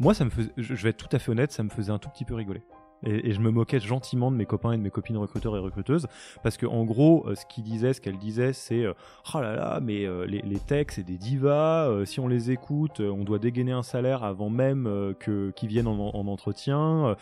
moi, 0.00 0.14
ça 0.14 0.24
me 0.24 0.30
faisait, 0.30 0.50
je 0.56 0.74
vais 0.74 0.88
être 0.90 0.96
tout 0.96 1.14
à 1.14 1.18
fait 1.18 1.30
honnête, 1.30 1.52
ça 1.52 1.62
me 1.62 1.68
faisait 1.68 1.92
un 1.92 1.98
tout 1.98 2.08
petit 2.08 2.24
peu 2.24 2.34
rigoler. 2.34 2.62
Et, 3.02 3.32
je 3.32 3.40
me 3.40 3.50
moquais 3.50 3.80
gentiment 3.80 4.30
de 4.30 4.36
mes 4.36 4.46
copains 4.46 4.72
et 4.72 4.76
de 4.76 4.82
mes 4.82 4.90
copines 4.90 5.16
recruteurs 5.16 5.56
et 5.56 5.58
recruteuses 5.58 6.06
parce 6.42 6.58
que 6.58 6.66
en 6.66 6.84
gros 6.84 7.26
euh, 7.26 7.34
ce 7.34 7.46
qu'ils 7.46 7.64
disaient 7.64 7.94
ce 7.94 8.00
qu'elles 8.02 8.18
disaient 8.18 8.52
c'est 8.52 8.84
euh, 8.84 8.92
oh 9.34 9.40
là 9.40 9.56
là 9.56 9.80
mais 9.82 10.04
euh, 10.04 10.26
les, 10.26 10.42
les 10.42 10.58
techs 10.58 10.92
c'est 10.92 11.02
des 11.02 11.16
divas 11.16 12.04
si 12.04 12.20
on 12.20 12.28
les 12.28 12.50
écoute 12.50 13.00
on 13.00 13.24
doit 13.24 13.38
dégainer 13.38 13.72
un 13.72 13.82
salaire 13.82 14.22
avant 14.22 14.50
même 14.50 15.14
que 15.18 15.50
qu'ils 15.52 15.70
viennent 15.70 15.86
en, 15.86 16.26
entretien 16.26 17.16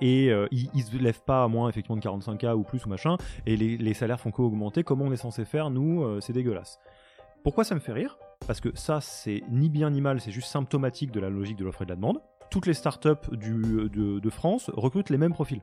et 0.00 0.30
ils, 0.50 0.70
ils 0.72 0.82
se 0.82 0.96
lèvent 0.96 1.22
pas 1.22 1.44
à 1.44 1.48
moins 1.48 1.68
effectivement 1.68 1.98
de 1.98 2.02
45K 2.02 2.54
ou 2.54 2.62
plus 2.62 2.86
ou 2.86 2.88
machin 2.88 3.18
et 3.44 3.58
les, 3.58 3.76
les 3.76 3.92
salaires 3.92 4.20
font 4.20 4.30
qu'augmenter. 4.30 4.84
Comment 4.84 5.04
on 5.04 5.12
est 5.12 5.16
censé 5.16 5.44
faire 5.44 5.68
nous 5.68 6.18
c'est 6.20 6.32
dégueulasse 6.32 6.78
pourquoi 7.42 7.64
ça 7.64 7.74
me 7.74 7.80
fait 7.80 7.92
rire? 7.92 8.16
Parce 8.46 8.60
que 8.60 8.70
ça 8.74 9.00
c'est 9.00 9.42
ni 9.50 9.68
bien 9.68 9.90
ni 9.90 10.00
mal 10.00 10.20
c'est 10.20 10.30
juste 10.30 10.48
symptomatique 10.48 11.12
de 11.12 11.20
la 11.20 11.30
logique 11.30 11.56
de 11.56 11.64
l'offre 11.64 11.82
et 11.82 11.84
de 11.84 11.90
la 11.90 11.96
demande 11.96 12.20
toutes 12.50 12.66
les 12.66 12.74
startups 12.74 13.30
de, 13.30 14.30
France 14.30 14.70
recrutent 14.74 15.10
les 15.10 15.18
mêmes 15.18 15.32
profils. 15.32 15.62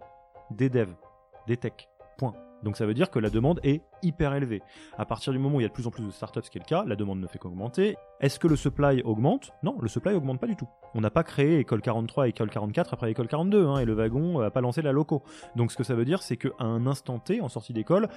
Des 0.51 0.69
devs, 0.69 0.95
des 1.45 1.57
techs, 1.57 1.89
point. 2.17 2.33
Donc 2.63 2.75
ça 2.75 2.85
veut 2.85 2.93
dire 2.93 3.11
que 3.11 3.19
la 3.19 3.29
demande 3.29 3.59
est 3.63 3.83
hyper 4.01 4.33
élevée. 4.33 4.63
À 4.97 5.05
partir 5.05 5.31
du 5.31 5.37
moment 5.37 5.57
où 5.57 5.59
il 5.59 5.63
y 5.63 5.65
a 5.65 5.69
de 5.69 5.73
plus 5.73 5.85
en 5.85 5.91
plus 5.91 6.03
de 6.03 6.11
startups, 6.11 6.41
ce 6.43 6.49
qui 6.49 6.57
est 6.57 6.61
le 6.61 6.65
cas, 6.65 6.85
la 6.85 6.95
demande 6.95 7.19
ne 7.19 7.27
fait 7.27 7.37
qu'augmenter. 7.37 7.97
Est-ce 8.19 8.39
que 8.39 8.47
le 8.47 8.55
supply 8.55 9.01
augmente? 9.03 9.51
Non, 9.61 9.77
le 9.79 9.87
supply 9.87 10.15
augmente 10.15 10.39
pas 10.39 10.47
du 10.47 10.55
tout. 10.55 10.67
On 10.95 11.01
n'a 11.01 11.11
pas 11.11 11.23
créé 11.23 11.59
école 11.59 11.81
43 11.81 12.25
et 12.25 12.29
école 12.29 12.49
44 12.49 12.93
après 12.93 13.11
école 13.11 13.27
42, 13.27 13.67
hein, 13.67 13.77
et 13.77 13.85
le 13.85 13.93
wagon 13.93 14.39
n'a 14.41 14.49
pas 14.49 14.61
lancé 14.61 14.81
la 14.81 14.91
loco. 14.91 15.23
Donc 15.55 15.71
ce 15.71 15.77
que 15.77 15.83
ça 15.83 15.93
veut 15.93 16.05
dire, 16.05 16.23
c'est 16.23 16.37
qu'à 16.37 16.49
un 16.59 16.87
instant 16.87 17.19
T, 17.19 17.41
en 17.41 17.49
sortie 17.49 17.73
d'école, 17.73 18.07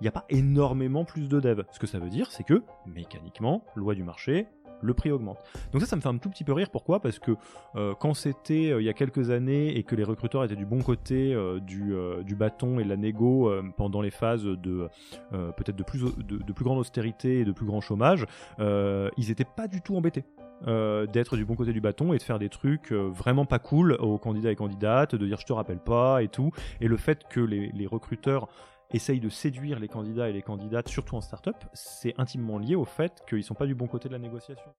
il 0.00 0.04
n'y 0.04 0.08
a 0.08 0.12
pas 0.12 0.24
énormément 0.28 1.04
plus 1.04 1.28
de 1.28 1.40
devs. 1.40 1.64
Ce 1.70 1.78
que 1.78 1.86
ça 1.86 1.98
veut 1.98 2.10
dire, 2.10 2.30
c'est 2.30 2.44
que, 2.44 2.62
mécaniquement, 2.86 3.64
loi 3.76 3.94
du 3.94 4.02
marché, 4.02 4.48
le 4.84 4.94
prix 4.94 5.10
augmente. 5.10 5.38
Donc 5.72 5.80
ça, 5.80 5.88
ça 5.88 5.96
me 5.96 6.00
fait 6.00 6.08
un 6.08 6.18
tout 6.18 6.30
petit 6.30 6.44
peu 6.44 6.52
rire. 6.52 6.70
Pourquoi? 6.70 7.00
Parce 7.00 7.18
que 7.18 7.32
euh, 7.76 7.94
quand 7.98 8.14
c'était 8.14 8.70
euh, 8.70 8.80
il 8.80 8.84
y 8.84 8.88
a 8.88 8.92
quelques 8.92 9.30
années 9.30 9.76
et 9.76 9.82
que 9.82 9.94
les 9.94 10.04
recruteurs 10.04 10.44
étaient 10.44 10.56
du 10.56 10.66
bon 10.66 10.82
côté 10.82 11.34
euh, 11.34 11.60
du, 11.60 12.34
bâton 12.34 12.78
et 12.78 12.84
de 12.84 12.88
la 12.88 12.96
négo 12.96 13.50
pendant 13.76 14.02
les 14.02 14.10
phases 14.10 14.44
de 14.44 14.88
peut-être 15.30 15.76
de 15.76 15.82
plus, 15.82 16.00
de, 16.00 16.52
grande 16.52 16.78
austérité 16.78 17.40
et 17.40 17.44
de 17.44 17.52
plus 17.52 17.66
grand 17.66 17.80
chômage, 17.80 18.26
ils 18.58 19.28
n'étaient 19.28 19.44
pas 19.44 19.68
du 19.68 19.80
tout 19.80 19.96
embêtés. 19.96 20.24
d'être 20.66 21.36
du 21.36 21.44
bon 21.44 21.54
côté 21.54 21.72
du 21.72 21.80
bâton 21.80 22.12
et 22.12 22.18
de 22.18 22.22
faire 22.22 22.38
des 22.38 22.48
trucs 22.48 22.92
vraiment 22.92 23.46
pas 23.46 23.60
cool 23.60 23.92
aux 24.00 24.18
candidats 24.18 24.50
et 24.50 24.56
candidates, 24.56 25.14
de 25.14 25.26
dire 25.26 25.38
je 25.38 25.46
te 25.46 25.52
rappelle 25.52 25.78
pas 25.78 26.22
et 26.22 26.28
tout. 26.28 26.50
Et 26.80 26.88
le 26.88 26.96
fait 26.96 27.24
que 27.28 27.40
les 27.40 27.86
recruteurs 27.86 28.48
essaye 28.94 29.18
de 29.18 29.28
séduire 29.28 29.80
les 29.80 29.88
candidats 29.88 30.28
et 30.28 30.32
les 30.32 30.42
candidates, 30.42 30.88
surtout 30.88 31.16
en 31.16 31.20
start-up, 31.20 31.56
c'est 31.72 32.14
intimement 32.16 32.58
lié 32.58 32.76
au 32.76 32.84
fait 32.84 33.24
qu'ils 33.28 33.38
ne 33.38 33.42
sont 33.42 33.54
pas 33.54 33.66
du 33.66 33.74
bon 33.74 33.88
côté 33.88 34.08
de 34.08 34.14
la 34.14 34.20
négociation. 34.20 34.70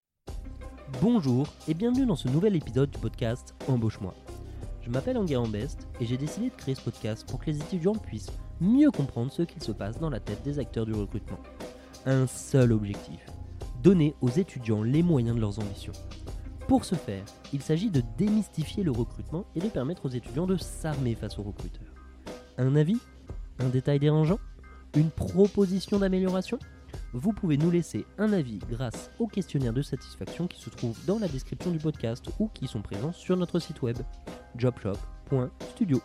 Bonjour 1.01 1.47
et 1.67 1.73
bienvenue 1.73 2.05
dans 2.05 2.15
ce 2.15 2.29
nouvel 2.29 2.55
épisode 2.55 2.89
du 2.89 2.97
podcast 2.97 3.53
Embauche-moi. 3.67 4.13
Je 4.81 4.89
m'appelle 4.89 5.17
Enguerrand 5.17 5.49
Best 5.49 5.89
et 5.99 6.05
j'ai 6.05 6.15
décidé 6.15 6.49
de 6.49 6.55
créer 6.55 6.75
ce 6.75 6.81
podcast 6.81 7.27
pour 7.29 7.41
que 7.41 7.47
les 7.47 7.59
étudiants 7.59 7.95
puissent 7.95 8.31
mieux 8.61 8.89
comprendre 8.89 9.31
ce 9.33 9.41
qu'il 9.41 9.61
se 9.61 9.73
passe 9.73 9.99
dans 9.99 10.09
la 10.09 10.21
tête 10.21 10.43
des 10.43 10.59
acteurs 10.59 10.85
du 10.85 10.93
recrutement. 10.93 11.39
Un 12.05 12.25
seul 12.25 12.71
objectif, 12.71 13.25
donner 13.83 14.15
aux 14.21 14.29
étudiants 14.29 14.83
les 14.83 15.03
moyens 15.03 15.35
de 15.35 15.41
leurs 15.41 15.59
ambitions. 15.59 15.93
Pour 16.69 16.85
ce 16.85 16.95
faire, 16.95 17.25
il 17.51 17.61
s'agit 17.61 17.89
de 17.89 18.01
démystifier 18.17 18.83
le 18.83 18.91
recrutement 18.91 19.45
et 19.55 19.59
de 19.59 19.67
permettre 19.67 20.05
aux 20.05 20.09
étudiants 20.09 20.47
de 20.47 20.55
s'armer 20.55 21.15
face 21.15 21.37
aux 21.37 21.43
recruteurs. 21.43 21.93
Un 22.57 22.77
avis 22.77 22.97
un 23.59 23.69
détail 23.69 23.99
dérangeant 23.99 24.39
Une 24.95 25.09
proposition 25.09 25.99
d'amélioration 25.99 26.59
Vous 27.13 27.33
pouvez 27.33 27.57
nous 27.57 27.71
laisser 27.71 28.05
un 28.17 28.33
avis 28.33 28.59
grâce 28.69 29.11
au 29.19 29.27
questionnaire 29.27 29.73
de 29.73 29.81
satisfaction 29.81 30.47
qui 30.47 30.61
se 30.61 30.69
trouve 30.69 30.97
dans 31.05 31.19
la 31.19 31.27
description 31.27 31.71
du 31.71 31.79
podcast 31.79 32.25
ou 32.39 32.47
qui 32.49 32.67
sont 32.67 32.81
présents 32.81 33.13
sur 33.13 33.37
notre 33.37 33.59
site 33.59 33.81
web 33.81 33.97
jobshop.studio. 34.55 36.01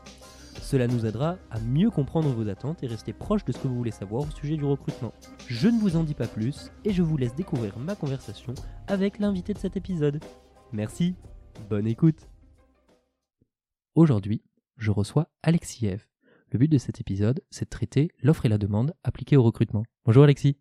Cela 0.60 0.86
nous 0.86 1.06
aidera 1.06 1.36
à 1.50 1.60
mieux 1.60 1.90
comprendre 1.90 2.28
vos 2.30 2.48
attentes 2.48 2.82
et 2.82 2.86
rester 2.86 3.12
proche 3.12 3.44
de 3.44 3.52
ce 3.52 3.58
que 3.58 3.68
vous 3.68 3.76
voulez 3.76 3.90
savoir 3.90 4.22
au 4.22 4.30
sujet 4.30 4.56
du 4.56 4.64
recrutement. 4.64 5.12
Je 5.46 5.68
ne 5.68 5.78
vous 5.78 5.96
en 5.96 6.05
dis 6.05 6.14
pas 6.14 6.27
plus 6.27 6.70
et 6.84 6.92
je 6.92 7.02
vous 7.02 7.16
laisse 7.16 7.34
découvrir 7.34 7.78
ma 7.78 7.94
conversation 7.94 8.55
avec 8.86 9.18
l'invité 9.18 9.55
de 9.55 9.58
cet 9.58 9.77
épisode. 9.77 10.22
Merci, 10.72 11.14
bonne 11.68 11.86
écoute. 11.86 12.28
Aujourd'hui, 13.94 14.42
je 14.77 14.90
reçois 14.90 15.28
Alexiev, 15.42 16.06
le 16.52 16.58
but 16.58 16.68
de 16.68 16.78
cet 16.78 17.00
épisode, 17.00 17.42
c'est 17.50 17.66
de 17.66 17.70
traiter 17.70 18.11
l'offre 18.22 18.46
et 18.46 18.48
la 18.48 18.58
demande 18.58 18.94
appliquées 19.05 19.36
au 19.36 19.42
recrutement. 19.42 19.84
Bonjour 20.05 20.24
Alexis. 20.24 20.56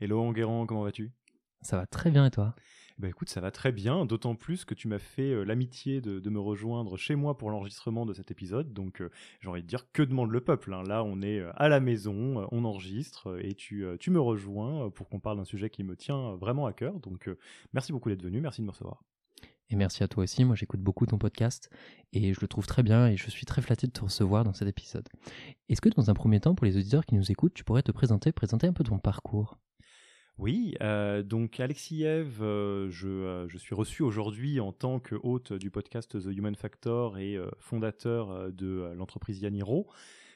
Hello 0.00 0.20
Enguerrand, 0.20 0.66
comment 0.66 0.84
vas-tu? 0.84 1.10
Ça 1.62 1.76
va 1.76 1.86
très 1.86 2.10
bien 2.10 2.26
et 2.26 2.30
toi? 2.30 2.54
Bah 2.98 3.08
écoute, 3.08 3.28
ça 3.28 3.40
va 3.40 3.50
très 3.50 3.72
bien, 3.72 4.04
d'autant 4.04 4.36
plus 4.36 4.64
que 4.64 4.74
tu 4.74 4.86
m'as 4.86 4.98
fait 4.98 5.32
euh, 5.32 5.44
l'amitié 5.44 6.00
de, 6.00 6.30
me 6.30 6.38
rejoindre 6.38 6.96
chez 6.96 7.16
moi 7.16 7.36
pour 7.36 7.50
l'enregistrement 7.50 8.06
de 8.06 8.12
cet 8.12 8.30
épisode. 8.30 8.72
Donc 8.72 9.00
euh, 9.00 9.10
j'ai 9.40 9.48
envie 9.48 9.62
de 9.62 9.66
dire 9.66 9.90
que 9.92 10.02
demande 10.02 10.30
le 10.30 10.40
peuple. 10.40 10.72
Hein. 10.74 10.82
Là, 10.86 11.02
on 11.02 11.20
est 11.22 11.40
euh, 11.40 11.50
à 11.56 11.68
la 11.68 11.80
maison, 11.80 12.46
on 12.52 12.64
enregistre 12.64 13.38
et 13.42 13.54
tu, 13.54 13.84
tu 13.98 14.10
me 14.10 14.20
rejoins 14.20 14.90
pour 14.90 15.08
qu'on 15.08 15.20
parle 15.20 15.38
d'un 15.38 15.44
sujet 15.44 15.70
qui 15.70 15.82
me 15.82 15.96
tient 15.96 16.36
vraiment 16.36 16.66
à 16.66 16.72
cœur. 16.72 17.00
Donc 17.00 17.28
merci 17.72 17.92
beaucoup 17.92 18.10
d'être 18.10 18.22
venu, 18.22 18.40
merci 18.40 18.60
de 18.60 18.66
me 18.66 18.70
recevoir. 18.70 19.02
Et 19.72 19.76
merci 19.76 20.02
à 20.02 20.08
toi 20.08 20.24
aussi, 20.24 20.44
moi 20.44 20.54
j'écoute 20.54 20.80
beaucoup 20.80 21.06
ton 21.06 21.16
podcast 21.16 21.70
et 22.12 22.34
je 22.34 22.40
le 22.42 22.46
trouve 22.46 22.66
très 22.66 22.82
bien 22.82 23.08
et 23.08 23.16
je 23.16 23.30
suis 23.30 23.46
très 23.46 23.62
flatté 23.62 23.86
de 23.86 23.92
te 23.92 24.02
recevoir 24.02 24.44
dans 24.44 24.52
cet 24.52 24.68
épisode. 24.68 25.08
Est-ce 25.70 25.80
que 25.80 25.88
dans 25.88 26.10
un 26.10 26.14
premier 26.14 26.40
temps, 26.40 26.54
pour 26.54 26.66
les 26.66 26.76
auditeurs 26.76 27.06
qui 27.06 27.14
nous 27.14 27.32
écoutent, 27.32 27.54
tu 27.54 27.64
pourrais 27.64 27.82
te 27.82 27.90
présenter, 27.90 28.32
présenter 28.32 28.66
un 28.66 28.74
peu 28.74 28.84
ton 28.84 28.98
parcours? 28.98 29.56
Oui, 30.36 30.74
euh, 30.82 31.22
donc 31.22 31.58
Alexiev, 31.58 32.42
euh, 32.42 32.90
je, 32.90 33.08
euh, 33.08 33.48
je, 33.48 33.56
suis 33.56 33.74
reçu 33.74 34.02
aujourd'hui 34.02 34.60
en 34.60 34.72
tant 34.72 35.00
que 35.00 35.14
hôte 35.22 35.54
du 35.54 35.70
podcast 35.70 36.20
The 36.20 36.36
Human 36.36 36.54
Factor 36.54 37.16
et 37.16 37.38
fondateur 37.58 38.52
de 38.52 38.92
l'entreprise 38.94 39.40
Yaniro. 39.40 39.86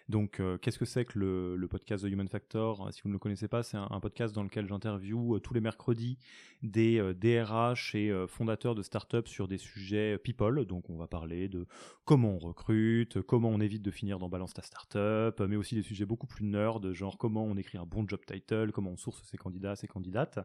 Donc, 0.09 0.39
euh, 0.39 0.56
qu'est-ce 0.59 0.78
que 0.78 0.84
c'est 0.84 1.05
que 1.05 1.19
le, 1.19 1.67
podcast 1.69 2.05
The 2.05 2.09
Human 2.09 2.28
Factor? 2.28 2.93
Si 2.93 3.03
vous 3.03 3.09
ne 3.09 3.15
le 3.15 3.19
connaissez 3.19 3.49
pas, 3.49 3.65
c'est 3.65 3.77
un, 3.77 4.00
podcast 4.00 4.34
dans 4.34 4.44
lequel 4.44 4.69
j'interviewe 4.69 5.34
euh, 5.34 5.41
tous 5.41 5.53
les 5.53 5.61
mercredis 5.61 6.17
des 6.62 7.12
DRH 7.15 7.94
euh, 7.97 8.25
et 8.25 8.28
fondateurs 8.28 8.77
de 8.77 8.83
startups 8.83 9.27
sur 9.27 9.49
des 9.49 9.59
sujets 9.59 10.16
people. 10.19 10.65
Donc, 10.65 10.91
on 10.91 10.97
va 10.97 11.09
parler 11.09 11.49
de 11.49 11.66
comment 12.05 12.34
on 12.34 12.39
recrute, 12.39 13.21
comment 13.22 13.49
on 13.49 13.61
évite 13.61 13.83
de 13.83 13.91
finir 13.91 14.21
dans 14.21 14.28
Balance 14.28 14.55
ta 14.55 14.62
startup, 14.62 15.41
mais 15.41 15.56
aussi 15.56 15.75
des 15.75 15.83
sujets 15.83 16.06
beaucoup 16.06 16.28
plus 16.28 16.45
nerd, 16.45 16.93
genre 16.93 17.19
comment 17.19 17.45
on 17.45 17.56
écrit 17.56 17.78
un 17.78 17.87
bon 17.87 18.06
job 18.06 18.21
title, 18.25 18.71
comment 18.72 18.93
on 18.93 18.97
source 18.97 19.25
ses 19.25 19.37
candidats, 19.37 19.75
ses 19.75 19.89
candidates. 19.89 20.39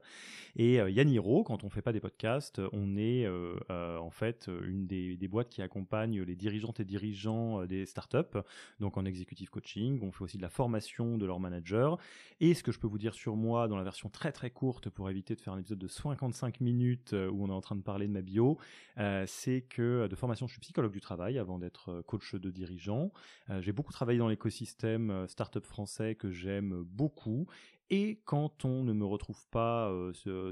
Et 0.55 0.75
Yaniro, 0.77 1.44
quand 1.44 1.63
on 1.63 1.69
fait 1.69 1.83
pas 1.83 1.94
des 1.94 2.00
podcasts, 2.00 2.59
on 2.73 2.97
est 2.97 3.27
en 3.69 4.09
fait 4.09 4.50
une 4.63 4.88
des, 4.88 5.17
des, 5.17 5.27
boîtes 5.27 5.50
qui 5.50 5.61
accompagne 5.61 6.21
les 6.23 6.35
dirigeantes 6.35 6.79
et 6.79 6.85
dirigeants 6.85 7.66
des 7.66 7.85
startups, 7.85 8.39
donc 8.79 8.97
en 8.97 9.05
exécutif 9.05 9.50
coaching, 9.51 10.00
on 10.01 10.12
fait 10.12 10.23
aussi 10.23 10.38
de 10.38 10.41
la 10.41 10.50
formation 10.50 11.17
de 11.17 11.25
leurs 11.25 11.39
managers. 11.39 11.94
Et 12.39 12.53
ce 12.53 12.63
que 12.63 12.72
je 12.72 12.79
peux 12.79 12.88
vous 12.88 12.97
dire 12.97 13.13
sur 13.13 13.35
moi 13.35 13.67
dans 13.67 13.78
la 13.78 13.84
version 13.84 14.09
très 14.09 14.31
très 14.31 14.50
courte 14.50 14.89
pour 14.89 15.09
éviter 15.09 15.35
de 15.35 15.41
faire 15.41 15.53
un 15.53 15.59
épisode 15.59 15.78
de 15.78 15.88
55 15.88 16.62
minutes 16.62 17.13
euh, 17.13 17.29
où 17.29 17.44
on 17.44 17.50
est 17.50 17.53
en 17.53 17.62
train 17.62 17.75
de 17.75 17.81
parler 17.84 18.07
de 18.07 18.12
ma 18.12 18.22
bio, 18.22 18.57
euh, 18.97 19.25
c'est 19.28 19.62
que 19.62 19.81
euh, 19.81 20.07
de 20.07 20.16
formation 20.16 20.47
je 20.47 20.53
suis 20.53 20.62
psychologue 20.62 20.91
du 20.91 21.01
travail 21.01 21.38
avant 21.38 21.59
d'être 21.59 22.01
coach 22.07 22.34
de 22.35 22.50
dirigeant. 22.50 23.12
J'ai 23.59 23.72
beaucoup 23.72 23.94
travaillé 23.94 24.17
dans 24.17 24.28
l'écosystème 24.28 25.28
startup 25.28 25.66
français 25.66 26.16
que 26.16 26.31
j'aime 26.31 26.83
beaucoup 26.83 27.47
et 27.89 28.22
quand 28.23 28.63
on 28.63 28.83
ne 28.83 28.94
me 28.94 29.06
retrouve 29.06 29.47
pas 29.50 29.91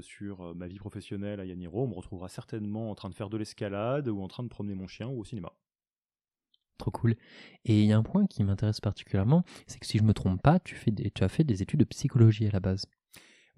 sur 0.02 0.54
ma 0.54 0.66
vie 0.66 0.78
professionnelle 0.78 1.40
à 1.40 1.46
Yaniro, 1.46 1.84
on 1.84 1.88
me 1.88 1.94
retrouvera 1.94 2.28
certainement 2.28 2.90
en 2.90 2.94
train 2.94 3.08
de 3.08 3.14
faire 3.14 3.30
de 3.30 3.38
l'escalade 3.38 4.08
ou 4.08 4.20
en 4.20 4.28
train 4.28 4.42
de 4.42 4.48
promener 4.48 4.74
mon 4.74 4.86
chien 4.86 5.08
ou 5.08 5.20
au 5.20 5.24
cinéma. 5.24 5.52
Trop 6.80 6.90
cool. 6.90 7.14
Et 7.66 7.82
il 7.82 7.86
y 7.86 7.92
a 7.92 7.98
un 7.98 8.02
point 8.02 8.26
qui 8.26 8.42
m'intéresse 8.42 8.80
particulièrement, 8.80 9.44
c'est 9.66 9.78
que 9.78 9.86
si 9.86 9.98
je 9.98 10.02
me 10.02 10.14
trompe 10.14 10.40
pas, 10.40 10.58
tu, 10.60 10.76
fais 10.76 10.90
tu 10.90 11.22
as 11.22 11.28
fait 11.28 11.44
des 11.44 11.60
études 11.60 11.80
de 11.80 11.84
psychologie 11.84 12.46
à 12.46 12.50
la 12.50 12.60
base. 12.60 12.86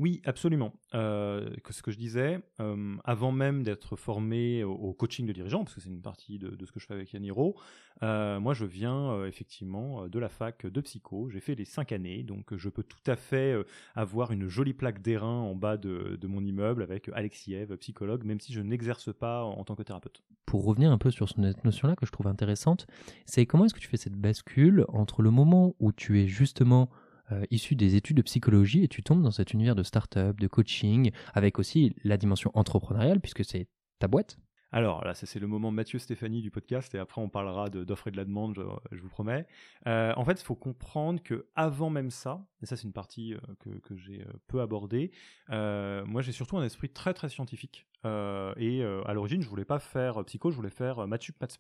Oui, 0.03 0.21
absolument. 0.25 0.73
Euh, 0.97 1.49
ce 1.71 1.81
que 1.81 1.93
je 1.93 1.97
disais, 1.97 2.41
euh, 2.59 2.97
avant 3.05 3.31
même 3.31 3.63
d'être 3.63 3.95
formé 3.95 4.65
au, 4.65 4.93
coaching 4.95 5.29
de 5.29 5.33
dirigeants, 5.33 5.63
parce 5.63 5.77
que 5.77 5.81
c'est 5.81 5.91
une 5.91 6.03
partie 6.03 6.41
de, 6.41 6.67
ce 6.67 6.73
que 6.73 6.81
je 6.81 6.87
fais 6.87 6.95
avec 6.95 7.13
Yaniro, 7.13 7.55
euh, 8.03 8.41
moi 8.41 8.53
je 8.53 8.65
viens 8.65 9.25
effectivement 9.27 10.09
de 10.09 10.19
la 10.19 10.29
fac 10.29 10.67
de 10.67 10.81
psycho. 10.81 11.31
J'ai 11.31 11.39
fait 11.39 11.55
les 11.55 11.65
cinq 11.65 11.93
années, 11.93 12.25
donc 12.25 12.53
je 12.57 12.69
peux 12.69 12.83
tout 12.83 12.99
à 13.07 13.15
fait 13.15 13.55
avoir 13.95 14.33
une 14.33 14.49
jolie 14.49 14.73
plaque 14.73 15.03
d'airain 15.03 15.39
en 15.39 15.55
bas 15.55 15.77
de, 15.77 16.19
mon 16.27 16.45
immeuble 16.45 16.83
avec 16.83 17.09
Alexiev, 17.15 17.77
psychologue, 17.77 18.25
même 18.25 18.41
si 18.41 18.53
je 18.53 18.61
n'exerce 18.61 19.13
pas 19.13 19.45
en, 19.45 19.53
en, 19.53 19.63
tant 19.63 19.77
que 19.77 19.85
thérapeute. 19.85 20.25
Pour 20.47 20.65
revenir 20.65 20.91
un 20.91 20.99
peu 20.99 21.13
sur 21.13 21.29
cette 21.29 21.65
notion-là 21.65 21.95
que 21.95 22.07
je 22.07 22.11
trouve 22.11 22.27
intéressante, 22.27 22.89
c'est 23.25 23.47
comment 23.47 23.67
est-ce 23.67 23.75
que 23.75 23.79
tu 23.79 23.87
fais 23.87 23.97
cette 23.97 24.17
bascule 24.17 24.85
entre 24.89 25.23
le 25.23 25.31
moment 25.31 25.77
où 25.79 25.93
tu 25.93 26.21
es 26.21 26.27
justement 26.27 26.91
euh, 27.33 27.45
issu 27.51 27.75
des 27.75 27.97
études 27.97 28.17
de 28.17 28.23
psychologie 28.23 28.85
et 28.85 28.89
tu 28.89 29.03
tombes 29.03 29.23
dans 29.23 29.31
cet 29.31 29.53
univers 29.53 29.75
de 29.75 29.83
start-up, 29.83 30.39
de 30.39 30.47
coaching, 30.47 31.11
avec 31.35 31.59
aussi 31.59 31.95
la 32.05 32.17
dimension 32.17 32.51
entrepreneuriale, 32.55 33.21
puisque 33.21 33.45
c'est 33.45 33.69
ta 33.99 34.09
boîte. 34.09 34.39
Alors 34.75 35.05
là, 35.05 35.13
c'est 35.15 35.39
le 35.39 35.47
moment 35.47 35.71
Mathieu 35.71 35.99
Stéphanie 35.99 36.41
du 36.41 36.51
podcast 36.51 36.95
et 36.95 36.99
après 36.99 37.21
on 37.21 37.29
parlera 37.29 37.69
d'offres 37.69 38.09
et 38.09 38.11
de 38.11 38.17
la 38.17 38.25
demande, 38.25 38.59
je, 38.91 39.03
vous 39.03 39.09
promets. 39.11 39.47
Euh, 39.87 40.15
en 40.17 40.25
fait, 40.25 40.41
il 40.41 40.45
faut 40.45 40.55
comprendre 40.55 41.23
que 41.23 41.47
avant 41.55 41.91
même 41.91 42.11
ça, 42.11 42.47
et 42.63 42.67
ça 42.67 42.77
c'est 42.77 42.85
une 42.85 42.95
partie 42.95 43.35
euh, 43.35 43.79
que 43.83 43.97
j'ai 43.97 44.25
peu 44.47 44.63
abordée, 44.63 45.11
moi 45.51 46.23
j'ai 46.23 46.33
surtout 46.33 46.57
un 46.57 46.65
esprit 46.65 46.89
très 46.89 47.13
très 47.13 47.29
scientifique. 47.29 47.87
Euh, 48.05 48.53
et 48.57 48.83
euh, 48.83 49.03
à 49.05 49.15
l'origine, 49.15 49.43
je 49.43 49.49
voulais 49.49 49.65
pas 49.65 49.79
faire 49.79 50.25
psycho, 50.25 50.51
je 50.51 50.57
voulais 50.57 50.71
faire 50.71 51.07
maths 51.07 51.23
sup, 51.23 51.37
maths 51.41 51.59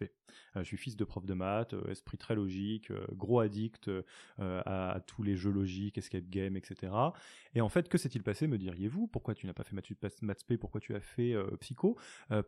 je 0.56 0.62
suis 0.62 0.76
fils 0.76 0.96
de 0.96 1.04
prof 1.04 1.24
de 1.24 1.34
maths, 1.34 1.74
esprit 1.88 2.18
très 2.18 2.34
logique, 2.34 2.92
gros 3.12 3.40
addict 3.40 3.90
à, 4.38 5.00
tous 5.06 5.22
les 5.22 5.36
jeux 5.36 5.50
logiques, 5.50 5.98
escape 5.98 6.28
game, 6.28 6.56
etc. 6.56 6.92
Et 7.54 7.60
en 7.60 7.68
fait, 7.68 7.88
que 7.88 7.98
s'est-il 7.98 8.22
passé, 8.22 8.46
me 8.46 8.58
diriez-vous? 8.58 9.06
Pourquoi 9.06 9.34
tu 9.34 9.46
n'as 9.46 9.52
pas 9.52 9.62
fait 9.62 9.74
maths 9.74 9.86
sup, 9.86 10.58
Pourquoi 10.58 10.80
tu 10.80 10.94
as 10.94 11.00
fait 11.00 11.34
psycho? 11.60 11.96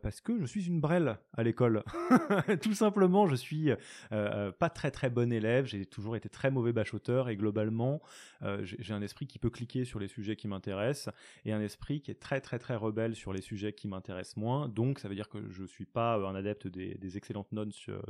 Parce 0.01 0.21
que 0.21 0.39
je 0.39 0.45
suis 0.45 0.67
une 0.67 0.79
brêle 0.79 1.17
à 1.33 1.43
l'école. 1.43 1.83
Tout 2.61 2.73
simplement, 2.73 3.27
je 3.27 3.35
suis 3.35 3.71
pas 4.09 4.69
très 4.69 4.91
très 4.91 5.09
bon 5.09 5.31
élève, 5.31 5.65
j'ai 5.65 5.85
toujours 5.85 6.15
été 6.15 6.29
très 6.29 6.51
mauvais 6.51 6.73
bachoteur 6.73 7.29
et 7.29 7.35
globalement, 7.35 8.01
j'ai 8.61 8.93
un 8.93 9.01
esprit 9.01 9.27
qui 9.27 9.39
peut 9.39 9.49
cliquer 9.49 9.85
sur 9.85 9.99
les 9.99 10.07
sujets 10.07 10.35
qui 10.35 10.47
m'intéressent 10.47 11.13
et 11.45 11.53
un 11.53 11.61
esprit 11.61 12.01
qui 12.01 12.11
est 12.11 12.19
très 12.19 12.41
très 12.41 12.59
très 12.59 12.75
rebelle 12.75 13.15
sur 13.15 13.33
les 13.33 13.41
sujets 13.41 13.73
qui 13.73 13.84
m'intéressent 13.87 14.37
moins. 14.37 14.67
Donc 14.67 14.99
ça 14.99 15.07
veut 15.07 15.15
dire 15.15 15.29
que 15.29 15.49
je 15.49 15.63
suis 15.63 15.85
pas 15.85 16.15
un 16.15 16.35
adepte 16.35 16.67
des, 16.67 17.17
excellentes 17.17 17.51
notes 17.51 17.71
sur, 17.71 18.01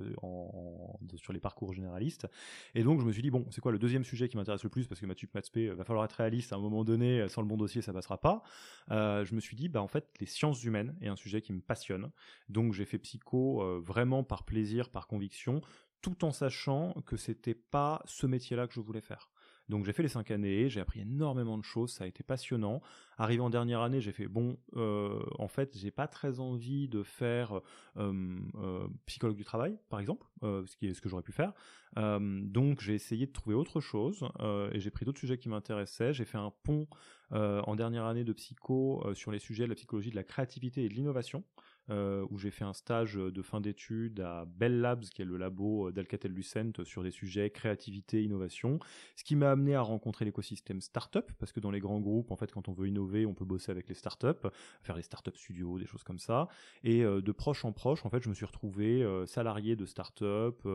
sur 1.16 1.34
les 1.34 1.40
parcours 1.40 1.74
généralistes. 1.74 2.28
Et 2.74 2.84
donc 2.84 3.00
je 3.00 3.06
me 3.06 3.12
suis 3.12 3.22
dit 3.22 3.32
bon, 3.32 3.46
c'est 3.52 3.62
quoi 3.62 3.72
le 3.72 3.80
deuxième 3.80 4.04
sujet 4.04 4.30
qui 4.30 4.38
m'intéresse 4.38 4.64
le 4.64 4.70
plus? 4.70 4.88
Parce 4.88 5.00
que 5.00 5.06
Mathup 5.06 5.34
Matspé 5.34 5.70
va 5.70 5.84
falloir 5.84 6.06
être 6.06 6.14
réaliste 6.14 6.54
à 6.54 6.56
un 6.56 6.60
moment 6.60 6.84
donné, 6.84 7.28
sans 7.30 7.42
le 7.42 7.48
bon 7.48 7.58
dossier 7.58 7.82
ça 7.82 7.94
passera 7.94 8.20
pas. 8.20 8.44
Euh, 8.92 9.26
je 9.26 9.36
me 9.36 9.40
suis 9.40 9.56
dit 9.56 9.70
bah 9.70 9.82
en 9.82 9.88
fait 9.88 10.10
les 10.20 10.26
sciences 10.26 10.64
humaines 10.64 10.96
est 11.02 11.08
un 11.08 11.16
sujet 11.16 11.42
qui 11.42 11.54
me 11.54 11.62
passionne. 11.62 12.12
Donc 12.50 12.74
j'ai 12.74 12.86
fait 12.86 12.98
psycho 13.00 13.62
euh, 13.62 13.80
vraiment 13.80 14.24
par 14.24 14.44
plaisir, 14.44 14.90
par 14.90 15.08
conviction, 15.08 15.62
tout 16.02 16.26
en 16.26 16.32
sachant 16.32 16.94
que 17.06 17.18
c'était 17.18 17.56
pas 17.56 18.02
ce 18.06 18.28
métier-là 18.28 18.68
que 18.68 18.74
je 18.74 18.80
voulais 18.80 19.02
faire. 19.02 19.30
Donc 19.70 19.86
j'ai 19.86 19.94
fait 19.94 20.04
les 20.04 20.10
cinq 20.10 20.32
années, 20.32 20.70
j'ai 20.70 20.80
appris 20.80 21.02
énormément 21.02 21.58
de 21.58 21.64
choses, 21.64 21.92
ça 21.92 22.04
a 22.04 22.08
été 22.08 22.24
passionnant. 22.24 22.82
Arrivé 23.18 23.42
en 23.42 23.50
dernière 23.50 23.82
année, 23.82 24.00
j'ai 24.00 24.12
fait 24.12 24.28
bon, 24.28 24.58
euh, 24.76 25.20
en 25.40 25.48
fait, 25.48 25.76
j'ai 25.78 25.92
pas 25.92 26.08
très 26.08 26.40
envie 26.40 26.88
de 26.88 27.02
faire 27.02 27.62
euh, 27.98 28.38
euh, 28.56 28.88
psychologue 29.06 29.38
du 29.38 29.44
travail, 29.44 29.78
par 29.90 30.00
exemple, 30.00 30.28
ce 30.42 30.76
qui 30.76 30.88
est 30.88 30.94
ce 30.94 31.02
que 31.02 31.10
j'aurais 31.10 31.24
pu 31.24 31.32
faire. 31.32 31.54
donc 31.96 32.82
j'ai 32.82 32.94
essayé 32.94 33.26
de 33.26 33.32
trouver 33.32 33.56
autre 33.56 33.80
chose 33.80 34.28
et 34.72 34.80
j'ai 34.80 34.92
pris 34.92 35.06
d'autres 35.06 35.20
sujets 35.20 35.38
qui 35.38 35.50
m'intéressaient. 35.50 36.14
J'ai 36.14 36.26
fait 36.26 36.38
un 36.38 36.52
pont 36.64 36.88
en 37.32 37.76
dernière 37.76 38.06
année 38.06 38.24
de 38.24 38.34
psycho 38.34 39.04
sur 39.14 39.32
les 39.32 39.40
sujets 39.40 39.64
de 39.64 39.70
la 39.70 39.76
psychologie 39.76 40.12
de 40.12 40.16
la 40.16 40.24
créativité 40.24 40.84
et 40.84 40.90
de 40.90 40.94
l'innovation. 40.94 41.44
Euh, 41.92 42.26
où 42.32 42.40
j'ai 42.40 42.50
fait 42.50 42.64
un 42.64 42.74
stage 42.74 43.14
de 43.14 43.42
fin 43.44 43.62
d'études 43.62 44.20
à 44.20 44.46
Bell 44.46 44.82
Labs, 44.82 45.04
qui 45.04 45.22
est 45.22 45.26
le 45.26 45.38
labo 45.38 45.92
d'Alcatel-Lucent 45.92 46.84
sur 46.84 47.04
des 47.04 47.12
sujets 47.12 47.52
créativité, 47.52 48.24
innovation, 48.24 48.80
ce 49.16 49.24
qui 49.24 49.36
m'a 49.36 49.52
amené 49.52 49.76
à 49.76 49.82
rencontrer 49.82 50.26
l'écosystème 50.26 50.82
startup, 50.82 51.32
parce 51.38 51.52
que 51.52 51.60
dans 51.60 51.70
les 51.70 51.80
grands 51.80 52.00
groupes, 52.00 52.32
en 52.32 52.38
fait, 52.38 52.52
quand 52.52 52.70
on 52.70 52.74
veut 52.74 52.88
innover, 52.88 53.28
on 53.28 53.36
peut 53.36 53.46
bosser 53.46 53.72
avec 53.72 53.88
les 53.88 53.94
startups, 53.94 54.50
faire 54.82 54.96
des 54.96 55.04
startup 55.04 55.38
studios, 55.38 55.78
des 55.78 55.86
choses 55.86 56.04
comme 56.04 56.18
ça, 56.18 56.48
et 56.84 57.04
euh, 57.04 57.22
de 57.22 57.32
proche 57.32 57.66
en 57.66 57.72
proche, 57.72 58.04
en 58.04 58.10
fait, 58.10 58.24
je 58.24 58.30
me 58.30 58.34
suis 58.34 58.46
retrouvé 58.46 59.04
euh, 59.04 59.28
salarié 59.28 59.76
de 59.76 59.86
startup, 59.86 60.68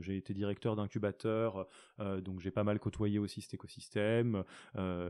j'ai 0.00 0.18
été 0.18 0.34
directeur 0.34 0.76
d'incubateur, 0.76 1.66
donc 1.98 2.40
j'ai 2.40 2.50
pas 2.50 2.64
mal 2.64 2.78
côtoyé 2.78 3.18
aussi 3.18 3.40
cet 3.40 3.54
écosystème, 3.54 4.44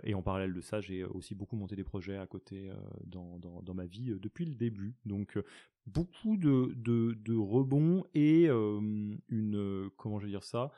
et 0.05 0.15
en 0.15 0.23
parallèle 0.23 0.55
de 0.55 0.61
ça, 0.61 0.81
j'ai 0.81 1.05
aussi 1.05 1.35
beaucoup 1.35 1.57
monté 1.57 1.75
des 1.75 1.85
projets 1.85 2.17
à 2.17 2.27
côté 2.27 2.71
dans, 3.05 3.39
dans, 3.39 3.63
dans, 3.63 3.75
ma 3.75 3.87
vie 3.87 4.15
depuis 4.21 4.45
le 4.45 4.55
début. 4.55 4.95
Donc 5.05 5.39
beaucoup 5.87 6.37
de, 6.37 6.75
de, 6.77 7.37
rebonds 7.37 8.05
et 8.15 8.47
une 8.49 9.91
comment 9.97 10.19
je 10.19 10.27
vais 10.27 10.31
dire 10.31 10.45
ça 10.45 10.71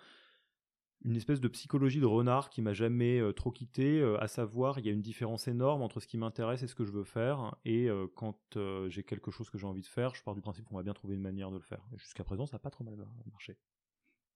une 1.04 1.16
espèce 1.16 1.40
de 1.40 1.48
psychologie 1.48 1.98
de 1.98 2.06
renard 2.06 2.50
qui 2.50 2.60
m'a 2.60 2.74
jamais 2.74 3.22
trop 3.34 3.50
quitté, 3.50 4.02
à 4.20 4.28
savoir 4.28 4.78
il 4.78 4.84
y 4.84 4.90
a 4.90 4.92
une 4.92 5.00
différence 5.00 5.48
énorme 5.48 5.80
entre 5.80 5.98
ce 5.98 6.06
qui 6.06 6.18
m'intéresse 6.18 6.62
et 6.62 6.66
ce 6.66 6.74
que 6.74 6.84
je 6.84 6.92
veux 6.92 7.04
faire, 7.04 7.56
et 7.64 7.88
quand 8.14 8.36
j'ai 8.88 9.02
quelque 9.02 9.30
chose 9.30 9.48
que 9.48 9.56
j'ai 9.56 9.66
envie 9.66 9.80
de 9.80 9.86
faire, 9.86 10.14
je 10.14 10.22
pars 10.22 10.34
du 10.34 10.42
principe 10.42 10.66
qu'on 10.66 10.76
va 10.76 10.82
bien 10.82 10.92
trouver 10.92 11.14
une 11.14 11.22
manière 11.22 11.50
de 11.50 11.56
le 11.56 11.62
faire. 11.62 11.80
Jusqu'à 11.96 12.22
présent, 12.22 12.44
ça 12.44 12.56
n'a 12.56 12.60
pas 12.60 12.68
trop 12.68 12.84
mal 12.84 12.96
marché. 13.30 13.56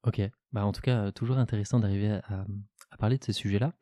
Ok, 0.05 0.21
bah 0.53 0.67
en 0.67 0.73
tout 0.73 0.83
cas, 0.83 1.13
toujours 1.13 1.39
intéressant 1.39 1.81
d'arriver 1.81 2.21
à, 2.25 2.47
parler 2.99 3.19
de 3.19 3.25
ces 3.25 3.33
sujets-là 3.33 3.75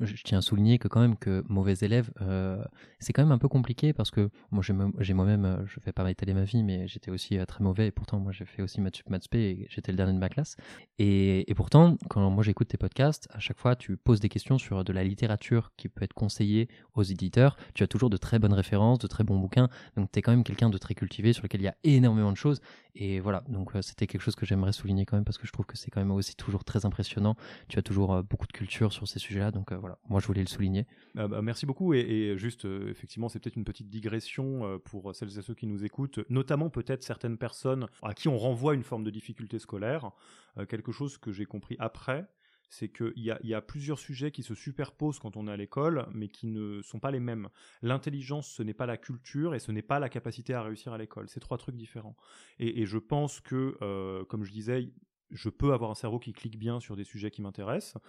je, 0.00 0.22
tiens 0.22 0.38
à 0.38 0.40
souligner 0.40 0.78
que 0.78 0.88
quand 0.88 1.00
même 1.00 1.16
que 1.16 1.44
mauvais 1.48 1.74
élève, 1.80 2.10
euh, 2.20 2.62
c'est 3.00 3.12
quand 3.12 3.22
même 3.22 3.32
un 3.32 3.38
peu 3.38 3.48
compliqué 3.48 3.92
parce 3.92 4.10
que 4.10 4.30
moi 4.50 4.62
j'ai 5.00 5.14
moi-même, 5.14 5.44
euh, 5.44 5.66
je 5.66 5.80
fais 5.80 5.92
pas 5.92 6.08
étaler 6.10 6.34
ma 6.34 6.44
vie, 6.44 6.62
mais 6.62 6.86
j'étais 6.86 7.10
aussi 7.10 7.38
euh, 7.38 7.44
très 7.44 7.64
mauvais 7.64 7.88
et 7.88 7.90
pourtant 7.90 8.18
moi 8.18 8.32
j'ai 8.32 8.44
fait 8.44 8.62
aussi 8.62 8.80
maths 8.80 8.96
sup, 8.96 9.10
maths 9.10 9.26
et 9.34 9.66
j'étais 9.68 9.92
le 9.92 9.96
dernier 9.96 10.12
de 10.12 10.18
ma 10.18 10.28
classe. 10.28 10.56
Et, 10.98 11.50
et 11.50 11.54
pourtant, 11.54 11.96
quand 12.08 12.30
moi 12.30 12.44
j'écoute 12.44 12.68
tes 12.68 12.76
podcasts, 12.76 13.28
à 13.32 13.38
chaque 13.38 13.58
fois 13.58 13.76
tu 13.76 13.96
poses 13.96 14.20
des 14.20 14.28
questions 14.28 14.58
sur 14.58 14.84
de 14.84 14.92
la 14.92 15.04
littérature 15.04 15.72
qui 15.76 15.88
peut 15.88 16.04
être 16.04 16.14
conseillée 16.14 16.68
aux 16.94 17.02
éditeurs. 17.02 17.56
Tu 17.74 17.82
as 17.82 17.88
toujours 17.88 18.10
de 18.10 18.16
très 18.16 18.38
bonnes 18.38 18.54
références, 18.54 18.98
de 18.98 19.06
très 19.06 19.24
bons 19.24 19.38
bouquins, 19.38 19.68
donc 19.96 20.10
tu 20.12 20.18
es 20.18 20.22
quand 20.22 20.32
même 20.32 20.44
quelqu'un 20.44 20.70
de 20.70 20.78
très 20.78 20.94
cultivé 20.94 21.32
sur 21.32 21.42
lequel 21.42 21.60
il 21.60 21.64
y 21.64 21.68
a 21.68 21.76
énormément 21.84 22.32
de 22.32 22.36
choses. 22.36 22.60
Et 22.94 23.20
voilà, 23.20 23.44
donc 23.48 23.70
c'était 23.80 24.06
quelque 24.06 24.22
chose 24.22 24.34
que 24.34 24.46
j'aimerais 24.46 24.72
souligner 24.72 25.06
quand 25.06 25.16
même 25.16 25.24
parce 25.24 25.38
que 25.38 25.46
je 25.46 25.52
trouve 25.52 25.66
que 25.66 25.76
c'est 25.76 25.90
quand 25.90 26.00
même 26.00 26.10
aussi 26.10 26.34
toujours 26.34 26.64
très 26.64 26.84
impressionnant. 26.84 27.36
Tu 27.68 27.78
as 27.78 27.82
toujours 27.82 28.22
beaucoup 28.24 28.46
de 28.46 28.52
culture 28.52 28.92
sur 28.92 29.06
ces 29.06 29.18
sujets-là, 29.18 29.50
donc 29.50 29.72
voilà 29.72 29.87
moi 30.08 30.20
je 30.20 30.26
voulais 30.26 30.40
le 30.40 30.48
souligner. 30.48 30.86
Ah 31.16 31.28
bah, 31.28 31.42
merci 31.42 31.66
beaucoup 31.66 31.94
et, 31.94 32.34
juste 32.36 32.64
euh, 32.64 32.90
effectivement 32.90 33.28
c'est 33.28 33.38
peut-être 33.38 33.56
une 33.56 33.64
petite 33.64 33.88
digression 33.88 34.64
euh, 34.64 34.78
pour 34.78 35.14
celles 35.14 35.38
et 35.38 35.42
ceux 35.42 35.54
qui 35.54 35.66
nous 35.66 35.84
écoutent, 35.84 36.20
notamment 36.28 36.70
peut-être 36.70 37.02
certaines 37.02 37.38
personnes 37.38 37.86
à 38.02 38.14
qui 38.14 38.28
on 38.28 38.38
renvoie 38.38 38.74
une 38.74 38.82
forme 38.82 39.04
de 39.04 39.10
difficulté 39.10 39.58
scolaire, 39.58 40.10
euh, 40.56 40.66
quelque 40.66 40.92
chose 40.92 41.18
que 41.18 41.32
j'ai 41.32 41.44
compris 41.44 41.76
après, 41.78 42.28
c'est 42.70 42.88
qu'il 42.88 43.12
y 43.16 43.30
a, 43.30 43.38
y 43.42 43.54
a, 43.54 43.62
plusieurs 43.62 43.98
sujets 43.98 44.30
qui 44.30 44.42
se 44.42 44.54
superposent 44.54 45.18
quand 45.18 45.36
on 45.38 45.48
est 45.48 45.52
à 45.52 45.56
l'école, 45.56 46.06
mais 46.12 46.28
qui 46.28 46.46
ne 46.46 46.82
sont 46.82 47.00
pas 47.00 47.10
les 47.10 47.20
mêmes. 47.20 47.48
L'intelligence, 47.80 48.46
ce 48.48 48.62
n'est 48.62 48.74
pas 48.74 48.84
la 48.84 48.98
culture 48.98 49.54
et 49.54 49.58
ce 49.58 49.72
n'est 49.72 49.80
pas 49.80 49.98
la 49.98 50.10
capacité 50.10 50.52
à 50.52 50.62
réussir 50.62 50.92
à 50.92 50.98
l'école. 50.98 51.30
C'est 51.30 51.40
trois 51.40 51.56
trucs 51.56 51.76
différents. 51.76 52.14
Et, 52.58 52.84
je 52.84 52.98
pense 52.98 53.40
que, 53.40 54.22
comme 54.28 54.44
je 54.44 54.52
disais, 54.52 54.92
je 55.30 55.48
peux 55.48 55.72
avoir 55.72 55.90
un 55.90 55.94
cerveau 55.94 56.18
qui 56.18 56.34
clique 56.34 56.58
bien 56.58 56.78
sur 56.78 56.94
des 56.94 57.04
sujets 57.04 57.30
qui 57.30 57.40
m'intéressent 57.40 58.02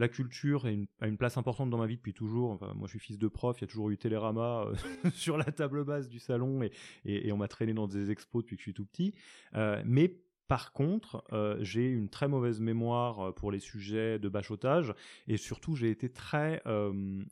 la 0.00 0.08
culture 0.08 0.64
a 0.64 0.70
une, 1.06 1.16
place 1.18 1.36
importante 1.36 1.68
dans 1.68 1.76
ma 1.76 1.86
vie 1.86 1.96
depuis 1.96 2.14
toujours. 2.14 2.58
moi, 2.74 2.86
je 2.86 2.88
suis 2.88 2.98
fils 2.98 3.18
de 3.18 3.28
prof, 3.28 3.58
il 3.58 3.60
y 3.60 3.64
a 3.64 3.66
toujours 3.66 3.90
eu 3.90 3.98
Télérama 3.98 4.64
euh, 4.64 4.74
sur 5.14 5.36
la 5.36 5.44
table 5.44 5.84
basse 5.84 6.08
du 6.08 6.18
salon 6.18 6.62
et, 7.04 7.30
on 7.32 7.36
m'a 7.36 7.48
traîné 7.48 7.74
dans 7.74 7.86
des 7.86 8.10
expos 8.10 8.42
depuis 8.42 8.56
que 8.56 8.60
je 8.60 8.64
suis 8.64 8.74
tout 8.74 8.86
petit. 8.86 9.14
Euh, 9.54 9.82
mais 9.84 10.16
par 10.48 10.72
contre, 10.72 11.22
euh, 11.32 11.58
j'ai 11.60 11.86
une 11.86 12.08
très 12.08 12.28
mauvaise 12.28 12.60
mémoire 12.60 13.34
pour 13.34 13.52
les 13.52 13.60
sujets 13.60 14.18
de 14.18 14.28
bachotage 14.30 14.94
et 15.28 15.36
surtout 15.36 15.76
j'ai 15.76 15.90
été 15.90 16.10
très 16.10 16.62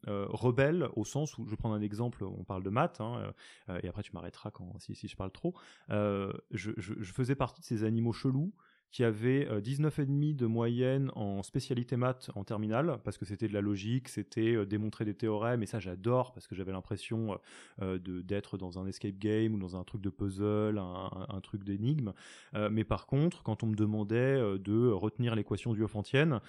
rebelle 0.07 0.89
au 0.95 1.05
sens 1.07 1.39
où, 1.39 1.47
je 1.49 1.57
prends 1.57 1.73
un 1.73 1.81
exemple, 1.81 2.23
on 2.23 2.45
parle 2.45 2.63
de 2.63 2.71
maths 2.71 3.01
hein, 3.01 3.33
et 3.83 3.89
après 3.89 4.03
tu 4.03 4.13
m'arrêteras 4.13 4.51
quand 4.51 4.79
si, 4.79 4.95
si 4.95 5.09
je 5.09 5.17
parle 5.17 5.33
trop. 5.33 5.55
je, 5.89 7.13
faisais 7.13 7.35
partie 7.35 7.63
de 7.63 7.67
ces 7.67 7.83
animaux 7.83 8.13
chelous 8.13 8.53
qui 8.91 9.05
avait 9.05 9.45
19,5 9.45 10.01
euh, 10.01 10.35
de 10.35 10.47
moyenne 10.47 11.11
en 11.15 11.43
spécialité 11.43 11.97
maths 11.97 12.31
en 12.35 12.45
terminale, 12.45 12.99
parce 13.05 13.19
que 13.19 13.25
c'était 13.25 13.49
de 13.49 13.53
la 13.53 13.61
logique, 13.61 14.09
c'était 14.09 14.55
euh, 14.55 14.65
démontrer 14.65 15.05
des 15.05 15.15
théorèmes, 15.15 15.63
et 15.63 15.67
ça 15.67 15.79
j'adore, 15.79 16.33
parce 16.33 16.47
que 16.47 16.55
j'avais 16.55 16.73
l'impression 16.73 17.39
euh, 17.83 17.99
d'être 17.99 18.57
dans 18.57 18.79
un 18.79 18.87
escape 18.87 19.19
game 19.19 19.55
ou 19.55 19.59
dans 19.59 19.77
un 19.77 19.85
truc 19.85 20.01
de 20.01 20.11
puzzle, 20.11 20.79
un, 20.79 21.41
truc 21.41 21.63
d'énigme. 21.65 22.13
mais 22.71 22.85
par 22.85 23.07
contre, 23.07 23.43
quand 23.43 23.63
on 23.63 23.67
me 23.67 23.77
demandait 23.77 24.59
de 24.59 24.91
retenir 24.91 25.35
l'équation 25.35 25.73
du 25.73 25.83
Hofantienne, 25.83 26.41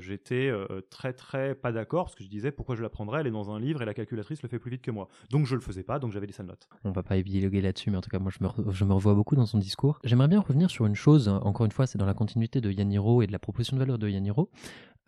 j'étais 0.00 0.52
très 0.90 1.12
très 1.12 1.54
pas 1.54 1.72
d'accord, 1.72 2.06
parce 2.06 2.16
que 2.16 2.24
je 2.24 2.28
disais 2.28 2.50
pourquoi 2.50 2.74
je 2.74 2.82
l'apprendrais, 2.82 3.20
elle 3.20 3.28
est 3.28 3.32
dans 3.32 3.50
un 3.50 3.60
livre 3.60 3.82
et 3.82 3.84
la 3.84 3.94
calculatrice 3.94 4.42
le 4.42 4.48
fait 4.48 4.58
plus 4.58 4.70
vite 4.70 4.82
que 4.82 4.90
moi. 4.90 5.08
Donc 5.30 5.46
je 5.46 5.54
le 5.54 5.60
faisais 5.60 5.82
pas, 5.82 5.98
donc 5.98 6.12
j'avais 6.12 6.26
des 6.26 6.32
sales 6.32 6.46
notes. 6.46 6.68
On 6.84 6.90
va 6.90 7.02
pas 7.02 7.16
épiloguer 7.16 7.60
là-dessus, 7.60 7.90
mais 7.90 7.96
en 7.96 8.00
tout 8.00 8.10
cas 8.10 8.18
moi 8.18 8.32
je 8.36 8.44
me, 8.44 8.72
je 8.72 8.84
me 8.84 8.92
revois 8.92 9.14
beaucoup 9.14 9.36
dans 9.36 9.46
son 9.46 9.58
discours. 9.58 10.00
J'aimerais 10.04 10.28
bien 10.28 10.40
revenir 10.40 10.70
sur 10.70 10.86
une 10.86 10.96
chose 10.96 11.28
encore 11.50 11.66
une 11.66 11.72
fois, 11.72 11.86
c'est 11.86 11.98
dans 11.98 12.06
la 12.06 12.14
continuité 12.14 12.60
de 12.60 12.70
Yaniro 12.70 13.22
et 13.22 13.26
de 13.26 13.32
la 13.32 13.38
proposition 13.38 13.76
de 13.76 13.80
valeur 13.80 13.98
de 13.98 14.08
Yaniro. 14.08 14.50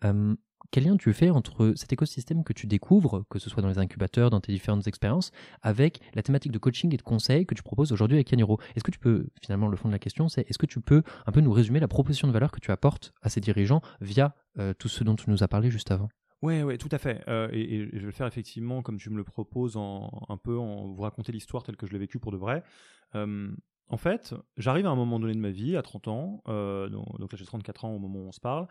Euh, 0.03 0.35
quel 0.71 0.85
lien 0.85 0.97
tu 0.97 1.13
fais 1.13 1.29
entre 1.29 1.73
cet 1.75 1.93
écosystème 1.93 2.43
que 2.43 2.53
tu 2.53 2.67
découvres, 2.67 3.25
que 3.29 3.39
ce 3.39 3.49
soit 3.49 3.61
dans 3.61 3.69
les 3.69 3.77
incubateurs, 3.77 4.29
dans 4.29 4.41
tes 4.41 4.51
différentes 4.51 4.87
expériences, 4.87 5.31
avec 5.61 5.99
la 6.13 6.23
thématique 6.23 6.51
de 6.51 6.57
coaching 6.57 6.93
et 6.93 6.97
de 6.97 7.01
conseil 7.01 7.45
que 7.45 7.53
tu 7.55 7.63
proposes 7.63 7.91
aujourd'hui 7.91 8.17
avec 8.17 8.31
Yaniro? 8.31 8.59
Est-ce 8.75 8.83
que 8.83 8.91
tu 8.91 8.99
peux, 8.99 9.27
finalement, 9.41 9.67
le 9.67 9.77
fond 9.77 9.87
de 9.87 9.93
la 9.93 9.99
question, 9.99 10.29
c'est 10.29 10.49
est-ce 10.49 10.57
que 10.57 10.65
tu 10.65 10.81
peux 10.81 11.03
un 11.25 11.31
peu 11.31 11.41
nous 11.41 11.51
résumer 11.51 11.79
la 11.79 11.87
proposition 11.87 12.27
de 12.27 12.33
valeur 12.33 12.51
que 12.51 12.59
tu 12.59 12.71
apportes 12.71 13.13
à 13.21 13.29
ces 13.29 13.39
dirigeants 13.39 13.81
via 14.01 14.35
euh, 14.59 14.73
tout 14.73 14.89
ce 14.89 15.03
dont 15.03 15.15
tu 15.15 15.29
nous 15.29 15.43
as 15.43 15.47
parlé 15.47 15.69
juste 15.69 15.91
avant? 15.91 16.09
Oui, 16.41 16.61
ouais, 16.61 16.77
tout 16.77 16.89
à 16.91 16.97
fait. 16.97 17.23
Euh, 17.29 17.47
et, 17.53 17.87
je 17.93 17.99
vais 17.99 18.05
le 18.05 18.11
faire 18.11 18.27
effectivement 18.27 18.81
comme 18.81 18.97
tu 18.97 19.09
me 19.09 19.15
le 19.15 19.23
proposes, 19.23 19.77
en, 19.77 20.25
un 20.27 20.37
peu 20.37 20.57
en 20.57 20.91
vous 20.91 21.01
raconter 21.01 21.31
l'histoire 21.31 21.63
telle 21.63 21.77
que 21.77 21.87
je 21.87 21.93
l'ai 21.93 21.99
vécue 21.99 22.19
pour 22.19 22.31
de 22.31 22.37
vrai. 22.37 22.63
En 23.93 23.97
fait, 23.97 24.33
j'arrive 24.57 24.87
à 24.87 24.89
un 24.89 24.95
moment 24.95 25.19
donné 25.19 25.35
de 25.35 25.39
ma 25.39 25.51
vie, 25.51 25.77
à 25.77 25.83
30 25.83 26.07
ans, 26.07 26.43
euh, 26.47 26.89
donc, 26.89 27.05
là 27.31 27.37
j'ai 27.37 27.45
34 27.45 27.85
ans 27.85 27.91
au 27.93 27.99
moment 27.99 28.21
où 28.21 28.27
on 28.27 28.31
se 28.31 28.39
parle, 28.39 28.65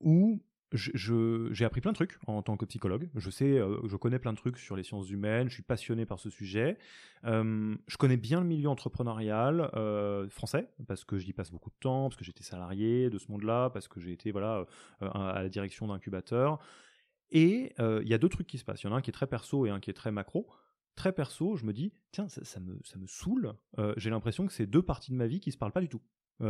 où 0.00 0.42
j'ai 0.74 1.64
appris 1.64 1.80
plein 1.80 1.92
de 1.92 1.94
trucs 1.94 2.18
en 2.26 2.42
tant 2.42 2.58
que 2.58 2.66
psychologue. 2.66 3.08
Je 3.14 3.30
sais, 3.30 3.58
euh, 3.58 3.78
je 3.86 3.96
connais 3.96 4.18
plein 4.18 4.34
de 4.34 4.36
trucs 4.36 4.58
sur 4.58 4.76
les 4.76 4.82
sciences 4.82 5.08
humaines. 5.08 5.48
Je 5.48 5.54
suis 5.54 5.62
passionné 5.62 6.04
par 6.04 6.20
ce 6.20 6.28
sujet. 6.28 6.76
Euh, 7.24 7.74
je 7.86 7.96
connais 7.96 8.18
bien 8.18 8.38
le 8.38 8.46
milieu 8.46 8.68
entrepreneurial 8.68 9.70
français 10.28 10.68
parce 10.86 11.06
que 11.06 11.16
j'y 11.16 11.32
passe 11.32 11.50
beaucoup 11.50 11.70
de 11.70 11.78
temps, 11.80 12.10
parce 12.10 12.16
que 12.16 12.24
j'étais 12.26 12.44
salarié 12.44 13.08
de 13.08 13.16
ce 13.16 13.32
monde-là, 13.32 13.70
parce 13.70 13.88
que 13.88 13.98
j'ai 13.98 14.12
été 14.12 14.30
voilà 14.30 14.66
à 15.00 15.40
la 15.42 15.48
direction 15.48 15.86
d'incubateur. 15.86 16.58
Et 17.30 17.72
il 17.78 18.08
y 18.08 18.12
a 18.12 18.18
deux 18.18 18.28
trucs 18.28 18.46
qui 18.46 18.58
se 18.58 18.64
passent. 18.64 18.82
Il 18.82 18.88
y 18.88 18.90
en 18.90 18.92
a 18.92 18.98
un 18.98 19.00
qui 19.00 19.08
est 19.08 19.14
très 19.14 19.26
perso 19.26 19.64
et 19.64 19.70
un 19.70 19.80
qui 19.80 19.88
est 19.88 19.94
très 19.94 20.12
macro. 20.12 20.46
Très 20.96 21.12
perso, 21.12 21.56
je 21.56 21.64
me 21.64 21.72
dis, 21.72 21.92
tiens, 22.10 22.26
ça, 22.28 22.60
me, 22.60 22.78
ça 22.82 22.98
me 22.98 23.06
saoule. 23.06 23.52
J'ai 23.96 24.10
l'impression 24.10 24.46
que 24.46 24.52
c'est 24.52 24.66
deux 24.66 24.82
parties 24.82 25.12
de 25.12 25.16
ma 25.16 25.26
vie 25.26 25.40
qui 25.40 25.52
se 25.52 25.58
parlent 25.58 25.72
pas 25.72 25.80
du 25.80 25.88
tout. 25.88 26.02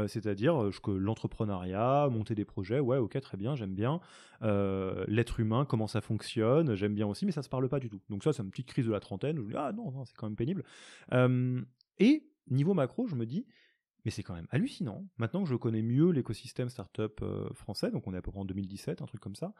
c'est-à-dire 0.08 0.70
que 0.82 0.90
l'entrepreneuriat, 0.90 2.08
monter 2.10 2.34
des 2.34 2.44
projets, 2.44 2.80
ouais, 2.80 2.98
ok, 2.98 3.20
très 3.20 3.36
bien, 3.36 3.54
j'aime 3.54 3.74
bien. 3.74 4.00
L'être 4.40 5.40
humain, 5.40 5.64
comment 5.64 5.86
ça 5.86 6.00
fonctionne, 6.00 6.74
j'aime 6.74 6.94
bien 6.94 7.06
aussi, 7.06 7.26
mais 7.26 7.32
ça 7.32 7.42
se 7.42 7.48
parle 7.48 7.68
pas 7.68 7.80
du 7.80 7.88
tout. 7.90 8.00
Donc 8.08 8.24
ça, 8.24 8.32
c'est 8.32 8.42
une 8.42 8.50
petite 8.50 8.68
crise 8.68 8.86
de 8.86 8.92
la 8.92 9.00
trentaine. 9.00 9.36
je 9.36 9.42
me 9.42 9.50
dis, 9.50 9.56
ah 9.56 9.72
non, 9.72 9.90
non 9.90 10.04
c'est 10.04 10.16
quand 10.16 10.26
même 10.26 10.36
pénible. 10.36 10.64
et 11.98 12.30
niveau 12.48 12.74
macro, 12.74 13.06
je 13.06 13.16
me 13.16 13.26
dis, 13.26 13.46
mais 14.04 14.10
c'est 14.12 14.22
quand 14.22 14.34
même 14.34 14.46
hallucinant. 14.50 15.04
Maintenant 15.18 15.42
que 15.42 15.50
je 15.50 15.56
connais 15.56 15.82
mieux 15.82 16.10
l'écosystème 16.10 16.68
startup 16.68 17.22
français, 17.54 17.90
donc 17.90 18.06
on 18.06 18.14
est 18.14 18.18
à 18.18 18.22
peu 18.22 18.30
près 18.30 18.40
en 18.40 18.44
2017, 18.44 19.02
un 19.02 19.06
truc 19.06 19.20
comme 19.20 19.36
ça, 19.36 19.52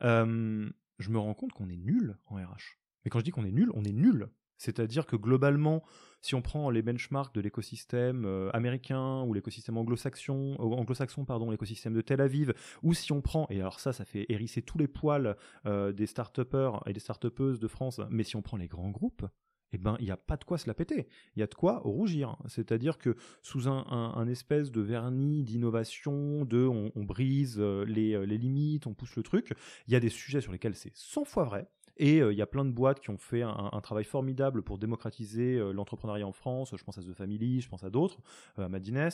je 0.00 1.10
me 1.10 1.18
rends 1.18 1.34
compte 1.34 1.52
qu'on 1.52 1.68
est 1.68 1.76
nul 1.76 2.18
en 2.26 2.36
RH. 2.36 2.78
Mais 3.04 3.10
quand 3.10 3.18
je 3.18 3.24
dis 3.24 3.30
qu'on 3.30 3.44
est 3.44 3.52
nul, 3.52 3.70
on 3.74 3.84
est 3.84 3.92
nul. 3.92 4.28
C'est-à-dire 4.58 5.06
que 5.06 5.16
globalement, 5.16 5.82
si 6.20 6.36
on 6.36 6.42
prend 6.42 6.70
les 6.70 6.82
benchmarks 6.82 7.34
de 7.34 7.40
l'écosystème 7.40 8.50
américain 8.52 9.22
ou 9.22 9.34
l'écosystème 9.34 9.76
anglo-saxon, 9.76 10.54
anglo-saxon 10.60 11.24
pardon, 11.24 11.50
l'écosystème 11.50 11.94
de 11.94 12.00
Tel 12.00 12.20
Aviv, 12.20 12.54
ou 12.84 12.94
si 12.94 13.10
on 13.10 13.22
prend, 13.22 13.48
et 13.50 13.60
alors 13.60 13.80
ça, 13.80 13.92
ça 13.92 14.04
fait 14.04 14.26
hérisser 14.28 14.62
tous 14.62 14.78
les 14.78 14.86
poils 14.86 15.36
des 15.64 16.06
start 16.06 16.38
et 16.86 16.92
des 16.92 17.00
start 17.00 17.26
de 17.26 17.68
France, 17.68 18.00
mais 18.08 18.22
si 18.22 18.36
on 18.36 18.42
prend 18.42 18.56
les 18.56 18.68
grands 18.68 18.90
groupes, 18.90 19.26
eh 19.72 19.78
ben, 19.78 19.96
il 19.98 20.04
n'y 20.04 20.10
a 20.10 20.16
pas 20.16 20.36
de 20.36 20.44
quoi 20.44 20.58
se 20.58 20.66
la 20.66 20.74
péter. 20.74 21.08
Il 21.34 21.40
y 21.40 21.42
a 21.42 21.46
de 21.46 21.54
quoi 21.54 21.78
rougir. 21.78 22.36
C'est-à-dire 22.46 22.98
que 22.98 23.16
sous 23.42 23.68
un, 23.68 24.28
espèce 24.28 24.70
de 24.70 24.80
vernis 24.80 25.44
d'innovation, 25.44 26.44
de 26.44 26.66
on, 26.66 27.04
brise 27.04 27.56
euh, 27.58 27.84
les, 27.84 28.14
euh, 28.14 28.24
les, 28.24 28.38
limites, 28.38 28.86
on 28.86 28.94
pousse 28.94 29.16
le 29.16 29.22
truc, 29.22 29.54
il 29.88 29.92
y 29.92 29.96
a 29.96 30.00
des 30.00 30.10
sujets 30.10 30.40
sur 30.40 30.52
lesquels 30.52 30.76
c'est 30.76 30.92
100 30.94 31.24
fois 31.24 31.44
vrai. 31.44 31.68
Et 31.96 32.20
euh, 32.20 32.32
il 32.32 32.38
y 32.38 32.42
a 32.42 32.46
plein 32.46 32.64
de 32.64 32.70
boîtes 32.70 33.00
qui 33.00 33.10
ont 33.10 33.18
fait 33.18 33.42
un, 33.42 33.80
travail 33.82 34.04
formidable 34.04 34.62
pour 34.62 34.78
démocratiser 34.78 35.58
l'entrepreneuriat 35.72 36.26
en 36.26 36.32
France. 36.32 36.74
Je 36.76 36.84
pense 36.84 36.98
à 36.98 37.02
The 37.02 37.12
Family, 37.12 37.60
je 37.60 37.68
pense 37.68 37.84
à 37.84 37.90
d'autres, 37.90 38.18
à 38.56 38.68
Madines. 38.68 39.10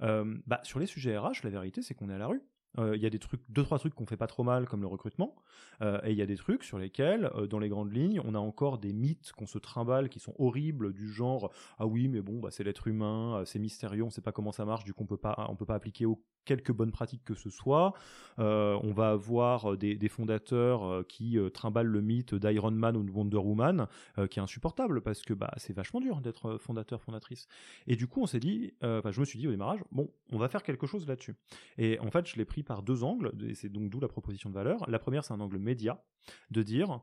bah, 0.00 0.60
sur 0.62 0.78
les 0.78 0.86
sujets 0.86 1.16
RH, 1.16 1.42
la 1.44 1.50
vérité, 1.50 1.82
c'est 1.82 1.94
qu'on 1.94 2.10
est 2.10 2.14
à 2.14 2.18
la 2.18 2.26
rue. 2.26 2.42
Euh, 2.78 2.96
il 2.96 3.02
y 3.02 3.06
a 3.06 3.10
des 3.10 3.18
trucs, 3.18 3.42
deux 3.50 3.62
trois 3.62 3.78
trucs 3.78 3.94
qu'on 3.94 4.06
fait 4.06 4.16
pas 4.16 4.26
trop 4.26 4.44
mal 4.44 4.66
comme 4.66 4.80
le 4.80 4.86
recrutement, 4.86 5.36
euh, 5.82 6.00
et 6.04 6.12
il 6.12 6.16
y 6.16 6.22
a 6.22 6.26
des 6.26 6.36
trucs 6.36 6.64
sur 6.64 6.78
lesquels, 6.78 7.30
euh, 7.34 7.46
dans 7.46 7.58
les 7.58 7.68
grandes 7.68 7.92
lignes, 7.92 8.20
on 8.24 8.34
a 8.34 8.38
encore 8.38 8.78
des 8.78 8.92
mythes 8.92 9.32
qu'on 9.32 9.46
se 9.46 9.58
trimballe 9.58 10.08
qui 10.08 10.20
sont 10.20 10.34
horribles 10.38 10.92
du 10.92 11.12
genre 11.12 11.52
ah 11.78 11.86
oui 11.86 12.08
mais 12.08 12.22
bon 12.22 12.40
bah 12.40 12.50
c'est 12.50 12.64
l'être 12.64 12.86
humain, 12.86 13.42
c'est 13.44 13.58
mystérieux, 13.58 14.04
on 14.04 14.10
sait 14.10 14.22
pas 14.22 14.32
comment 14.32 14.52
ça 14.52 14.64
marche, 14.64 14.84
du 14.84 14.94
coup 14.94 15.02
on 15.02 15.06
peut 15.06 15.16
pas 15.18 15.46
on 15.50 15.56
peut 15.56 15.66
pas 15.66 15.74
appliquer 15.74 16.06
au 16.06 16.22
quelques 16.44 16.72
bonnes 16.72 16.92
pratiques 16.92 17.24
que 17.24 17.34
ce 17.34 17.50
soit. 17.50 17.94
Euh, 18.38 18.78
on 18.82 18.92
va 18.92 19.10
avoir 19.10 19.76
des, 19.76 20.08
fondateurs 20.08 20.84
euh, 20.84 21.02
qui 21.02 21.38
euh, 21.38 21.50
trimballent 21.50 21.86
le 21.86 22.00
mythe 22.00 22.34
d'Iron 22.34 22.70
Man 22.70 22.96
ou 22.96 23.04
de 23.04 23.10
Wonder 23.10 23.36
Woman, 23.36 23.86
qui 24.30 24.38
est 24.38 24.42
insupportable 24.42 25.00
parce 25.00 25.22
que 25.22 25.34
bah, 25.34 25.52
c'est 25.56 25.72
vachement 25.72 26.00
dur 26.00 26.20
d'être 26.20 26.58
fondateur, 26.58 27.02
fondatrice. 27.02 27.46
Et 27.86 27.96
du 27.96 28.06
coup, 28.06 28.22
on 28.22 28.26
s'est 28.26 28.40
dit, 28.40 28.74
enfin, 28.82 29.10
je 29.10 29.20
me 29.20 29.24
suis 29.24 29.38
dit 29.38 29.48
au 29.48 29.50
démarrage, 29.50 29.80
bon, 29.90 30.10
on 30.30 30.38
va 30.38 30.48
faire 30.48 30.62
quelque 30.62 30.86
chose 30.86 31.06
là-dessus. 31.06 31.34
Et 31.78 31.98
en 32.00 32.10
fait, 32.10 32.26
je 32.26 32.36
l'ai 32.36 32.44
pris 32.44 32.62
par 32.62 32.82
deux 32.82 33.04
angles, 33.04 33.32
et 33.46 33.54
c'est 33.54 33.68
donc 33.68 33.90
d'où 33.90 34.00
la 34.00 34.08
proposition 34.08 34.50
de 34.50 34.54
valeur. 34.54 34.88
La 34.88 34.98
première, 34.98 35.24
c'est 35.24 35.32
un 35.32 35.40
angle 35.40 35.58
média, 35.58 36.04
de 36.50 36.62
dire, 36.62 37.00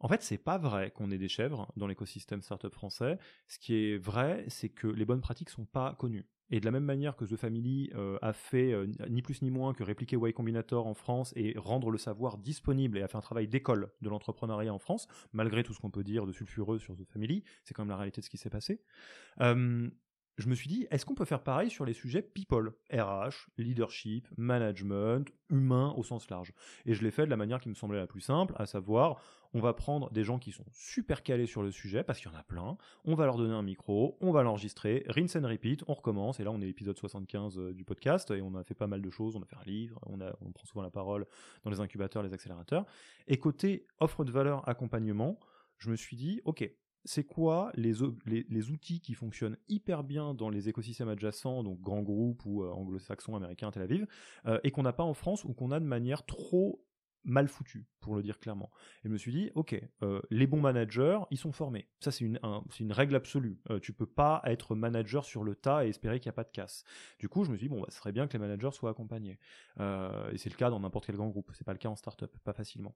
en 0.00 0.08
fait, 0.08 0.22
c'est 0.22 0.38
pas 0.38 0.58
vrai 0.58 0.90
qu'on 0.90 1.10
ait 1.10 1.18
des 1.18 1.28
chèvres 1.28 1.70
dans 1.76 1.86
l'écosystème 1.86 2.40
startup 2.40 2.72
français. 2.72 3.18
Ce 3.48 3.58
qui 3.58 3.74
est 3.74 3.98
vrai, 3.98 4.44
c'est 4.48 4.70
que 4.70 4.86
les 4.86 5.04
bonnes 5.04 5.20
pratiques 5.20 5.50
sont 5.50 5.66
pas 5.66 5.94
connues. 5.98 6.26
Et 6.50 6.60
de 6.60 6.64
la 6.64 6.70
même 6.70 6.84
manière 6.84 7.16
que 7.16 7.24
The 7.24 7.36
Family 7.36 7.90
euh, 7.94 8.18
a 8.22 8.32
fait 8.32 8.72
euh, 8.72 8.86
ni 9.08 9.22
plus 9.22 9.42
ni 9.42 9.50
moins 9.50 9.72
que 9.72 9.82
répliquer 9.82 10.16
Y 10.16 10.32
Combinator 10.32 10.86
en 10.86 10.94
France 10.94 11.32
et 11.36 11.54
rendre 11.56 11.90
le 11.90 11.98
savoir 11.98 12.38
disponible 12.38 12.98
et 12.98 13.02
a 13.02 13.08
fait 13.08 13.18
un 13.18 13.22
travail 13.22 13.48
d'école 13.48 13.92
de 14.02 14.08
l'entrepreneuriat 14.08 14.72
en 14.72 14.78
France, 14.78 15.06
malgré 15.32 15.62
tout 15.62 15.72
ce 15.72 15.80
qu'on 15.80 15.90
peut 15.90 16.04
dire 16.04 16.26
de 16.26 16.32
sulfureux 16.32 16.78
sur 16.78 16.96
The 16.96 17.04
Family, 17.04 17.44
c'est 17.64 17.74
quand 17.74 17.82
même 17.82 17.90
la 17.90 17.96
réalité 17.96 18.20
de 18.20 18.24
ce 18.24 18.30
qui 18.30 18.38
s'est 18.38 18.50
passé. 18.50 18.82
Euh, 19.40 19.88
je 20.38 20.48
me 20.48 20.54
suis 20.54 20.68
dit, 20.68 20.86
est-ce 20.90 21.04
qu'on 21.04 21.14
peut 21.14 21.24
faire 21.24 21.42
pareil 21.42 21.70
sur 21.70 21.84
les 21.84 21.92
sujets 21.92 22.22
people, 22.22 22.72
RH, 22.92 23.50
leadership, 23.58 24.26
management, 24.36 25.28
humain 25.50 25.92
au 25.96 26.02
sens 26.02 26.30
large? 26.30 26.52
Et 26.86 26.94
je 26.94 27.02
l'ai 27.02 27.10
fait 27.10 27.26
de 27.26 27.30
la 27.30 27.36
manière 27.36 27.60
qui 27.60 27.68
me 27.68 27.74
semblait 27.74 27.98
la 27.98 28.06
plus 28.06 28.22
simple, 28.22 28.54
à 28.56 28.66
savoir, 28.66 29.20
on 29.52 29.60
va 29.60 29.72
prendre 29.72 30.10
des 30.10 30.24
gens 30.24 30.38
qui 30.38 30.52
sont 30.52 30.64
super 30.72 31.22
calés 31.22 31.46
sur 31.46 31.62
le 31.62 31.70
sujet, 31.70 32.04
parce 32.04 32.20
qu'il 32.20 32.30
y 32.30 32.34
en 32.34 32.38
a 32.38 32.42
plein, 32.42 32.76
on 33.04 33.14
va 33.14 33.26
leur 33.26 33.36
donner 33.36 33.54
un 33.54 33.62
micro, 33.62 34.16
on 34.20 34.30
va 34.30 34.42
l'enregistrer, 34.42 35.04
rinse 35.08 35.36
and 35.36 35.46
repeat, 35.46 35.82
on 35.88 35.94
recommence, 35.94 36.40
et 36.40 36.44
là 36.44 36.52
on 36.52 36.60
est 36.60 36.66
l'épisode 36.66 36.96
75 36.96 37.58
euh, 37.58 37.72
du 37.72 37.84
podcast, 37.84 38.30
et 38.30 38.40
on 38.42 38.54
a 38.54 38.64
fait 38.64 38.74
pas 38.74 38.86
mal 38.86 39.02
de 39.02 39.10
choses, 39.10 39.36
on 39.36 39.42
a 39.42 39.46
fait 39.46 39.56
un 39.56 39.64
livre, 39.64 40.00
on, 40.06 40.18
prend 40.52 40.66
souvent 40.66 40.82
la 40.82 40.90
parole 40.90 41.26
dans 41.64 41.70
les 41.70 41.80
incubateurs, 41.80 42.22
les 42.22 42.32
accélérateurs. 42.32 42.86
Et 43.26 43.38
côté 43.38 43.86
offre 43.98 44.24
de 44.24 44.32
valeur, 44.32 44.68
accompagnement, 44.68 45.38
je 45.78 45.90
me 45.90 45.96
suis 45.96 46.16
dit, 46.16 46.40
ok, 46.44 46.70
c'est 47.04 47.24
quoi 47.24 47.72
les, 47.74 47.94
les, 48.26 48.70
outils 48.70 49.00
qui 49.00 49.14
fonctionnent 49.14 49.56
hyper 49.68 50.04
bien 50.04 50.34
dans 50.34 50.50
les 50.50 50.68
écosystèmes 50.68 51.08
adjacents, 51.08 51.62
donc 51.62 51.80
grands 51.80 52.02
groupes 52.02 52.44
ou 52.44 52.62
euh, 52.62 52.70
anglo-saxons, 52.70 53.34
américains, 53.34 53.70
Tel 53.70 53.82
Aviv, 53.82 54.06
euh, 54.46 54.60
et 54.64 54.70
qu'on 54.70 54.82
n'a 54.82 54.92
pas 54.92 55.04
en 55.04 55.14
France 55.14 55.44
ou 55.44 55.54
qu'on 55.54 55.70
a 55.70 55.80
de 55.80 55.86
manière 55.86 56.26
trop 56.26 56.84
mal 57.24 57.48
foutue, 57.48 57.86
pour 58.00 58.16
le 58.16 58.22
dire 58.22 58.38
clairement. 58.38 58.70
Et 59.04 59.08
je 59.08 59.12
me 59.12 59.18
suis 59.18 59.32
dit, 59.32 59.50
ok, 59.54 59.80
euh, 60.02 60.20
les 60.30 60.46
bons 60.46 60.60
managers, 60.60 61.18
ils 61.30 61.38
sont 61.38 61.52
formés. 61.52 61.88
Ça, 62.00 62.10
c'est 62.10 62.24
une, 62.24 62.92
règle 62.92 63.14
absolue. 63.14 63.60
tu 63.82 63.92
peux 63.92 64.06
pas 64.06 64.42
être 64.44 64.74
manager 64.74 65.24
sur 65.24 65.44
le 65.44 65.54
tas 65.54 65.84
et 65.84 65.88
espérer 65.88 66.20
qu'il 66.20 66.28
n'y 66.28 66.34
a 66.34 66.36
pas 66.36 66.44
de 66.44 66.50
casse. 66.50 66.84
Du 67.18 67.28
coup, 67.28 67.44
je 67.44 67.50
me 67.50 67.56
suis 67.56 67.68
dit, 67.68 67.74
bon, 67.74 67.80
bah, 67.80 67.88
ce 67.90 67.96
serait 67.96 68.12
bien 68.12 68.26
que 68.26 68.32
les 68.32 68.38
managers 68.38 68.72
soient 68.72 68.90
accompagnés. 68.90 69.38
et 69.78 70.38
c'est 70.38 70.50
le 70.50 70.56
cas 70.56 70.70
dans 70.70 70.80
n'importe 70.80 71.06
quel 71.06 71.16
grand 71.16 71.28
groupe. 71.28 71.50
C'est 71.54 71.64
pas 71.64 71.72
le 71.72 71.78
cas 71.78 71.88
en 71.88 71.96
startup, 71.96 72.36
pas 72.44 72.52
facilement 72.52 72.94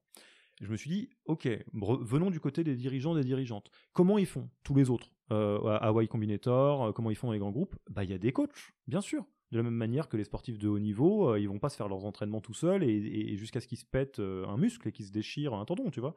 je 0.61 0.71
me 0.71 0.77
suis 0.77 0.91
dit, 0.91 1.11
ok, 1.27 1.49
venons 1.73 2.31
du 2.31 2.41
côté 2.41 2.65
des 2.65 2.77
dirigeants, 2.77 3.15
des 3.15 3.25
dirigeantes. 3.25 3.71
Comment 3.93 4.19
ils 4.19 4.27
font, 4.27 4.49
tous 4.63 4.75
les 4.75 4.91
autres, 4.91 5.11
euh, 5.33 5.79
à 5.81 5.91
Y 5.91 6.09
Combinator, 6.09 6.85
euh, 6.85 6.93
comment 6.93 7.11
ils 7.11 7.17
font 7.17 7.29
dans 7.29 7.33
les 7.33 7.39
grands 7.39 7.51
groupes? 7.51 7.77
Bah, 7.91 8.05
il 8.05 8.11
y 8.11 8.15
a 8.15 8.19
des 8.19 8.33
coachs, 8.33 8.73
bien 8.87 9.01
sûr. 9.01 9.27
De 9.53 9.59
la 9.59 9.63
même 9.63 9.75
manière 9.75 10.09
que 10.09 10.17
les 10.17 10.25
sportifs 10.25 10.59
de 10.59 10.69
haut 10.69 10.79
niveau, 10.79 11.31
euh, 11.31 11.39
ils 11.39 11.49
vont 11.49 11.59
pas 11.59 11.69
se 11.69 11.77
faire 11.77 11.89
leurs 11.89 12.05
entraînements 12.07 12.41
tout 12.41 12.55
seuls 12.55 12.83
et, 12.83 13.37
jusqu'à 13.37 13.61
ce 13.61 13.69
qu'ils 13.69 13.79
se 13.79 13.85
pètent 13.85 14.19
euh, 14.19 14.47
un 14.47 14.57
muscle 14.57 14.89
et 14.89 14.93
qu'ils 14.93 15.07
se 15.07 15.13
déchirent 15.13 15.55
un 15.55 15.65
tendon, 15.65 15.91
tu 15.91 16.01
vois. 16.01 16.15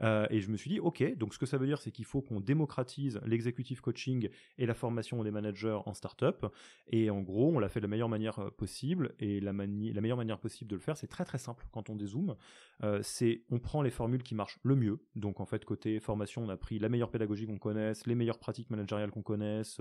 Euh, 0.00 0.26
et 0.30 0.40
je 0.40 0.50
me 0.50 0.56
suis 0.56 0.70
dit, 0.70 0.78
ok, 0.78 1.16
donc 1.16 1.34
ce 1.34 1.38
que 1.38 1.46
ça 1.46 1.56
veut 1.56 1.66
dire, 1.66 1.80
c'est 1.80 1.90
qu'il 1.90 2.04
faut 2.04 2.20
qu'on 2.20 2.40
démocratise 2.40 3.20
l'executive 3.24 3.80
coaching 3.80 4.28
et 4.58 4.66
la 4.66 4.74
formation 4.74 5.24
des 5.24 5.30
managers 5.30 5.78
en 5.86 5.94
startup. 5.94 6.46
Et 6.88 7.10
en 7.10 7.22
gros, 7.22 7.50
on 7.54 7.58
l'a 7.58 7.68
fait 7.68 7.80
de 7.80 7.86
la 7.86 7.88
meilleure 7.88 8.08
manière 8.08 8.52
possible. 8.52 9.14
Et 9.20 9.40
la, 9.40 9.52
la 9.52 9.66
meilleure 10.00 10.16
manière 10.16 10.38
possible 10.38 10.70
de 10.70 10.76
le 10.76 10.80
faire, 10.80 10.96
c'est 10.96 11.06
très 11.06 11.24
très 11.24 11.38
simple 11.38 11.66
quand 11.72 11.90
on 11.90 11.96
dézoome. 11.96 12.36
c'est 13.02 13.42
on 13.50 13.58
prend 13.58 13.82
les 13.82 13.90
formules 13.90 14.22
qui 14.22 14.34
marchent 14.34 14.58
le 14.62 14.76
mieux. 14.76 14.98
Donc 15.14 15.40
en 15.40 15.46
fait, 15.46 15.64
côté 15.64 15.98
formation, 15.98 16.44
on 16.44 16.48
a 16.48 16.56
pris 16.56 16.78
la 16.78 16.88
meilleure 16.88 17.10
pédagogie 17.10 17.46
qu'on 17.46 17.58
connaisse, 17.58 18.06
les 18.06 18.14
meilleures 18.14 18.38
pratiques 18.38 18.70
managériales 18.70 19.10
qu'on 19.10 19.22
connaisse, 19.22 19.80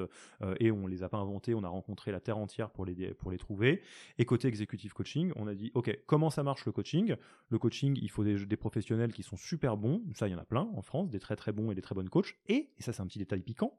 et 0.60 0.72
on 0.72 0.88
les 0.88 1.04
a 1.04 1.10
pas 1.10 1.18
inventées. 1.18 1.54
On 1.54 1.64
a 1.64 1.70
rencontré 1.70 2.12
la 2.12 2.20
terre 2.20 2.38
entière 2.38 2.70
pour 2.72 2.85
les 2.86 3.38
trouver. 3.38 3.82
Et 4.18 4.26
côté 4.26 4.48
executive 4.48 4.94
coaching, 4.94 5.32
on 5.36 5.48
a 5.48 5.54
dit, 5.54 5.72
OK, 5.74 5.98
comment 6.06 6.30
ça 6.30 6.44
marche 6.44 6.66
le 6.66 6.72
coaching? 6.72 7.16
Le 7.50 7.60
coaching, 7.60 7.98
il 8.02 8.10
faut 8.10 8.24
des, 8.24 8.46
des, 8.46 8.58
professionnels 8.58 9.14
qui 9.14 9.24
sont 9.24 9.38
super 9.38 9.78
bons. 9.78 10.02
Ça, 10.14 10.28
il 10.28 10.32
y 10.32 10.36
en 10.36 10.40
a 10.40 10.46
plein 10.46 10.70
en 10.76 10.82
France, 10.82 11.10
des 11.10 11.20
très 11.20 11.36
très 11.36 11.52
bons 11.52 11.72
et 11.72 11.76
des 11.76 11.82
très 11.82 11.96
bonnes 11.96 12.10
coachs. 12.10 12.36
Et, 12.48 12.70
et 12.78 12.84
ça 12.84 12.94
c'est 12.94 13.02
un 13.02 13.08
petit 13.08 13.20
détail 13.20 13.42
piquant, 13.42 13.78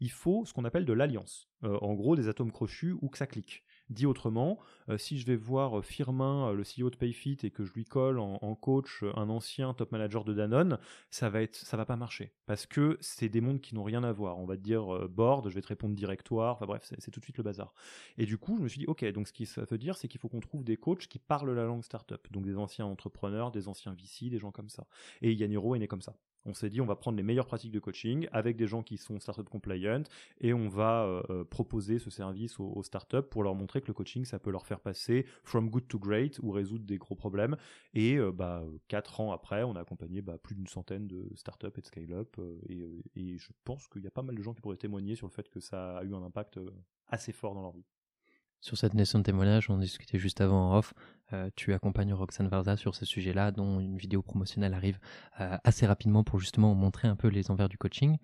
il 0.00 0.10
faut 0.10 0.44
ce 0.44 0.52
qu'on 0.52 0.64
appelle 0.64 0.84
de 0.84 0.92
l'alliance. 0.92 1.48
Euh, 1.64 1.78
en 1.80 1.94
gros, 1.94 2.16
des 2.16 2.28
atomes 2.28 2.52
crochus 2.52 2.94
ou 3.00 3.08
que 3.08 3.18
ça 3.18 3.26
clique. 3.26 3.64
Dit 3.90 4.06
autrement, 4.06 4.58
euh, 4.90 4.98
si 4.98 5.18
je 5.18 5.26
vais 5.26 5.36
voir 5.36 5.78
euh, 5.78 5.82
Firmin, 5.82 6.48
euh, 6.48 6.54
le 6.54 6.62
CEO 6.62 6.90
de 6.90 6.96
Payfit, 6.96 7.38
et 7.42 7.50
que 7.50 7.64
je 7.64 7.72
lui 7.72 7.84
colle 7.84 8.18
en, 8.18 8.38
coach 8.54 9.02
un 9.14 9.28
ancien 9.28 9.72
top 9.72 9.92
manager 9.92 10.24
de 10.24 10.34
Danone, 10.34 10.78
ça 11.10 11.30
va 11.30 11.40
ça 11.52 11.76
va 11.76 11.84
pas 11.84 11.96
marcher 11.96 12.32
parce 12.46 12.66
que 12.66 12.98
c'est 13.00 13.28
des 13.28 13.40
mondes 13.40 13.60
qui 13.60 13.74
n'ont 13.74 13.84
rien 13.84 14.02
à 14.02 14.12
voir. 14.12 14.38
On 14.38 14.46
va 14.46 14.56
te 14.56 14.62
dire 14.62 15.08
board, 15.08 15.48
je 15.48 15.54
vais 15.54 15.60
te 15.60 15.68
répondre 15.68 15.94
directoire. 15.94 16.56
Enfin 16.56 16.66
bref, 16.66 16.82
c'est 16.98 17.10
tout 17.10 17.20
de 17.20 17.24
suite 17.24 17.36
le 17.38 17.44
bazar. 17.44 17.72
Et 18.16 18.26
du 18.26 18.36
coup, 18.36 18.56
je 18.58 18.62
me 18.62 18.68
suis 18.68 18.80
dit, 18.80 18.86
ok, 18.86 19.04
donc 19.12 19.28
ce 19.28 19.32
qui 19.32 19.46
ça 19.46 19.64
veut 19.64 19.78
dire, 19.78 19.96
c'est 19.96 20.08
qu'il 20.08 20.20
faut 20.20 20.28
qu'on 20.28 20.40
trouve 20.40 20.64
des 20.64 20.76
coachs 20.76 21.06
qui 21.06 21.18
parlent 21.18 21.52
la 21.52 21.64
langue 21.64 21.84
startup, 21.84 22.26
donc 22.32 22.44
des 22.44 22.56
anciens 22.56 22.86
entrepreneurs, 22.86 23.50
des 23.52 23.68
anciens 23.68 23.94
VC, 23.94 24.30
des 24.30 24.38
gens 24.38 24.50
comme 24.50 24.68
ça. 24.68 24.86
Et 25.22 25.32
Yaniro 25.32 25.74
est 25.74 25.78
né 25.78 25.88
comme 25.88 26.02
ça. 26.02 26.16
On 26.48 26.54
s'est 26.54 26.70
dit, 26.70 26.80
on 26.80 26.86
va 26.86 26.96
prendre 26.96 27.18
les 27.18 27.22
meilleures 27.22 27.46
pratiques 27.46 27.72
de 27.72 27.78
coaching 27.78 28.26
avec 28.32 28.56
des 28.56 28.66
gens 28.66 28.82
qui 28.82 28.96
sont 28.96 29.20
startup 29.20 29.46
compliant 29.50 30.02
et 30.40 30.54
on 30.54 30.66
va 30.66 31.04
euh, 31.04 31.22
euh, 31.28 31.44
proposer 31.44 31.98
ce 31.98 32.08
service 32.08 32.58
aux, 32.58 32.82
startups 32.82 33.22
pour 33.30 33.42
leur 33.42 33.54
montrer 33.54 33.82
que 33.82 33.88
le 33.88 33.92
coaching, 33.92 34.24
ça 34.24 34.38
peut 34.38 34.50
leur 34.50 34.64
faire 34.64 34.80
passer 34.80 35.26
from 35.44 35.68
good 35.68 35.86
to 35.88 35.98
great 35.98 36.38
ou 36.42 36.50
résoudre 36.50 36.86
des 36.86 36.96
gros 36.96 37.14
problèmes. 37.14 37.56
Et 37.92 38.16
euh, 38.16 38.32
bah, 38.32 38.64
quatre 38.88 39.20
ans 39.20 39.30
après, 39.30 39.62
on 39.62 39.76
a 39.76 39.80
accompagné 39.80 40.22
bah, 40.22 40.38
plus 40.38 40.54
d'une 40.54 40.66
centaine 40.66 41.06
de 41.06 41.30
startups 41.34 41.66
et 41.76 41.80
de 41.82 41.86
scale-up. 41.86 42.40
Et, 42.70 43.04
et, 43.14 43.36
je 43.36 43.50
pense 43.64 43.86
qu'il 43.88 44.02
y 44.02 44.06
a 44.06 44.10
pas 44.10 44.22
mal 44.22 44.34
de 44.34 44.42
gens 44.42 44.54
qui 44.54 44.62
pourraient 44.62 44.78
témoigner 44.78 45.16
sur 45.16 45.26
le 45.26 45.32
fait 45.32 45.50
que 45.50 45.60
ça 45.60 45.98
a 45.98 46.04
eu 46.04 46.14
un 46.14 46.22
impact 46.22 46.58
assez 47.08 47.32
fort 47.32 47.54
dans 47.54 47.60
leur 47.60 47.72
vie. 47.72 47.84
Sur 48.60 48.76
cette 48.76 48.94
notion 48.94 49.18
de 49.18 49.24
témoignage, 49.24 49.70
on 49.70 49.78
discutait 49.78 50.18
juste 50.18 50.40
avant 50.40 50.70
en 50.70 50.78
off. 50.78 50.94
Euh, 51.32 51.50
tu 51.56 51.74
accompagnes 51.74 52.14
Roxane 52.14 52.48
Varza 52.48 52.76
sur 52.76 52.94
ce 52.94 53.04
sujet-là, 53.04 53.50
dont 53.50 53.80
une 53.80 53.98
vidéo 53.98 54.22
promotionnelle 54.22 54.74
arrive 54.74 54.98
euh, 55.40 55.56
assez 55.64 55.86
rapidement 55.86 56.24
pour 56.24 56.38
justement 56.38 56.74
montrer 56.74 57.08
un 57.08 57.16
peu 57.16 57.28
les 57.28 57.50
envers 57.50 57.68
du 57.68 57.76
coaching. 57.76 58.16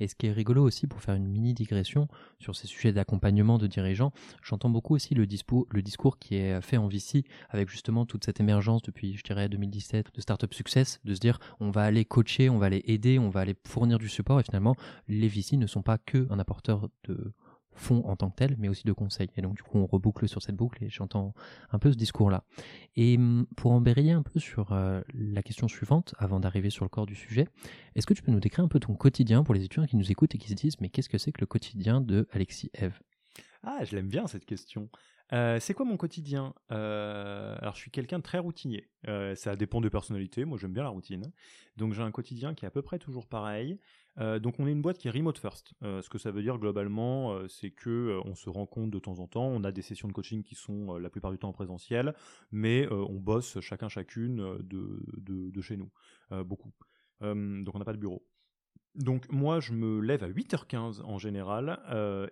Et 0.00 0.08
ce 0.08 0.14
qui 0.14 0.26
est 0.26 0.32
rigolo 0.32 0.62
aussi, 0.62 0.86
pour 0.86 1.00
faire 1.00 1.14
une 1.14 1.26
mini 1.26 1.54
digression 1.54 2.08
sur 2.38 2.56
ces 2.56 2.66
sujets 2.66 2.92
d'accompagnement 2.92 3.58
de 3.58 3.66
dirigeants, 3.66 4.12
j'entends 4.42 4.70
beaucoup 4.70 4.94
aussi 4.94 5.14
le 5.14 5.26
discours, 5.26 6.18
qui 6.18 6.36
est 6.36 6.60
fait 6.60 6.76
en 6.76 6.88
VC 6.88 7.24
avec 7.50 7.68
justement 7.68 8.06
toute 8.06 8.24
cette 8.24 8.40
émergence 8.40 8.82
depuis, 8.82 9.16
je 9.16 9.22
dirais, 9.22 9.48
2017 9.48 10.14
de 10.14 10.20
Startup 10.20 10.52
Success, 10.52 11.00
de 11.04 11.14
se 11.14 11.20
dire 11.20 11.38
on 11.60 11.70
va 11.70 11.82
aller 11.82 12.04
coacher, 12.04 12.50
on 12.50 12.58
va 12.58 12.66
aller 12.66 12.82
aider, 12.86 13.18
on 13.18 13.30
va 13.30 13.40
aller 13.40 13.54
fournir 13.66 13.98
du 13.98 14.08
support 14.08 14.40
et 14.40 14.42
finalement 14.42 14.74
les 15.08 15.28
VC 15.28 15.56
ne 15.56 15.66
sont 15.66 15.82
pas 15.82 15.98
que 15.98 16.26
un 16.30 16.38
apporteur 16.38 16.88
de 17.04 17.32
fond 17.78 18.02
en 18.04 18.16
tant 18.16 18.30
que 18.30 18.36
tel, 18.36 18.56
mais 18.58 18.68
aussi 18.68 18.84
de 18.84 18.92
conseils. 18.92 19.28
Et 19.36 19.42
donc 19.42 19.56
du 19.56 19.62
coup, 19.62 19.78
on 19.78 19.86
reboucle 19.86 20.28
sur 20.28 20.42
cette 20.42 20.56
boucle 20.56 20.82
et 20.84 20.90
j'entends 20.90 21.34
un 21.70 21.78
peu 21.78 21.90
ce 21.90 21.96
discours-là. 21.96 22.44
Et 22.96 23.16
hum, 23.16 23.46
pour 23.56 23.72
embrayer 23.72 24.12
un 24.12 24.22
peu 24.22 24.38
sur 24.40 24.72
euh, 24.72 25.00
la 25.14 25.42
question 25.42 25.68
suivante, 25.68 26.14
avant 26.18 26.40
d'arriver 26.40 26.70
sur 26.70 26.84
le 26.84 26.88
corps 26.88 27.06
du 27.06 27.14
sujet, 27.14 27.46
est-ce 27.94 28.06
que 28.06 28.14
tu 28.14 28.22
peux 28.22 28.32
nous 28.32 28.40
décrire 28.40 28.64
un 28.64 28.68
peu 28.68 28.80
ton 28.80 28.94
quotidien 28.94 29.42
pour 29.42 29.54
les 29.54 29.64
étudiants 29.64 29.86
qui 29.86 29.96
nous 29.96 30.10
écoutent 30.10 30.34
et 30.34 30.38
qui 30.38 30.48
se 30.48 30.54
disent 30.54 30.80
mais 30.80 30.88
qu'est-ce 30.88 31.08
que 31.08 31.18
c'est 31.18 31.32
que 31.32 31.40
le 31.40 31.46
quotidien 31.46 32.00
de 32.00 32.28
Alexis 32.32 32.70
Eve? 32.74 32.98
Ah, 33.62 33.84
je 33.84 33.96
l'aime 33.96 34.08
bien 34.08 34.26
cette 34.26 34.44
question. 34.44 34.88
Euh, 35.32 35.60
c'est 35.60 35.74
quoi 35.74 35.84
mon 35.84 35.98
quotidien? 35.98 36.54
Euh, 36.72 37.56
Alors, 37.60 37.74
je 37.74 37.80
suis 37.80 37.90
quelqu'un 37.90 38.18
de 38.18 38.22
très 38.22 38.38
routinier. 38.38 38.88
ça 39.34 39.56
dépend 39.56 39.80
de 39.80 39.88
personnalité. 39.88 40.44
Moi, 40.44 40.58
j'aime 40.58 40.72
bien 40.72 40.84
la 40.84 40.88
routine. 40.88 41.32
Donc, 41.76 41.92
j'ai 41.92 42.02
un 42.02 42.10
quotidien 42.10 42.54
qui 42.54 42.64
est 42.64 42.68
à 42.68 42.70
peu 42.70 42.82
près 42.82 42.98
toujours 42.98 43.26
pareil. 43.26 43.78
Euh, 44.20 44.38
donc 44.38 44.58
on 44.58 44.66
est 44.66 44.72
une 44.72 44.82
boîte 44.82 44.98
qui 44.98 45.08
est 45.08 45.10
remote 45.10 45.38
first. 45.38 45.74
Euh, 45.82 46.02
ce 46.02 46.08
que 46.08 46.18
ça 46.18 46.30
veut 46.30 46.42
dire 46.42 46.58
globalement, 46.58 47.32
euh, 47.32 47.48
c'est 47.48 47.70
que 47.70 48.20
on 48.24 48.34
se 48.34 48.50
rend 48.50 48.66
compte 48.66 48.90
de 48.90 48.98
temps 48.98 49.18
en 49.20 49.26
temps. 49.26 49.46
On 49.46 49.64
a 49.64 49.72
des 49.72 49.82
sessions 49.82 50.08
de 50.08 50.12
coaching 50.12 50.42
qui 50.42 50.54
sont 50.54 50.96
la 50.98 51.10
plupart 51.10 51.30
du 51.30 51.38
temps 51.38 51.48
en 51.48 51.52
présentiel, 51.52 52.14
mais 52.50 52.88
on 52.90 53.14
bosse 53.14 53.60
chacun 53.60 53.88
chacune 53.88 54.58
de, 54.60 55.60
chez 55.60 55.76
nous, 55.76 55.90
beaucoup. 56.44 56.72
donc 57.20 57.74
on 57.74 57.78
n'a 57.78 57.84
pas 57.84 57.92
de 57.92 57.98
bureau. 57.98 58.24
Donc 58.94 59.30
moi 59.30 59.60
je 59.60 59.72
me 59.72 60.00
lève 60.00 60.24
à 60.24 60.28
8h15 60.28 61.02
en 61.02 61.18
général 61.18 61.80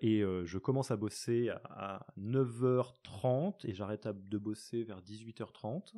et 0.00 0.22
je 0.22 0.58
commence 0.58 0.90
à 0.90 0.96
bosser 0.96 1.50
à 1.64 2.06
9h30 2.18 3.66
et 3.66 3.74
j'arrête 3.74 4.08
de 4.08 4.38
bosser 4.38 4.84
vers 4.84 5.02
18h30. 5.02 5.94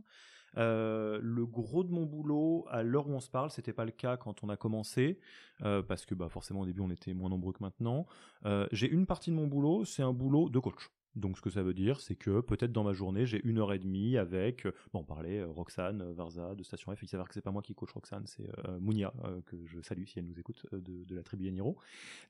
Euh, 0.57 1.19
le 1.23 1.47
gros 1.47 1.85
de 1.85 1.93
mon 1.93 2.05
boulot, 2.05 2.67
à 2.71 2.83
l'heure 2.83 3.09
où 3.09 3.13
on 3.13 3.21
se 3.21 3.31
parle, 3.31 3.51
c'était 3.51 3.73
pas 3.73 3.85
le 3.85 3.91
cas 3.91 4.17
quand 4.17 4.43
on 4.43 4.49
a 4.49 4.57
commencé, 4.57 5.19
euh, 5.63 5.83
parce 5.83 6.07
que 6.07 6.15
bah, 6.15 6.29
forcément 6.29 6.61
au 6.61 6.67
début 6.67 6.81
on 6.81 6.91
était 6.91 7.15
moins 7.15 7.31
nombreux 7.31 7.53
que 7.53 7.63
maintenant. 7.63 8.07
Euh, 8.47 8.67
j'ai 8.73 8.89
une 8.89 9.07
partie 9.07 9.31
de 9.31 9.37
mon 9.37 9.47
boulot, 9.47 9.85
c'est 9.85 10.03
un 10.03 10.13
boulot 10.13 10.49
de 10.49 10.59
coach. 10.59 10.91
Donc 11.19 11.37
ce 11.37 11.43
que 11.43 11.51
ça 11.51 11.63
veut 11.63 11.75
dire, 11.75 12.01
c'est 12.01 12.15
que 12.15 12.41
peut-être 12.41 12.73
dans 12.73 12.85
ma 12.85 12.93
journée, 12.93 13.27
j'ai 13.27 13.41
une 13.45 13.59
heure 13.59 13.73
et 13.73 13.79
demie 13.79 14.17
avec, 14.17 14.67
euh, 14.67 14.73
bon, 14.93 15.01
on 15.01 15.05
parlait 15.05 15.41
euh, 15.41 15.49
Roxane, 15.49 16.01
euh, 16.01 16.13
Varza 16.13 16.55
de 16.55 16.63
Station 16.63 16.95
F. 16.95 17.03
Il 17.03 17.09
s'avère 17.09 17.27
que 17.27 17.35
c'est 17.35 17.43
pas 17.43 17.51
moi 17.51 17.61
qui 17.61 17.75
coach 17.75 17.91
Roxane, 17.93 18.27
c'est 18.27 18.49
Mounia 18.81 19.13
que 19.47 19.57
je 19.67 19.81
salue 19.81 20.05
si 20.05 20.19
elle 20.19 20.27
nous 20.27 20.39
écoute 20.39 20.65
de, 20.73 21.15
la 21.15 21.23
tribu 21.23 21.45
Yaniro. 21.45 21.77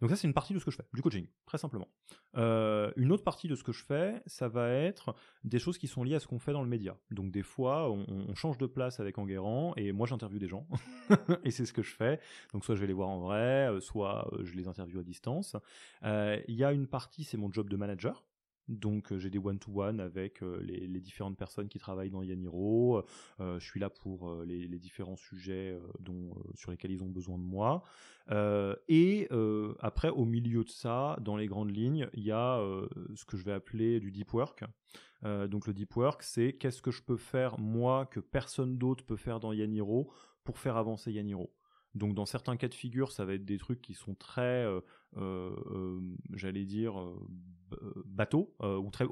Donc 0.01 0.11
ça, 0.11 0.17
c'est 0.17 0.27
une 0.27 0.35
partie 0.35 0.55
de 0.55 0.59
ce 0.59 0.65
que 0.65 0.71
je 0.71 0.77
fais, 0.77 0.85
du 0.95 1.03
coaching, 1.03 1.27
très 1.47 1.59
simplement. 1.59 1.89
une 2.35 3.13
autre 3.13 3.25
partie 3.25 3.49
de 3.49 3.55
ce 3.55 3.63
que 3.63 3.73
je 3.73 3.85
fais, 3.85 4.23
ça 4.27 4.49
va 4.49 4.71
être 4.71 5.15
des 5.45 5.59
choses 5.59 5.79
qui 5.79 5.87
sont 5.87 6.03
liées 6.03 6.15
à 6.15 6.21
ce 6.21 6.27
qu'on 6.27 6.39
fait 6.39 6.53
dans 6.53 6.63
le 6.63 6.69
média. 6.69 6.97
Donc 7.11 7.31
des 7.31 7.43
fois, 7.43 7.91
on, 7.91 8.35
change 8.35 8.59
de 8.59 8.67
place 8.67 9.01
avec 9.01 9.19
Enguerrand 9.19 9.75
et 9.77 9.91
moi 9.93 10.07
j'interviewe 10.07 10.39
des 10.39 10.49
gens 10.49 10.67
et 11.45 11.51
c'est 11.51 11.67
ce 11.67 11.73
que 11.73 11.83
je 11.83 11.95
fais. 11.95 12.21
Donc 12.53 12.65
soit 12.65 12.75
je 12.75 12.81
vais 12.81 12.87
les 12.87 12.93
voir 12.93 13.09
en 13.09 13.19
vrai, 13.21 13.69
soit 13.81 14.31
je 14.43 14.55
les 14.55 14.69
interviewe 14.69 15.01
à 15.01 15.03
distance. 15.03 15.57
Il 16.03 16.55
y 16.55 16.65
a 16.65 16.73
une 16.73 16.87
partie, 16.87 17.25
c'est 17.25 17.37
mon 17.37 17.53
job 17.53 17.69
de 17.69 17.77
manager. 17.77 18.25
Donc 18.69 19.13
euh, 19.13 19.19
j'ai 19.19 19.31
des 19.31 19.39
one-to-one 19.39 19.99
avec 20.01 20.43
euh, 20.43 20.61
les, 20.63 21.01
différentes 21.01 21.37
personnes 21.37 21.69
qui 21.69 21.79
travaillent 21.79 22.11
dans 22.11 22.23
Yaniro. 22.23 23.03
Euh, 23.41 23.59
je 23.59 23.65
suis 23.65 23.81
là 23.81 23.89
pour 23.89 24.43
les, 24.45 24.69
différents 24.79 25.17
sujets 25.17 25.77
sur 26.55 26.71
lesquels 26.71 26.93
ils 26.93 27.03
ont 27.03 27.09
besoin 27.09 27.37
de 27.39 27.43
moi. 27.43 27.83
et 28.89 29.29
après, 29.81 30.09
au 30.11 30.25
milieu 30.25 30.63
de 30.63 30.69
ça, 30.69 31.17
dans 31.21 31.37
les 31.37 31.47
grandes 31.47 31.75
lignes, 31.75 32.09
il 32.15 32.23
y 32.23 32.31
a 32.31 32.61
ce 33.15 33.25
que 33.25 33.37
je 33.37 33.45
vais 33.45 33.53
appeler 33.53 33.99
du 33.99 34.13
deep 34.13 34.33
work. 34.33 34.65
donc 35.25 35.67
le 35.67 35.73
deep 35.73 35.97
work, 35.97 36.23
c'est 36.23 36.53
qu'est-ce 36.53 36.81
que 36.81 36.93
je 36.93 37.03
peux 37.03 37.17
faire 37.17 37.59
moi 37.59 38.07
que 38.07 38.21
personne 38.21 38.79
d'autre 38.79 39.05
peut 39.05 39.17
faire 39.17 39.41
dans 39.41 39.53
Yaniro 39.53 40.13
pour 40.45 40.59
faire 40.59 40.77
avancer 40.77 41.11
Yaniro. 41.11 41.53
Donc 41.95 42.15
dans 42.15 42.27
certains 42.27 42.57
cas 42.57 42.69
de 42.69 42.75
figure, 42.75 43.11
ça 43.11 43.25
va 43.25 43.35
être 43.35 43.45
des 43.45 43.59
trucs 43.59 43.81
qui 43.81 43.95
sont 43.95 44.15
très, 44.15 44.65
j'allais 46.35 46.65
dire, 46.65 46.95
bateau 48.07 48.55
ou 48.61 48.91
très 48.91 49.05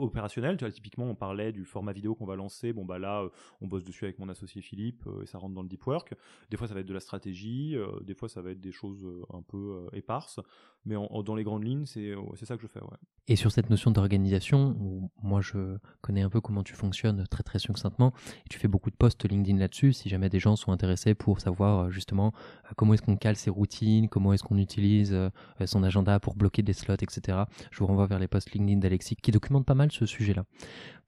vois, 0.65 0.73
typiquement, 0.73 1.05
on 1.05 1.15
parlait 1.15 1.53
du 1.53 1.65
format 1.65 1.93
vidéo 1.93 2.15
qu'on 2.15 2.27
va 2.27 2.37
lancer. 2.37 2.73
Bon 2.73 2.85
bah 2.85 2.99
là, 2.99 3.27
on 3.61 3.67
bosse 3.67 3.85
dessus 3.85 4.05
avec 4.05 4.19
mon 4.19 4.29
associé 4.29 4.63
Philippe 4.63 5.05
et 5.23 5.27
ça 5.27 5.39
rentre 5.39 5.55
dans 5.55 5.63
le 5.63 5.69
deep 5.69 5.87
work. 5.87 6.15
Des 6.51 6.57
fois, 6.57 6.67
ça 6.69 6.75
va 6.75 6.81
être 6.81 6.87
de 6.87 6.95
la 6.95 7.01
stratégie. 7.01 7.77
des 8.03 8.15
fois, 8.15 8.29
ça 8.29 8.43
va 8.43 8.51
être 8.51 8.61
des 8.61 8.73
choses 8.73 9.07
un 9.33 9.43
peu 9.43 9.87
éparses. 9.93 10.41
Mais 10.87 10.95
dans 11.25 11.35
les 11.35 11.43
grandes 11.43 11.65
lignes, 11.65 11.85
c'est 11.87 12.15
ça 12.45 12.57
que 12.57 12.63
je 12.63 12.69
fais. 12.69 12.81
Et 13.29 13.35
sur 13.35 13.51
cette 13.51 13.71
notion 13.71 13.91
d'organisation, 13.91 15.11
moi 15.21 15.41
je 15.41 15.79
connais 16.01 16.23
un 16.23 16.31
peu 16.31 16.41
comment 16.41 16.63
tu 16.63 16.75
fonctionnes 16.75 17.27
très 17.29 17.43
très 17.43 17.59
succinctement. 17.59 18.13
Tu 18.49 18.61
fais 18.61 18.69
beaucoup 18.69 18.91
de 18.91 18.95
posts 18.95 19.29
LinkedIn 19.29 19.59
là-dessus. 19.59 19.93
Si 19.93 20.09
jamais 20.09 20.29
des 20.29 20.39
gens 20.39 20.55
sont 20.55 20.71
intéressés 20.71 21.15
pour 21.15 21.41
savoir 21.41 21.91
justement 21.91 22.33
comment 22.77 22.95
est-ce 22.95 23.03
qu'on 23.03 23.17
cale 23.17 23.35
ses 23.35 23.51
routines, 23.51 24.09
comment 24.09 24.33
est-ce 24.33 24.45
qu'on 24.45 24.59
utilise 24.59 25.13
euh, 25.13 25.29
son 25.67 25.83
agenda 25.87 26.21
pour 26.21 26.37
bloquer 26.37 26.63
des 26.63 26.73
slots, 26.73 26.97
etc. 27.01 27.39
Je 27.71 27.79
vous 27.79 27.87
renvoie 27.87 28.07
vers 28.07 28.19
les 28.19 28.29
posts 28.29 28.53
LinkedIn 28.53 28.79
d'Alexis 28.79 29.17
qui 29.17 29.31
documentent 29.31 29.67
pas 29.67 29.75
mal 29.75 29.91
ce 29.91 30.05
sujet-là. 30.07 30.45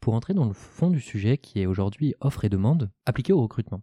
Pour 0.01 0.15
entrer 0.15 0.35
dans 0.35 0.47
le 0.47 0.55
fond 0.55 0.91
du 0.91 1.01
sujet 1.01 1.39
qui 1.39 1.61
est 1.61 1.67
aujourd'hui 1.67 2.15
offre 2.21 2.45
et 2.45 2.49
demande 2.49 2.91
appliquée 3.05 3.33
au 3.33 3.43
recrutement. 3.43 3.83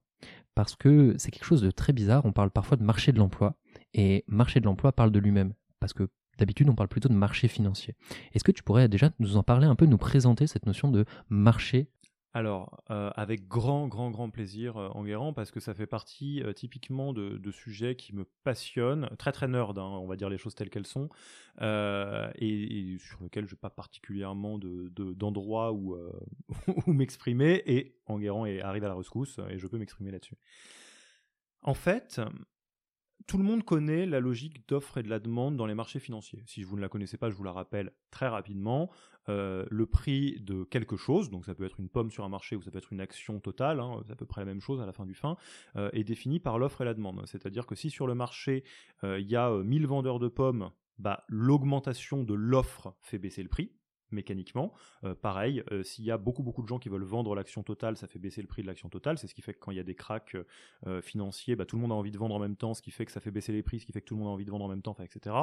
Parce 0.55 0.75
que 0.75 1.13
c'est 1.17 1.31
quelque 1.31 1.45
chose 1.45 1.61
de 1.61 1.71
très 1.71 1.93
bizarre, 1.93 2.25
on 2.25 2.31
parle 2.31 2.49
parfois 2.49 2.77
de 2.77 2.83
marché 2.83 3.11
de 3.11 3.17
l'emploi, 3.17 3.57
et 3.93 4.23
marché 4.27 4.61
de 4.61 4.65
l'emploi 4.65 4.93
parle 4.93 5.11
de 5.11 5.19
lui-même. 5.19 5.53
Parce 5.79 5.93
que 5.93 6.09
D'habitude, 6.37 6.69
on 6.69 6.75
parle 6.75 6.89
plutôt 6.89 7.09
de 7.09 7.13
marché 7.13 7.47
financier. 7.47 7.95
Est-ce 8.33 8.43
que 8.43 8.51
tu 8.51 8.63
pourrais 8.63 8.89
déjà 8.89 9.09
nous 9.19 9.37
en 9.37 9.43
parler 9.43 9.67
un 9.67 9.75
peu, 9.75 9.85
nous 9.85 9.97
présenter 9.97 10.47
cette 10.47 10.65
notion 10.65 10.91
de 10.91 11.05
marché 11.29 11.89
alors, 12.35 12.83
euh, 12.91 13.11
avec 13.15 13.47
grand, 13.47 13.87
grand, 13.87 14.11
grand 14.11 14.29
plaisir, 14.29 14.75
euh, 14.75 14.89
Enguerrand, 14.89 15.31
parce 15.31 15.51
que 15.51 15.61
ça 15.61 15.73
fait 15.73 15.87
partie 15.87 16.43
euh, 16.43 16.51
typiquement 16.51 17.13
de, 17.13 17.51
sujets 17.51 17.95
qui 17.95 18.13
me 18.13 18.25
passionnent, 18.43 19.07
très 19.17 19.31
très 19.31 19.47
nerd, 19.47 19.79
hein, 19.79 19.83
on 20.01 20.05
va 20.05 20.17
dire 20.17 20.27
les 20.27 20.37
choses 20.37 20.53
telles 20.53 20.69
qu'elles 20.69 20.85
sont, 20.85 21.07
et, 21.61 22.97
sur 22.99 23.23
lesquels 23.23 23.47
je 23.47 23.55
n'ai 23.55 23.57
pas 23.57 23.69
particulièrement 23.69 24.59
d'endroit 24.59 25.71
de, 25.71 25.77
où, 25.77 25.97
où 26.87 26.91
m'exprimer, 26.91 27.63
et 27.67 27.95
Enguerrand 28.05 28.43
arrive 28.43 28.83
à 28.83 28.89
la 28.89 28.95
rescousse, 28.95 29.39
et 29.49 29.57
je 29.57 29.67
peux 29.67 29.77
m'exprimer 29.77 30.11
là-dessus. 30.11 30.35
En 31.61 31.73
fait, 31.73 32.19
tout 33.27 33.37
le 33.37 33.43
monde 33.43 33.63
connaît 33.63 34.05
la 34.05 34.19
logique 34.19 34.67
d'offre 34.67 34.97
et 34.97 35.03
de 35.03 35.09
la 35.09 35.19
demande 35.19 35.57
dans 35.57 35.65
les 35.65 35.75
marchés 35.75 35.99
financiers. 35.99 36.43
Si 36.45 36.63
vous 36.63 36.75
ne 36.75 36.81
la 36.81 36.89
connaissez 36.89 37.17
pas, 37.17 37.29
je 37.29 37.35
vous 37.35 37.43
la 37.43 37.51
rappelle 37.51 37.91
très 38.11 38.27
rapidement. 38.27 38.91
Euh, 39.27 39.65
le 39.71 39.87
prix 39.87 40.39
de 40.41 40.63
quelque 40.63 40.97
chose, 40.97 41.31
donc 41.31 41.45
ça 41.45 41.55
peut 41.55 41.65
être 41.65 41.79
une 41.79 41.89
pomme 41.89 42.11
sur 42.11 42.23
un 42.23 42.29
marché 42.29 42.55
ou 42.55 42.61
ça 42.61 42.69
peut 42.69 42.77
être 42.77 42.93
une 42.93 43.01
action 43.01 43.39
totale, 43.39 43.79
hein, 43.79 44.01
c'est 44.05 44.13
à 44.13 44.15
peu 44.15 44.27
près 44.27 44.41
la 44.41 44.45
même 44.45 44.61
chose 44.61 44.79
à 44.79 44.85
la 44.85 44.93
fin 44.93 45.07
du 45.07 45.15
fin, 45.15 45.35
euh, 45.77 45.89
est 45.93 46.03
défini 46.03 46.39
par 46.39 46.59
l'offre 46.59 46.81
et 46.81 46.85
la 46.85 46.93
demande. 46.93 47.23
C'est-à-dire 47.25 47.65
que 47.65 47.73
si 47.73 47.89
sur 47.89 48.05
le 48.05 48.13
marché 48.13 48.63
euh, 49.03 49.19
il 49.19 49.27
y 49.27 49.35
a 49.35 49.49
1000 49.49 49.87
vendeurs 49.87 50.19
de 50.19 50.27
pommes, 50.27 50.69
bah, 50.99 51.23
l'augmentation 51.27 52.23
de 52.23 52.35
l'offre 52.35 52.95
fait 53.01 53.17
baisser 53.17 53.41
le 53.41 53.49
prix 53.49 53.71
mécaniquement. 54.11 54.73
Euh, 55.03 55.15
pareil, 55.15 55.63
euh, 55.71 55.83
s'il 55.83 56.05
y 56.05 56.11
a 56.11 56.17
beaucoup 56.17 56.43
beaucoup 56.43 56.61
de 56.61 56.67
gens 56.67 56.79
qui 56.79 56.89
veulent 56.89 57.03
vendre 57.03 57.35
l'action 57.35 57.63
totale, 57.63 57.97
ça 57.97 58.07
fait 58.07 58.19
baisser 58.19 58.41
le 58.41 58.47
prix 58.47 58.61
de 58.61 58.67
l'action 58.67 58.89
totale. 58.89 59.17
C'est 59.17 59.27
ce 59.27 59.35
qui 59.35 59.41
fait 59.41 59.53
que 59.53 59.59
quand 59.59 59.71
il 59.71 59.77
y 59.77 59.79
a 59.79 59.83
des 59.83 59.95
cracks 59.95 60.37
euh, 60.87 61.01
financiers, 61.01 61.55
bah, 61.55 61.65
tout 61.65 61.75
le 61.75 61.81
monde 61.81 61.91
a 61.91 61.95
envie 61.95 62.11
de 62.11 62.17
vendre 62.17 62.35
en 62.35 62.39
même 62.39 62.55
temps, 62.55 62.73
ce 62.73 62.81
qui 62.81 62.91
fait 62.91 63.05
que 63.05 63.11
ça 63.11 63.19
fait 63.19 63.31
baisser 63.31 63.51
les 63.51 63.63
prix, 63.63 63.79
ce 63.79 63.85
qui 63.85 63.91
fait 63.91 64.01
que 64.01 64.07
tout 64.07 64.15
le 64.15 64.19
monde 64.21 64.29
a 64.29 64.31
envie 64.31 64.45
de 64.45 64.51
vendre 64.51 64.65
en 64.65 64.69
même 64.69 64.81
temps, 64.81 64.95
etc. 64.99 65.35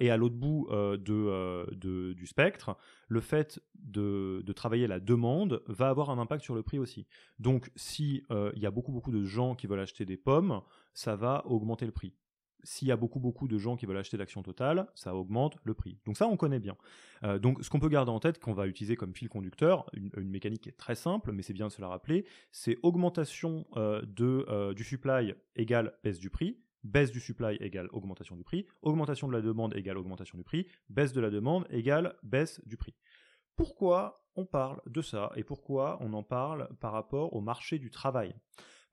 et 0.00 0.10
à 0.10 0.16
l'autre 0.16 0.36
bout 0.36 0.68
du 0.98 2.26
spectre, 2.26 2.76
le 3.08 3.20
fait 3.20 3.60
de, 3.74 4.42
de, 4.44 4.52
travailler 4.52 4.86
la 4.86 5.00
demande 5.00 5.62
va 5.66 5.88
avoir 5.88 6.10
un 6.10 6.18
impact 6.18 6.42
sur 6.42 6.54
le 6.54 6.62
prix 6.62 6.78
aussi. 6.78 7.06
Donc 7.38 7.70
si 7.76 8.24
il 8.30 8.58
y 8.60 8.66
a 8.66 8.70
beaucoup 8.70 8.92
beaucoup 8.92 9.12
de 9.12 9.24
gens 9.24 9.54
qui 9.54 9.66
veulent 9.66 9.80
acheter 9.80 10.04
des 10.04 10.16
pommes, 10.16 10.60
ça 10.94 11.16
va 11.16 11.46
augmenter 11.46 11.86
le 11.86 11.92
prix 11.92 12.14
s'il 12.62 12.88
y 12.88 12.92
a 12.92 12.96
beaucoup 12.96 13.20
beaucoup 13.20 13.48
de 13.48 13.58
gens 13.58 13.76
qui 13.76 13.86
veulent 13.86 13.96
acheter 13.96 14.16
l'action 14.16 14.42
totale, 14.42 14.86
ça 14.94 15.14
augmente 15.14 15.56
le 15.64 15.74
prix. 15.74 15.98
Donc 16.04 16.16
ça, 16.16 16.26
on 16.26 16.36
connaît 16.36 16.58
bien. 16.58 16.76
Euh, 17.24 17.38
donc 17.38 17.62
ce 17.62 17.70
qu'on 17.70 17.80
peut 17.80 17.88
garder 17.88 18.10
en 18.10 18.20
tête, 18.20 18.38
qu'on 18.38 18.52
va 18.52 18.66
utiliser 18.66 18.96
comme 18.96 19.14
fil 19.14 19.28
conducteur, 19.28 19.86
une, 19.92 20.10
mécanique 20.28 20.62
qui 20.62 20.68
est 20.68 20.76
très 20.76 20.94
simple, 20.94 21.32
mais 21.32 21.42
c'est 21.42 21.52
bien 21.52 21.68
de 21.68 21.72
se 21.72 21.80
la 21.80 21.88
rappeler, 21.88 22.26
c'est 22.52 22.78
augmentation 22.82 23.66
euh, 23.76 24.02
de, 24.06 24.46
euh, 24.48 24.74
du 24.74 24.84
supply 24.84 25.34
égale 25.54 25.94
baisse 26.02 26.18
du 26.18 26.30
prix, 26.30 26.58
baisse 26.84 27.10
du 27.10 27.20
supply 27.20 27.56
égale 27.60 27.88
augmentation 27.92 28.36
du 28.36 28.44
prix, 28.44 28.66
augmentation 28.82 29.28
de 29.28 29.32
la 29.32 29.40
demande 29.40 29.74
égale 29.76 29.98
augmentation 29.98 30.38
du 30.38 30.44
prix, 30.44 30.66
baisse 30.88 31.12
de 31.12 31.20
la 31.20 31.30
demande 31.30 31.66
égale 31.70 32.16
baisse 32.22 32.60
du 32.66 32.76
prix. 32.76 32.94
Pourquoi 33.56 34.24
on 34.34 34.44
parle 34.44 34.80
de 34.86 35.00
ça 35.00 35.32
et 35.36 35.44
pourquoi 35.44 35.98
on 36.00 36.12
en 36.12 36.22
parle 36.22 36.68
par 36.80 36.92
rapport 36.92 37.34
au 37.34 37.40
marché 37.40 37.78
du 37.78 37.90
travail? 37.90 38.34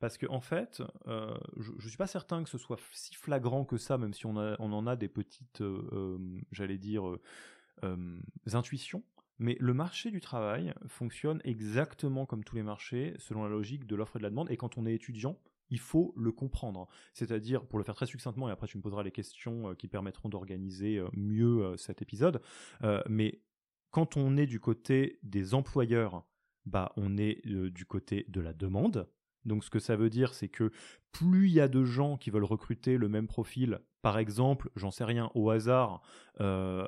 Parce 0.04 0.18
qu'en 0.18 0.34
en 0.34 0.42
fait, 0.42 0.84
euh, 1.08 1.34
je 1.56 1.72
ne 1.72 1.88
suis 1.88 1.96
pas 1.96 2.08
certain 2.08 2.44
que 2.44 2.50
ce 2.50 2.58
soit 2.58 2.78
si 2.92 3.16
flagrant 3.16 3.64
que 3.64 3.78
ça, 3.78 3.98
même 3.98 4.14
si 4.14 4.26
on, 4.26 4.36
en 4.36 4.86
a 4.86 4.98
des 4.98 5.08
petites, 5.08 5.62
euh, 5.62 5.88
euh, 5.94 6.42
j'allais 6.52 6.78
dire, 6.78 7.06
intuitions. 8.52 9.02
Mais 9.40 9.56
le 9.62 9.74
marché 9.74 10.12
du 10.12 10.20
travail 10.20 10.74
fonctionne 10.88 11.40
exactement 11.46 12.26
comme 12.26 12.44
tous 12.44 12.58
les 12.58 12.64
marchés, 12.64 13.14
selon 13.18 13.44
la 13.44 13.50
logique 13.50 13.88
de 13.88 13.96
l'offre 13.96 14.18
et 14.18 14.20
de 14.20 14.24
la 14.24 14.30
demande. 14.30 14.52
Et 14.52 14.58
quand 14.58 14.78
on 14.78 14.86
est 14.86 14.94
étudiant, 14.94 15.40
il 15.70 15.80
faut 15.80 16.14
le 16.18 16.34
comprendre. 16.34 16.90
C'est-à-dire, 17.14 17.66
pour 17.66 17.80
le 17.80 17.86
faire 17.86 17.96
très 17.96 18.06
succinctement, 18.06 18.50
et 18.50 18.52
après 18.52 18.68
tu 18.68 18.76
me 18.78 18.84
poseras 18.84 19.04
les 19.04 19.12
questions 19.12 19.74
qui 19.76 19.88
permettront 19.88 20.28
d'organiser 20.28 21.02
mieux 21.14 21.78
cet 21.78 22.02
épisode, 22.02 22.42
mais 23.08 23.40
quand 23.92 24.18
on 24.18 24.36
est 24.36 24.48
du 24.48 24.60
côté 24.60 25.18
des 25.24 25.54
employeurs, 25.54 26.26
bah, 26.66 26.92
on 26.98 27.18
est 27.18 27.48
du 27.48 27.86
côté 27.86 28.26
de 28.28 28.42
la 28.42 28.52
demande. 28.52 29.08
Donc 29.46 29.64
ce 29.64 29.70
que 29.70 29.80
ça 29.80 29.96
veut 29.96 30.10
dire, 30.10 30.34
c'est 30.34 30.50
que 30.50 30.72
plus 31.12 31.48
il 31.48 31.54
y 31.54 31.60
a 31.60 31.68
de 31.68 31.84
gens 31.84 32.18
qui 32.18 32.30
veulent 32.30 32.44
recruter 32.44 32.98
le 32.98 33.10
même 33.10 33.28
profil, 33.28 33.80
par 34.02 34.18
exemple, 34.18 34.70
j'en 34.76 34.92
sais 34.92 35.06
rien, 35.06 35.32
au 35.36 35.50
hasard, 35.50 36.02
un, 36.40 36.88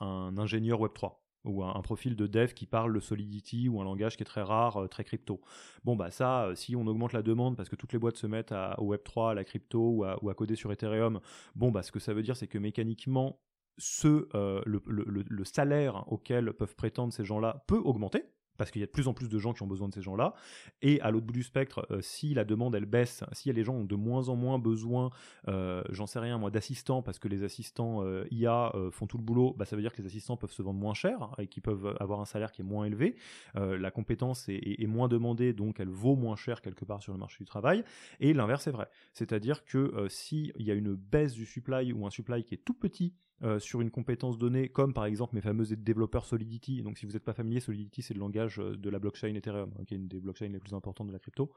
un 0.00 0.38
ingénieur 0.38 0.80
Web3 0.80 1.20
ou 1.44 1.64
un, 1.64 1.80
profil 1.82 2.16
de 2.16 2.26
dev 2.26 2.52
qui 2.52 2.66
parle 2.66 2.92
le 2.92 3.00
Solidity 3.00 3.68
ou 3.68 3.80
un 3.80 3.84
langage 3.84 4.16
qui 4.16 4.22
est 4.22 4.26
très 4.26 4.42
rare, 4.42 4.76
euh, 4.76 4.88
très 4.88 5.04
crypto. 5.04 5.40
Bon, 5.84 5.96
bah 5.96 6.10
ça, 6.10 6.44
euh, 6.44 6.54
si 6.54 6.76
on 6.76 6.86
augmente 6.86 7.12
la 7.12 7.22
demande 7.22 7.56
parce 7.56 7.68
que 7.68 7.76
toutes 7.76 7.92
les 7.92 7.98
boîtes 7.98 8.16
se 8.16 8.26
mettent 8.26 8.54
au 8.78 8.94
Web3, 8.94 9.30
à 9.30 9.34
la 9.34 9.44
crypto 9.44 9.90
ou 9.90 10.04
à, 10.04 10.34
coder 10.34 10.56
sur 10.56 10.72
Ethereum, 10.72 11.20
bon, 11.54 11.70
bah 11.70 11.82
ce 11.82 11.92
que 11.92 11.98
ça 11.98 12.12
veut 12.12 12.22
dire, 12.22 12.36
c'est 12.36 12.48
que 12.48 12.58
mécaniquement, 12.58 13.40
euh, 14.04 14.62
le, 14.66 15.44
salaire 15.44 16.04
auquel 16.12 16.52
peuvent 16.52 16.76
prétendre 16.76 17.12
ces 17.12 17.24
gens-là 17.24 17.64
peut 17.66 17.78
augmenter 17.78 18.24
parce 18.60 18.70
qu'il 18.70 18.80
y 18.80 18.82
a 18.82 18.86
de 18.86 18.92
plus 18.92 19.08
en 19.08 19.14
plus 19.14 19.30
de 19.30 19.38
gens 19.38 19.54
qui 19.54 19.62
ont 19.62 19.66
besoin 19.66 19.88
de 19.88 19.94
ces 19.94 20.02
gens-là. 20.02 20.34
Et 20.82 21.00
à 21.00 21.10
l'autre 21.10 21.24
bout 21.24 21.32
du 21.32 21.42
spectre, 21.42 21.86
euh, 21.90 22.02
si 22.02 22.34
la 22.34 22.44
demande 22.44 22.74
elle 22.74 22.84
baisse, 22.84 23.24
si 23.32 23.50
les 23.50 23.64
gens 23.64 23.72
ont 23.72 23.84
de 23.86 23.96
moins 23.96 24.28
en 24.28 24.36
moins 24.36 24.58
besoin, 24.58 25.08
euh, 25.48 25.82
j'en 25.88 26.06
sais 26.06 26.18
rien 26.18 26.36
moi, 26.36 26.50
d'assistants, 26.50 27.00
parce 27.00 27.18
que 27.18 27.26
les 27.26 27.42
assistants 27.42 28.04
euh, 28.04 28.26
IA 28.30 28.70
font 28.92 29.06
tout 29.06 29.16
le 29.16 29.22
boulot, 29.22 29.54
bah, 29.56 29.64
ça 29.64 29.76
veut 29.76 29.82
dire 29.82 29.94
que 29.94 30.02
les 30.02 30.06
assistants 30.06 30.36
peuvent 30.36 30.52
se 30.52 30.60
vendre 30.60 30.78
moins 30.78 30.92
cher 30.92 31.30
et 31.38 31.46
qu'ils 31.46 31.62
peuvent 31.62 31.96
avoir 32.00 32.20
un 32.20 32.26
salaire 32.26 32.52
qui 32.52 32.60
est 32.60 32.64
moins 32.64 32.84
élevé. 32.84 33.16
la 33.54 33.90
compétence 33.90 34.46
est, 34.50 34.86
moins 34.86 35.08
demandée, 35.08 35.54
donc 35.54 35.80
elle 35.80 35.88
vaut 35.88 36.16
moins 36.16 36.36
cher 36.36 36.60
quelque 36.60 36.84
part 36.84 37.00
sur 37.00 37.14
le 37.14 37.18
marché 37.18 37.38
du 37.38 37.46
travail. 37.46 37.82
Et 38.18 38.34
l'inverse 38.34 38.66
est 38.66 38.72
vrai. 38.72 38.88
C'est-à-dire 39.14 39.64
que 39.64 40.06
s'il 40.10 40.52
y 40.58 40.70
a 40.70 40.74
une 40.74 40.94
baisse 40.94 41.32
du 41.32 41.46
supply 41.46 41.94
ou 41.94 42.06
un 42.06 42.10
supply 42.10 42.44
qui 42.44 42.54
est 42.54 42.62
tout 42.62 42.74
petit, 42.74 43.14
euh, 43.42 43.58
sur 43.58 43.80
une 43.80 43.90
compétence 43.90 44.38
donnée, 44.38 44.68
comme 44.68 44.92
par 44.92 45.06
exemple 45.06 45.34
mes 45.34 45.40
fameux 45.40 45.64
développeurs 45.64 46.26
Solidity. 46.26 46.82
Donc 46.82 46.98
si 46.98 47.06
vous 47.06 47.12
n'êtes 47.12 47.24
pas 47.24 47.32
familier, 47.32 47.60
Solidity 47.60 48.02
c'est 48.02 48.12
le 48.12 48.20
langage 48.20 48.60
euh, 48.60 48.76
de 48.76 48.90
la 48.90 48.98
blockchain 48.98 49.34
Ethereum, 49.34 49.72
hein, 49.78 49.84
qui 49.86 49.94
est 49.94 49.96
une 49.96 50.08
des 50.08 50.20
blockchains 50.20 50.48
les 50.48 50.58
plus 50.58 50.74
importantes 50.74 51.06
de 51.06 51.12
la 51.12 51.18
crypto. 51.18 51.50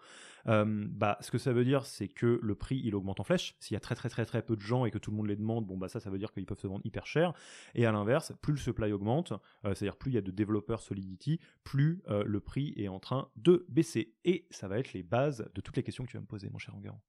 Euh, 0.47 0.85
bah, 0.89 1.17
ce 1.19 1.29
que 1.29 1.37
ça 1.37 1.51
veut 1.51 1.65
dire, 1.65 1.85
c'est 1.85 2.07
que 2.07 2.39
le 2.41 2.55
prix 2.55 2.81
il 2.83 2.95
augmente 2.95 3.19
en 3.19 3.23
flèche. 3.23 3.55
S'il 3.59 3.75
y 3.75 3.77
a 3.77 3.81
très 3.81 3.95
très 3.95 4.09
très 4.09 4.25
très 4.25 4.41
peu 4.41 4.55
de 4.55 4.61
gens 4.61 4.85
et 4.85 4.91
que 4.91 4.97
tout 4.97 5.11
le 5.11 5.17
monde 5.17 5.27
les 5.27 5.35
demande, 5.35 5.65
bon 5.65 5.77
bah 5.77 5.89
ça 5.89 5.99
ça 5.99 6.09
veut 6.09 6.19
dire 6.19 6.31
qu'ils 6.31 6.45
peuvent 6.45 6.59
se 6.59 6.67
vendre 6.67 6.85
hyper 6.85 7.05
cher. 7.05 7.33
Et 7.75 7.85
à 7.85 7.91
l'inverse, 7.91 8.31
plus 8.41 8.53
le 8.53 8.59
supply 8.59 8.93
augmente, 8.93 9.33
c'est-à-dire 9.63 9.97
plus 9.97 10.11
il 10.11 10.15
y 10.15 10.17
a 10.17 10.21
de 10.21 10.31
développeurs 10.31 10.81
Solidity, 10.81 11.39
plus 11.63 12.01
le 12.07 12.39
prix 12.39 12.73
est 12.77 12.87
en 12.87 12.99
train 12.99 13.29
de 13.35 13.65
baisser. 13.69 14.13
Et 14.25 14.47
ça 14.51 14.67
va 14.67 14.79
être 14.79 14.93
les 14.93 15.03
bases 15.03 15.49
de 15.53 15.61
toutes 15.61 15.75
les 15.75 15.83
questions 15.83 16.05
que 16.05 16.11
tu 16.11 16.17
vas 16.17 16.21
me 16.21 16.27
poser, 16.27 16.49
mon 16.49 16.57
cher 16.59 16.75
Enguerrand. 16.75 17.01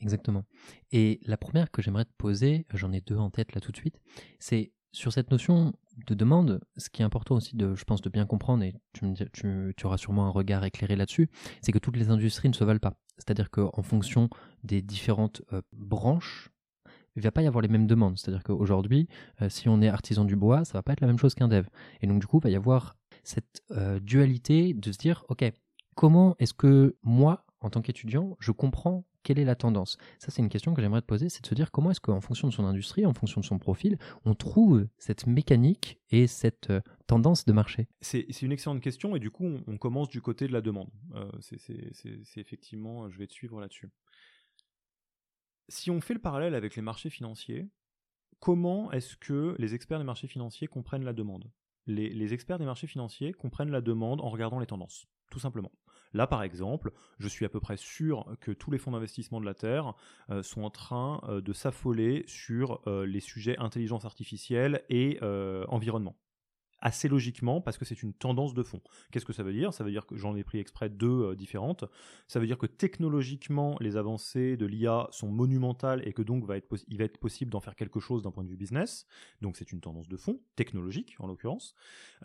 Exactement. 0.00 0.44
Et 0.92 1.20
la 1.24 1.36
première 1.36 1.70
que 1.70 1.82
j'aimerais 1.82 2.04
te 2.04 2.12
poser, 2.16 2.66
j'en 2.74 2.92
ai 2.92 3.00
deux 3.00 3.16
en 3.16 3.30
tête 3.30 3.54
là 3.54 3.60
tout 3.60 3.72
de 3.72 3.76
suite, 3.76 4.00
c'est 4.38 4.72
sur 4.92 5.12
cette 5.12 5.30
notion 5.30 5.72
de 6.06 6.14
demande, 6.14 6.60
ce 6.76 6.88
qui 6.88 7.02
est 7.02 7.04
important 7.04 7.36
aussi 7.36 7.56
je 7.58 7.84
pense, 7.84 8.00
de 8.00 8.08
bien 8.08 8.26
comprendre, 8.26 8.64
et 8.64 8.74
tu, 8.92 9.74
auras 9.84 9.96
sûrement 9.96 10.26
un 10.26 10.30
regard 10.30 10.64
éclairé 10.64 10.96
là-dessus, 10.96 11.28
c'est 11.62 11.72
que 11.72 11.78
toutes 11.78 11.96
les 11.96 12.10
industries 12.10 12.48
ne 12.48 12.54
se 12.54 12.64
valent 12.64 12.80
pas. 12.80 12.94
C'est-à-dire 13.18 13.50
qu'en 13.50 13.82
fonction 13.82 14.28
des 14.62 14.82
différentes 14.82 15.42
euh, 15.52 15.62
branches, 15.72 16.50
il 17.16 17.20
ne 17.20 17.22
va 17.22 17.30
pas 17.30 17.42
y 17.42 17.46
avoir 17.46 17.62
les 17.62 17.68
mêmes 17.68 17.86
demandes. 17.86 18.18
C'est-à-dire 18.18 18.42
qu'aujourd'hui, 18.42 19.08
euh, 19.40 19.48
si 19.48 19.68
on 19.68 19.80
est 19.82 19.88
artisan 19.88 20.24
du 20.24 20.36
bois, 20.36 20.64
ça 20.64 20.78
va 20.78 20.82
pas 20.82 20.92
être 20.92 21.00
la 21.00 21.06
même 21.06 21.18
chose 21.18 21.34
qu'un 21.34 21.48
dev. 21.48 21.66
Et 22.00 22.06
donc 22.06 22.20
du 22.20 22.26
coup, 22.26 22.38
il 22.38 22.42
va 22.42 22.50
y 22.50 22.56
avoir 22.56 22.96
cette 23.22 23.62
euh, 23.70 24.00
dualité 24.00 24.74
de 24.74 24.92
se 24.92 24.98
dire, 24.98 25.24
ok, 25.28 25.44
comment 25.94 26.34
est-ce 26.38 26.54
que 26.54 26.96
moi, 27.02 27.46
en 27.60 27.70
tant 27.70 27.82
qu'étudiant, 27.82 28.36
je 28.40 28.50
comprends 28.50 29.04
quelle 29.24 29.40
est 29.40 29.44
la 29.44 29.56
tendance? 29.56 29.98
Ça, 30.20 30.30
c'est 30.30 30.40
une 30.40 30.48
question 30.48 30.72
que 30.74 30.80
j'aimerais 30.80 31.00
te 31.00 31.06
poser, 31.06 31.28
c'est 31.28 31.42
de 31.42 31.46
se 31.48 31.54
dire 31.54 31.72
comment 31.72 31.90
est-ce 31.90 32.00
qu'en 32.00 32.20
fonction 32.20 32.46
de 32.46 32.52
son 32.52 32.64
industrie, 32.64 33.04
en 33.04 33.12
fonction 33.12 33.40
de 33.40 33.46
son 33.46 33.58
profil, 33.58 33.98
on 34.24 34.34
trouve 34.34 34.86
cette 34.98 35.26
mécanique 35.26 35.98
et 36.10 36.28
cette 36.28 36.70
euh, 36.70 36.80
tendance 37.08 37.44
de 37.44 37.52
marché? 37.52 37.88
C'est 38.00 38.42
une 38.42 38.52
excellente 38.52 38.80
question 38.80 39.16
et 39.16 39.18
du 39.18 39.30
coup, 39.32 39.58
on, 39.66 39.78
commence 39.78 40.08
du 40.08 40.22
côté 40.22 40.46
de 40.46 40.52
la 40.52 40.60
demande. 40.60 40.90
Euh, 41.14 41.28
c'est 41.40 42.40
effectivement, 42.40 43.10
je 43.10 43.18
vais 43.18 43.26
te 43.26 43.32
suivre 43.32 43.60
là-dessus. 43.60 43.90
Si 45.68 45.90
on 45.90 46.00
fait 46.00 46.14
le 46.14 46.20
parallèle 46.20 46.54
avec 46.54 46.76
les 46.76 46.82
marchés 46.82 47.10
financiers, 47.10 47.68
comment 48.38 48.92
est-ce 48.92 49.16
que 49.16 49.56
les 49.58 49.74
experts 49.74 49.98
des 49.98 50.04
marchés 50.04 50.28
financiers 50.28 50.66
comprennent 50.66 51.04
la 51.04 51.14
demande? 51.14 51.50
Les, 51.86 52.32
experts 52.32 52.58
des 52.58 52.64
marchés 52.64 52.86
financiers 52.86 53.32
comprennent 53.32 53.70
la 53.70 53.82
demande 53.82 54.20
en 54.20 54.30
regardant 54.30 54.58
les 54.58 54.66
tendances, 54.66 55.06
tout 55.30 55.38
simplement. 55.38 55.70
Là, 56.14 56.28
par 56.28 56.44
exemple, 56.44 56.92
je 57.18 57.28
suis 57.28 57.44
à 57.44 57.48
peu 57.48 57.60
près 57.60 57.76
sûr 57.76 58.24
que 58.40 58.52
tous 58.52 58.70
les 58.70 58.78
fonds 58.78 58.92
d'investissement 58.92 59.40
de 59.40 59.46
la 59.46 59.54
Terre 59.54 59.94
euh, 60.30 60.42
sont 60.42 60.62
en 60.62 60.70
train 60.70 61.20
euh, 61.28 61.40
de 61.40 61.52
s'affoler 61.52 62.24
sur 62.28 62.80
euh, 62.86 63.04
les 63.04 63.20
sujets 63.20 63.58
intelligence 63.58 64.04
artificielle 64.04 64.82
et 64.88 65.18
environnement 65.68 66.16
assez 66.84 67.08
logiquement 67.08 67.60
parce 67.60 67.78
que 67.78 67.84
c'est 67.84 68.02
une 68.02 68.12
tendance 68.12 68.54
de 68.54 68.62
fond. 68.62 68.80
Qu'est-ce 69.10 69.24
que 69.24 69.32
ça 69.32 69.42
veut 69.42 69.54
dire? 69.54 69.72
Ça 69.72 69.82
veut 69.82 69.90
dire 69.90 70.06
que 70.06 70.16
j'en 70.16 70.36
ai 70.36 70.44
pris 70.44 70.58
exprès 70.58 70.90
deux 70.90 71.30
euh, 71.30 71.34
différentes. 71.34 71.84
Ça 72.28 72.38
veut 72.38 72.46
dire 72.46 72.58
que 72.58 72.66
technologiquement, 72.66 73.76
les 73.80 73.96
avancées 73.96 74.56
de 74.56 74.66
l'IA 74.66 75.08
sont 75.10 75.28
monumentales 75.28 76.06
et 76.06 76.12
que 76.12 76.22
donc 76.22 76.44
va 76.44 76.58
être 76.58 76.68
il 76.88 76.98
va 76.98 77.04
être 77.04 77.18
possible 77.18 77.50
d'en 77.50 77.60
faire 77.60 77.74
quelque 77.74 78.00
chose 78.00 78.22
d'un 78.22 78.30
point 78.30 78.44
de 78.44 78.50
vue 78.50 78.56
business. 78.56 79.06
Donc 79.40 79.56
c'est 79.56 79.72
une 79.72 79.80
tendance 79.80 80.08
de 80.08 80.16
fond, 80.16 80.38
technologique 80.56 81.16
en 81.18 81.26
l'occurrence. 81.26 81.74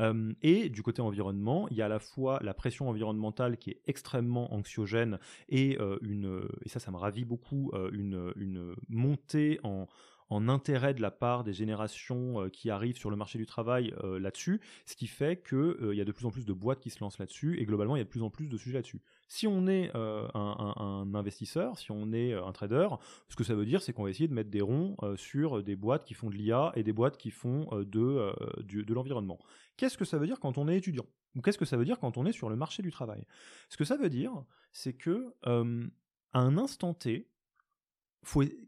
Euh, 0.02 0.34
et 0.42 0.70
du 0.70 0.84
côté 0.84 1.02
environnement, 1.02 1.68
il 1.70 1.78
y 1.78 1.82
a 1.82 1.86
à 1.86 1.90
la 1.90 2.00
fois 2.00 2.40
la 2.44 2.54
pression 2.54 2.90
environnementale 2.90 3.58
qui 3.58 3.72
est 3.72 3.82
extrêmement 3.88 4.54
anxiogène 4.54 5.20
et 5.48 5.78
euh, 5.80 5.98
une 6.02 6.48
et 6.66 6.70
ça 6.70 6.80
ça 6.80 6.92
me 6.92 6.98
ravit 6.98 7.26
beaucoup 7.26 7.72
une, 7.92 8.34
une 8.36 8.76
montée 8.90 9.60
en 9.64 9.88
en 10.30 10.48
intérêt 10.48 10.94
de 10.94 11.02
la 11.02 11.12
part 11.12 11.44
des 11.44 11.54
générations 11.54 12.42
euh, 12.42 12.50
qui 12.50 12.70
arrivent 12.70 12.98
sur 12.98 13.10
le 13.10 13.16
marché 13.16 13.38
du 13.38 13.46
travail 13.46 13.94
euh, 14.04 14.20
là-dessus, 14.20 14.62
ce 14.86 14.96
qui 14.96 15.08
fait 15.08 15.42
qu'il 15.42 15.58
euh, 15.58 15.96
y 15.96 16.02
a 16.02 16.06
de 16.06 16.12
plus 16.12 16.26
en 16.26 16.32
plus 16.32 16.46
de 16.46 16.54
boîtes 16.54 16.80
qui 16.80 16.90
se 16.90 17.00
lancent 17.00 17.18
là-dessus 17.18 17.60
et 17.60 17.66
globalement 17.66 17.96
il 17.96 18.00
y 18.00 18.02
a 18.02 18.06
de 18.06 18.10
plus 18.10 18.22
en 18.22 18.30
plus 18.30 18.48
de 18.48 18.58
sujets 18.58 18.76
là-dessus. 18.76 19.02
Si 19.28 19.48
on 19.48 19.68
est 19.68 19.92
un, 19.94 21.12
investisseur, 21.14 21.78
si 21.78 21.92
on 21.92 22.14
est 22.14 22.34
un 22.34 22.52
trader, 22.52 22.88
ce 23.28 23.36
que 23.36 23.44
ça 23.44 23.54
veut 23.54 23.66
dire 23.66 23.82
c'est 23.82 23.94
qu'on 23.94 24.04
va 24.04 24.10
essayer 24.10 24.28
de 24.28 24.34
mettre 24.34 24.50
des 24.50 24.62
ronds 24.62 24.96
sur 25.18 25.62
des 25.64 25.76
boîtes 25.76 26.04
qui 26.04 26.16
font 26.16 26.30
de 26.30 26.36
l'IA 26.36 26.72
et 26.76 26.82
des 26.82 26.94
boîtes 26.94 27.18
qui 27.18 27.30
font 27.30 27.68
de, 27.72 28.34
de 28.64 28.94
l'environnement. 28.94 29.38
Qu'est-ce 29.78 29.98
que 29.98 30.06
ça 30.06 30.18
veut 30.18 30.26
dire 30.26 30.40
quand 30.40 30.58
on 30.58 30.68
est 30.68 30.78
étudiant? 30.78 31.06
Ou 31.36 31.42
qu'est-ce 31.42 31.60
que 31.60 31.66
ça 31.66 31.78
veut 31.78 31.86
dire 31.86 32.00
quand 32.00 32.18
on 32.18 32.26
est 32.26 32.32
sur 32.32 32.50
le 32.50 32.56
marché 32.56 32.82
du 32.82 32.92
travail? 32.92 33.24
Ce 33.70 33.78
que 33.78 33.84
ça 33.84 33.98
veut 33.98 34.10
dire, 34.10 34.32
c'est 34.72 34.94
que 34.94 35.36
à 35.44 36.40
un 36.40 36.58
instant 36.58 36.96
T, 36.96 37.30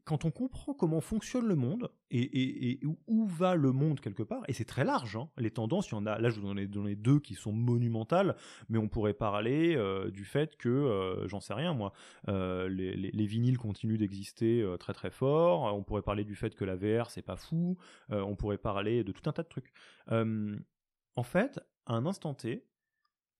quand 0.05 0.25
on 0.25 0.31
comprend 0.31 0.73
comment 0.73 1.01
fonctionne 1.01 1.45
le 1.45 1.55
monde 1.55 1.91
et, 2.09 2.79
où 3.07 3.25
va 3.25 3.55
le 3.55 3.71
monde 3.71 3.99
quelque 3.99 4.23
part, 4.23 4.43
et 4.47 4.53
c'est 4.53 4.65
très 4.65 4.83
large, 4.83 5.15
hein, 5.15 5.29
les 5.37 5.51
tendances, 5.51 5.89
il 5.89 5.91
y 5.93 5.95
en 5.95 6.05
a, 6.05 6.17
là 6.19 6.29
je 6.29 6.39
vous 6.39 6.47
en 6.47 6.57
ai 6.57 6.67
donné 6.67 6.95
deux 6.95 7.19
qui 7.19 7.35
sont 7.35 7.51
monumentales, 7.51 8.35
mais 8.69 8.77
on 8.77 8.87
pourrait 8.87 9.13
parler 9.13 9.75
euh, 9.75 10.09
du 10.09 10.25
fait 10.25 10.55
que, 10.57 10.69
euh, 10.69 11.27
j'en 11.27 11.39
sais 11.39 11.53
rien 11.53 11.73
moi, 11.73 11.93
euh, 12.27 12.69
les, 12.69 13.25
vinyles 13.25 13.57
continuent 13.57 13.97
d'exister 13.97 14.65
très 14.79 14.93
très 14.93 15.11
fort, 15.11 15.73
on 15.75 15.83
pourrait 15.83 16.01
parler 16.01 16.23
du 16.23 16.35
fait 16.35 16.55
que 16.55 16.65
la 16.65 16.75
VR 16.75 17.09
c'est 17.09 17.21
pas 17.21 17.37
fou, 17.37 17.77
on 18.09 18.35
pourrait 18.35 18.57
parler 18.57 19.03
de 19.03 19.11
tout 19.11 19.29
un 19.29 19.33
tas 19.33 19.43
de 19.43 19.49
trucs. 19.49 19.71
en 20.09 21.23
fait, 21.23 21.59
à 21.85 21.93
un 21.93 22.05
instant 22.05 22.33
T, 22.33 22.65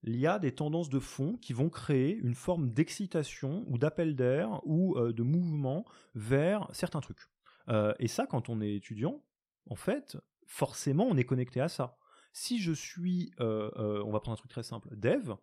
il 0.03 0.17
y 0.17 0.27
a 0.27 0.39
des 0.39 0.53
tendances 0.53 0.89
de 0.89 0.99
fond 0.99 1.37
qui 1.37 1.53
vont 1.53 1.69
créer 1.69 2.15
une 2.15 2.33
forme 2.33 2.71
d'excitation 2.71 3.63
ou 3.67 3.77
d'appel 3.77 4.15
d'air 4.15 4.61
ou 4.65 4.97
euh, 4.97 5.13
de 5.13 5.23
mouvement 5.23 5.85
vers 6.15 6.67
certains 6.71 7.01
trucs. 7.01 7.29
Euh, 7.69 7.93
et 7.99 8.07
ça, 8.07 8.25
quand 8.25 8.49
on 8.49 8.61
est 8.61 8.73
étudiant, 8.73 9.23
en 9.69 9.75
fait, 9.75 10.17
forcément, 10.47 11.05
on 11.05 11.17
est 11.17 11.23
connecté 11.23 11.61
à 11.61 11.69
ça. 11.69 11.97
Si 12.33 12.59
je 12.59 12.71
suis, 12.71 13.31
euh, 13.39 14.01
on 14.05 14.11
va 14.11 14.19
prendre 14.19 14.33
un 14.33 14.37
truc 14.37 14.49
très 14.49 14.63
simple, 14.63 14.89
dev, 14.95 15.33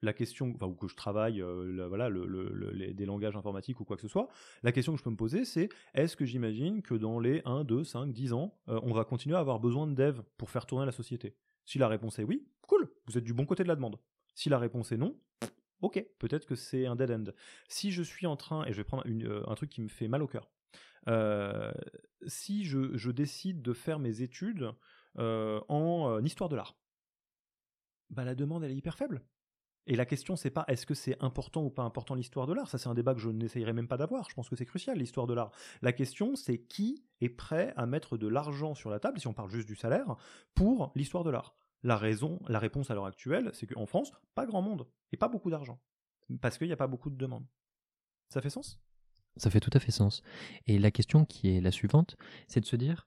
la 0.00 0.12
question, 0.12 0.52
enfin, 0.54 0.66
ou 0.66 0.74
que 0.74 0.86
je 0.86 0.94
travaille, 0.94 1.42
voilà, 1.88 2.08
des 2.08 3.04
langages 3.04 3.36
informatiques 3.36 3.80
ou 3.80 3.84
quoi 3.84 3.96
que 3.96 4.02
ce 4.02 4.08
soit, 4.08 4.28
la 4.62 4.70
question 4.70 4.92
que 4.92 4.98
je 4.98 5.02
peux 5.02 5.10
me 5.10 5.16
poser, 5.16 5.44
c'est 5.44 5.68
est-ce 5.94 6.16
que 6.16 6.24
j'imagine 6.24 6.82
que 6.82 6.94
dans 6.94 7.18
les 7.18 7.42
1, 7.44 7.64
2, 7.64 7.82
5, 7.82 8.12
10 8.12 8.32
ans, 8.32 8.56
on 8.68 8.92
va 8.92 9.04
continuer 9.04 9.34
à 9.34 9.40
avoir 9.40 9.58
besoin 9.58 9.88
de 9.88 9.94
dev 9.94 10.20
pour 10.36 10.50
faire 10.50 10.66
tourner 10.66 10.86
la 10.86 10.92
société? 10.92 11.34
Si 11.68 11.76
la 11.76 11.86
réponse 11.86 12.18
est 12.18 12.24
oui, 12.24 12.48
cool, 12.66 12.90
vous 13.06 13.18
êtes 13.18 13.24
du 13.24 13.34
bon 13.34 13.44
côté 13.44 13.62
de 13.62 13.68
la 13.68 13.76
demande. 13.76 14.00
Si 14.34 14.48
la 14.48 14.58
réponse 14.58 14.90
est 14.90 14.96
non, 14.96 15.20
ok, 15.82 16.02
peut-être 16.18 16.46
que 16.46 16.54
c'est 16.54 16.86
un 16.86 16.96
dead 16.96 17.10
end. 17.10 17.24
Si 17.68 17.92
je 17.92 18.02
suis 18.02 18.26
en 18.26 18.36
train, 18.36 18.64
et 18.64 18.72
je 18.72 18.78
vais 18.78 18.84
prendre 18.84 19.04
euh, 19.06 19.44
un 19.46 19.54
truc 19.54 19.68
qui 19.68 19.82
me 19.82 19.88
fait 19.88 20.08
mal 20.08 20.22
au 20.22 20.26
cœur, 20.26 20.50
euh, 21.08 21.70
si 22.26 22.64
je, 22.64 23.10
décide 23.10 23.60
de 23.60 23.74
faire 23.74 23.98
mes 23.98 24.22
études 24.22 24.72
euh, 25.18 25.60
en 25.68 26.24
histoire 26.24 26.48
de 26.48 26.56
l'art, 26.56 26.78
bah 28.08 28.24
la 28.24 28.34
demande 28.34 28.64
elle 28.64 28.70
est 28.70 28.76
hyper 28.76 28.96
faible. 28.96 29.22
Et 29.88 29.96
la 29.96 30.04
question, 30.04 30.36
c'est 30.36 30.50
pas 30.50 30.66
est-ce 30.68 30.84
que 30.84 30.92
c'est 30.92 31.16
important 31.22 31.64
ou 31.64 31.70
pas 31.70 31.82
important 31.82 32.14
l'histoire 32.14 32.46
de 32.46 32.52
l'art. 32.52 32.68
Ça, 32.68 32.76
c'est 32.76 32.90
un 32.90 32.94
débat 32.94 33.14
que 33.14 33.20
je 33.20 33.30
n'essayerai 33.30 33.72
même 33.72 33.88
pas 33.88 33.96
d'avoir. 33.96 34.28
Je 34.28 34.34
pense 34.34 34.50
que 34.50 34.54
c'est 34.54 34.66
crucial, 34.66 34.98
l'histoire 34.98 35.26
de 35.26 35.32
l'art. 35.32 35.50
La 35.80 35.94
question, 35.94 36.36
c'est 36.36 36.58
qui 36.58 37.02
est 37.22 37.30
prêt 37.30 37.72
à 37.74 37.86
mettre 37.86 38.18
de 38.18 38.28
l'argent 38.28 38.74
sur 38.74 38.90
la 38.90 39.00
table, 39.00 39.18
si 39.18 39.26
on 39.26 39.32
parle 39.32 39.50
juste 39.50 39.66
du 39.66 39.76
salaire, 39.76 40.16
pour 40.54 40.92
l'histoire 40.94 41.24
de 41.24 41.30
l'art? 41.30 41.56
La 41.82 41.96
raison, 41.96 42.38
la 42.48 42.58
réponse 42.58 42.90
à 42.90 42.94
l'heure 42.94 43.06
actuelle, 43.06 43.50
c'est 43.54 43.66
qu'en 43.66 43.86
France, 43.86 44.12
pas 44.34 44.44
grand 44.44 44.60
monde 44.60 44.86
et 45.12 45.16
pas 45.16 45.28
beaucoup 45.28 45.48
d'argent. 45.48 45.80
Parce 46.42 46.58
qu'il 46.58 46.66
n'y 46.66 46.72
a 46.74 46.76
pas 46.76 46.86
beaucoup 46.86 47.08
de 47.08 47.16
demandes. 47.16 47.46
Ça 48.28 48.42
fait 48.42 48.50
sens? 48.50 48.82
Ça 49.38 49.48
fait 49.48 49.60
tout 49.60 49.70
à 49.72 49.80
fait 49.80 49.92
sens. 49.92 50.22
Et 50.66 50.78
la 50.78 50.90
question 50.90 51.24
qui 51.24 51.56
est 51.56 51.62
la 51.62 51.70
suivante, 51.70 52.16
c'est 52.46 52.60
de 52.60 52.66
se 52.66 52.76
dire, 52.76 53.06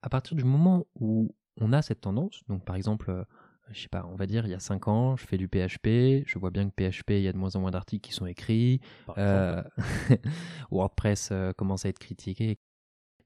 à 0.00 0.08
partir 0.08 0.36
du 0.36 0.44
moment 0.44 0.86
où 0.94 1.34
on 1.60 1.74
a 1.74 1.82
cette 1.82 2.00
tendance, 2.00 2.44
donc 2.48 2.64
par 2.64 2.76
exemple, 2.76 3.10
euh, 3.10 3.24
je 3.70 3.80
sais 3.80 3.88
pas, 3.88 4.06
on 4.10 4.14
va 4.14 4.26
dire 4.26 4.46
il 4.46 4.50
y 4.50 4.54
a 4.54 4.60
5 4.60 4.88
ans, 4.88 5.16
je 5.16 5.26
fais 5.26 5.38
du 5.38 5.48
PHP, 5.48 6.26
je 6.26 6.38
vois 6.38 6.50
bien 6.50 6.68
que 6.68 6.74
PHP, 6.74 7.10
il 7.10 7.22
y 7.22 7.28
a 7.28 7.32
de 7.32 7.38
moins 7.38 7.54
en 7.56 7.60
moins 7.60 7.70
d'articles 7.70 8.06
qui 8.06 8.14
sont 8.14 8.26
écrits, 8.26 8.80
euh, 9.18 9.62
WordPress 10.70 11.30
euh, 11.32 11.52
commence 11.52 11.84
à 11.84 11.88
être 11.88 11.98
critiqué. 11.98 12.58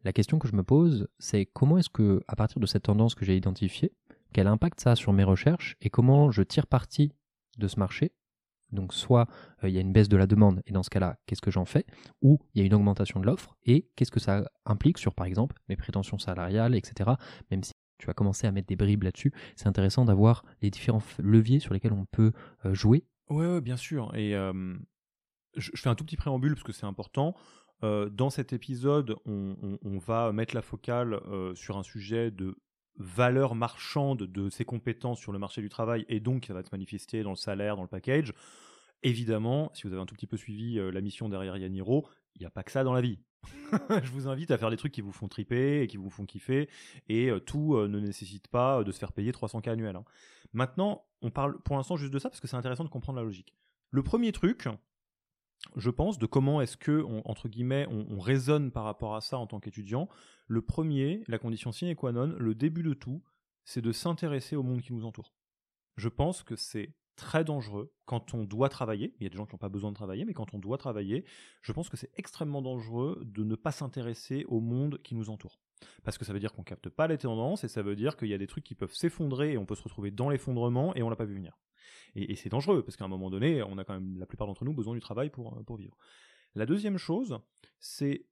La 0.03 0.13
question 0.13 0.39
que 0.39 0.49
je 0.49 0.57
me 0.57 0.63
pose, 0.63 1.09
c'est 1.19 1.45
comment 1.47 1.77
est-ce 1.77 1.91
que, 1.91 2.23
à 2.27 2.37
partir 2.37 2.61
de 2.61 2.67
cette 2.67 2.85
tendance 2.85 3.15
que 3.15 3.25
j'ai 3.25 3.37
identifiée, 3.37 3.93
quel 4.33 4.47
impact 4.47 4.81
ça 4.81 4.93
a 4.93 4.97
sur 4.97 5.13
mes 5.13 5.25
recherches 5.25 5.77
et 5.81 5.91
comment 5.91 6.31
je 6.31 6.43
tire 6.43 6.67
parti 6.67 7.13
de 7.59 7.69
ce 7.69 7.79
marché? 7.79 8.13
Donc 8.73 8.95
soit 8.95 9.27
euh, 9.65 9.69
il 9.69 9.75
y 9.75 9.79
a 9.79 9.81
une 9.81 9.93
baisse 9.93 10.09
de 10.09 10.17
la 10.17 10.27
demande 10.27 10.63
et 10.67 10.73
dans 10.73 10.83
ce 10.83 10.91
cas-là, 10.91 11.19
qu'est-ce 11.27 11.43
que 11.43 11.51
j'en 11.51 11.65
fais? 11.65 11.85
Ou 12.23 12.39
il 12.55 12.61
y 12.61 12.63
a 12.63 12.67
une 12.67 12.75
augmentation 12.75 13.21
de 13.21 13.27
l'offre 13.27 13.57
et 13.65 13.89
qu'est-ce 13.97 14.13
que 14.13 14.21
ça 14.21 14.49
implique 14.65 14.99
sur 14.99 15.15
par 15.15 15.27
exemple 15.27 15.57
mes 15.69 15.77
prétentions 15.77 16.19
salariales, 16.19 16.75
etc. 16.75 17.11
Même 17.51 17.63
si 17.63 17.73
tu 18.01 18.07
vas 18.07 18.15
commencer 18.15 18.47
à 18.47 18.53
mettre 18.53 18.69
des 18.69 18.77
bribes 18.77 19.03
là-dessus, 19.05 19.33
c'est 19.57 19.67
intéressant 19.67 20.05
d'avoir 20.05 20.45
les 20.63 20.71
différents 20.71 21.03
leviers 21.19 21.61
sur 21.61 21.75
lesquels 21.75 21.93
on 21.93 22.07
peut 22.07 22.33
euh, 22.65 22.75
jouer. 22.75 23.05
Oui, 23.29 23.61
bien 23.61 23.77
sûr. 23.77 24.13
Et 24.17 24.33
je, 25.57 25.71
fais 25.77 25.89
un 25.89 25.95
tout 25.95 26.05
petit 26.05 26.17
préambule 26.17 26.55
parce 26.55 26.65
que 26.65 26.73
c'est 26.73 26.87
important. 26.87 27.37
dans 27.81 28.29
cet 28.29 28.53
épisode, 28.53 29.15
on, 29.25 29.99
va 30.05 30.33
mettre 30.33 30.53
la 30.57 30.63
focale 30.63 31.21
sur 31.55 31.79
un 31.79 31.85
sujet 31.85 32.33
de 32.33 32.57
valeur 33.01 33.55
marchande 33.55 34.25
de 34.25 34.51
ses 34.51 34.65
compétences 34.65 35.21
sur 35.21 35.33
le 35.33 35.39
marché 35.39 35.63
du 35.63 35.69
travail 35.69 36.05
et 36.09 36.21
donc 36.21 36.47
ça 36.47 36.55
va 36.55 36.63
se 36.63 36.69
manifester 36.73 37.23
dans 37.23 37.31
le 37.31 37.37
salaire, 37.37 37.77
dans 37.77 37.83
le 37.83 37.89
package. 37.89 38.35
Évidemment, 39.03 39.71
si 39.75 39.87
vous 39.87 39.93
avez 39.93 40.03
un 40.03 40.07
tout 40.07 40.15
petit 40.15 40.27
peu 40.27 40.37
suivi 40.37 40.79
euh, 40.79 40.91
la 40.91 41.01
mission 41.01 41.29
derrière 41.29 41.57
Yaniro, 41.57 42.07
il 42.35 42.41
n'y 42.41 42.47
a 42.47 42.51
pas 42.51 42.63
que 42.63 42.71
ça 42.71 42.85
dans 42.85 42.93
la 42.93 43.01
vie. 43.01 43.19
je 44.03 44.11
vous 44.11 44.29
invite 44.29 44.51
à 44.51 44.59
faire 44.59 44.71
des 44.71 44.77
trucs 44.77 44.93
qui 44.93 45.01
vous 45.01 45.13
font 45.13 45.29
triper 45.29 45.83
et 45.83 45.87
qui 45.87 45.97
vous 45.97 46.11
font 46.11 46.27
kiffer 46.27 46.69
et 47.09 47.31
euh, 47.31 47.41
tout 47.41 47.77
euh, 47.77 47.89
ne 47.89 48.01
nécessite 48.01 48.49
pas 48.49 48.83
de 48.85 48.93
se 48.93 48.99
faire 48.99 49.13
payer 49.13 49.33
300K 49.33 49.71
annuels. 49.71 49.97
Hein. 49.97 50.05
Maintenant, 50.53 51.05
on 51.23 51.31
parle 51.31 51.61
pour 51.63 51.77
l'instant 51.77 51.97
juste 51.97 52.13
de 52.13 52.19
ça 52.19 52.29
parce 52.29 52.41
que 52.41 52.49
c'est 52.49 52.57
intéressant 52.57 52.85
de 52.85 52.89
comprendre 52.89 53.19
la 53.19 53.25
logique. 53.25 53.55
Le 53.91 54.03
premier 54.03 54.33
truc, 54.33 54.69
je 55.77 55.91
pense, 55.91 56.19
de 56.19 56.27
comment 56.27 56.61
est-ce 56.61 56.77
que, 56.77 57.05
entre 57.25 57.49
guillemets, 57.49 57.87
on, 57.89 58.19
raisonne 58.19 58.71
par 58.71 58.85
rapport 58.85 59.15
à 59.15 59.21
ça 59.21 59.39
en 59.39 59.47
tant 59.47 59.61
qu'étudiant. 59.61 60.09
Le 60.47 60.63
premier, 60.63 61.23
la 61.29 61.39
condition 61.39 61.73
sine 61.73 61.95
qua 61.95 62.13
non, 62.13 62.35
le 62.39 62.55
début 62.55 62.83
de 62.83 62.95
tout, 62.95 63.23
c'est 63.65 63.83
de 63.83 63.93
s'intéresser 63.93 64.57
au 64.57 64.63
monde 64.63 64.81
qui 64.81 64.93
nous 64.93 65.05
entoure. 65.05 65.35
Je 65.97 66.09
pense 66.09 66.43
que 66.43 66.57
c'est 66.57 66.95
très 67.21 67.45
dangereux 67.45 67.93
quand 68.07 68.33
on 68.33 68.45
doit 68.45 68.71
travailler. 68.71 69.15
Il 69.21 69.25
y 69.25 69.27
a 69.27 69.29
des 69.29 69.37
gens 69.37 69.45
qui 69.45 69.55
n'ont 69.55 69.59
pas 69.59 69.69
besoin 69.69 69.91
de 69.91 69.95
travailler, 69.95 70.25
mais 70.25 70.33
quand 70.33 70.55
on 70.55 70.59
doit 70.59 70.79
travailler, 70.79 71.25
je 71.61 71.73
pense 71.73 71.91
que 71.91 71.99
c'est 71.99 72.11
extrêmement 72.17 72.63
dangereux 72.63 73.21
de 73.25 73.45
ne 73.45 73.55
pas 73.57 73.73
s'intéresser 73.73 74.47
au 74.49 74.61
monde 74.61 75.01
qui 75.03 75.15
nous 75.15 75.29
entoure. 75.29 75.61
Parce 76.03 76.17
que 76.17 76.25
ça 76.25 76.33
veut 76.33 76.41
dire 76.41 76.53
qu'on 76.53 76.63
capte 76.63 76.89
pas 76.89 77.07
les 77.07 77.19
tendances 77.19 77.63
et 77.63 77.69
ça 77.69 77.83
veut 77.83 77.95
dire 77.95 78.17
qu'il 78.17 78.29
y 78.29 78.35
a 78.35 78.39
des 78.39 78.47
trucs 78.47 78.65
qui 78.65 78.75
peuvent 78.75 78.95
s'effondrer 78.95 79.53
et 79.53 79.59
on 79.59 79.67
peut 79.67 79.75
se 79.75 79.83
retrouver 79.83 80.11
dans 80.11 80.31
l'effondrement 80.31 80.95
et 80.97 81.03
on 81.03 81.11
l'a 81.11 81.17
pas 81.17 81.27
vu 81.27 81.35
venir. 81.35 81.59
Et, 82.17 82.35
c'est 82.37 82.49
dangereux, 82.49 82.83
parce 82.83 82.97
qu'à 82.97 83.05
un 83.05 83.09
moment 83.09 83.31
donné, 83.31 83.63
on 83.63 83.79
a 83.79 83.85
quand 83.85 83.95
même, 83.95 84.19
la 84.19 84.27
plupart 84.27 84.47
d'entre 84.47 84.65
nous, 84.65 84.73
besoin 84.73 84.95
du 84.95 85.01
travail 85.01 85.31
pour, 85.31 85.57
euh, 85.57 85.63
pour 85.63 85.77
vivre. 85.77 85.97
La 86.55 86.67
deuxième 86.67 86.97
chose, 86.97 87.39
c'est, 87.79 88.27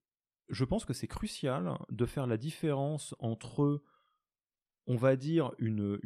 je 0.48 0.64
pense 0.64 0.85
que 0.85 0.92
c'est 0.92 1.07
crucial 1.07 1.79
de 1.90 2.07
faire 2.07 2.27
la 2.27 2.37
différence 2.38 3.14
entre, 3.20 3.83
on 4.88 4.96
va 4.96 5.16
dire, 5.16 5.53
une, 5.59 5.98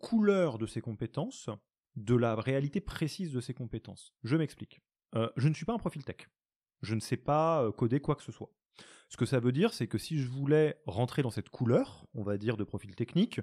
couleur 0.00 0.58
de 0.58 0.66
ses 0.66 0.80
compétences, 0.80 1.50
de 1.94 2.16
la 2.16 2.34
réalité 2.34 2.80
précise 2.80 3.32
de 3.32 3.40
ses 3.40 3.52
compétences. 3.52 4.14
Je 4.24 4.36
m'explique. 4.36 4.80
Euh, 5.14 5.28
je 5.36 5.48
ne 5.48 5.54
suis 5.54 5.66
pas 5.66 5.74
un 5.74 5.78
profil 5.78 6.02
tech. 6.04 6.28
Je 6.80 6.94
ne 6.94 7.00
sais 7.00 7.18
pas 7.18 7.62
euh, 7.62 7.70
coder 7.70 8.00
quoi 8.00 8.16
que 8.16 8.22
ce 8.22 8.32
soit. 8.32 8.50
Ce 9.12 9.18
que 9.18 9.26
ça 9.26 9.40
veut 9.40 9.52
dire, 9.52 9.74
c'est 9.74 9.88
que 9.88 9.98
si 9.98 10.18
je 10.18 10.26
voulais 10.26 10.80
rentrer 10.86 11.20
dans 11.20 11.30
cette 11.30 11.50
couleur, 11.50 12.06
on 12.14 12.22
va 12.22 12.38
dire 12.38 12.56
de 12.56 12.64
profil 12.64 12.94
technique, 12.94 13.40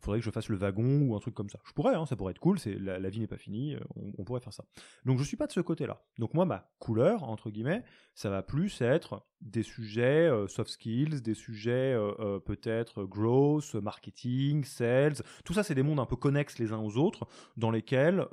il 0.00 0.02
faudrait 0.02 0.18
que 0.18 0.24
je 0.24 0.30
fasse 0.30 0.48
le 0.48 0.56
wagon 0.56 1.02
ou 1.02 1.14
un 1.14 1.18
truc 1.18 1.34
comme 1.34 1.50
ça. 1.50 1.58
Je 1.66 1.74
pourrais, 1.74 1.94
hein, 1.94 2.06
ça 2.06 2.16
pourrait 2.16 2.30
être 2.30 2.38
cool, 2.38 2.56
la, 2.78 3.10
vie 3.10 3.20
n'est 3.20 3.26
pas 3.26 3.36
finie, 3.36 3.74
euh, 3.74 3.80
on, 4.16 4.24
pourrait 4.24 4.40
faire 4.40 4.54
ça. 4.54 4.64
Donc 5.04 5.18
je 5.18 5.24
suis 5.24 5.36
pas 5.36 5.46
de 5.46 5.52
ce 5.52 5.60
côté-là. 5.60 6.02
Donc 6.18 6.32
moi, 6.32 6.46
ma 6.46 6.72
couleur, 6.78 7.24
entre 7.24 7.50
guillemets, 7.50 7.84
ça 8.14 8.30
va 8.30 8.42
plus 8.42 8.80
être 8.80 9.26
des 9.42 9.62
sujets 9.62 10.26
euh, 10.26 10.48
soft 10.48 10.70
skills, 10.70 11.20
des 11.20 11.34
sujets 11.34 11.92
euh, 11.92 12.38
peut-être 12.38 13.04
growth, 13.04 13.74
marketing, 13.74 14.64
sales. 14.64 15.16
Tout 15.44 15.52
ça, 15.52 15.62
c'est 15.62 15.74
des 15.74 15.82
mondes 15.82 16.00
un 16.00 16.06
peu 16.06 16.16
connexes 16.16 16.58
les 16.58 16.72
uns 16.72 16.78
aux 16.78 16.96
autres, 16.96 17.28
dans 17.58 17.70
lesquels 17.70 18.26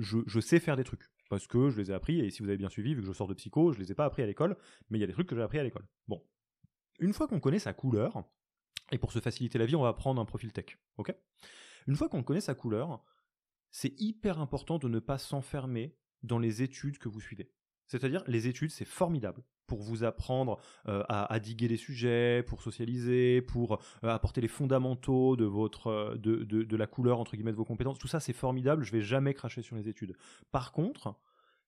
je 0.00 0.40
sais 0.40 0.58
faire 0.58 0.76
des 0.76 0.82
trucs 0.82 1.02
parce 1.28 1.46
que 1.46 1.70
je 1.70 1.80
les 1.80 1.90
ai 1.90 1.94
appris, 1.94 2.20
et 2.20 2.30
si 2.30 2.42
vous 2.42 2.48
avez 2.48 2.58
bien 2.58 2.68
suivi, 2.68 2.94
vu 2.94 3.00
que 3.00 3.06
je 3.06 3.12
sors 3.12 3.28
de 3.28 3.34
psycho, 3.34 3.72
je 3.72 3.78
les 3.78 3.90
ai 3.90 3.94
pas 3.94 4.04
appris 4.04 4.22
à 4.22 4.26
l'école, 4.26 4.56
mais 4.90 4.98
il 4.98 5.00
y 5.00 5.04
a 5.04 5.06
des 5.06 5.12
trucs 5.12 5.28
que 5.28 5.36
j'ai 5.36 5.42
appris 5.42 5.58
à 5.58 5.62
l'école. 5.62 5.86
Bon. 6.08 6.22
Une 7.00 7.12
fois 7.12 7.26
qu'on 7.26 7.40
connaît 7.40 7.58
sa 7.58 7.72
couleur, 7.72 8.24
et 8.92 8.98
pour 8.98 9.12
se 9.12 9.18
faciliter 9.18 9.58
la 9.58 9.66
vie, 9.66 9.76
on 9.76 9.82
va 9.82 9.92
prendre 9.94 10.20
un 10.20 10.24
profil 10.24 10.52
tech, 10.52 10.78
ok? 10.98 11.14
Une 11.86 11.96
fois 11.96 12.08
qu'on 12.08 12.22
connaît 12.22 12.40
sa 12.40 12.54
couleur, 12.54 13.02
c'est 13.70 14.00
hyper 14.00 14.38
important 14.38 14.78
de 14.78 14.88
ne 14.88 15.00
pas 15.00 15.18
s'enfermer 15.18 15.96
dans 16.22 16.38
les 16.38 16.62
études 16.62 16.98
que 16.98 17.08
vous 17.08 17.20
suivez. 17.20 17.52
C'est-à-dire, 17.86 18.22
les 18.26 18.48
études, 18.48 18.70
c'est 18.70 18.84
formidable 18.84 19.42
pour 19.66 19.80
vous 19.80 20.04
apprendre 20.04 20.58
euh, 20.88 21.02
à, 21.08 21.38
diguer 21.40 21.68
les 21.68 21.76
sujets, 21.76 22.42
pour 22.46 22.62
socialiser, 22.62 23.42
pour 23.42 23.80
euh, 24.04 24.08
apporter 24.08 24.40
les 24.40 24.48
fondamentaux 24.48 25.36
euh, 25.38 26.16
de, 26.16 26.76
la 26.76 26.86
couleur 26.86 27.18
entre 27.18 27.36
guillemets 27.36 27.52
de 27.52 27.56
vos 27.56 27.64
compétences. 27.64 27.98
Tout 27.98 28.08
ça, 28.08 28.20
c'est 28.20 28.32
formidable. 28.32 28.84
Je 28.84 28.92
vais 28.92 29.00
jamais 29.00 29.34
cracher 29.34 29.62
sur 29.62 29.76
les 29.76 29.88
études. 29.88 30.16
Par 30.52 30.72
contre, 30.72 31.14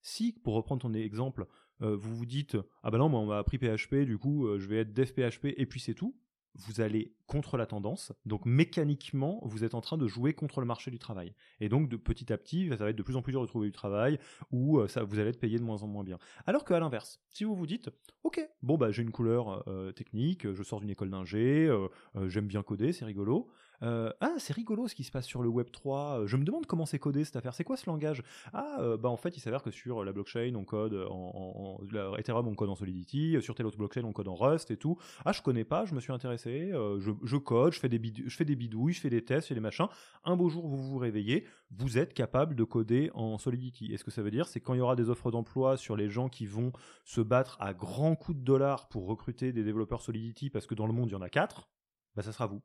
si, 0.02 0.32
pour 0.32 0.54
reprendre 0.54 0.82
ton 0.82 0.94
exemple, 0.94 1.46
vous 1.80 2.16
vous 2.16 2.26
dites 2.26 2.56
ah 2.82 2.90
ben 2.90 2.96
non, 2.96 3.14
on 3.14 3.26
m'a 3.26 3.38
appris 3.38 3.58
PHP, 3.58 3.96
du 4.06 4.16
coup 4.16 4.48
je 4.56 4.66
vais 4.66 4.78
être 4.78 4.94
dev 4.94 5.08
PHP 5.08 5.52
et 5.58 5.66
puis 5.66 5.78
c'est 5.78 5.92
tout 5.92 6.16
vous 6.56 6.80
allez 6.80 7.14
contre 7.26 7.56
la 7.56 7.66
tendance. 7.66 8.12
Donc 8.24 8.44
mécaniquement, 8.46 9.40
vous 9.44 9.64
êtes 9.64 9.74
en 9.74 9.80
train 9.80 9.98
de 9.98 10.06
jouer 10.06 10.34
contre 10.34 10.60
le 10.60 10.66
marché 10.66 10.90
du 10.90 10.98
travail. 10.98 11.34
Et 11.60 11.68
donc 11.68 11.88
de 11.88 11.96
petit 11.96 12.32
à 12.32 12.38
petit, 12.38 12.68
ça 12.68 12.76
va 12.76 12.90
être 12.90 12.96
de 12.96 13.02
plus 13.02 13.16
en 13.16 13.22
plus 13.22 13.32
dur 13.32 13.42
de 13.42 13.46
trouver 13.46 13.66
du 13.68 13.72
travail 13.72 14.18
ou 14.50 14.78
euh, 14.78 14.88
ça, 14.88 15.02
vous 15.02 15.18
allez 15.18 15.30
être 15.30 15.40
payé 15.40 15.58
de 15.58 15.64
moins 15.64 15.82
en 15.82 15.86
moins 15.86 16.04
bien. 16.04 16.18
Alors 16.46 16.64
qu'à 16.64 16.78
l'inverse, 16.78 17.20
si 17.30 17.44
vous 17.44 17.54
vous 17.54 17.66
dites, 17.66 17.90
ok, 18.24 18.40
bon 18.62 18.76
bah 18.76 18.90
j'ai 18.90 19.02
une 19.02 19.10
couleur 19.10 19.68
euh, 19.68 19.92
technique, 19.92 20.52
je 20.52 20.62
sors 20.62 20.80
d'une 20.80 20.90
école 20.90 21.10
d'ingé, 21.10 21.66
euh, 21.66 21.88
j'aime 22.28 22.46
bien 22.46 22.62
coder, 22.62 22.92
c'est 22.92 23.04
rigolo. 23.04 23.48
Euh, 23.82 24.12
ah, 24.20 24.34
c'est 24.38 24.54
rigolo 24.54 24.88
ce 24.88 24.94
qui 24.94 25.04
se 25.04 25.10
passe 25.10 25.26
sur 25.26 25.42
le 25.42 25.48
Web 25.48 25.70
3. 25.70 26.20
Euh, 26.20 26.26
je 26.26 26.36
me 26.36 26.44
demande 26.44 26.66
comment 26.66 26.86
c'est 26.86 26.98
codé 26.98 27.24
cette 27.24 27.36
affaire. 27.36 27.54
C'est 27.54 27.64
quoi 27.64 27.76
ce 27.76 27.88
langage? 27.88 28.22
Ah, 28.52 28.78
euh, 28.80 28.96
bah 28.96 29.08
en 29.08 29.16
fait, 29.16 29.36
il 29.36 29.40
s'avère 29.40 29.62
que 29.62 29.70
sur 29.70 30.04
la 30.04 30.12
blockchain, 30.12 30.54
on 30.54 30.64
code 30.64 30.94
en, 31.10 31.78
Ethereum, 32.18 32.48
on 32.48 32.54
code 32.54 32.70
en 32.70 32.76
Solidity. 32.76 33.36
Sur 33.40 33.54
telle 33.54 33.66
autre 33.66 33.78
blockchain, 33.78 34.04
on 34.04 34.12
code 34.12 34.28
en 34.28 34.34
Rust 34.34 34.70
et 34.70 34.76
tout. 34.76 34.98
Ah, 35.24 35.32
je 35.32 35.42
connais 35.42 35.64
pas. 35.64 35.84
Je 35.84 35.94
me 35.94 36.00
suis 36.00 36.12
intéressé. 36.12 36.70
Je, 36.72 37.36
code, 37.36 37.72
je 37.72 37.80
fais 37.80 37.88
des 37.88 38.56
bidouilles, 38.56 38.92
je 38.92 39.00
fais 39.00 39.10
des 39.10 39.24
tests, 39.24 39.42
je 39.42 39.48
fais 39.48 39.54
des 39.54 39.60
machins. 39.60 39.88
Un 40.24 40.36
beau 40.36 40.48
jour, 40.48 40.66
vous 40.66 40.82
vous 40.82 40.98
réveillez, 40.98 41.46
vous 41.70 41.98
êtes 41.98 42.14
capable 42.14 42.54
de 42.54 42.64
coder 42.64 43.10
en 43.14 43.38
Solidity. 43.38 43.92
Et 43.92 43.96
ce 43.96 44.04
que 44.04 44.10
ça 44.10 44.22
veut 44.22 44.30
dire, 44.30 44.48
c'est 44.48 44.60
quand 44.60 44.74
il 44.74 44.78
y 44.78 44.80
aura 44.80 44.96
des 44.96 45.10
offres 45.10 45.30
d'emploi 45.30 45.76
sur 45.76 45.96
les 45.96 46.08
gens 46.08 46.28
qui 46.28 46.46
vont 46.46 46.72
se 47.04 47.20
battre 47.20 47.56
à 47.60 47.74
grands 47.74 48.16
coups 48.16 48.38
de 48.38 48.44
dollars 48.44 48.88
pour 48.88 49.06
recruter 49.06 49.52
des 49.52 49.64
développeurs 49.64 50.02
Solidity, 50.02 50.50
parce 50.50 50.66
que 50.66 50.74
dans 50.74 50.86
le 50.86 50.92
monde 50.92 51.10
il 51.10 51.12
y 51.12 51.16
en 51.16 51.22
a 51.22 51.28
quatre, 51.28 51.68
bah 52.14 52.22
ça 52.22 52.32
sera 52.32 52.46
vous. 52.46 52.62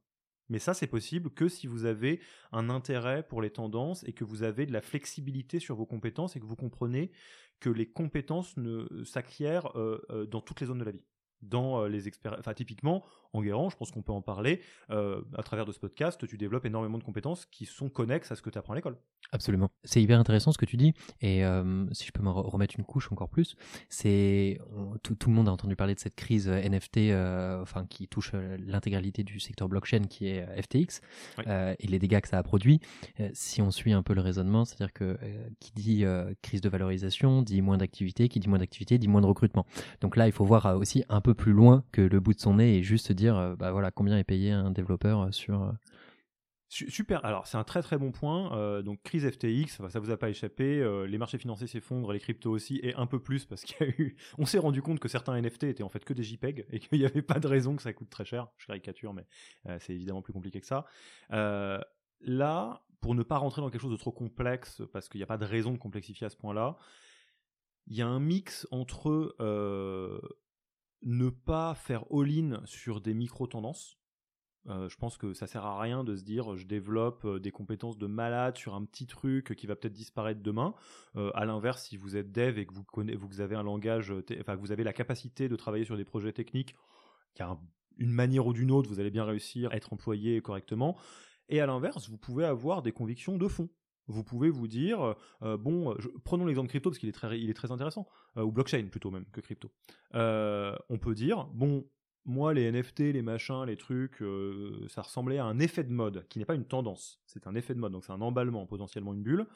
Mais 0.51 0.59
ça, 0.59 0.73
c'est 0.73 0.85
possible 0.87 1.29
que 1.29 1.47
si 1.47 1.65
vous 1.65 1.85
avez 1.85 2.19
un 2.51 2.69
intérêt 2.69 3.23
pour 3.23 3.41
les 3.41 3.49
tendances 3.49 4.03
et 4.03 4.11
que 4.11 4.25
vous 4.25 4.43
avez 4.43 4.65
de 4.65 4.73
la 4.73 4.81
flexibilité 4.81 5.59
sur 5.59 5.77
vos 5.77 5.85
compétences 5.85 6.35
et 6.35 6.41
que 6.41 6.45
vous 6.45 6.57
comprenez 6.57 7.11
que 7.61 7.69
les 7.69 7.89
compétences 7.89 8.57
ne 8.57 9.03
s'acquièrent 9.05 9.75
euh, 9.77 10.05
euh, 10.09 10.25
dans 10.25 10.41
toutes 10.41 10.59
les 10.59 10.67
zones 10.67 10.79
de 10.79 10.83
la 10.83 10.91
vie 10.91 11.05
dans 11.41 11.81
euh, 11.81 11.87
les 11.87 12.07
expériences. 12.07 12.41
Enfin, 12.41 12.53
typiquement, 12.53 13.03
en 13.33 13.41
guérant, 13.41 13.69
je 13.69 13.77
pense 13.77 13.91
qu'on 13.91 14.01
peut 14.01 14.11
en 14.11 14.21
parler. 14.21 14.61
Euh, 14.89 15.21
à 15.37 15.43
travers 15.43 15.65
de 15.65 15.71
ce 15.71 15.79
podcast, 15.79 16.25
tu 16.27 16.37
développes 16.37 16.65
énormément 16.65 16.97
de 16.97 17.03
compétences 17.03 17.45
qui 17.45 17.65
sont 17.65 17.89
connexes 17.89 18.31
à 18.31 18.35
ce 18.35 18.41
que 18.41 18.49
tu 18.49 18.57
apprends 18.57 18.73
à 18.73 18.75
l'école. 18.75 18.97
Absolument. 19.31 19.69
C'est 19.83 20.01
hyper 20.01 20.19
intéressant 20.19 20.51
ce 20.51 20.57
que 20.57 20.65
tu 20.65 20.77
dis. 20.77 20.93
Et 21.21 21.45
euh, 21.45 21.85
si 21.93 22.05
je 22.05 22.11
peux 22.11 22.21
me 22.23 22.29
remettre 22.29 22.75
une 22.77 22.85
couche 22.85 23.11
encore 23.11 23.29
plus, 23.29 23.55
c'est 23.89 24.59
tout, 25.03 25.15
le 25.27 25.33
monde 25.33 25.47
a 25.47 25.51
entendu 25.51 25.75
parler 25.75 25.95
de 25.95 25.99
cette 25.99 26.15
crise 26.15 26.47
NFT, 26.47 27.11
enfin 27.61 27.85
qui 27.85 28.07
touche 28.07 28.33
l'intégralité 28.33 29.23
du 29.23 29.39
secteur 29.39 29.69
blockchain, 29.69 30.03
qui 30.09 30.27
est 30.27 30.45
FTX, 30.61 31.01
et 31.47 31.87
les 31.87 31.99
dégâts 31.99 32.19
que 32.19 32.27
ça 32.27 32.37
a 32.37 32.43
produit. 32.43 32.81
si 33.33 33.61
on 33.61 33.71
suit 33.71 33.93
un 33.93 34.03
peu 34.03 34.13
le 34.13 34.21
raisonnement, 34.21 34.65
c'est-à-dire 34.65 34.93
que 34.93 35.17
qui 35.59 35.71
dit 35.73 36.03
crise 36.41 36.61
de 36.61 36.69
valorisation 36.69 37.41
dit 37.41 37.61
moins 37.61 37.77
d'activité, 37.77 38.27
qui 38.27 38.39
dit 38.39 38.49
moins 38.49 38.59
d'activité 38.59 38.97
dit 38.97 39.07
moins 39.07 39.21
de 39.21 39.27
recrutement. 39.27 39.65
Donc 40.01 40.17
là, 40.17 40.27
il 40.27 40.31
faut 40.31 40.45
voir 40.45 40.77
aussi 40.77 41.03
un 41.09 41.21
peu 41.21 41.33
plus 41.33 41.53
loin 41.53 41.83
que 41.91 42.01
le 42.01 42.19
bout 42.19 42.33
de 42.33 42.39
son 42.39 42.55
nez 42.55 42.77
et 42.77 42.83
juste 42.83 43.07
se 43.07 43.13
dire, 43.21 43.37
euh, 43.37 43.55
bah 43.55 43.71
voilà, 43.71 43.91
combien 43.91 44.17
est 44.17 44.23
payé 44.23 44.51
un 44.51 44.71
développeur 44.71 45.21
euh, 45.21 45.31
sur. 45.31 45.61
Euh, 45.63 45.71
Super. 46.69 47.23
Alors, 47.25 47.47
c'est 47.47 47.57
un 47.57 47.65
très 47.65 47.81
très 47.81 47.97
bon 47.97 48.13
point. 48.13 48.81
Donc, 48.81 49.03
crise 49.03 49.29
FTX, 49.29 49.81
ça 49.89 49.99
vous 49.99 50.09
a 50.09 50.15
pas 50.15 50.29
échappé. 50.29 50.81
Les 51.05 51.17
marchés 51.17 51.37
financiers 51.37 51.67
s'effondrent, 51.67 52.13
les 52.13 52.21
cryptos 52.21 52.49
aussi, 52.49 52.79
et 52.81 52.95
un 52.95 53.07
peu 53.07 53.19
plus 53.19 53.43
parce 53.43 53.65
qu'il 53.65 53.85
y 53.85 53.89
a 53.89 53.93
eu. 53.99 54.15
On 54.37 54.45
s'est 54.45 54.57
rendu 54.57 54.81
compte 54.81 55.01
que 55.01 55.09
certains 55.09 55.35
NFT 55.41 55.63
étaient 55.63 55.83
en 55.83 55.89
fait 55.89 56.05
que 56.05 56.13
des 56.13 56.23
JPEG 56.23 56.67
et 56.69 56.79
qu'il 56.79 56.97
n'y 56.97 57.05
avait 57.05 57.21
pas 57.21 57.41
de 57.41 57.47
raison 57.49 57.75
que 57.75 57.81
ça 57.81 57.91
coûte 57.91 58.09
très 58.09 58.23
cher. 58.23 58.47
Je 58.55 58.67
caricature, 58.67 59.13
mais 59.13 59.25
c'est 59.79 59.93
évidemment 59.93 60.21
plus 60.21 60.31
compliqué 60.31 60.61
que 60.61 60.65
ça. 60.65 60.85
là, 61.29 62.85
pour 63.01 63.15
ne 63.15 63.23
pas 63.23 63.37
rentrer 63.37 63.61
dans 63.61 63.69
quelque 63.69 63.81
chose 63.81 63.91
de 63.91 63.97
trop 63.97 64.13
complexe, 64.13 64.81
parce 64.93 65.09
qu'il 65.09 65.19
n'y 65.19 65.23
a 65.23 65.27
pas 65.27 65.37
de 65.37 65.43
raison 65.43 65.73
de 65.73 65.77
complexifier 65.77 66.27
à 66.27 66.29
ce 66.29 66.37
point-là, 66.37 66.77
il 67.87 67.97
y 67.97 68.01
a 68.01 68.07
un 68.07 68.21
mix 68.21 68.65
entre 68.71 69.35
ne 71.03 71.29
pas 71.29 71.75
faire 71.75 72.05
all-in 72.11 72.61
sur 72.65 73.01
des 73.01 73.13
micro-tendances 73.13 74.01
euh, 74.67 74.87
je 74.89 74.97
pense 74.97 75.17
que 75.17 75.33
ça 75.33 75.47
sert 75.47 75.65
à 75.65 75.81
rien 75.81 76.03
de 76.03 76.15
se 76.15 76.23
dire 76.23 76.55
je 76.55 76.67
développe 76.67 77.25
euh, 77.25 77.39
des 77.39 77.49
compétences 77.51 77.97
de 77.97 78.05
malade 78.05 78.57
sur 78.57 78.75
un 78.75 78.85
petit 78.85 79.07
truc 79.07 79.55
qui 79.55 79.65
va 79.65 79.75
peut-être 79.75 79.93
disparaître 79.93 80.41
demain. 80.41 80.75
Euh, 81.15 81.31
à 81.33 81.45
l'inverse, 81.45 81.87
si 81.87 81.97
vous 81.97 82.15
êtes 82.15 82.31
dev 82.31 82.59
et 82.59 82.65
que 82.65 82.73
vous, 82.73 82.83
connaissez, 82.83 83.17
vous 83.17 83.41
avez 83.41 83.55
un 83.55 83.63
langage, 83.63 84.13
enfin 84.39 84.55
vous 84.55 84.71
avez 84.71 84.83
la 84.83 84.93
capacité 84.93 85.49
de 85.49 85.55
travailler 85.55 85.85
sur 85.85 85.97
des 85.97 86.05
projets 86.05 86.31
techniques, 86.31 86.75
il 87.35 87.39
y 87.39 87.41
a 87.41 87.57
une 87.97 88.11
manière 88.11 88.45
ou 88.45 88.53
d'une 88.53 88.71
autre, 88.71 88.87
vous 88.87 88.99
allez 88.99 89.11
bien 89.11 89.25
réussir 89.25 89.71
à 89.71 89.75
être 89.75 89.93
employé 89.93 90.41
correctement. 90.41 90.95
Et 91.49 91.59
à 91.59 91.65
l'inverse, 91.65 92.09
vous 92.09 92.17
pouvez 92.17 92.45
avoir 92.45 92.81
des 92.81 92.91
convictions 92.91 93.37
de 93.37 93.47
fond. 93.47 93.69
Vous 94.07 94.23
pouvez 94.23 94.49
vous 94.49 94.67
dire, 94.67 95.15
bon, 95.41 95.95
prenons 96.23 96.45
l'exemple 96.45 96.69
crypto 96.69 96.89
parce 96.89 96.99
qu'il 96.99 97.09
est 97.09 97.13
très, 97.13 97.39
est 97.39 97.53
très 97.53 97.71
intéressant, 97.71 98.07
ou 98.35 98.51
blockchain 98.51 98.87
plutôt 98.91 99.11
même 99.11 99.25
que 99.31 99.41
crypto. 99.41 99.71
on 100.13 100.97
peut 100.99 101.15
dire, 101.15 101.45
bon, 101.53 101.85
moi, 102.25 102.53
les 102.53 102.71
NFT, 102.71 102.99
les 102.99 103.21
machins, 103.21 103.63
les 103.65 103.77
trucs, 103.77 104.21
euh, 104.21 104.85
ça 104.89 105.01
ressemblait 105.01 105.39
à 105.39 105.45
un 105.45 105.59
effet 105.59 105.83
de 105.83 105.91
mode, 105.91 106.27
qui 106.29 106.37
n'est 106.39 106.45
pas 106.45 106.53
une 106.53 106.65
tendance, 106.65 107.19
c'est 107.25 107.47
un 107.47 107.55
effet 107.55 107.73
de 107.73 107.79
mode, 107.79 107.93
donc 107.93 108.05
c'est 108.05 108.11
un 108.11 108.21
emballement, 108.21 108.65
potentiellement 108.67 109.13
une 109.13 109.23
bulle. 109.23 109.47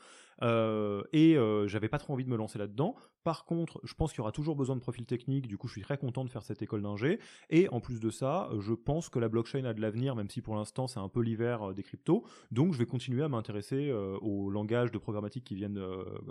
Euh, 0.42 1.04
et 1.14 1.38
euh, 1.38 1.68
j'avais 1.68 1.88
pas 1.88 1.98
trop 1.98 2.14
envie 2.14 2.26
de 2.26 2.30
me 2.30 2.36
lancer 2.36 2.58
là-dedans. 2.58 2.96
Par 3.24 3.46
contre, 3.46 3.80
je 3.84 3.94
pense 3.94 4.12
qu'il 4.12 4.18
y 4.18 4.22
aura 4.22 4.32
toujours 4.32 4.56
besoin 4.56 4.76
de 4.76 4.82
profils 4.82 5.06
techniques, 5.06 5.48
du 5.48 5.58
coup, 5.58 5.68
je 5.68 5.74
suis 5.74 5.82
très 5.82 5.98
content 5.98 6.26
de 6.26 6.30
faire 6.30 6.44
cette 6.44 6.62
école 6.62 6.82
d'ingé. 6.82 7.20
Et 7.52 7.70
en 7.70 7.80
plus 7.80 8.00
de 8.00 8.10
ça, 8.10 8.50
je 8.60 8.74
pense 8.74 9.10
que 9.10 9.20
la 9.20 9.30
blockchain 9.30 9.64
a 9.66 9.74
de 9.74 9.82
l'avenir, 9.82 10.16
même 10.16 10.30
si 10.30 10.42
pour 10.42 10.56
l'instant 10.56 10.88
c'est 10.88 11.00
un 11.00 11.10
peu 11.10 11.22
l'hiver 11.22 11.74
des 11.74 11.84
cryptos. 11.84 12.26
Donc, 12.52 12.74
je 12.74 12.80
vais 12.80 12.86
continuer 12.86 13.24
à 13.24 13.30
m'intéresser 13.30 13.92
aux 14.22 14.50
langages 14.50 14.92
de 14.92 14.98
programmatique 14.98 15.44
qui 15.44 15.56
viennent 15.56 15.82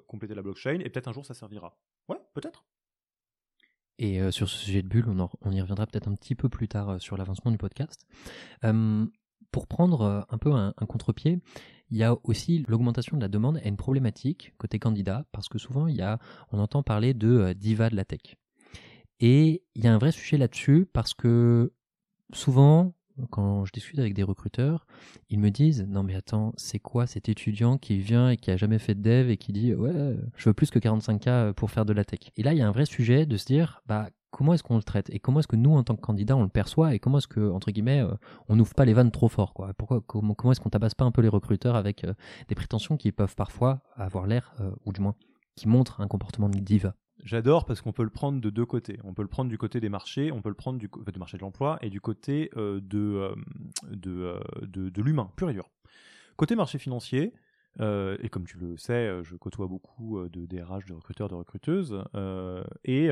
compléter 0.09 0.35
la 0.35 0.43
blockchain, 0.43 0.81
et 0.81 0.91
peut-être 0.91 1.09
un 1.09 1.13
jour 1.13 1.25
ça 1.25 1.35
servira. 1.35 1.77
Ouais, 2.09 2.19
peut-être. 2.35 2.65
Et 3.99 4.21
euh, 4.21 4.31
sur 4.31 4.49
ce 4.49 4.57
sujet 4.57 4.83
de 4.83 4.89
bulle, 4.89 5.07
on, 5.09 5.53
y 5.53 5.61
reviendra 5.61 5.87
peut-être 5.87 6.09
un 6.09 6.15
petit 6.15 6.35
peu 6.35 6.49
plus 6.49 6.69
tard 6.69 6.91
euh, 6.91 6.99
sur 6.99 7.17
l'avancement 7.17 7.51
du 7.51 7.59
podcast. 7.59 8.07
pour 9.51 9.67
prendre 9.69 10.01
euh, 10.01 10.21
un 10.31 10.39
peu 10.39 10.53
un, 10.53 10.73
contre-pied, 10.89 11.41
il 11.91 11.97
y 11.97 12.03
a 12.03 12.17
aussi 12.25 12.65
l'augmentation 12.67 13.17
de 13.17 13.23
la 13.23 13.29
demande 13.29 13.61
et 13.63 13.69
une 13.69 13.77
problématique 13.77 14.53
côté 14.59 14.79
candidat, 14.79 15.27
parce 15.31 15.49
que 15.49 15.59
souvent 15.59 15.87
il 15.87 15.97
y 15.97 16.03
a, 16.03 16.19
on 16.51 16.59
entend 16.59 16.83
parler 16.83 17.15
de 17.15 17.53
diva 17.53 17.89
de 17.89 17.95
la 17.95 18.05
tech. 18.05 18.37
Et 19.21 19.63
il 19.75 19.85
y 19.85 19.87
a 19.87 19.95
un 19.95 19.99
vrai 19.99 20.11
sujet 20.11 20.39
là-dessus, 20.39 20.87
parce 20.93 21.15
que 21.15 21.73
souvent, 22.33 22.95
quand 23.31 23.65
je 23.65 23.73
discute 23.73 23.99
avec 23.99 24.15
des 24.15 24.23
recruteurs, 24.23 24.87
ils 25.31 25.39
me 25.39 25.51
disent 25.51 25.87
non 25.89 26.03
mais 26.03 26.15
attends, 26.15 26.53
c'est 26.57 26.79
quoi 26.79 27.07
cet 27.07 27.29
étudiant 27.29 27.79
qui 27.79 27.99
vient 27.99 28.31
et 28.31 28.37
qui 28.37 28.51
a 28.51 28.57
jamais 28.57 28.79
fait 28.79 28.95
de 28.95 29.03
dev 29.03 29.31
et 29.31 29.37
qui 29.37 29.53
dit 29.53 29.75
ouais, 29.75 30.17
je 30.37 30.49
veux 30.49 30.55
plus 30.55 30.71
que 30.71 30.79
45K 30.79 31.53
pour 31.53 31.71
faire 31.71 31.85
de 31.85 31.93
la 31.93 32.05
tech. 32.05 32.31
Et 32.37 32.43
là, 32.43 32.53
il 32.53 32.59
y 32.59 32.63
a 32.63 32.69
un 32.69 32.73
vrai 32.73 32.87
sujet 32.87 33.27
de 33.27 33.37
se 33.37 33.47
dire 33.47 33.83
bah 33.87 34.09
comment 34.35 34.53
est-ce 34.53 34.65
qu'on 34.65 34.77
le 34.77 34.83
traite 34.83 35.11
et 35.11 35.21
comment 35.21 35.39
est-ce 35.39 35.49
que 35.49 35.57
nous 35.57 35.75
en 35.77 35.85
tant 35.85 35.95
que 35.95 36.01
candidat 36.01 36.37
on 36.37 36.43
le 36.43 36.49
perçoit 36.49 36.95
et 36.95 36.99
comment 36.99 37.19
est-ce 37.19 37.29
que 37.29 37.51
entre 37.51 37.71
guillemets 37.71 38.01
euh, 38.01 38.15
on 38.49 38.57
n'ouvre 38.57 38.75
pas 38.75 38.85
les 38.85 38.93
vannes 38.93 39.13
trop 39.13 39.29
fort 39.29 39.55
quoi? 39.55 39.73
Pourquoi 39.75 40.01
comment, 40.01 40.35
comment 40.35 40.51
est-ce 40.53 40.61
qu'on 40.61 40.71
tabasse 40.71 40.95
pas 40.95 41.05
un 41.05 41.13
peu 41.13 41.23
les 41.23 41.29
recruteurs 41.29 41.77
avec 41.77 42.03
euh, 42.05 42.15
des 42.49 42.57
prétentions 42.57 42.97
qui 42.97 43.13
peuvent 43.13 43.37
parfois 43.37 43.81
avoir 43.95 44.27
l'air 44.27 44.53
euh, 44.61 44.73
ou 44.85 44.93
du 44.93 45.01
moins 45.01 45.15
qui 45.55 45.69
montrent 45.69 46.01
un 46.01 46.09
comportement 46.09 46.49
de 46.49 46.59
diva? 46.59 46.95
J'adore 47.25 47.65
parce 47.65 47.81
qu'on 47.81 47.93
peut 47.93 48.03
le 48.03 48.11
prendre 48.11 48.39
de 48.39 48.51
deux 48.51 48.67
côtés. 48.67 48.99
On 49.03 49.15
peut 49.15 49.23
le 49.23 49.29
prendre 49.29 49.49
du 49.49 49.57
côté 49.57 49.81
des 49.81 49.89
marchés, 49.89 50.31
on 50.31 50.43
peut 50.43 50.51
le 50.51 50.55
prendre 50.55 50.79
du, 50.79 50.89
du 50.89 51.19
marché 51.19 51.39
de 51.39 51.43
l'emploi 51.43 51.79
et 51.81 51.89
du 51.89 52.01
côté 52.01 52.51
euh, 52.57 52.83
euh, 52.93 53.35
euh, 54.07 54.41
de, 54.63 54.91
de, 54.91 55.03
l'humain, 55.03 55.33
pur 55.35 55.49
et 55.49 55.55
dur. 55.55 55.71
Côté 56.37 56.55
marché 56.55 56.79
financier, 56.79 57.33
et 57.81 58.29
comme 58.31 58.47
tu 58.47 58.59
le 58.59 58.77
sais, 58.77 59.23
je 59.23 59.37
côtoie 59.37 59.67
beaucoup 59.67 60.29
de 60.29 60.45
DRH, 60.45 60.85
de 60.85 60.93
recruteurs, 60.93 61.29
de 61.29 61.35
recruteuses, 61.35 62.05
et 62.85 63.11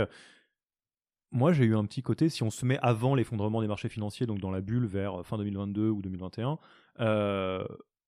moi 1.30 1.52
j'ai 1.52 1.64
eu 1.64 1.76
un 1.76 1.84
petit 1.84 2.02
côté, 2.02 2.28
si 2.28 2.42
on 2.42 2.50
se 2.50 2.66
met 2.66 2.78
avant 2.82 3.14
l'effondrement 3.14 3.62
des 3.62 3.68
marchés 3.68 3.88
financiers, 3.88 4.26
donc 4.26 4.40
dans 4.40 4.50
la 4.50 4.60
bulle 4.60 4.86
vers 4.86 5.24
fin 5.24 5.38
2022 5.38 5.88
ou 5.88 6.02
2021, 6.02 6.58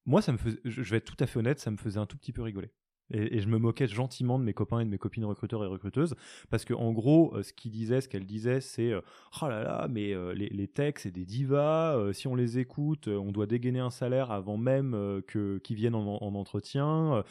moi 0.05 0.21
ça 0.21 0.33
me 0.33 0.39
faisait, 0.39 0.61
je 0.65 0.83
vais 0.83 0.97
être 0.99 1.05
tout 1.05 1.23
à 1.23 1.27
fait 1.27 1.39
honnête, 1.39 1.61
ça 1.61 1.71
me 1.71 1.77
faisait 1.77 2.01
un 2.01 2.07
tout 2.07 2.17
petit 2.17 2.33
peu 2.33 2.43
rigoler. 2.43 2.73
Et, 3.15 3.41
je 3.41 3.49
me 3.49 3.59
moquais 3.59 3.87
gentiment 3.87 4.39
de 4.39 4.45
mes 4.45 4.53
copains 4.53 4.81
et 4.81 4.85
de 4.85 4.91
mes 4.91 4.99
copines 4.99 5.25
recruteurs 5.25 5.65
et 5.65 5.67
recruteuses 5.67 6.15
parce 6.51 6.65
que 6.65 6.75
en 6.75 6.93
gros, 6.93 7.35
euh, 7.35 7.43
ce 7.43 7.53
qu'ils 7.53 7.71
disaient, 7.71 8.01
ce 8.01 8.09
qu'elles 8.09 8.27
disaient, 8.27 8.61
c'est 8.61 8.93
euh, 8.93 9.01
oh 9.41 9.49
là 9.49 9.63
là, 9.63 9.87
mais 9.89 10.13
euh, 10.13 10.35
les, 10.35 10.49
les 10.49 10.69
techs 10.69 10.99
c'est 10.99 11.11
des 11.11 11.25
divas. 11.25 12.13
si 12.13 12.27
on 12.27 12.35
les 12.35 12.59
écoute, 12.59 13.09
on 13.09 13.33
doit 13.33 13.47
dégainer 13.47 13.81
un 13.81 13.91
salaire 13.91 14.31
avant 14.31 14.57
même 14.57 15.23
que 15.27 15.59
qu'ils 15.59 15.77
viennent 15.77 15.95
en, 15.95 16.35
entretien 16.35 17.23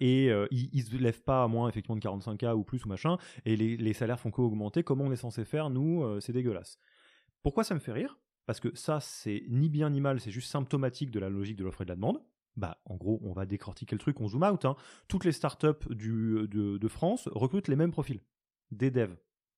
et 0.00 0.26
ils, 0.50 0.70
ils 0.72 0.82
se 0.82 0.96
lèvent 0.96 1.22
pas 1.22 1.42
à 1.42 1.48
moins 1.48 1.68
effectivement 1.68 1.96
de 1.96 2.00
45K 2.00 2.54
ou 2.54 2.62
plus 2.62 2.84
ou 2.84 2.88
machin. 2.88 3.18
Et 3.44 3.56
les, 3.56 3.76
les 3.76 3.92
salaires 3.92 4.20
font 4.20 4.30
qu'augmenter. 4.30 4.82
Comment 4.82 5.04
on 5.04 5.12
est 5.12 5.16
censé 5.16 5.44
faire 5.44 5.70
Nous, 5.70 6.20
c'est 6.20 6.32
dégueulasse. 6.32 6.78
Pourquoi 7.42 7.64
ça 7.64 7.74
me 7.74 7.80
fait 7.80 7.92
rire? 7.92 8.18
Parce 8.46 8.60
que 8.60 8.74
ça, 8.74 9.00
c'est 9.00 9.44
ni 9.48 9.68
bien 9.68 9.90
ni 9.90 10.00
mal, 10.00 10.20
c'est 10.20 10.30
juste 10.30 10.50
symptomatique 10.50 11.10
de 11.10 11.18
la 11.18 11.28
logique 11.28 11.56
de 11.56 11.64
l'offre 11.64 11.82
et 11.82 11.84
de 11.84 11.90
la 11.90 11.96
demande 11.96 12.20
bah, 12.56 12.78
en 12.84 12.96
gros, 12.96 13.20
on 13.22 13.32
va 13.32 13.46
décortiquer 13.46 13.94
le 13.94 14.00
truc, 14.00 14.20
on 14.20 14.28
zoom 14.28 14.42
out. 14.42 14.64
Hein. 14.64 14.76
Toutes 15.08 15.24
les 15.24 15.32
startups 15.32 15.88
du, 15.90 16.46
de, 16.48 16.88
France 16.88 17.28
recrutent 17.32 17.68
les 17.68 17.76
mêmes 17.76 17.92
profils. 17.92 18.20
Des 18.70 18.90
devs, 18.90 19.16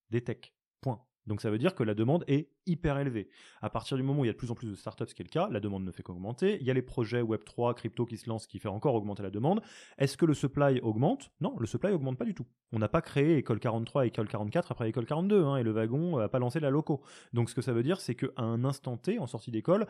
des 0.09 0.21
techs, 0.21 0.53
point. 0.81 1.01
Donc 1.25 1.41
ça 1.41 1.51
veut 1.51 1.59
dire 1.59 1.75
que 1.75 1.83
la 1.83 1.93
demande 1.93 2.23
est 2.27 2.49
hyper 2.65 2.97
élevée. 2.97 3.29
À 3.61 3.69
partir 3.69 3.97
du 3.97 4.03
moment 4.03 4.21
où 4.21 4.25
il 4.25 4.27
y 4.27 4.31
a 4.31 4.33
de 4.33 4.37
plus 4.37 4.49
en 4.49 4.55
plus 4.55 4.69
de 4.69 4.75
startups, 4.75 5.05
ce 5.07 5.13
qui 5.13 5.21
est 5.21 5.25
le 5.25 5.29
cas, 5.29 5.47
la 5.51 5.59
demande 5.59 5.83
ne 5.83 5.91
fait 5.91 6.01
qu'augmenter. 6.01 6.57
Il 6.59 6.65
y 6.65 6.71
a 6.71 6.73
les 6.73 6.81
projets 6.81 7.21
Web3, 7.21 7.75
crypto 7.75 8.05
qui 8.05 8.17
se 8.17 8.27
lancent, 8.27 8.47
qui 8.47 8.57
fait 8.57 8.67
encore 8.67 8.95
augmenter 8.95 9.21
la 9.21 9.29
demande. 9.29 9.61
Est-ce 9.99 10.17
que 10.17 10.25
le 10.25 10.33
supply 10.33 10.79
augmente? 10.81 11.31
Non, 11.39 11.55
le 11.59 11.67
supply 11.67 11.91
augmente 11.91 12.17
pas 12.17 12.25
du 12.25 12.33
tout. 12.33 12.47
On 12.71 12.79
n'a 12.79 12.89
pas 12.89 13.01
créé 13.01 13.37
école 13.37 13.59
43 13.59 14.05
et 14.05 14.07
école 14.07 14.27
44 14.27 14.71
après 14.71 14.89
école 14.89 15.05
42, 15.05 15.43
hein, 15.43 15.57
et 15.57 15.63
le 15.63 15.71
wagon 15.71 16.17
n'a 16.17 16.29
pas 16.29 16.39
lancé 16.39 16.59
la 16.59 16.71
loco. 16.71 17.01
Donc 17.31 17.49
ce 17.49 17.55
que 17.55 17.61
ça 17.61 17.73
veut 17.73 17.83
dire, 17.83 18.01
c'est 18.01 18.15
qu'à 18.15 18.27
un 18.37 18.65
instant 18.65 18.97
T, 18.97 19.19
en 19.19 19.27
sortie 19.27 19.51
d'école, 19.51 19.85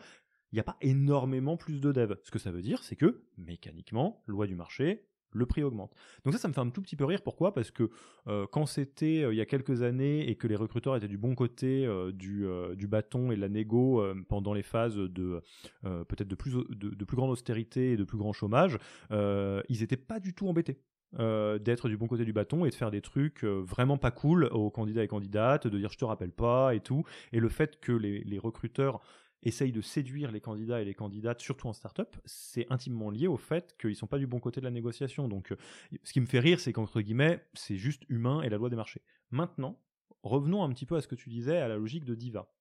il 0.52 0.56
n'y 0.56 0.60
a 0.60 0.64
pas 0.64 0.76
énormément 0.80 1.56
plus 1.56 1.80
de 1.80 1.92
devs. 1.92 2.16
Ce 2.24 2.30
que 2.30 2.38
ça 2.38 2.50
veut 2.50 2.62
dire, 2.62 2.82
c'est 2.82 2.96
que, 2.96 3.22
mécaniquement, 3.38 4.22
loi 4.26 4.46
du 4.46 4.56
marché, 4.56 5.06
le 5.32 5.46
prix 5.46 5.62
augmente. 5.62 5.94
Donc 6.24 6.34
ça, 6.34 6.38
ça 6.38 6.48
me 6.48 6.52
fait 6.52 6.60
un 6.60 6.70
tout 6.70 6.82
petit 6.82 6.96
peu 6.96 7.04
rire. 7.04 7.22
Pourquoi? 7.22 7.54
Parce 7.54 7.70
que 7.70 7.90
euh, 8.26 8.46
quand 8.50 8.66
c'était 8.66 9.22
euh, 9.22 9.32
il 9.32 9.36
y 9.36 9.40
a 9.40 9.46
quelques 9.46 9.82
années 9.82 10.28
et 10.28 10.36
que 10.36 10.46
les 10.46 10.56
recruteurs 10.56 10.96
étaient 10.96 11.08
du 11.08 11.18
bon 11.18 11.34
côté 11.34 11.86
euh, 11.86 12.12
du, 12.12 12.86
bâton 12.86 13.30
et 13.30 13.36
de 13.36 13.40
la 13.40 13.48
négo 13.48 14.04
pendant 14.28 14.52
les 14.52 14.62
phases 14.62 14.96
de 14.96 15.42
peut-être 15.82 16.26
de 16.26 16.34
plus, 16.34 16.54
de, 16.70 17.04
plus 17.04 17.16
grande 17.16 17.30
austérité 17.30 17.92
et 17.92 17.96
de 17.96 18.04
plus 18.04 18.18
grand 18.18 18.32
chômage, 18.32 18.78
ils 19.10 19.80
n'étaient 19.80 19.96
pas 19.96 20.18
du 20.18 20.34
tout 20.34 20.48
embêtés. 20.48 20.80
d'être 21.12 21.88
du 21.88 21.96
bon 21.96 22.08
côté 22.08 22.24
du 22.24 22.32
bâton 22.32 22.64
et 22.64 22.70
de 22.70 22.74
faire 22.74 22.90
des 22.90 23.00
trucs 23.00 23.44
vraiment 23.44 23.98
pas 23.98 24.10
cool 24.10 24.46
aux 24.46 24.70
candidats 24.70 25.04
et 25.04 25.08
candidates, 25.08 25.68
de 25.68 25.78
dire 25.78 25.92
je 25.92 25.98
te 25.98 26.04
rappelle 26.04 26.32
pas 26.32 26.74
et 26.74 26.80
tout. 26.80 27.04
Et 27.32 27.38
le 27.38 27.48
fait 27.48 27.78
que 27.80 27.92
les 27.92 28.38
recruteurs 28.38 29.00
essaye 29.42 29.72
de 29.72 29.80
séduire 29.80 30.30
les 30.30 30.40
candidats 30.40 30.80
et 30.80 30.84
les 30.84 30.94
candidates, 30.94 31.40
surtout 31.40 31.68
en 31.68 31.72
start-up, 31.72 32.16
c'est 32.24 32.66
intimement 32.70 33.10
lié 33.10 33.26
au 33.26 33.36
fait 33.36 33.76
qu'ils 33.78 33.90
ne 33.90 33.94
sont 33.94 34.06
pas 34.06 34.18
du 34.18 34.26
bon 34.26 34.40
côté 34.40 34.60
de 34.60 34.66
la 34.66 34.70
négociation. 34.70 35.28
Donc, 35.28 35.52
euh, 35.52 35.56
ce 36.04 36.12
qui 36.12 36.20
me 36.20 36.26
fait 36.26 36.40
rire, 36.40 36.60
c'est 36.60 36.72
qu'entre 36.72 37.00
guillemets, 37.00 37.44
c'est 37.54 37.76
juste 37.76 38.04
humain 38.08 38.42
et 38.42 38.48
la 38.48 38.58
loi 38.58 38.70
des 38.70 38.76
marchés. 38.76 39.02
Maintenant, 39.30 39.80
revenons 40.22 40.62
un 40.62 40.68
petit 40.70 40.86
peu 40.86 40.96
à 40.96 41.00
ce 41.00 41.08
que 41.08 41.14
tu 41.14 41.30
disais, 41.30 41.56
à 41.56 41.68
la 41.68 41.76
logique 41.76 42.04
de 42.04 42.14
Diva. 42.14 42.52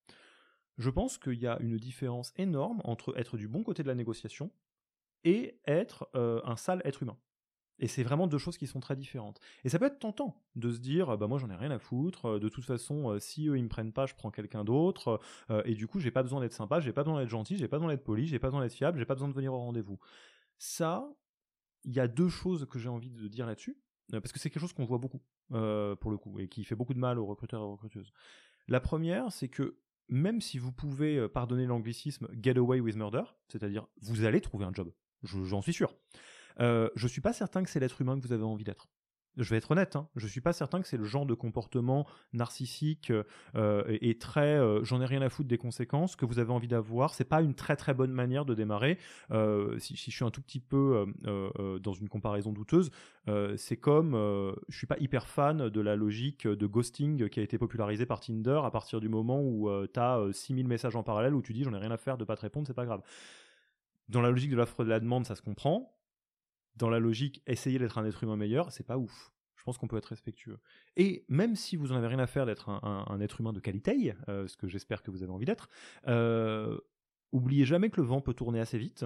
Je 0.77 0.89
pense 0.89 1.17
qu'il 1.17 1.39
y 1.39 1.47
a 1.47 1.59
une 1.59 1.77
différence 1.77 2.31
énorme 2.37 2.81
entre 2.85 3.17
être 3.17 3.35
du 3.35 3.49
bon 3.49 3.63
côté 3.63 3.83
de 3.83 3.87
la 3.89 3.95
négociation 3.95 4.49
et 5.25 5.59
être 5.67 6.09
euh, 6.15 6.39
un 6.45 6.55
sale 6.55 6.81
être 6.85 7.03
humain. 7.03 7.17
Et 7.79 7.87
c'est 7.87 8.03
vraiment 8.03 8.27
deux 8.27 8.37
choses 8.37 8.57
qui 8.57 8.67
sont 8.67 8.79
très 8.79 8.95
différentes. 8.95 9.39
Et 9.63 9.69
ça 9.69 9.79
peut 9.79 9.85
être 9.85 9.99
tentant 9.99 10.35
de 10.55 10.71
se 10.71 10.79
dire, 10.79 11.17
bah 11.17 11.27
moi 11.27 11.39
j'en 11.39 11.49
ai 11.49 11.55
rien 11.55 11.71
à 11.71 11.79
foutre, 11.79 12.25
euh, 12.25 12.39
de 12.39 12.49
toute 12.49 12.65
façon, 12.65 13.11
euh, 13.11 13.19
si 13.19 13.47
eux 13.47 13.57
ils 13.57 13.63
me 13.63 13.69
prennent 13.69 13.93
pas, 13.93 14.05
je 14.05 14.15
prends 14.15 14.31
quelqu'un 14.31 14.63
d'autre, 14.65 15.19
euh, 15.49 15.61
et 15.65 15.75
du 15.75 15.87
coup 15.87 15.99
j'ai 15.99 16.11
pas 16.11 16.21
besoin 16.21 16.41
d'être 16.41 16.53
sympa, 16.53 16.81
j'ai 16.81 16.91
pas 16.91 17.03
besoin 17.03 17.19
d'être 17.19 17.29
gentil, 17.29 17.57
j'ai 17.57 17.67
pas 17.67 17.77
besoin 17.77 17.91
d'être 17.91 18.03
poli, 18.03 18.27
j'ai 18.27 18.39
pas 18.39 18.47
besoin 18.47 18.61
d'être 18.61 18.73
fiable, 18.73 18.99
j'ai 18.99 19.05
pas 19.05 19.15
besoin 19.15 19.29
de 19.29 19.33
venir 19.33 19.53
au 19.53 19.59
rendez-vous. 19.59 19.97
Ça, 20.57 21.09
il 21.85 21.93
y 21.93 22.01
a 22.01 22.07
deux 22.09 22.29
choses 22.29 22.67
que 22.69 22.79
j'ai 22.79 22.89
envie 22.89 23.09
de 23.09 23.27
dire 23.29 23.45
là-dessus, 23.45 23.77
parce 24.11 24.33
que 24.33 24.39
c'est 24.39 24.49
quelque 24.49 24.61
chose 24.61 24.73
qu'on 24.73 24.85
voit 24.85 24.97
beaucoup, 24.97 25.21
pour 25.47 26.11
le 26.11 26.17
coup, 26.17 26.37
et 26.39 26.49
qui 26.49 26.65
fait 26.65 26.75
beaucoup 26.75 26.93
de 26.93 26.99
mal 26.99 27.17
aux 27.17 27.25
recruteurs 27.25 27.61
et 27.61 27.63
aux 27.63 27.71
recruteuses. 27.71 28.11
La 28.67 28.81
première, 28.81 29.31
c'est 29.31 29.47
que 29.47 29.77
même 30.09 30.41
si 30.41 30.57
vous 30.57 30.73
pouvez 30.73 31.29
pardonner 31.29 31.65
l'anglicisme 31.65 32.27
get 32.41 32.57
away 32.57 32.81
with 32.81 32.97
murder, 32.97 33.23
c'est-à-dire 33.47 33.87
vous 34.01 34.25
allez 34.25 34.41
trouver 34.41 34.65
un 34.65 34.73
job, 34.73 34.91
j'en 35.23 35.61
suis 35.61 35.73
sûr. 35.73 35.95
Euh, 36.59 36.89
je 36.95 37.07
suis 37.07 37.21
pas 37.21 37.33
certain 37.33 37.63
que 37.63 37.69
c'est 37.69 37.79
l'être 37.79 38.01
humain 38.01 38.19
que 38.19 38.25
vous 38.25 38.33
avez 38.33 38.43
envie 38.43 38.63
d'être. 38.63 38.87
je 39.37 39.49
vais 39.49 39.57
être 39.57 39.71
honnête, 39.71 39.95
hein, 39.95 40.09
je 40.15 40.27
suis 40.27 40.41
pas 40.41 40.51
certain 40.51 40.81
que 40.81 40.87
c'est 40.87 40.97
le 40.97 41.05
genre 41.05 41.25
de 41.25 41.33
comportement 41.33 42.05
narcissique 42.33 43.13
euh, 43.55 43.97
et, 44.01 44.17
très 44.17 44.57
euh, 44.57 44.83
j'en 44.83 45.01
ai 45.01 45.05
rien 45.05 45.21
à 45.21 45.29
foutre 45.29 45.47
des 45.47 45.57
conséquences 45.57 46.15
que 46.17 46.25
vous 46.25 46.39
avez 46.39 46.51
envie 46.51 46.67
d'avoir. 46.67 47.13
C'est 47.13 47.23
pas 47.23 47.41
une 47.41 47.53
très 47.53 47.75
très 47.75 47.93
bonne 47.93 48.11
manière 48.11 48.43
de 48.43 48.53
démarrer. 48.53 48.97
Euh, 49.31 49.79
si, 49.79 49.95
je 49.95 50.11
suis 50.11 50.25
un 50.25 50.31
tout 50.31 50.41
petit 50.41 50.59
peu 50.59 51.05
dans 51.81 51.93
une 51.93 52.09
comparaison 52.09 52.51
douteuse, 52.51 52.91
c'est 53.55 53.77
comme 53.77 54.13
je 54.67 54.77
suis 54.77 54.87
pas 54.87 54.97
hyper 54.99 55.27
fan 55.27 55.69
de 55.69 55.81
la 55.81 55.95
logique 55.95 56.47
de 56.47 56.67
ghosting 56.67 57.29
qui 57.29 57.39
a 57.39 57.43
été 57.43 57.57
popularisée 57.57 58.05
par 58.05 58.19
Tinder 58.19 58.61
à 58.63 58.71
partir 58.71 58.99
du 58.99 59.07
moment 59.07 59.41
où 59.41 59.69
tu 59.87 59.99
as 59.99 60.21
6000 60.31 60.67
messages 60.67 60.95
en 60.95 61.03
parallèle 61.03 61.33
où 61.33 61.41
tu 61.41 61.53
dis 61.53 61.63
j'en 61.63 61.73
ai 61.73 61.77
rien 61.77 61.91
à 61.91 61.97
faire 61.97 62.17
de 62.17 62.25
pas 62.25 62.35
te 62.35 62.41
répondre, 62.41 62.67
c'est 62.67 62.73
pas 62.73 62.85
grave. 62.85 63.01
Dans 64.09 64.21
la 64.21 64.31
logique 64.31 64.49
de 64.49 64.55
l'offre 64.55 64.83
de 64.83 64.89
la 64.89 64.99
demande, 64.99 65.25
ça 65.25 65.35
se 65.35 65.41
comprend 65.41 65.98
dans 66.79 66.89
la 66.89 66.99
logique, 66.99 67.43
essayer 67.45 67.77
d'être 67.77 67.97
un 67.97 68.05
être 68.05 68.23
humain 68.23 68.37
meilleur, 68.37 68.71
c'est 68.71 68.85
pas 68.85 68.97
ouf. 68.97 69.31
Je 69.55 69.63
pense 69.63 69.77
qu'on 69.77 69.87
peut 69.87 69.97
être 69.97 70.07
respectueux. 70.07 70.57
Et 70.95 71.25
même 71.27 71.55
si 71.55 71.75
vous 71.75 71.87
n'en 71.89 71.95
avez 71.97 72.07
rien 72.07 72.19
à 72.19 72.27
faire 72.27 72.45
d'être 72.45 72.69
un, 72.69 73.19
être 73.19 73.41
humain 73.41 73.51
de 73.51 73.59
qualité, 73.59 74.13
euh, 74.29 74.47
ce 74.47 74.55
que 74.55 74.67
j'espère 74.67 75.03
que 75.03 75.11
vous 75.11 75.21
avez 75.21 75.33
envie 75.33 75.45
d'être, 75.45 75.69
euh, 76.07 76.79
oubliez 77.33 77.65
jamais 77.65 77.89
que 77.89 77.99
le 77.99 78.07
vent 78.07 78.21
peut 78.21 78.33
tourner 78.33 78.61
assez 78.61 78.77
vite 78.77 79.05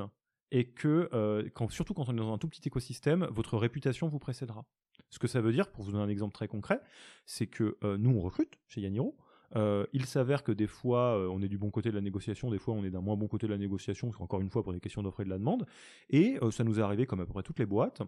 et 0.52 0.70
que, 0.70 1.10
euh, 1.14 1.50
surtout 1.70 1.96
quand 1.96 2.08
on 2.08 2.14
est 2.14 2.18
dans 2.18 2.32
un 2.32 2.38
tout 2.38 2.48
petit 2.48 2.62
écosystème, 2.68 3.28
votre 3.32 3.58
réputation 3.58 4.08
vous 4.08 4.20
précédera. 4.20 4.64
Ce 5.10 5.18
que 5.18 5.28
ça 5.28 5.42
veut 5.42 5.52
dire, 5.52 5.72
pour 5.72 5.84
vous 5.84 5.92
donner 5.92 6.04
un 6.04 6.10
exemple 6.10 6.34
très 6.34 6.48
concret, 6.48 6.80
c'est 7.26 7.48
que 7.48 7.78
nous, 7.98 8.12
on 8.12 8.22
recrute 8.22 8.60
chez 8.68 8.82
Yaniro, 8.82 9.18
euh, 9.56 9.86
il 9.94 10.06
s'avère 10.06 10.44
que 10.44 10.52
des 10.52 10.68
fois, 10.68 11.18
euh, 11.18 11.28
on 11.28 11.42
est 11.42 11.48
du 11.48 11.58
bon 11.58 11.70
côté 11.70 11.90
de 11.90 11.96
la 11.96 12.02
négociation, 12.02 12.50
des 12.50 12.60
fois, 12.60 12.74
on 12.74 12.84
est 12.84 12.90
d'un 12.90 13.02
moins 13.02 13.16
bon 13.16 13.28
côté 13.28 13.48
de 13.48 13.52
la 13.52 13.58
négociation, 13.58 14.12
encore 14.20 14.42
une 14.42 14.50
fois 14.50 14.64
pour 14.64 14.74
des 14.74 14.80
questions 14.80 15.04
d'offre 15.04 15.22
et 15.22 15.26
de 15.26 15.30
la 15.30 15.38
demande. 15.38 15.66
Et 16.10 16.38
euh, 16.42 16.52
ça 16.52 16.64
nous 16.64 16.80
est 16.80 16.84
arrivé, 16.84 17.06
comme 17.06 17.22
à 17.22 17.26
peu 17.26 17.34
près 17.34 17.44
toutes 17.44 17.60
les 17.60 17.66
boîtes, 17.66 18.02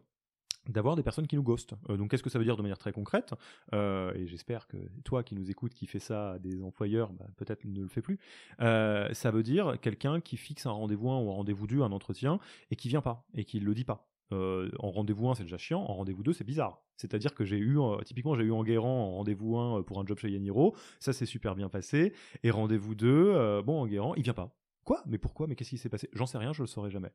d'avoir 0.68 0.96
des 0.96 1.04
personnes 1.04 1.28
qui 1.28 1.36
nous 1.36 1.43
ghostent. 1.43 1.76
donc 1.89 2.10
qu'est-ce 2.10 2.24
que 2.24 2.30
ça 2.30 2.39
veut 2.39 2.46
dire 2.46 2.58
de 2.58 2.64
manière 2.64 2.80
très 2.80 2.91
concrète? 2.91 3.36
Et 3.72 4.26
j'espère 4.26 4.68
que 4.68 4.78
toi 5.04 5.22
qui 5.22 5.36
nous 5.36 5.52
écoutes, 5.52 5.76
qui 5.76 5.86
fait 5.86 6.00
ça 6.00 6.32
à 6.32 6.39
des 6.39 6.64
employeurs, 6.64 7.14
bah, 7.14 7.28
peut-être 7.38 7.66
ne 7.66 7.84
le 7.84 7.88
fait 7.88 8.02
plus. 8.02 8.18
ça 8.58 9.32
veut 9.32 9.43
dire 9.43 9.80
quelqu'un 9.80 10.22
qui 10.22 10.38
fixe 10.38 10.66
un 10.66 10.72
rendez-vous 10.72 11.12
1 11.12 11.20
ou 11.20 11.30
un 11.30 11.34
rendez-vous 11.36 11.68
2, 11.68 11.82
un 11.84 11.91
entretien, 11.91 12.39
et 12.72 12.76
qui 12.76 12.89
vient 12.89 13.02
pas, 13.02 13.28
et 13.36 13.46
qui 13.46 13.60
le 13.60 13.76
dit 13.76 13.84
pas. 13.84 14.08
Euh, 14.32 14.69
en 14.80 14.91
rendez-vous 14.91 15.30
1, 15.30 15.36
c'est 15.36 15.43
déjà 15.43 15.57
chiant. 15.57 15.82
En 15.82 15.93
rendez-vous 15.95 16.23
2, 16.23 16.34
c'est 16.34 16.43
bizarre. 16.43 16.82
C'est-à-dire 16.97 17.34
que 17.36 17.45
j'ai 17.45 17.57
eu, 17.57 17.80
euh, 17.80 17.97
typiquement, 18.01 18.36
j'ai 18.36 18.43
eu 18.43 18.51
Enguerrand 18.51 19.07
en 19.07 19.11
rendez-vous 19.17 19.57
1 19.57 19.80
euh, 19.80 19.84
pour 19.84 19.99
un 19.99 20.05
job 20.05 20.17
chez 20.17 20.30
Yaniro. 20.30 20.76
Ça 20.99 21.13
s'est 21.13 21.26
super 21.26 21.55
bien 21.55 21.69
passé. 21.69 22.13
Et 22.43 22.51
rendez-vous 22.51 22.95
2, 22.95 23.61
bon, 23.63 23.82
Enguerrand, 23.82 24.15
il 24.15 24.23
vient 24.23 24.34
pas. 24.34 24.55
Quoi? 24.84 25.01
Mais 25.05 25.17
pourquoi? 25.17 25.47
Mais 25.47 25.55
qu'est-ce 25.55 25.71
qui 25.71 25.78
s'est 25.78 25.89
passé? 25.89 26.09
J'en 26.13 26.26
sais 26.26 26.38
rien, 26.38 26.53
je 26.53 26.61
le 26.61 26.67
saurai 26.67 26.89
jamais. 26.89 27.11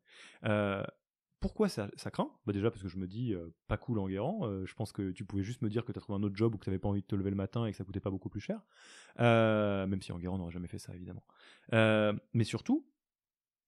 pourquoi 1.41 1.69
ça, 1.69 1.89
craint? 2.13 2.31
Bah 2.47 2.53
Déjà 2.53 2.71
parce 2.71 2.83
que 2.83 2.89
je 2.89 2.99
me 2.99 3.07
dis, 3.07 3.35
pas 3.69 3.77
cool 3.77 3.99
Enguerrand. 3.99 4.65
je 4.65 4.75
pense 4.75 4.93
que 4.93 5.11
tu 5.13 5.25
pouvais 5.25 5.43
juste 5.43 5.63
me 5.63 5.69
dire 5.69 5.85
que 5.85 5.93
tu 5.93 5.99
as 5.99 6.03
trouvé 6.03 6.19
un 6.19 6.23
autre 6.23 6.37
job 6.37 6.55
ou 6.55 6.59
que 6.59 6.65
tu 6.65 6.71
n'avais 6.71 6.79
pas 6.81 6.89
envie 6.89 7.03
de 7.03 7.07
te 7.07 7.15
lever 7.15 7.31
le 7.31 7.37
matin 7.37 7.65
et 7.67 7.71
que 7.71 7.77
ça 7.77 7.85
coûtait 7.85 8.01
pas 8.01 8.11
beaucoup 8.11 8.29
plus 8.29 8.41
cher. 8.41 8.61
même 9.19 10.03
si 10.03 10.13
Enguerrand 10.13 10.39
n'aurait 10.39 10.53
jamais 10.53 10.69
fait 10.69 10.79
ça, 10.79 10.95
évidemment. 10.95 11.25
mais 11.73 12.45
surtout, 12.45 12.85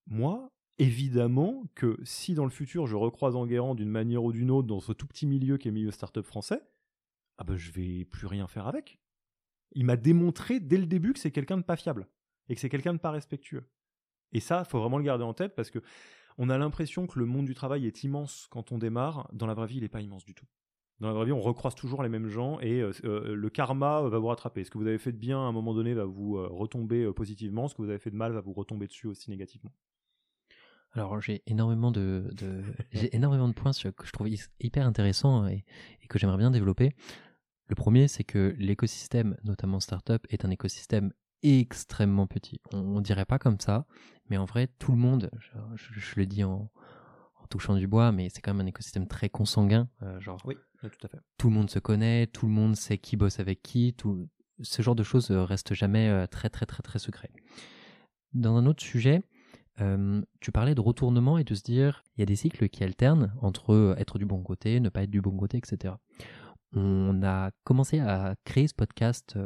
moi, 0.06 0.52
évidemment 0.78 1.64
que 1.74 1.98
si 2.02 2.34
dans 2.34 2.44
le 2.44 2.50
futur 2.50 2.86
je 2.86 2.96
recroise 2.96 3.36
Enguerrand 3.36 3.74
d'une 3.74 3.90
manière 3.90 4.24
ou 4.24 4.32
d'une 4.32 4.50
autre 4.50 4.68
dans 4.68 4.80
ce 4.80 4.92
tout 4.92 5.06
petit 5.06 5.26
milieu 5.26 5.58
qui 5.58 5.68
est 5.68 5.72
milieu 5.72 5.90
startup 5.90 6.24
français, 6.24 6.62
ah 7.38 7.44
ben 7.44 7.56
je 7.56 7.70
vais 7.72 8.04
plus 8.04 8.26
rien 8.26 8.46
faire 8.46 8.66
avec. 8.66 8.98
Il 9.72 9.84
m'a 9.84 9.96
démontré 9.96 10.60
dès 10.60 10.78
le 10.78 10.86
début 10.86 11.12
que 11.12 11.18
c'est 11.18 11.30
quelqu'un 11.30 11.56
de 11.56 11.62
pas 11.62 11.76
fiable 11.76 12.06
et 12.48 12.54
que 12.54 12.60
c'est 12.60 12.68
quelqu'un 12.68 12.92
de 12.92 12.98
pas 12.98 13.10
respectueux. 13.10 13.64
Et 14.32 14.40
ça, 14.40 14.64
faut 14.64 14.80
vraiment 14.80 14.98
le 14.98 15.04
garder 15.04 15.24
en 15.24 15.34
tête 15.34 15.54
parce 15.54 15.70
que 15.70 15.80
on 16.38 16.48
a 16.48 16.58
l'impression 16.58 17.06
que 17.06 17.18
le 17.18 17.26
monde 17.26 17.46
du 17.46 17.54
travail 17.54 17.86
est 17.86 18.04
immense 18.04 18.48
quand 18.50 18.72
on 18.72 18.78
démarre. 18.78 19.28
Dans 19.32 19.46
la 19.46 19.54
vraie 19.54 19.66
vie, 19.66 19.76
il 19.76 19.82
n'est 19.82 19.88
pas 19.88 20.00
immense 20.00 20.24
du 20.24 20.34
tout. 20.34 20.46
Dans 21.00 21.08
la 21.08 21.14
vraie 21.14 21.26
vie, 21.26 21.32
on 21.32 21.40
recroise 21.40 21.74
toujours 21.74 22.02
les 22.02 22.08
mêmes 22.08 22.28
gens 22.28 22.60
et 22.60 22.80
euh, 22.80 22.92
euh, 23.04 23.34
le 23.34 23.50
karma 23.50 24.02
va 24.02 24.18
vous 24.18 24.28
rattraper. 24.28 24.64
Ce 24.64 24.70
que 24.70 24.78
vous 24.78 24.86
avez 24.86 24.98
fait 24.98 25.12
de 25.12 25.18
bien 25.18 25.38
à 25.38 25.42
un 25.42 25.52
moment 25.52 25.74
donné 25.74 25.94
va 25.94 26.04
vous 26.04 26.36
euh, 26.36 26.46
retomber 26.48 27.12
positivement, 27.12 27.68
ce 27.68 27.74
que 27.74 27.82
vous 27.82 27.88
avez 27.88 27.98
fait 27.98 28.10
de 28.10 28.16
mal 28.16 28.32
va 28.32 28.40
vous 28.40 28.52
retomber 28.52 28.86
dessus 28.86 29.08
aussi 29.08 29.28
négativement. 29.30 29.72
Alors 30.94 31.20
j'ai 31.20 31.42
énormément 31.46 31.90
de, 31.90 32.30
j'ai 32.92 33.14
énormément 33.14 33.48
de 33.48 33.54
points 33.54 33.72
que 33.72 34.06
je 34.06 34.12
trouve 34.12 34.28
hyper 34.60 34.86
intéressants 34.86 35.46
et, 35.46 35.64
que 36.08 36.18
j'aimerais 36.18 36.38
bien 36.38 36.50
développer. 36.50 36.94
Le 37.68 37.74
premier, 37.74 38.06
c'est 38.06 38.24
que 38.24 38.54
l'écosystème, 38.58 39.36
notamment 39.44 39.80
startup, 39.80 40.26
est 40.28 40.44
un 40.44 40.50
écosystème 40.50 41.10
extrêmement 41.42 42.26
petit. 42.26 42.60
On, 42.72 42.82
ne 42.82 43.00
dirait 43.00 43.24
pas 43.24 43.38
comme 43.38 43.58
ça, 43.58 43.86
mais 44.28 44.36
en 44.36 44.44
vrai, 44.44 44.68
tout 44.78 44.92
le 44.92 44.98
monde, 44.98 45.30
je, 45.74 46.14
le 46.16 46.26
dis 46.26 46.44
en, 46.44 46.70
touchant 47.48 47.74
du 47.76 47.86
bois, 47.86 48.12
mais 48.12 48.28
c'est 48.28 48.42
quand 48.42 48.52
même 48.52 48.66
un 48.66 48.68
écosystème 48.68 49.06
très 49.06 49.30
consanguin. 49.30 49.88
Euh, 50.02 50.20
genre, 50.20 50.40
oui, 50.44 50.56
tout 50.82 51.06
à 51.06 51.08
fait. 51.08 51.18
Tout 51.38 51.48
le 51.48 51.54
monde 51.54 51.70
se 51.70 51.78
connaît, 51.78 52.26
tout 52.26 52.46
le 52.46 52.52
monde 52.52 52.76
sait 52.76 52.98
qui 52.98 53.16
bosse 53.16 53.40
avec 53.40 53.62
qui. 53.62 53.94
Tout, 53.94 54.28
ce 54.60 54.82
genre 54.82 54.94
de 54.94 55.02
choses 55.02 55.30
reste 55.30 55.72
jamais 55.72 56.08
euh, 56.08 56.26
très 56.26 56.50
très 56.50 56.66
très 56.66 56.82
très 56.82 56.98
secret. 56.98 57.30
Dans 58.32 58.56
un 58.56 58.66
autre 58.66 58.82
sujet, 58.82 59.22
tu 59.78 60.52
parlais 60.52 60.74
de 60.74 60.80
retournement 60.80 61.38
et 61.38 61.44
de 61.44 61.54
se 61.54 61.62
dire, 61.62 62.04
il 62.16 62.20
y 62.20 62.22
a 62.22 62.26
des 62.26 62.36
cycles 62.36 62.68
qui 62.68 62.84
alternent 62.84 63.32
entre 63.40 63.94
être 63.98 64.18
du 64.18 64.26
bon 64.26 64.42
côté, 64.42 64.80
ne 64.80 64.88
pas 64.88 65.02
être 65.02 65.10
du 65.10 65.20
bon 65.20 65.36
côté, 65.36 65.58
etc. 65.58 65.94
On 66.74 67.22
a 67.22 67.50
commencé 67.64 67.98
à 67.98 68.34
créer 68.44 68.66
ce 68.66 68.74
podcast 68.74 69.38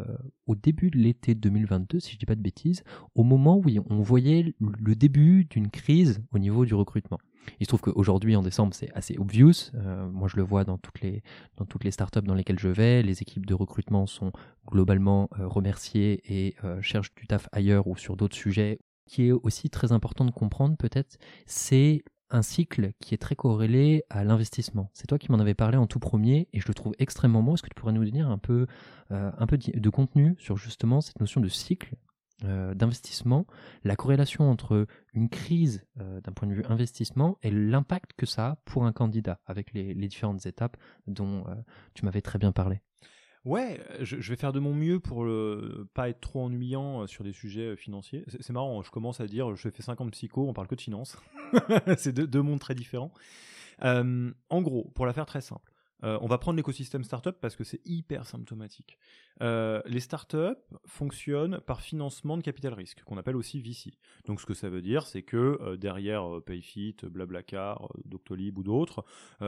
au 0.47 0.55
début 0.55 0.91
de 0.91 0.99
l'été 0.99 1.35
2022, 1.35 1.99
si 1.99 2.13
je 2.13 2.19
dis 2.19 2.27
pas 2.27 2.37
de 2.37 2.41
bêtises, 2.41 2.85
au 3.17 3.25
moment 3.25 3.57
où 3.57 3.65
on 3.91 4.01
voyait 4.01 4.55
le 4.61 4.95
début 4.95 5.45
d'une 5.45 5.69
crise 5.69 6.23
au 6.33 6.39
niveau 6.39 6.65
du 6.65 6.75
recrutement. 6.75 7.19
Il 7.59 7.65
se 7.65 7.69
trouve 7.69 7.81
qu'aujourd'hui, 7.81 8.37
en 8.37 8.43
décembre, 8.43 8.75
c'est 8.75 8.93
assez 8.93 9.17
obvious. 9.19 9.73
moi, 10.13 10.29
je 10.29 10.37
le 10.37 10.43
vois 10.43 10.65
dans 10.65 10.79
toutes, 10.79 11.01
les, 11.01 11.23
dans 11.57 11.65
toutes 11.65 11.83
les 11.83 11.91
startups 11.91 12.23
dans 12.23 12.35
lesquelles 12.35 12.61
je 12.61 12.69
vais. 12.69 13.03
Les 13.03 13.23
équipes 13.23 13.47
de 13.47 13.55
recrutement 13.55 14.07
sont 14.07 14.31
globalement 14.67 15.29
remerciées 15.33 16.23
et 16.29 16.55
cherchent 16.81 17.15
du 17.17 17.27
taf 17.27 17.49
ailleurs 17.51 17.89
ou 17.89 17.97
sur 17.97 18.17
d'autres 18.17 18.37
sujets 18.37 18.79
qui 19.07 19.29
est 19.29 19.33
aussi 19.33 19.71
très 19.71 19.93
important 19.93 20.25
de 20.25 20.31
comprendre 20.31 20.77
peut-être, 20.77 21.17
c'est 21.47 22.05
un 22.31 22.43
cycle 22.43 22.93
qui 23.01 23.15
est 23.15 23.19
très 23.19 23.37
corrélé 23.37 24.05
à 24.11 24.25
l'investissement. 24.25 24.91
C'est 24.93 25.07
toi 25.07 25.19
qui 25.19 25.31
m'en 25.31 25.39
avais 25.39 25.55
parlé 25.55 25.77
en 25.77 25.87
tout 25.87 25.99
premier 26.01 26.49
et 26.53 26.61
je 26.61 26.69
le 26.69 26.75
trouve 26.75 26.95
extrêmement 26.99 27.43
bon. 27.43 27.55
Est-ce 27.55 27.63
que 27.63 27.69
tu 27.69 27.75
pourrais 27.75 27.93
nous 27.93 28.05
donner 28.05 28.21
un 28.21 28.39
peu, 28.39 28.67
euh, 29.13 29.31
un 29.37 29.47
peu 29.47 29.59
de 29.59 29.91
contenu 29.91 30.35
sur 30.39 30.57
justement 30.57 31.01
cette 31.01 31.21
notion 31.21 31.41
de 31.41 31.49
cycle 31.49 31.95
euh, 32.45 32.75
d'investissement, 32.75 33.47
la 33.83 33.97
corrélation 33.97 34.51
entre 34.51 34.87
une 35.15 35.31
crise 35.31 35.87
euh, 36.01 36.21
d'un 36.21 36.33
point 36.33 36.49
de 36.49 36.53
vue 36.53 36.65
investissement 36.69 37.39
et 37.43 37.51
l'impact 37.51 38.13
que 38.17 38.27
ça 38.27 38.47
a 38.49 38.57
pour 38.65 38.85
un 38.85 38.93
candidat 38.93 39.41
avec 39.47 39.73
les 39.73 39.95
différentes 39.95 40.45
étapes 40.47 40.77
dont 41.07 41.45
tu 41.95 42.05
m'avais 42.05 42.23
très 42.23 42.39
bien 42.39 42.53
parlé? 42.53 42.81
Ouais, 43.47 43.81
je, 44.01 44.17
vais 44.17 44.35
faire 44.35 44.53
de 44.53 44.59
mon 44.59 44.75
mieux 44.75 44.99
pour 44.99 45.25
ne 45.25 45.87
pas 45.95 46.09
être 46.09 46.21
trop 46.21 46.43
ennuyant 46.43 47.03
euh, 47.03 47.07
sur 47.07 47.23
des 47.23 47.33
sujets 47.33 47.69
euh, 47.69 47.77
financiers. 47.77 48.25
C'est 48.41 48.53
marrant, 48.53 48.83
je 48.83 48.91
commence 48.91 49.21
à 49.21 49.29
dire, 49.29 49.55
je 49.55 49.69
fais 49.71 49.83
50 49.85 50.11
psycho, 50.11 50.49
on 50.49 50.53
parle 50.53 50.67
que 50.67 50.75
de 50.75 50.81
finance. 50.81 51.17
c'est 51.97 52.13
deux, 52.13 52.43
mondes 52.43 52.59
très 52.59 52.75
différents. 52.75 53.13
Euh, 53.85 54.33
en 54.51 54.63
gros, 54.63 54.91
pour 54.97 55.07
la 55.07 55.13
faire 55.13 55.27
très 55.27 55.41
simple, 55.41 55.73
on 56.03 56.27
va 56.27 56.39
prendre 56.39 56.57
l'écosystème 56.57 57.05
startup 57.05 57.37
parce 57.41 57.55
que 57.57 57.63
c'est 57.63 57.81
hyper 57.85 58.27
symptomatique. 58.27 58.99
Euh, 59.43 59.83
les 59.87 60.01
startups 60.01 60.39
fonctionnent 60.87 61.61
par 61.61 61.83
financement 61.83 62.37
de 62.37 62.43
capital 62.43 62.73
risque, 62.73 63.03
qu'on 63.05 63.19
appelle 63.19 63.37
aussi 63.37 63.61
VC. 63.61 63.93
Donc 64.27 64.41
ce 64.41 64.47
que 64.47 64.55
ça 64.55 64.71
veut 64.71 64.83
dire, 64.83 65.07
c'est 65.07 65.23
que 65.23 65.59
euh, 65.61 65.77
derrière 65.77 66.37
euh, 66.37 66.41
Payfit, 66.41 66.97
Blablacar, 67.05 67.89
Doctolib 68.05 68.59
ou 68.59 68.63
d'autres, 68.63 69.05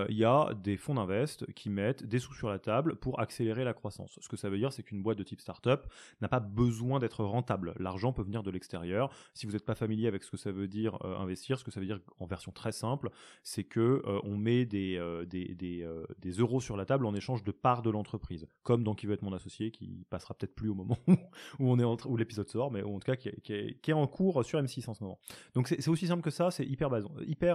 il 0.09 0.17
y 0.17 0.25
a 0.25 0.53
des 0.55 0.77
fonds 0.77 0.95
d'invest 0.95 1.51
qui 1.55 1.71
mettent 1.71 2.05
des 2.05 2.19
sous 2.19 2.35
sur 2.35 2.49
la 2.49 2.59
table 2.59 2.97
pour 2.97 3.21
accélérer 3.21 3.65
la 3.65 3.73
croissance. 3.73 4.19
Ce 4.21 4.29
que 4.29 4.37
ça 4.37 4.49
veut 4.49 4.59
dire, 4.59 4.73
c'est 4.73 4.83
qu'une 4.83 5.03
boîte 5.03 5.19
de 5.19 5.23
type 5.23 5.41
startup 5.41 5.87
n'a 6.21 6.29
pas 6.29 6.41
besoin 6.41 6.99
d'être 6.99 7.25
rentable. 7.25 7.75
L'argent 7.79 8.13
peut 8.13 8.23
venir 8.23 8.43
de 8.43 8.51
l'extérieur. 8.51 9.11
Si 9.35 9.47
vous 9.47 9.53
n'êtes 9.53 9.65
pas 9.65 9.75
familier 9.75 10.07
avec 10.07 10.23
ce 10.23 10.31
que 10.31 10.37
ça 10.37 10.53
veut 10.53 10.69
dire 10.69 10.99
investir, 11.05 11.59
ce 11.59 11.65
que 11.65 11.71
ça 11.71 11.81
veut 11.81 11.87
dire 11.87 12.01
en 12.19 12.27
version 12.27 12.53
très 12.53 12.73
simple, 12.73 13.11
c'est 13.43 13.65
que 13.65 14.03
on 14.25 14.37
met 14.37 14.65
des, 14.67 15.01
des, 15.27 16.31
euros 16.39 16.61
sur 16.61 16.77
la 16.77 16.85
table 16.85 17.07
en 17.07 17.15
échange 17.15 17.45
de 17.45 17.53
parts 17.53 17.83
de 17.83 17.91
l'entreprise, 17.91 18.47
comme 18.63 18.85
dans 18.85 18.95
qui 18.95 19.07
veut 19.07 19.15
être 19.15 19.23
mon 19.23 19.33
associé, 19.33 19.71
qui 19.79 20.05
passera 20.11 20.35
peut-être 20.35 20.55
plus 20.55 20.69
au 20.69 20.75
moment 20.75 20.99
où 21.59 21.71
on 21.71 21.79
est 21.79 22.07
où 22.07 22.17
l'épisode 22.17 22.49
sort, 22.49 22.71
mais 22.71 22.83
en 22.83 22.99
tout 22.99 23.07
cas 23.07 23.17
qui 23.17 23.29
est, 23.29 23.93
en 23.93 24.07
cours 24.07 24.45
sur 24.45 24.61
M6 24.61 24.89
en 24.89 24.95
ce 24.95 25.03
moment. 25.03 25.19
Donc 25.55 25.69
c'est 25.69 25.89
aussi 25.89 26.07
simple 26.07 26.23
que 26.23 26.31
ça, 26.31 26.51
c'est 26.51 26.67
hyper, 26.67 26.93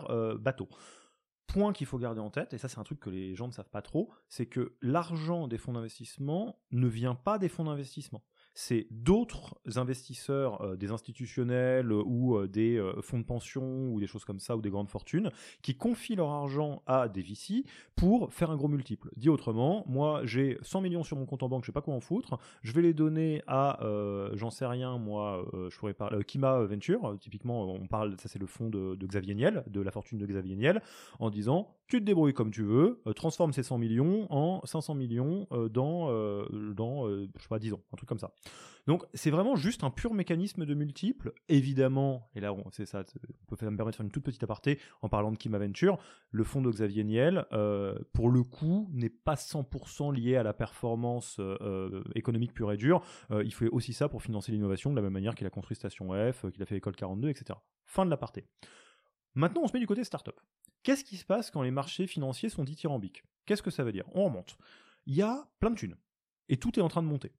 euh, 0.09 0.37
bateau. 0.37 0.69
Point 1.47 1.73
qu'il 1.73 1.85
faut 1.85 1.99
garder 1.99 2.21
en 2.21 2.29
tête, 2.29 2.53
et 2.53 2.57
ça 2.57 2.67
c'est 2.67 2.79
un 2.79 2.83
truc 2.83 2.99
que 2.99 3.09
les 3.09 3.35
gens 3.35 3.47
ne 3.47 3.51
savent 3.51 3.69
pas 3.69 3.81
trop, 3.81 4.11
c'est 4.29 4.45
que 4.45 4.75
l'argent 4.81 5.47
des 5.47 5.57
fonds 5.57 5.73
d'investissement 5.73 6.59
ne 6.71 6.87
vient 6.87 7.15
pas 7.15 7.37
des 7.37 7.49
fonds 7.49 7.65
d'investissement. 7.65 8.23
C'est 8.53 8.87
d'autres 8.91 9.57
investisseurs, 9.75 10.61
euh, 10.61 10.75
des 10.75 10.91
institutionnels 10.91 11.91
euh, 11.91 12.03
ou 12.05 12.37
euh, 12.37 12.47
des 12.47 12.81
fonds 13.01 13.19
de 13.19 13.25
pension 13.25 13.91
ou 13.91 13.99
des 13.99 14.07
choses 14.07 14.25
comme 14.25 14.39
ça 14.39 14.55
ou 14.55 14.61
des 14.61 14.69
grandes 14.69 14.89
fortunes 14.89 15.31
qui 15.61 15.75
confient 15.75 16.15
leur 16.15 16.29
argent 16.29 16.83
à 16.85 17.07
des 17.07 17.21
VC 17.21 17.65
pour 17.95 18.31
faire 18.33 18.51
un 18.51 18.55
gros 18.55 18.67
multiple. 18.67 19.09
Dit 19.17 19.29
autrement, 19.29 19.83
moi 19.87 20.21
j'ai 20.25 20.57
100 20.61 20.81
millions 20.81 21.03
sur 21.03 21.17
mon 21.17 21.25
compte 21.25 21.43
en 21.43 21.49
banque, 21.49 21.63
je 21.63 21.67
sais 21.67 21.71
pas 21.71 21.81
quoi 21.81 21.93
en 21.93 21.99
foutre, 21.99 22.37
je 22.61 22.71
vais 22.73 22.81
les 22.81 22.93
donner 22.93 23.41
à, 23.47 23.79
j'en 24.33 24.49
sais 24.49 24.65
rien, 24.65 24.97
moi, 24.97 25.45
je 25.69 25.77
pourrais 25.77 25.93
parler, 25.93 26.23
Kima 26.23 26.59
Venture, 26.63 27.17
typiquement, 27.19 27.73
on 27.73 27.87
parle, 27.87 28.15
ça 28.19 28.29
c'est 28.29 28.39
le 28.39 28.45
fonds 28.45 28.69
de, 28.69 28.97
Xavier 29.05 29.35
Niel, 29.35 29.63
de 29.67 29.81
la 29.81 29.91
fortune 29.91 30.17
de 30.17 30.25
Xavier 30.25 30.55
Niel, 30.55 30.81
en 31.19 31.29
disant 31.29 31.75
tu 31.87 31.99
te 31.99 32.05
débrouilles 32.05 32.33
comme 32.33 32.51
tu 32.51 32.63
veux, 32.63 33.01
transforme 33.15 33.53
ces 33.53 33.63
100 33.63 33.77
millions 33.77 34.27
en 34.29 34.61
500 34.65 34.95
millions 34.95 35.47
dans, 35.71 36.09
dans 36.73 37.07
je 37.07 37.41
sais 37.41 37.49
pas, 37.49 37.59
10 37.59 37.73
ans, 37.73 37.81
un 37.93 37.97
truc 37.97 38.09
comme 38.09 38.19
ça. 38.19 38.31
Donc 38.87 39.05
c'est 39.13 39.31
vraiment 39.31 39.55
juste 39.55 39.83
un 39.83 39.89
pur 39.89 40.13
mécanisme 40.13 40.65
de 40.65 40.73
multiples. 40.73 41.33
Évidemment, 41.47 42.29
et 42.35 42.41
là 42.41 42.53
c'est 42.71 42.85
ça, 42.85 43.03
on 43.47 43.55
peut 43.55 43.65
me 43.65 43.77
permettre 43.77 43.91
de 43.91 43.95
faire 43.97 44.05
une 44.05 44.11
toute 44.11 44.23
petite 44.23 44.43
aparté 44.43 44.79
en 45.01 45.09
parlant 45.09 45.31
de 45.31 45.37
Kim 45.37 45.53
Aventure, 45.55 45.97
le 46.31 46.43
fonds 46.43 46.61
de 46.61 46.69
Xavier 46.69 47.03
Niel, 47.03 47.45
euh, 47.53 47.97
pour 48.11 48.29
le 48.29 48.43
coup, 48.43 48.89
n'est 48.91 49.09
pas 49.09 49.35
100% 49.35 50.13
lié 50.13 50.35
à 50.35 50.43
la 50.43 50.53
performance 50.53 51.37
euh, 51.39 52.03
économique 52.15 52.53
pure 52.53 52.71
et 52.71 52.77
dure. 52.77 53.01
Euh, 53.31 53.43
il 53.43 53.53
fait 53.53 53.69
aussi 53.69 53.93
ça 53.93 54.09
pour 54.09 54.21
financer 54.21 54.51
l'innovation 54.51 54.91
de 54.91 54.95
la 54.95 55.01
même 55.01 55.13
manière 55.13 55.35
qu'il 55.35 55.47
a 55.47 55.49
construit 55.49 55.75
Station 55.75 56.09
F, 56.31 56.45
qu'il 56.51 56.61
a 56.61 56.65
fait 56.65 56.77
École 56.77 56.95
42, 56.95 57.29
etc. 57.29 57.57
Fin 57.85 58.05
de 58.05 58.09
l'aparté. 58.09 58.45
Maintenant, 59.35 59.61
on 59.63 59.67
se 59.67 59.73
met 59.73 59.79
du 59.79 59.87
côté 59.87 60.03
startup. 60.03 60.39
Qu'est-ce 60.83 61.05
qui 61.05 61.15
se 61.15 61.25
passe 61.25 61.49
quand 61.49 61.61
les 61.61 61.71
marchés 61.71 62.07
financiers 62.07 62.49
sont 62.49 62.65
dithyrambiques? 62.65 63.23
Qu'est-ce 63.45 63.63
que 63.63 63.71
ça 63.71 63.83
veut 63.83 63.93
dire? 63.93 64.05
On 64.13 64.25
remonte. 64.25 64.57
Il 65.05 65.15
y 65.15 65.21
a 65.21 65.47
plein 65.59 65.71
de 65.71 65.75
thunes. 65.75 65.95
Et 66.49 66.57
tout 66.57 66.77
est 66.77 66.81
en 66.81 66.89
train 66.89 67.01
de 67.01 67.07
monter. 67.07 67.31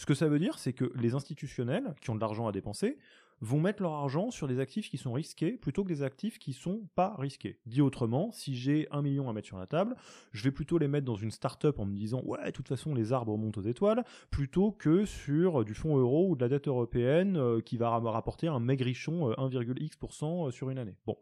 Ce 0.00 0.06
que 0.06 0.14
ça 0.14 0.28
veut 0.28 0.38
dire, 0.38 0.58
c'est 0.58 0.72
que 0.72 0.90
les 0.94 1.12
institutionnels 1.12 1.94
qui 2.00 2.08
ont 2.08 2.14
de 2.14 2.20
l'argent 2.22 2.48
à 2.48 2.52
dépenser 2.52 2.96
vont 3.42 3.60
mettre 3.60 3.82
leur 3.82 3.92
argent 3.92 4.30
sur 4.30 4.48
des 4.48 4.58
actifs 4.58 4.88
qui 4.88 4.96
sont 4.96 5.12
risqués 5.12 5.58
plutôt 5.58 5.84
que 5.84 5.90
des 5.90 6.02
actifs 6.02 6.38
qui 6.38 6.54
sont 6.54 6.88
pas 6.94 7.14
risqués. 7.18 7.60
Dit 7.66 7.82
autrement, 7.82 8.32
si 8.32 8.56
j'ai 8.56 8.88
un 8.92 9.02
million 9.02 9.28
à 9.28 9.34
mettre 9.34 9.48
sur 9.48 9.58
la 9.58 9.66
table, 9.66 9.94
je 10.32 10.42
vais 10.42 10.52
plutôt 10.52 10.78
les 10.78 10.88
mettre 10.88 11.04
dans 11.04 11.16
une 11.16 11.30
start-up 11.30 11.78
en 11.78 11.84
me 11.84 11.94
disant 11.94 12.22
ouais, 12.24 12.46
de 12.46 12.50
toute 12.50 12.66
façon 12.66 12.94
les 12.94 13.12
arbres 13.12 13.36
montent 13.36 13.58
aux 13.58 13.62
étoiles, 13.62 14.02
plutôt 14.30 14.72
que 14.72 15.04
sur 15.04 15.66
du 15.66 15.74
fonds 15.74 15.98
euro 15.98 16.30
ou 16.30 16.34
de 16.34 16.40
la 16.40 16.48
dette 16.48 16.66
européenne 16.66 17.36
euh, 17.36 17.60
qui 17.60 17.76
va 17.76 18.00
me 18.00 18.08
rapporter 18.08 18.48
un 18.48 18.58
maigrichon 18.58 19.32
1,x% 19.32 20.24
euh, 20.24 20.48
euh, 20.48 20.50
sur 20.50 20.70
une 20.70 20.78
année. 20.78 20.96
Bon. 21.04 21.18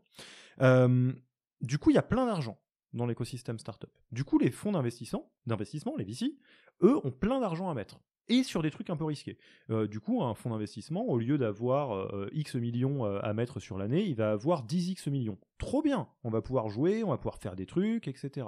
du 1.62 1.78
coup, 1.78 1.90
il 1.90 1.94
y 1.94 1.98
a 1.98 2.02
plein 2.02 2.26
d'argent 2.26 2.60
dans 2.92 3.06
l'écosystème 3.06 3.58
startup. 3.58 3.90
Du 4.12 4.22
coup, 4.22 4.38
les 4.38 4.52
fonds 4.52 4.70
d'investissement, 4.70 5.32
d'investissement, 5.46 5.96
les 5.96 6.04
VC, 6.04 6.38
eux 6.84 6.96
ont 7.04 7.10
plein 7.10 7.40
d'argent 7.40 7.68
à 7.70 7.74
mettre 7.74 7.98
et 8.28 8.42
sur 8.42 8.62
des 8.62 8.70
trucs 8.70 8.90
un 8.90 8.96
peu 8.96 9.04
risqués. 9.04 9.38
Euh, 9.70 9.86
du 9.86 10.00
coup, 10.00 10.22
un 10.22 10.34
fonds 10.34 10.50
d'investissement, 10.50 11.04
au 11.06 11.18
lieu 11.18 11.38
d'avoir 11.38 11.94
euh, 11.94 12.28
X 12.32 12.54
millions 12.54 13.04
euh, 13.04 13.20
à 13.22 13.32
mettre 13.32 13.60
sur 13.60 13.78
l'année, 13.78 14.04
il 14.04 14.14
va 14.14 14.32
avoir 14.32 14.66
10X 14.66 15.10
millions. 15.10 15.38
Trop 15.58 15.82
bien, 15.82 16.08
on 16.24 16.30
va 16.30 16.42
pouvoir 16.42 16.68
jouer, 16.68 17.02
on 17.04 17.10
va 17.10 17.16
pouvoir 17.16 17.38
faire 17.38 17.56
des 17.56 17.66
trucs, 17.66 18.08
etc. 18.08 18.46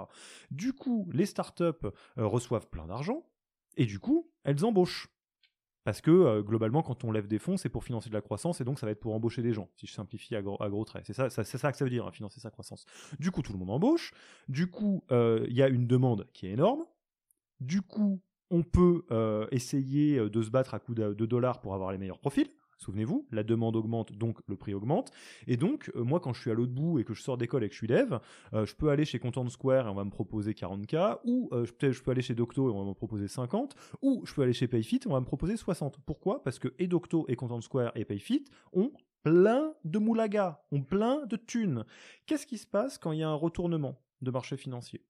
Du 0.51 0.73
coup, 0.73 1.09
les 1.13 1.27
startups 1.27 1.89
reçoivent 2.17 2.69
plein 2.69 2.87
d'argent, 2.87 3.25
et 3.77 3.87
du 3.87 3.99
coup, 3.99 4.31
elles 4.45 4.65
embauchent. 4.65 5.09
Parce 5.83 6.03
que 6.03 6.43
globalement, 6.43 6.83
quand 6.83 7.05
on 7.05 7.11
lève 7.11 7.27
des 7.27 7.39
fonds, 7.39 7.57
c'est 7.57 7.71
pour 7.71 7.85
financer 7.85 8.11
de 8.11 8.15
la 8.15 8.21
croissance 8.21 8.61
et 8.61 8.65
donc 8.65 8.79
ça 8.79 8.87
va 8.87 8.93
être 8.93 9.01
pour 9.01 9.15
embaucher 9.15 9.43
des 9.43 9.55
gens, 9.55 9.71
si 9.77 9.87
je 9.87 9.93
simplifie 9.93 10.37
à 10.37 10.43
gros, 10.43 10.85
traits. 10.85 11.05
C'est 11.07 11.15
ça, 11.15 11.31
ça 11.31 11.73
que 11.73 11.79
ça 11.79 11.85
veut 11.85 11.91
dire, 11.91 12.07
hein, 12.07 12.13
financer 12.13 12.39
sa 12.39 12.51
croissance. 12.51 12.85
Du 13.19 13.31
coup, 13.31 13.43
tout 13.43 13.53
le 13.53 13.59
monde 13.59 13.71
embauche. 13.71 14.13
Du 14.49 14.69
coup, 14.69 15.03
il 15.11 15.53
y 15.53 15.63
a 15.63 15.69
une 15.69 15.87
demande 15.87 16.29
qui 16.33 16.47
est 16.47 16.53
énorme. 16.53 16.85
Du 17.61 17.83
coup, 17.83 18.21
on 18.51 18.63
peut 18.63 19.05
euh, 19.11 19.47
essayer 19.51 20.19
euh, 20.19 20.29
de 20.29 20.43
se 20.43 20.51
battre 20.51 20.75
à 20.75 20.79
coups 20.79 20.99
de, 20.99 21.27
dollars 21.27 21.61
pour 21.61 21.75
avoir 21.75 21.93
les 21.93 21.99
meilleurs 21.99 22.19
profils. 22.19 22.49
Souvenez-vous, 22.79 23.27
la 23.31 23.43
demande 23.43 23.77
augmente, 23.77 24.13
donc 24.13 24.39
le 24.49 24.57
prix 24.57 24.73
augmente. 24.73 25.11
Et 25.47 25.59
donc, 25.59 25.91
euh, 25.95 26.03
moi, 26.03 26.19
quand 26.19 26.33
je 26.33 26.41
suis 26.41 26.51
à 26.51 26.55
l'autre 26.55 26.73
bout 26.73 26.99
et 26.99 27.05
que 27.05 27.13
je 27.13 27.23
sors 27.23 27.37
d'école 27.37 27.63
et 27.63 27.69
que 27.69 27.75
je 27.75 27.79
suis 27.79 27.87
dev, 27.87 28.19
je 28.53 28.75
peux 28.75 28.89
aller 28.89 29.05
chez 29.05 29.19
Content 29.19 29.47
Square 29.51 29.87
et 29.87 29.91
on 29.91 29.95
va 29.95 30.05
me 30.05 30.11
proposer 30.11 30.53
40K, 30.53 31.19
ou 31.25 31.51
je, 31.53 31.93
je 31.93 32.03
peux 32.03 32.11
aller 32.11 32.23
chez 32.23 32.35
Docto 32.35 32.71
et 32.71 32.73
on 32.73 32.83
va 32.83 32.89
me 32.89 32.95
proposer 32.95 33.29
50, 33.29 33.75
ou 34.01 34.23
je 34.25 34.33
peux 34.33 34.43
aller 34.43 34.55
chez 34.55 34.67
Payfit 34.67 35.01
et 35.05 35.09
on 35.09 35.13
va 35.13 35.21
me 35.21 35.27
proposer 35.27 35.59
60. 35.59 35.99
Pourquoi? 36.07 36.43
Parce 36.43 36.59
que 36.59 36.69
et 36.79 36.87
Docto 36.87 37.27
et 37.29 37.37
Content 37.37 37.61
Square 37.61 37.93
et 37.97 38.07
Payfit 38.07 38.47
ont 38.73 38.93
plein 39.23 39.75
de 39.85 39.99
moulagas, 39.99 40.63
ont 40.73 40.83
plein 40.83 41.27
de 41.27 41.37
thunes. 41.37 41.85
Qu'est-ce 42.25 42.47
qui 42.47 42.57
se 42.57 42.67
passe 42.67 42.97
quand 42.97 43.13
il 43.13 43.19
y 43.19 43.23
a 43.23 43.29
un 43.29 43.35
retournement 43.35 44.01
de 44.23 44.31
marché 44.31 44.57
financier? 44.57 45.05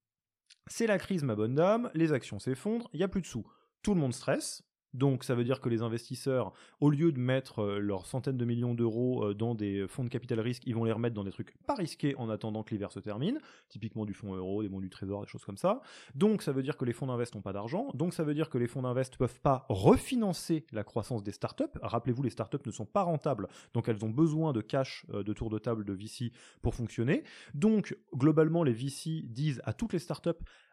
C'est 0.66 0.86
la 0.86 0.98
crise, 0.98 1.22
ma 1.22 1.34
bonne 1.34 1.54
dame, 1.54 1.90
les 1.94 2.12
actions 2.12 2.38
s'effondrent, 2.38 2.88
il 2.92 2.98
n'y 2.98 3.04
a 3.04 3.08
plus 3.08 3.20
de 3.20 3.26
sous. 3.26 3.46
Tout 3.82 3.94
le 3.94 4.00
monde 4.00 4.14
stresse, 4.14 4.62
donc 4.94 5.24
ça 5.24 5.34
veut 5.34 5.44
dire 5.44 5.60
que 5.60 5.68
les 5.68 5.82
investisseurs, 5.82 6.52
au 6.80 6.90
lieu 6.90 7.12
de 7.12 7.18
mettre 7.18 7.60
euh, 7.60 7.78
leurs 7.78 8.06
centaines 8.06 8.36
de 8.36 8.44
millions 8.44 8.74
d'euros 8.74 9.24
euh, 9.24 9.34
dans 9.34 9.54
des 9.54 9.86
fonds 9.88 10.04
de 10.04 10.08
capital 10.08 10.40
risque, 10.40 10.62
ils 10.66 10.74
vont 10.74 10.84
les 10.84 10.92
remettre 10.92 11.14
dans 11.14 11.24
des 11.24 11.30
trucs 11.30 11.56
pas 11.66 11.74
risqués 11.74 12.14
en 12.16 12.28
attendant 12.28 12.62
que 12.62 12.70
l'hiver 12.70 12.90
se 12.92 13.00
termine, 13.00 13.38
typiquement 13.68 14.04
du 14.04 14.14
fonds 14.14 14.34
euro, 14.34 14.62
des 14.62 14.68
bons 14.68 14.80
du 14.80 14.90
trésor, 14.90 15.22
des 15.22 15.28
choses 15.28 15.44
comme 15.44 15.56
ça. 15.56 15.80
Donc 16.14 16.42
ça 16.42 16.52
veut 16.52 16.62
dire 16.62 16.76
que 16.76 16.84
les 16.84 16.92
fonds 16.92 17.06
d'invest 17.06 17.34
n'ont 17.34 17.42
pas 17.42 17.52
d'argent, 17.52 17.88
donc 17.94 18.14
ça 18.14 18.24
veut 18.24 18.34
dire 18.34 18.50
que 18.50 18.58
les 18.58 18.66
fonds 18.66 18.82
d'invest 18.82 19.16
peuvent 19.16 19.40
pas 19.40 19.66
refinancer 19.68 20.66
la 20.72 20.84
croissance 20.84 21.22
des 21.22 21.32
startups. 21.32 21.64
Rappelez-vous, 21.82 22.22
les 22.22 22.30
startups 22.30 22.58
ne 22.66 22.72
sont 22.72 22.86
pas 22.86 23.02
rentables, 23.02 23.48
donc 23.74 23.88
elles 23.88 24.04
ont 24.04 24.10
besoin 24.10 24.52
de 24.52 24.60
cash 24.60 25.06
euh, 25.12 25.22
de 25.22 25.32
tour 25.32 25.50
de 25.50 25.58
table 25.58 25.84
de 25.84 25.92
VC 25.92 26.32
pour 26.62 26.74
fonctionner. 26.74 27.22
Donc 27.54 27.96
globalement, 28.14 28.64
les 28.64 28.72
VC 28.72 29.22
disent 29.24 29.62
à 29.64 29.72
toutes 29.72 29.92
les 29.92 29.98
startups 29.98 30.30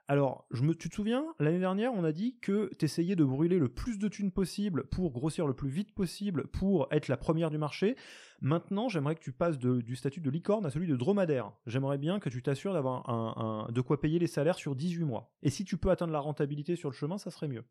alors, 0.09 0.45
je 0.51 0.63
me, 0.63 0.73
tu 0.73 0.87
te 0.87 0.95
souviens, 0.95 1.25
l'année 1.37 1.59
dernière, 1.59 1.91
on 1.93 2.05
a 2.05 2.13
dit 2.13 2.37
que 2.39 2.71
tu 2.79 2.85
essayais 2.85 3.17
de 3.17 3.25
brûler 3.25 3.59
le 3.59 3.67
plus 3.67 3.99
de 3.99 4.07
thunes 4.07 4.31
possible 4.31 4.85
pour 4.85 5.11
grossir 5.11 5.45
le 5.45 5.53
plus 5.53 5.67
vite 5.67 5.93
possible 5.93 6.47
pour 6.47 6.87
être 6.91 7.09
la 7.09 7.17
première 7.17 7.49
du 7.49 7.57
marché. 7.57 7.97
Maintenant, 8.39 8.87
j'aimerais 8.87 9.15
que 9.15 9.19
tu 9.19 9.33
passes 9.33 9.57
du 9.57 9.95
statut 9.97 10.21
de 10.21 10.29
licorne 10.29 10.65
à 10.65 10.69
celui 10.69 10.87
de 10.87 10.95
dromadaire. 10.95 11.51
J'aimerais 11.65 11.97
bien 11.97 12.19
que 12.19 12.29
tu 12.29 12.41
t'assures 12.41 12.71
d'avoir 12.71 13.09
un, 13.09 13.67
de 13.69 13.81
quoi 13.81 13.99
payer 13.99 14.17
les 14.17 14.27
salaires 14.27 14.55
sur 14.55 14.75
18 14.75 15.03
mois. 15.03 15.33
Et 15.43 15.49
si 15.49 15.65
tu 15.65 15.75
peux 15.75 15.89
atteindre 15.89 16.13
la 16.13 16.19
rentabilité 16.19 16.77
sur 16.77 16.89
le 16.89 16.95
chemin, 16.95 17.17
ça 17.17 17.29
serait 17.29 17.49
mieux. 17.49 17.65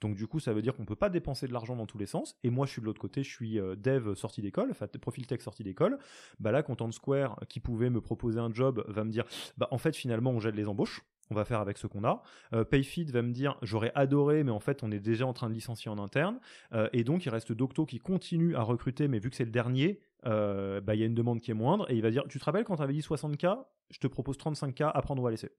Donc 0.00 0.14
du 0.14 0.26
coup, 0.26 0.40
ça 0.40 0.54
veut 0.54 0.62
dire 0.62 0.74
qu'on 0.74 0.86
peut 0.86 0.96
pas 0.96 1.10
dépenser 1.10 1.46
de 1.46 1.52
l'argent 1.52 1.76
dans 1.76 1.86
tous 1.86 1.98
les 1.98 2.06
sens. 2.06 2.38
Et 2.42 2.50
moi, 2.50 2.64
je 2.64 2.72
suis 2.72 2.80
de 2.80 2.86
l'autre 2.86 3.00
côté, 3.00 3.22
je 3.22 3.30
suis 3.30 3.58
euh, 3.58 3.74
dev 3.76 4.14
sorti 4.14 4.40
d'école, 4.40 4.70
enfin 4.70 4.86
profil 4.86 5.26
tech 5.26 5.42
sorti 5.42 5.62
d'école. 5.64 5.98
Bah 6.38 6.52
là, 6.52 6.62
Content 6.62 6.90
Square, 6.92 7.38
qui 7.48 7.60
pouvait 7.60 7.90
me 7.90 8.00
proposer 8.00 8.38
un 8.38 8.52
job, 8.52 8.84
va 8.88 9.04
me 9.04 9.10
dire, 9.10 9.24
bah 9.58 9.68
en 9.72 9.78
fait, 9.78 9.94
finalement, 9.94 10.30
on 10.30 10.40
gèle 10.40 10.54
les 10.54 10.68
embauches 10.68 11.02
on 11.32 11.34
va 11.34 11.44
faire 11.44 11.60
avec 11.60 11.78
ce 11.78 11.86
qu'on 11.86 12.04
a. 12.04 12.22
Euh, 12.52 12.64
Payfeed 12.64 13.10
va 13.10 13.22
me 13.22 13.32
dire 13.32 13.56
j'aurais 13.62 13.90
adoré, 13.94 14.44
mais 14.44 14.52
en 14.52 14.60
fait 14.60 14.82
on 14.82 14.92
est 14.92 15.00
déjà 15.00 15.26
en 15.26 15.32
train 15.32 15.48
de 15.48 15.54
licencier 15.54 15.90
en 15.90 15.98
interne. 15.98 16.38
Euh, 16.72 16.88
et 16.92 17.04
donc 17.04 17.24
il 17.24 17.30
reste 17.30 17.52
Docto 17.52 17.86
qui 17.86 17.98
continue 17.98 18.54
à 18.54 18.62
recruter, 18.62 19.08
mais 19.08 19.18
vu 19.18 19.30
que 19.30 19.36
c'est 19.36 19.44
le 19.44 19.50
dernier, 19.50 20.00
euh, 20.26 20.80
bah, 20.80 20.94
il 20.94 21.00
y 21.00 21.02
a 21.02 21.06
une 21.06 21.14
demande 21.14 21.40
qui 21.40 21.50
est 21.50 21.54
moindre. 21.54 21.90
Et 21.90 21.96
il 21.96 22.02
va 22.02 22.10
dire 22.10 22.24
tu 22.28 22.38
te 22.38 22.44
rappelles 22.44 22.64
quand 22.64 22.76
tu 22.76 22.82
avais 22.82 22.92
dit 22.92 23.00
60K, 23.00 23.64
je 23.90 23.98
te 23.98 24.06
propose 24.06 24.36
35K, 24.36 24.90
à 24.94 25.02
prendre 25.02 25.22
ou 25.22 25.26
à 25.26 25.30
laisser. 25.30 25.50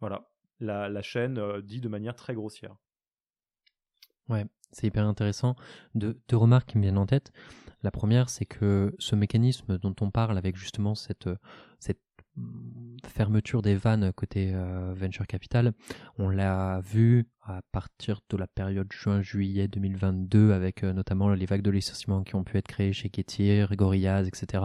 Voilà, 0.00 0.30
la, 0.60 1.02
chaîne 1.02 1.60
dit 1.62 1.80
de 1.80 1.88
manière 1.88 2.14
très 2.14 2.34
grossière. 2.34 2.76
Ouais, 4.28 4.46
c'est 4.72 4.86
hyper 4.86 5.06
intéressant. 5.06 5.56
Deux, 5.94 6.16
remarques 6.32 6.70
qui 6.70 6.78
me 6.78 6.82
viennent 6.82 6.98
en 6.98 7.06
tête. 7.06 7.32
La 7.82 7.90
première, 7.90 8.28
c'est 8.28 8.46
que 8.46 8.94
ce 8.98 9.14
mécanisme 9.14 9.78
dont 9.78 9.94
on 10.00 10.10
parle 10.10 10.38
avec 10.38 10.56
justement 10.56 10.94
cette, 10.94 11.28
cette 11.78 12.00
fermeture 13.08 13.62
des 13.62 13.76
vannes 13.76 14.12
côté 14.12 14.50
euh, 14.52 14.92
venture 14.96 15.26
capital. 15.26 15.72
On 16.18 16.28
l'a 16.28 16.80
vu 16.80 17.26
à 17.46 17.60
partir 17.72 18.20
de 18.30 18.38
la 18.38 18.46
période 18.46 18.90
juin-juillet 18.90 19.68
2022 19.68 20.52
avec 20.52 20.82
euh, 20.82 20.94
notamment 20.94 21.28
les 21.28 21.44
vagues 21.44 21.62
de 21.62 21.70
licenciements 21.70 22.22
qui 22.22 22.34
ont 22.34 22.42
pu 22.42 22.56
être 22.56 22.66
créées 22.66 22.94
chez 22.94 23.10
Ketir, 23.10 23.76
Gorillaz, 23.76 24.26
etc. 24.26 24.64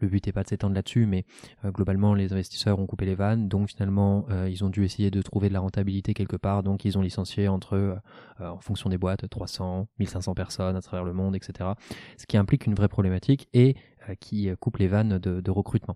Le 0.00 0.08
but 0.08 0.26
n'est 0.26 0.32
pas 0.32 0.42
de 0.42 0.48
s'étendre 0.48 0.74
là-dessus, 0.74 1.06
mais 1.06 1.24
euh, 1.64 1.70
globalement 1.70 2.14
les 2.14 2.32
investisseurs 2.32 2.78
ont 2.78 2.86
coupé 2.86 3.06
les 3.06 3.14
vannes, 3.14 3.48
donc 3.48 3.70
finalement 3.70 4.26
ils 4.48 4.64
ont 4.64 4.68
dû 4.68 4.84
essayer 4.84 5.10
de 5.10 5.22
trouver 5.22 5.48
de 5.48 5.54
la 5.54 5.60
rentabilité 5.60 6.14
quelque 6.14 6.36
part, 6.36 6.62
donc 6.62 6.84
ils 6.84 6.98
ont 6.98 7.02
licencié 7.02 7.48
entre, 7.48 8.00
en 8.38 8.60
fonction 8.60 8.90
des 8.90 8.98
boîtes, 8.98 9.28
300, 9.28 9.88
1500 9.98 10.34
personnes 10.34 10.76
à 10.76 10.80
travers 10.80 11.04
le 11.04 11.12
monde, 11.12 11.34
etc. 11.34 11.70
Ce 12.16 12.26
qui 12.26 12.36
implique 12.36 12.66
une 12.66 12.74
vraie 12.74 12.88
problématique 12.88 13.48
et 13.52 13.76
qui 14.16 14.50
coupe 14.60 14.78
les 14.78 14.88
vannes 14.88 15.18
de 15.18 15.50
recrutement. 15.50 15.94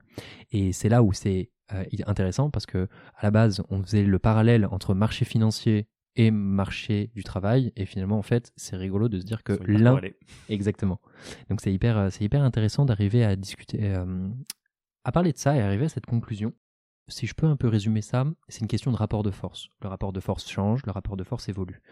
Et 0.50 0.72
c'est 0.72 0.88
là 0.88 1.02
où 1.02 1.12
c'est 1.12 1.50
euh, 1.72 1.84
intéressant 2.06 2.50
parce 2.50 2.66
que 2.66 2.88
à 3.16 3.22
la 3.22 3.30
base, 3.30 3.62
on 3.70 3.82
faisait 3.82 4.02
le 4.02 4.18
parallèle 4.18 4.66
entre 4.66 4.92
marché 4.92 5.24
financier 5.24 5.88
et 6.14 6.30
marché 6.30 7.10
du 7.14 7.24
travail. 7.24 7.72
Et 7.74 7.86
finalement 7.86 8.18
en 8.18 8.22
fait 8.22 8.52
c'est 8.56 8.76
rigolo 8.76 9.08
de 9.08 9.18
se 9.18 9.24
dire 9.24 9.42
que 9.42 9.54
l'un 9.64 9.98
exactement. 10.50 11.00
Donc 11.48 11.62
c'est 11.62 11.72
hyper 11.72 11.96
euh, 11.96 12.08
c'est 12.10 12.22
hyper 12.22 12.42
intéressant 12.42 12.84
d'arriver 12.84 13.24
à 13.24 13.34
discuter 13.34 13.78
euh, 13.82 14.28
à 15.04 15.12
parler 15.12 15.32
de 15.32 15.38
ça 15.38 15.56
et 15.56 15.62
arriver 15.62 15.86
à 15.86 15.88
cette 15.88 16.04
conclusion 16.04 16.52
si 17.08 17.26
je 17.26 17.34
peux 17.34 17.46
un 17.46 17.56
peu 17.56 17.68
résumer 17.68 18.02
ça 18.02 18.24
c'est 18.48 18.60
une 18.60 18.68
question 18.68 18.90
de 18.90 18.96
rapport 18.96 19.22
de 19.22 19.30
force. 19.30 19.68
Le 19.82 19.88
rapport 19.88 20.12
de 20.12 20.20
force 20.20 20.48
change 20.48 20.84
le 20.86 20.92
rapport 20.92 21.16
de 21.16 21.24
force 21.24 21.48
évolue. 21.48 21.82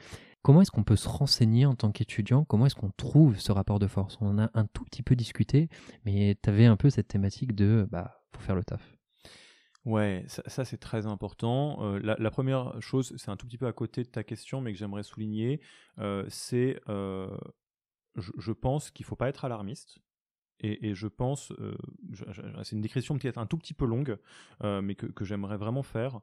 Comment 0.43 0.63
est-ce 0.63 0.71
qu'on 0.71 0.85
peut 0.85 0.97
se 0.97 1.09
renseigner 1.09 1.67
en 1.67 1.75
tant 1.75 1.93
qu'étudiant? 1.93 2.45
Comment 2.45 2.67
est-ce 2.67 2.75
qu'on 2.75 2.91
trouve 2.91 3.39
ce 3.39 3.53
rapport 3.53 3.79
de 3.79 3.87
force? 3.87 4.19
On 4.21 4.29
en 4.29 4.39
a 4.39 4.51
un 4.55 4.67
tout 4.67 4.85
petit 4.85 5.03
peu 5.03 5.17
discuté 5.17 5.69
mais 6.05 6.37
tu 6.43 6.51
avais 6.51 6.67
un 6.67 6.77
peu 6.77 6.91
cette 6.91 7.09
thématique 7.09 7.55
de 7.55 7.87
bah 7.91 8.23
faut 8.33 8.41
faire 8.41 8.57
le 8.57 8.65
taf. 8.65 8.83
Ouais, 9.85 10.25
ça, 10.29 10.65
c'est 10.65 10.77
très 10.77 11.07
important. 11.07 11.79
Euh, 11.83 11.99
la, 11.99 12.31
première 12.31 12.81
chose, 12.81 13.15
c'est 13.17 13.31
un 13.31 13.37
tout 13.37 13.47
petit 13.47 13.59
peu 13.59 13.67
à 13.67 13.73
côté 13.73 14.05
de 14.05 14.09
ta 14.09 14.23
question, 14.23 14.61
mais 14.61 14.73
que 14.73 14.79
j'aimerais 14.79 15.03
souligner, 15.03 15.61
euh, 15.99 16.25
c'est, 16.29 16.81
euh, 16.89 17.37
je, 18.15 18.31
je, 18.39 18.53
pense 18.53 18.93
qu'il 18.93 19.05
faut 19.05 19.17
pas 19.17 19.29
être 19.29 19.45
alarmiste. 19.45 19.99
Et, 20.63 20.95
je 20.95 21.09
pense, 21.09 21.53
euh, 21.59 21.75
c'est 22.63 22.77
une 22.77 22.83
décrétion 22.83 23.19
peut-être 23.19 23.39
un 23.39 23.47
tout 23.47 23.59
petit 23.59 23.75
peu 23.75 23.85
longue, 23.85 24.17
mais 24.63 24.95
que, 24.95 25.25
j'aimerais 25.25 25.57
vraiment 25.57 25.83
faire. 25.83 26.21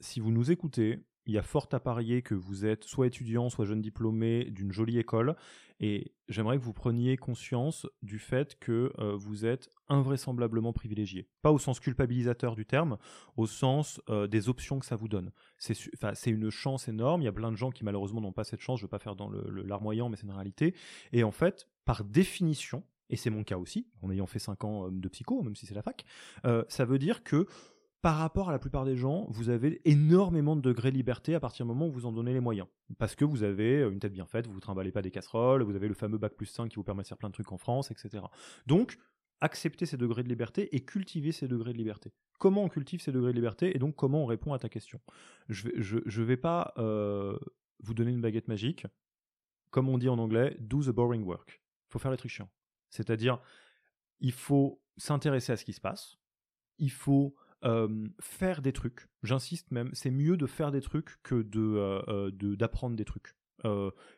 si 0.00 0.20
vous 0.20 0.30
nous 0.30 0.50
écoutez, 0.50 1.04
il 1.28 1.34
y 1.34 1.38
a 1.38 1.42
fort 1.42 1.68
à 1.72 1.78
parier 1.78 2.22
que 2.22 2.34
vous 2.34 2.64
êtes 2.64 2.84
soit 2.84 3.06
étudiant, 3.06 3.50
soit 3.50 3.66
jeune 3.66 3.82
diplômé 3.82 4.46
d'une 4.46 4.72
jolie 4.72 4.98
école, 4.98 5.36
et 5.78 6.12
j'aimerais 6.28 6.58
que 6.58 6.64
vous 6.64 6.72
preniez 6.72 7.18
conscience 7.18 7.86
du 8.02 8.18
fait 8.18 8.58
que 8.58 8.92
euh, 8.98 9.14
vous 9.14 9.44
êtes 9.44 9.68
invraisemblablement 9.88 10.72
privilégié. 10.72 11.28
Pas 11.42 11.52
au 11.52 11.58
sens 11.58 11.80
culpabilisateur 11.80 12.56
du 12.56 12.64
terme, 12.64 12.96
au 13.36 13.46
sens 13.46 14.00
euh, 14.08 14.26
des 14.26 14.48
options 14.48 14.78
que 14.78 14.86
ça 14.86 14.96
vous 14.96 15.06
donne. 15.06 15.30
C'est 15.58 16.30
une 16.30 16.50
chance 16.50 16.88
énorme, 16.88 17.20
il 17.20 17.26
y 17.26 17.28
a 17.28 17.32
plein 17.32 17.52
de 17.52 17.56
gens 17.56 17.70
qui 17.70 17.84
malheureusement 17.84 18.22
n'ont 18.22 18.32
pas 18.32 18.44
cette 18.44 18.60
chance, 18.60 18.80
je 18.80 18.84
ne 18.84 18.86
veux 18.86 18.90
pas 18.90 18.98
faire 18.98 19.14
dans 19.14 19.28
le, 19.28 19.44
le 19.50 19.62
larmoyant, 19.62 20.08
mais 20.08 20.16
c'est 20.16 20.26
une 20.26 20.32
réalité. 20.32 20.74
Et 21.12 21.24
en 21.24 21.30
fait, 21.30 21.68
par 21.88 22.04
définition, 22.04 22.84
et 23.08 23.16
c'est 23.16 23.30
mon 23.30 23.44
cas 23.44 23.56
aussi, 23.56 23.88
en 24.02 24.10
ayant 24.10 24.26
fait 24.26 24.38
5 24.38 24.62
ans 24.64 24.86
euh, 24.86 24.90
de 24.92 25.08
psycho, 25.08 25.42
même 25.42 25.56
si 25.56 25.64
c'est 25.64 25.74
la 25.74 25.80
fac, 25.80 26.04
ça 26.68 26.84
veut 26.84 26.98
dire 26.98 27.24
que 27.24 27.46
par 28.02 28.16
rapport 28.18 28.50
à 28.50 28.52
la 28.52 28.58
plupart 28.58 28.84
des 28.84 28.94
gens, 28.94 29.26
vous 29.30 29.48
avez 29.48 29.80
énormément 29.86 30.54
de 30.54 30.60
degrés 30.60 30.90
de 30.90 30.96
liberté 30.96 31.34
à 31.34 31.40
partir 31.40 31.64
du 31.64 31.72
moment 31.72 31.88
où 31.88 31.90
vous 31.90 32.04
en 32.04 32.12
donnez 32.12 32.34
les 32.34 32.40
moyens. 32.40 32.68
Parce 32.98 33.16
que 33.16 33.24
vous 33.24 33.42
avez 33.42 33.82
une 33.82 33.98
tête 33.98 34.12
bien 34.12 34.26
faite, 34.26 34.44
vous 34.44 34.52
ne 34.52 34.54
vous 34.54 34.60
trimballez 34.60 34.92
pas 34.92 35.00
des 35.00 35.10
casseroles, 35.10 35.62
vous 35.62 35.74
avez 35.74 35.88
le 35.88 35.94
fameux 35.94 36.18
bac 36.18 36.34
plus 36.34 36.46
5 36.46 36.68
qui 36.68 36.76
vous 36.76 36.84
permet 36.84 37.02
de 37.02 37.08
faire 37.08 37.16
plein 37.16 37.30
de 37.30 37.34
trucs 37.34 37.50
en 37.50 37.58
France, 37.58 37.90
etc. 37.90 38.22
Donc, 38.66 38.98
acceptez 39.40 39.86
ces 39.86 39.96
degrés 39.96 40.22
de 40.22 40.28
liberté 40.28 40.74
et 40.76 40.84
cultivez 40.84 41.32
ces 41.32 41.48
degrés 41.48 41.72
de 41.72 41.78
liberté. 41.78 42.12
Comment 42.38 42.64
on 42.64 42.68
cultive 42.68 43.00
ces 43.00 43.12
degrés 43.12 43.32
de 43.32 43.36
liberté 43.36 43.74
et 43.74 43.78
donc 43.78 43.96
comment 43.96 44.22
on 44.22 44.26
répond 44.26 44.52
à 44.52 44.58
ta 44.58 44.68
question? 44.68 45.00
Je 45.48 45.68
ne 45.68 46.24
vais, 46.24 46.36
pas 46.36 46.72
euh, 46.78 47.36
vous 47.80 47.94
donner 47.94 48.12
une 48.12 48.20
baguette 48.20 48.48
magique. 48.48 48.86
Comme 49.70 49.88
on 49.88 49.98
dit 49.98 50.08
en 50.08 50.18
anglais, 50.18 50.56
do 50.60 50.82
the 50.82 50.90
boring 50.90 51.24
work. 51.24 51.60
Il 51.88 51.92
faut 51.92 51.98
faire 51.98 52.10
les 52.10 52.16
trucs 52.16 52.30
chiants. 52.30 52.50
C'est-à-dire, 52.90 53.40
il 54.20 54.32
faut 54.32 54.82
s'intéresser 54.96 55.52
à 55.52 55.56
ce 55.56 55.64
qui 55.64 55.72
se 55.72 55.80
passe. 55.80 56.18
Il 56.78 56.90
faut 56.90 57.34
faire 58.20 58.62
des 58.62 58.72
trucs. 58.72 59.08
J'insiste 59.22 59.70
même, 59.72 59.90
c'est 59.92 60.10
mieux 60.10 60.36
de 60.36 60.46
faire 60.46 60.70
des 60.70 60.80
trucs 60.80 61.20
que 61.22 61.42
de 61.42 62.54
d'apprendre 62.54 62.94
des 62.94 63.04
trucs. 63.04 63.34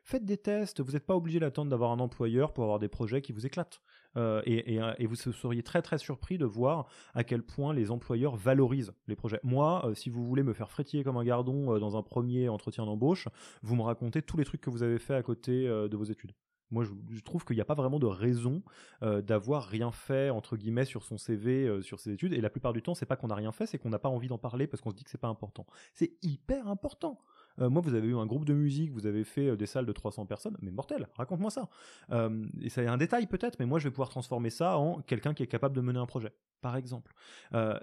faites 0.03 0.25
des 0.25 0.37
tests, 0.37 0.81
vous 0.81 0.93
n'êtes 0.93 1.07
pas 1.07 1.17
obligé 1.17 1.41
d'attendre 1.41 1.71
d'avoir 1.71 1.91
un 1.93 2.01
employeur 2.01 2.53
pour 2.53 2.65
avoir 2.65 2.79
des 2.79 2.89
projets 2.89 3.23
qui 3.23 3.33
vous 3.33 3.47
éclatent. 3.47 3.81
et, 4.17 5.07
vous 5.07 5.15
seriez 5.15 5.63
très 5.63 5.81
très 5.81 5.97
surpris 5.97 6.37
de 6.37 6.45
voir 6.45 6.89
à 7.15 7.25
quel 7.25 7.43
point 7.43 7.73
les 7.73 7.91
employeurs 7.91 8.37
valorisent 8.37 8.93
les 9.07 9.17
projets. 9.17 9.41
Moi, 9.43 9.91
si 9.95 10.11
vous 10.11 10.27
voulez 10.27 10.43
me 10.43 10.53
faire 10.53 10.71
frétiller 10.71 11.03
comme 11.03 11.17
un 11.17 11.25
gardon 11.25 11.79
dans 11.79 11.97
un 11.97 12.03
premier 12.03 12.49
entretien 12.49 12.85
d'embauche, 12.85 13.29
vous 13.63 13.75
me 13.75 13.83
racontez 13.83 14.21
tous 14.21 14.37
les 14.37 14.45
trucs 14.45 14.61
que 14.61 14.71
vous 14.71 14.83
avez 14.83 14.99
fait 14.99 15.15
à 15.15 15.23
côté 15.23 15.65
de 15.65 15.97
vos 15.97 16.05
études. 16.05 16.33
Moi, 16.71 16.85
je, 16.85 17.21
trouve 17.21 17.45
qu'il 17.45 17.57
n'y 17.57 17.63
a 17.63 17.65
pas 17.65 17.75
vraiment 17.75 17.99
de 17.99 18.07
raison 18.07 18.63
euh, 19.03 19.23
d'avoir 19.23 19.65
rien 19.65 19.91
fait 19.91 20.31
entre 20.31 20.57
guillemets 20.57 20.85
sur 20.85 21.03
son 21.03 21.19
CV, 21.19 21.67
euh, 21.67 21.83
sur 21.83 21.99
ses 21.99 22.13
études. 22.13 22.33
Et 22.33 22.41
la 22.41 22.51
plupart 22.51 22.73
du 22.73 22.83
temps, 22.83 22.95
c'est 22.95 23.07
pas 23.07 23.17
qu'on 23.17 23.29
n'a 23.29 23.35
rien 23.35 23.53
fait, 23.53 23.67
c'est 23.67 23.79
qu'on 23.79 23.91
n'a 23.91 23.99
pas 23.99 24.09
envie 24.09 24.29
d'en 24.29 24.39
parler 24.39 24.67
parce 24.67 24.81
qu'on 24.81 24.91
se 24.91 24.97
dit 24.97 25.05
que 25.05 25.11
c'est 25.11 25.19
pas 25.19 25.29
important. 25.29 25.67
C'est 25.95 26.13
hyper 26.23 26.69
important. 26.69 27.19
Euh, 27.61 27.69
moi, 27.69 27.83
vous 27.83 27.95
avez 27.95 28.09
eu 28.09 28.17
un 28.17 28.27
groupe 28.27 28.45
de 28.45 28.55
musique, 28.55 28.93
vous 28.93 29.07
avez 29.07 29.25
fait 29.25 29.57
des 29.57 29.67
salles 29.67 29.87
de 29.87 29.93
300 29.93 30.27
personnes, 30.27 30.57
mais 30.63 30.71
mortel. 30.71 31.09
Raconte-moi 31.15 31.51
ça. 31.51 31.69
et 32.61 32.69
ça 32.69 32.81
un 32.81 32.97
détail 32.97 33.27
peut-être, 33.27 33.59
mais 33.59 33.67
moi, 33.67 33.79
je 33.79 33.85
vais 33.85 33.91
pouvoir 33.91 34.09
transformer 34.09 34.51
ça 34.51 34.79
en 34.79 35.01
quelqu'un 35.03 35.35
qui 35.35 35.43
est 35.43 35.49
capable 35.49 35.77
de 35.77 35.81
mener 35.81 35.99
un 35.99 36.07
projet, 36.07 36.33
par 36.61 36.77
exemple. 36.77 37.13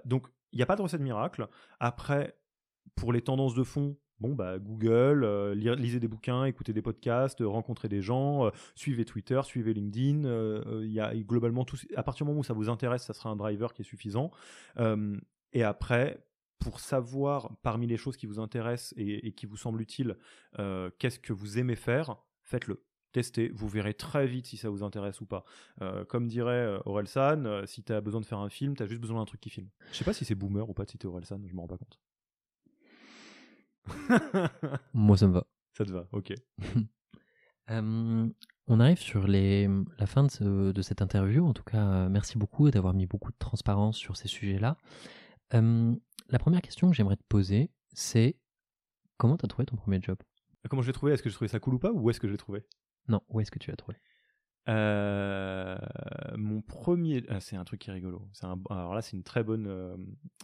donc, 0.04 0.26
il 0.52 0.56
n'y 0.56 0.62
a 0.62 0.66
pas 0.66 0.76
de 0.76 0.82
recette 0.82 1.00
miracle. 1.00 1.46
Après, 1.78 2.36
pour 2.96 3.12
les 3.12 3.20
tendances 3.22 3.54
de 3.54 3.62
fond, 3.62 3.96
Bon, 4.20 4.34
bah, 4.34 4.58
Google, 4.58 5.22
euh, 5.22 5.54
lisez 5.54 6.00
des 6.00 6.08
bouquins, 6.08 6.44
écoutez 6.44 6.72
des 6.72 6.82
podcasts, 6.82 7.40
euh, 7.40 7.46
rencontrez 7.46 7.88
des 7.88 8.02
gens, 8.02 8.46
euh, 8.46 8.50
suivez 8.74 9.04
Twitter, 9.04 9.40
suivez 9.44 9.72
LinkedIn. 9.72 10.28
Il 10.82 10.92
y 10.92 11.00
a 11.00 11.14
globalement 11.14 11.64
tout. 11.64 11.76
À 11.94 12.02
partir 12.02 12.24
du 12.26 12.30
moment 12.30 12.40
où 12.40 12.44
ça 12.44 12.54
vous 12.54 12.68
intéresse, 12.68 13.04
ça 13.04 13.14
sera 13.14 13.30
un 13.30 13.36
driver 13.36 13.72
qui 13.72 13.82
est 13.82 13.84
suffisant. 13.84 14.30
et 15.52 15.62
après, 15.62 16.24
pour 16.58 16.80
savoir 16.80 17.56
parmi 17.62 17.86
les 17.86 17.96
choses 17.96 18.16
qui 18.16 18.26
vous 18.26 18.40
intéressent 18.40 18.92
et, 18.96 19.32
qui 19.32 19.46
vous 19.46 19.56
semblent 19.56 19.80
utiles, 19.80 20.16
qu'est-ce 20.98 21.18
que 21.20 21.32
vous 21.32 21.58
aimez 21.58 21.76
faire, 21.76 22.16
faites-le. 22.42 22.84
Testez, 23.12 23.48
vous 23.54 23.68
verrez 23.68 23.94
très 23.94 24.26
vite 24.26 24.46
si 24.46 24.56
ça 24.56 24.68
vous 24.68 24.82
intéresse 24.82 25.20
ou 25.20 25.26
pas. 25.26 25.44
comme 26.08 26.26
dirait 26.26 26.78
Aurel 26.84 27.08
San, 27.08 27.66
si 27.66 27.82
tu 27.82 27.92
as 27.92 28.00
besoin 28.00 28.20
de 28.20 28.26
faire 28.26 28.38
un 28.38 28.50
film, 28.50 28.76
tu 28.76 28.82
as 28.82 28.86
juste 28.86 29.00
besoin 29.00 29.18
d'un 29.18 29.26
truc 29.26 29.40
qui 29.40 29.50
filme. 29.50 29.68
Je 29.92 29.96
sais 29.96 30.04
pas 30.04 30.12
si 30.12 30.24
c'est 30.24 30.34
boomer 30.34 30.68
ou 30.68 30.74
pas 30.74 30.84
de 30.84 30.90
citer 30.90 31.06
Aurel 31.06 31.24
San, 31.24 31.42
je 31.46 31.54
me 31.54 31.60
rends 31.60 31.68
pas 31.68 31.78
compte. 31.78 31.98
Moi, 34.94 35.16
ça 35.16 35.26
me 35.26 35.32
va. 35.32 35.46
Ça 35.72 35.84
te 35.84 35.90
va, 35.90 36.06
ok. 36.12 36.34
Euh, 37.70 38.26
on 38.66 38.80
arrive 38.80 38.98
sur 38.98 39.26
les, 39.26 39.68
la 39.98 40.06
fin 40.06 40.24
de, 40.24 40.72
de, 40.72 40.80
cette 40.82 41.02
interview. 41.02 41.46
En 41.46 41.52
tout 41.52 41.62
cas, 41.62 41.84
euh, 41.84 42.08
merci 42.08 42.38
beaucoup 42.38 42.70
d'avoir 42.70 42.94
mis 42.94 43.04
beaucoup 43.04 43.30
de 43.30 43.36
transparence 43.38 43.98
sur 43.98 44.16
ces 44.16 44.26
sujets-là. 44.26 44.78
Euh, 45.52 45.94
la 46.30 46.38
première 46.38 46.62
question 46.62 46.88
que 46.88 46.96
j'aimerais 46.96 47.16
te 47.16 47.24
poser, 47.28 47.70
c'est 47.92 48.38
comment 49.18 49.36
tu 49.36 49.44
as 49.44 49.48
trouvé 49.48 49.66
ton 49.66 49.76
premier 49.76 50.00
job? 50.00 50.16
Comment 50.70 50.80
je 50.80 50.86
l'ai 50.86 50.92
trouvé? 50.94 51.12
Est-ce 51.12 51.22
que 51.22 51.28
j'ai 51.28 51.34
trouvé 51.34 51.48
ça 51.48 51.60
cool 51.60 51.74
ou 51.74 51.78
pas? 51.78 51.92
Ou 51.92 52.00
où 52.00 52.10
est-ce 52.10 52.20
que 52.20 52.26
je 52.26 52.32
l'ai 52.32 52.38
trouvé? 52.38 52.64
Non, 53.08 53.22
où 53.28 53.40
est-ce 53.40 53.50
que 53.50 53.58
tu 53.58 53.70
l'as 53.70 53.76
trouvé? 53.76 53.98
Euh, 54.68 55.78
mon 56.36 56.60
premier, 56.60 57.24
ah, 57.28 57.40
c'est 57.40 57.56
un 57.56 57.64
truc 57.64 57.80
qui 57.80 57.90
est 57.90 57.92
rigolo. 57.92 58.28
C'est 58.32 58.46
un, 58.46 58.60
alors 58.70 58.94
là, 58.94 59.02
c'est 59.02 59.16
une 59.16 59.22
très 59.22 59.42
bonne 59.42 59.66
euh, 59.66 59.96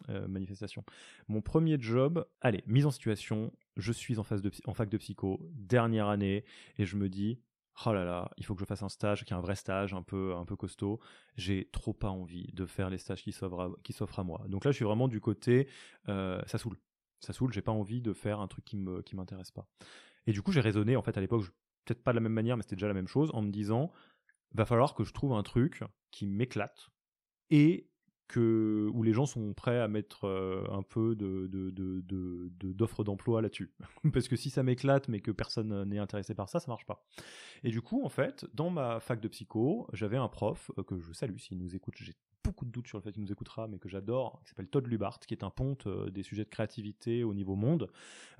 euh, 0.08 0.26
manifestation. 0.28 0.84
Mon 1.28 1.42
premier 1.42 1.78
job, 1.80 2.26
allez, 2.40 2.62
mise 2.66 2.86
en 2.86 2.90
situation. 2.90 3.52
Je 3.76 3.92
suis 3.92 4.18
en, 4.18 4.22
phase 4.22 4.42
de, 4.42 4.50
en 4.66 4.74
fac 4.74 4.88
de 4.88 4.96
psycho, 4.96 5.40
dernière 5.52 6.08
année, 6.08 6.44
et 6.78 6.86
je 6.86 6.96
me 6.96 7.08
dis, 7.08 7.40
oh 7.84 7.92
là 7.92 8.04
là, 8.04 8.30
il 8.38 8.46
faut 8.46 8.54
que 8.54 8.60
je 8.60 8.64
fasse 8.64 8.82
un 8.82 8.88
stage, 8.88 9.24
qui 9.24 9.32
est 9.32 9.36
un 9.36 9.40
vrai 9.40 9.56
stage, 9.56 9.92
un 9.92 10.02
peu, 10.02 10.34
un 10.34 10.44
peu 10.44 10.56
costaud. 10.56 11.00
J'ai 11.36 11.68
trop 11.72 11.92
pas 11.92 12.10
envie 12.10 12.50
de 12.52 12.66
faire 12.66 12.88
les 12.88 12.98
stages 12.98 13.22
qui 13.22 13.32
s'offrent 13.32 13.60
à, 13.60 13.70
qui 13.82 13.92
s'offrent 13.92 14.20
à 14.20 14.24
moi. 14.24 14.44
Donc 14.48 14.64
là, 14.64 14.70
je 14.70 14.76
suis 14.76 14.84
vraiment 14.84 15.08
du 15.08 15.20
côté, 15.20 15.68
ça 16.06 16.58
saoule, 16.58 16.78
ça 17.20 17.32
saoule. 17.32 17.52
J'ai 17.52 17.62
pas 17.62 17.72
envie 17.72 18.00
de 18.00 18.12
faire 18.12 18.40
un 18.40 18.48
truc 18.48 18.64
qui 18.64 18.76
me, 18.76 19.02
qui 19.02 19.16
m'intéresse 19.16 19.50
pas. 19.50 19.66
Et 20.26 20.32
du 20.32 20.40
coup, 20.40 20.52
j'ai 20.52 20.60
raisonné 20.60 20.96
en 20.96 21.02
fait 21.02 21.16
à 21.18 21.20
l'époque, 21.20 21.44
peut-être 21.84 22.02
pas 22.02 22.12
de 22.12 22.16
la 22.16 22.20
même 22.20 22.32
manière, 22.32 22.56
mais 22.56 22.62
c'était 22.62 22.76
déjà 22.76 22.88
la 22.88 22.94
même 22.94 23.08
chose, 23.08 23.30
en 23.34 23.42
me 23.42 23.50
disant 23.50 23.92
va 24.52 24.64
falloir 24.64 24.94
que 24.94 25.04
je 25.04 25.12
trouve 25.12 25.32
un 25.32 25.42
truc 25.42 25.82
qui 26.10 26.26
m'éclate 26.26 26.90
et 27.50 27.88
que 28.26 28.88
où 28.94 29.02
les 29.02 29.12
gens 29.12 29.26
sont 29.26 29.52
prêts 29.52 29.78
à 29.78 29.88
mettre 29.88 30.24
euh, 30.24 30.64
un 30.70 30.82
peu 30.82 31.14
de, 31.14 31.46
d'offres 32.72 33.04
d'emploi 33.04 33.42
là-dessus. 33.42 33.74
Parce 34.12 34.28
que 34.28 34.36
si 34.36 34.50
ça 34.50 34.62
m'éclate 34.62 35.08
mais 35.08 35.20
que 35.20 35.30
personne 35.30 35.84
n'est 35.84 35.98
intéressé 35.98 36.34
par 36.34 36.48
ça, 36.48 36.60
ça 36.60 36.70
marche 36.70 36.86
pas. 36.86 37.04
Et 37.64 37.70
du 37.70 37.82
coup, 37.82 38.02
en 38.04 38.08
fait, 38.08 38.46
dans 38.54 38.70
ma 38.70 39.00
fac 39.00 39.20
de 39.20 39.28
psycho, 39.28 39.88
j'avais 39.92 40.16
un 40.16 40.28
prof 40.28 40.70
euh, 40.78 40.82
que 40.82 40.98
je 40.98 41.12
salue 41.12 41.36
s'il 41.36 41.58
nous 41.58 41.74
écoute. 41.76 41.94
J'ai 41.98 42.14
beaucoup 42.44 42.64
de 42.64 42.70
doutes 42.70 42.86
sur 42.86 42.98
le 42.98 43.02
fait 43.02 43.12
qu'il 43.12 43.22
nous 43.22 43.32
écoutera, 43.32 43.66
mais 43.66 43.78
que 43.78 43.88
j'adore, 43.88 44.40
qui 44.42 44.50
s'appelle 44.50 44.68
Todd 44.68 44.86
Lubart, 44.86 45.18
qui 45.18 45.34
est 45.34 45.42
un 45.42 45.50
ponte 45.50 45.86
euh, 45.86 46.10
des 46.10 46.22
sujets 46.22 46.44
de 46.44 46.50
créativité 46.50 47.24
au 47.24 47.34
niveau 47.34 47.56
monde. 47.56 47.90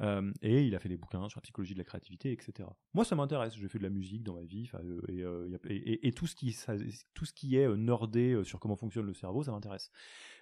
Euh, 0.00 0.30
et 0.42 0.64
il 0.64 0.74
a 0.74 0.78
fait 0.78 0.88
des 0.88 0.96
bouquins 0.96 1.28
sur 1.28 1.38
la 1.38 1.42
psychologie 1.42 1.72
de 1.72 1.78
la 1.78 1.84
créativité, 1.84 2.30
etc. 2.30 2.68
Moi, 2.92 3.04
ça 3.04 3.16
m'intéresse. 3.16 3.56
J'ai 3.56 3.68
fait 3.68 3.78
de 3.78 3.84
la 3.84 3.90
musique 3.90 4.22
dans 4.22 4.34
ma 4.34 4.44
vie, 4.44 4.70
euh, 4.74 5.58
et, 5.68 6.06
et, 6.06 6.12
tout 6.12 6.26
ce 6.26 6.36
qui, 6.36 6.56
tout 7.14 7.24
ce 7.24 7.32
qui 7.32 7.56
est 7.56 7.68
nordé 7.76 8.40
sur 8.44 8.60
comment 8.60 8.76
fonctionne 8.76 9.06
le 9.06 9.14
cerveau, 9.14 9.42
ça 9.42 9.52
m'intéresse. 9.52 9.90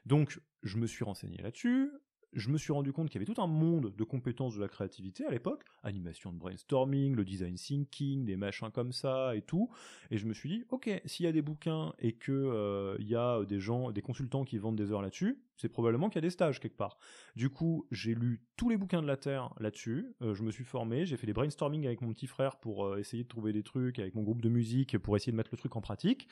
Donc, 0.04 0.40
je 0.62 0.76
me 0.76 0.86
suis 0.86 1.04
renseigné 1.04 1.38
là-dessus 1.38 1.90
je 2.32 2.48
me 2.48 2.58
suis 2.58 2.72
rendu 2.72 2.92
compte 2.92 3.10
qu'il 3.10 3.20
y 3.20 3.24
avait 3.24 3.32
tout 3.32 3.40
un 3.40 3.46
monde 3.46 3.94
de 3.96 4.04
compétences 4.04 4.56
de 4.56 4.60
la 4.60 4.68
créativité 4.68 5.26
à 5.26 5.30
l'époque, 5.30 5.64
animation 5.82 6.32
de 6.32 6.38
brainstorming, 6.38 7.14
le 7.14 7.24
design 7.24 7.54
thinking, 7.54 8.24
des 8.24 8.36
machins 8.36 8.70
comme 8.70 8.92
ça 8.92 9.36
et 9.36 9.42
tout. 9.42 9.70
Et 10.10 10.18
je 10.18 10.26
me 10.26 10.32
suis 10.32 10.48
dit, 10.48 10.64
ok, 10.70 10.90
s'il 11.04 11.26
y 11.26 11.28
a 11.28 11.32
des 11.32 11.42
bouquins 11.42 11.92
et 11.98 12.12
que 12.12 12.32
euh, 12.32 12.96
y 13.00 13.14
a 13.14 13.44
des 13.44 13.60
gens, 13.60 13.90
des 13.90 14.02
consultants 14.02 14.44
qui 14.44 14.58
vendent 14.58 14.76
des 14.76 14.92
heures 14.92 15.02
là-dessus, 15.02 15.38
c'est 15.56 15.68
probablement 15.68 16.08
qu'il 16.08 16.16
y 16.16 16.24
a 16.24 16.26
des 16.26 16.30
stages 16.30 16.58
quelque 16.58 16.76
part. 16.76 16.98
Du 17.36 17.50
coup, 17.50 17.86
j'ai 17.90 18.14
lu 18.14 18.42
tous 18.56 18.68
les 18.68 18.76
bouquins 18.76 19.02
de 19.02 19.06
la 19.06 19.16
Terre 19.16 19.52
là-dessus, 19.60 20.14
euh, 20.22 20.34
je 20.34 20.42
me 20.42 20.50
suis 20.50 20.64
formé, 20.64 21.06
j'ai 21.06 21.16
fait 21.16 21.26
des 21.26 21.32
brainstorming 21.32 21.86
avec 21.86 22.00
mon 22.00 22.12
petit 22.12 22.26
frère 22.26 22.56
pour 22.56 22.86
euh, 22.86 22.98
essayer 22.98 23.22
de 23.22 23.28
trouver 23.28 23.52
des 23.52 23.62
trucs, 23.62 23.98
avec 23.98 24.14
mon 24.14 24.22
groupe 24.22 24.42
de 24.42 24.48
musique 24.48 24.98
pour 24.98 25.16
essayer 25.16 25.32
de 25.32 25.36
mettre 25.36 25.50
le 25.52 25.58
truc 25.58 25.76
en 25.76 25.80
pratique. 25.80 26.28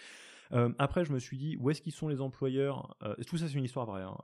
Euh, 0.53 0.71
après, 0.79 1.05
je 1.05 1.13
me 1.13 1.19
suis 1.19 1.39
dit, 1.39 1.57
où 1.61 1.71
est-ce 1.71 1.81
qu'ils 1.83 1.93
sont 1.93 2.09
les 2.09 2.21
employeurs 2.21 2.97
Tout 3.27 3.37
ça, 3.37 3.49
c'est 3.49 3.55
une 3.55 3.65
histoire 3.65 3.87
vraie. 3.87 4.03
Hein. 4.03 4.17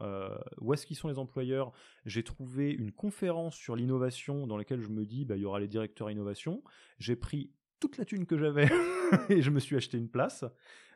où 0.60 0.72
est-ce 0.74 0.86
qu'ils 0.86 0.96
sont 0.96 1.08
les 1.08 1.18
employeurs? 1.18 1.72
J'ai 2.04 2.22
trouvé 2.22 2.70
une 2.70 2.92
conférence 2.92 3.54
sur 3.56 3.76
l'innovation 3.76 4.46
dans 4.46 4.56
laquelle 4.56 4.80
je 4.80 4.88
me 4.88 5.04
dis, 5.04 5.24
bah, 5.24 5.36
il 5.36 5.42
y 5.42 5.44
aura 5.44 5.60
les 5.60 5.68
directeurs 5.68 6.10
innovation. 6.10 6.62
J'ai 6.98 7.16
pris 7.16 7.50
toute 7.80 7.98
la 7.98 8.04
thune 8.04 8.26
que 8.26 8.38
j'avais 8.38 8.68
et 9.28 9.42
je 9.42 9.50
me 9.50 9.60
suis 9.60 9.76
acheté 9.76 9.98
une 9.98 10.08
place. 10.08 10.44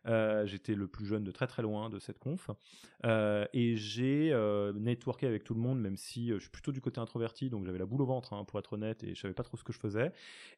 Euh, 0.06 0.46
j'étais 0.46 0.74
le 0.74 0.86
plus 0.86 1.04
jeune 1.04 1.24
de 1.24 1.30
très 1.30 1.46
très 1.46 1.62
loin 1.62 1.90
de 1.90 1.98
cette 1.98 2.18
conf. 2.18 2.50
Euh, 3.04 3.46
et 3.52 3.76
j'ai 3.76 4.32
euh, 4.32 4.72
networké 4.72 5.26
avec 5.26 5.44
tout 5.44 5.54
le 5.54 5.60
monde, 5.60 5.80
même 5.80 5.96
si 5.96 6.28
je 6.28 6.38
suis 6.38 6.50
plutôt 6.50 6.72
du 6.72 6.80
côté 6.80 7.00
introverti, 7.00 7.50
donc 7.50 7.64
j'avais 7.66 7.78
la 7.78 7.86
boule 7.86 8.02
au 8.02 8.06
ventre, 8.06 8.32
hein, 8.32 8.44
pour 8.44 8.58
être 8.58 8.72
honnête, 8.72 9.02
et 9.04 9.14
je 9.14 9.20
savais 9.20 9.34
pas 9.34 9.42
trop 9.42 9.56
ce 9.56 9.64
que 9.64 9.72
je 9.72 9.78
faisais. 9.78 10.12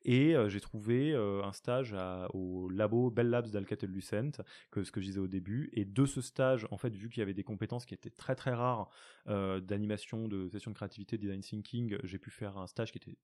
Et 0.04 0.34
j'ai 0.48 0.60
trouvé 0.60 1.14
un 1.14 1.52
stage 1.52 1.94
au 2.32 2.68
labo 2.68 3.10
Bell 3.10 3.28
Labs 3.30 3.48
d'Alcatel-Lucent, 3.48 4.42
que 4.70 4.84
ce 4.84 4.92
que 4.92 5.00
je 5.00 5.06
disais 5.06 5.20
au 5.20 5.26
début. 5.26 5.70
Et 5.72 5.84
de 5.84 6.06
ce 6.06 6.20
stage, 6.20 6.66
en 6.70 6.78
fait, 6.78 6.94
vu 6.94 7.08
qu'il 7.08 7.20
y 7.20 7.22
avait 7.22 7.34
des 7.34 7.44
compétences 7.44 7.86
qui 7.86 7.94
étaient 7.94 8.10
très 8.10 8.34
très 8.34 8.52
rares 8.52 8.90
d'animation, 9.26 10.28
de 10.28 10.48
session 10.48 10.70
de 10.70 10.76
créativité, 10.76 11.18
design 11.18 11.40
thinking, 11.40 11.98
j'ai 12.04 12.18
pu 12.18 12.30
faire 12.30 12.58
un 12.58 12.66
stage 12.66 12.92
qui 12.92 12.98
était 12.98 13.16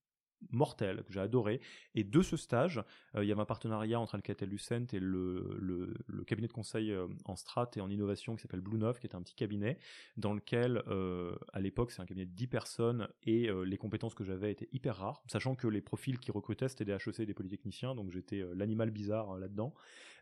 mortel, 0.50 1.02
que 1.04 1.12
j'ai 1.12 1.20
adoré. 1.20 1.60
Et 1.94 2.04
de 2.04 2.22
ce 2.22 2.36
stage, 2.36 2.82
euh, 3.14 3.24
il 3.24 3.28
y 3.28 3.32
avait 3.32 3.40
un 3.40 3.46
partenariat 3.46 3.98
entre 4.00 4.14
Alcatel-Lucent 4.14 4.86
et 4.92 5.00
le, 5.00 5.58
le, 5.58 6.24
cabinet 6.24 6.48
de 6.48 6.52
conseil 6.52 6.92
euh, 6.92 7.06
en 7.24 7.36
strat 7.36 7.70
et 7.76 7.80
en 7.80 7.90
innovation 7.90 8.36
qui 8.36 8.42
s'appelle 8.42 8.60
Blue 8.60 8.78
qui 9.00 9.06
est 9.06 9.14
un 9.14 9.22
petit 9.22 9.34
cabinet 9.34 9.78
dans 10.16 10.34
lequel, 10.34 10.82
euh, 10.88 11.34
à 11.52 11.60
l'époque, 11.60 11.90
c'est 11.90 12.00
un 12.00 12.06
cabinet 12.06 12.26
de 12.26 12.32
10 12.32 12.46
personnes 12.46 13.08
et 13.24 13.50
les 13.64 13.76
compétences 13.76 14.14
que 14.14 14.24
j'avais 14.24 14.52
étaient 14.52 14.68
hyper 14.72 14.96
rares, 14.96 15.22
sachant 15.26 15.54
que 15.54 15.66
les 15.66 15.80
profils 15.80 16.18
qui 16.18 16.30
recrutaient, 16.30 16.68
c'était 16.68 16.84
des 16.84 16.92
HEC 16.92 17.20
et 17.20 17.26
des 17.26 17.34
polytechniciens, 17.34 17.94
donc 17.94 18.10
j'étais 18.10 18.44
l'animal 18.54 18.90
bizarre 18.90 19.36
là-dedans. 19.38 19.74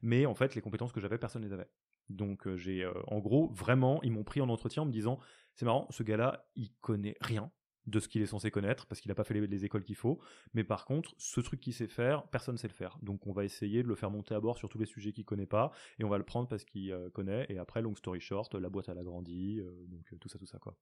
Mais 0.02 0.26
en 0.26 0.34
fait, 0.34 0.54
les 0.54 0.62
compétences 0.62 0.92
que 0.92 1.00
j'avais, 1.00 1.18
personne 1.18 1.42
ne 1.42 1.48
les 1.48 1.52
avait. 1.52 1.68
Donc 2.08 2.48
j'ai, 2.54 2.88
en 3.08 3.18
gros, 3.18 3.48
vraiment, 3.48 4.02
ils 4.02 4.12
m'ont 4.12 4.24
pris 4.24 4.40
en 4.40 4.48
entretien 4.48 4.82
en 4.82 4.86
me 4.86 4.92
disant, 4.92 5.18
c'est 5.54 5.64
marrant, 5.64 5.86
ce 5.90 6.02
gars-là, 6.02 6.48
il 6.54 6.72
connaît 6.80 7.16
rien 7.20 7.50
de 7.86 8.00
ce 8.00 8.08
qu'il 8.08 8.22
est 8.22 8.26
censé 8.26 8.50
connaître 8.50 8.86
parce 8.86 9.00
qu'il 9.00 9.10
n'a 9.10 9.14
pas 9.14 9.24
fait 9.24 9.34
les, 9.34 9.64
écoles 9.64 9.84
qu'il 9.84 9.96
faut. 9.96 10.18
Mais 10.54 10.64
par 10.64 10.84
contre, 10.84 11.14
ce 11.18 11.40
truc 11.40 11.60
qu'il 11.60 11.72
sait 11.72 11.86
faire, 11.86 12.24
personne 12.28 12.54
ne 12.54 12.58
sait 12.58 12.68
le 12.68 12.72
faire. 12.72 12.98
Donc 13.02 13.26
on 13.26 13.32
va 13.32 13.44
essayer 13.44 13.82
de 13.82 13.88
le 13.88 13.94
faire 13.94 14.10
monter 14.10 14.34
à 14.34 14.40
bord 14.40 14.56
sur 14.56 14.68
tous 14.68 14.78
les 14.78 14.86
sujets 14.86 15.12
qu'il 15.12 15.24
connaît 15.24 15.46
pas 15.46 15.70
et 15.98 16.04
on 16.04 16.08
va 16.08 16.18
le 16.18 16.24
prendre 16.24 16.48
parce 16.48 16.64
qu'il 16.64 16.92
euh, 16.92 17.10
connaît. 17.10 17.46
Et 17.48 17.58
après, 17.58 17.82
long 17.82 17.94
story 17.94 18.20
short, 18.20 18.54
la 18.54 18.68
boîte 18.68 18.88
elle 18.88 18.98
a 18.98 19.04
grandi, 19.04 19.60
euh, 19.60 19.86
donc 19.88 20.12
euh, 20.12 20.16
tout 20.18 20.28
ça, 20.28 20.38
tout 20.38 20.46
ça 20.46 20.58
quoi. 20.58 20.76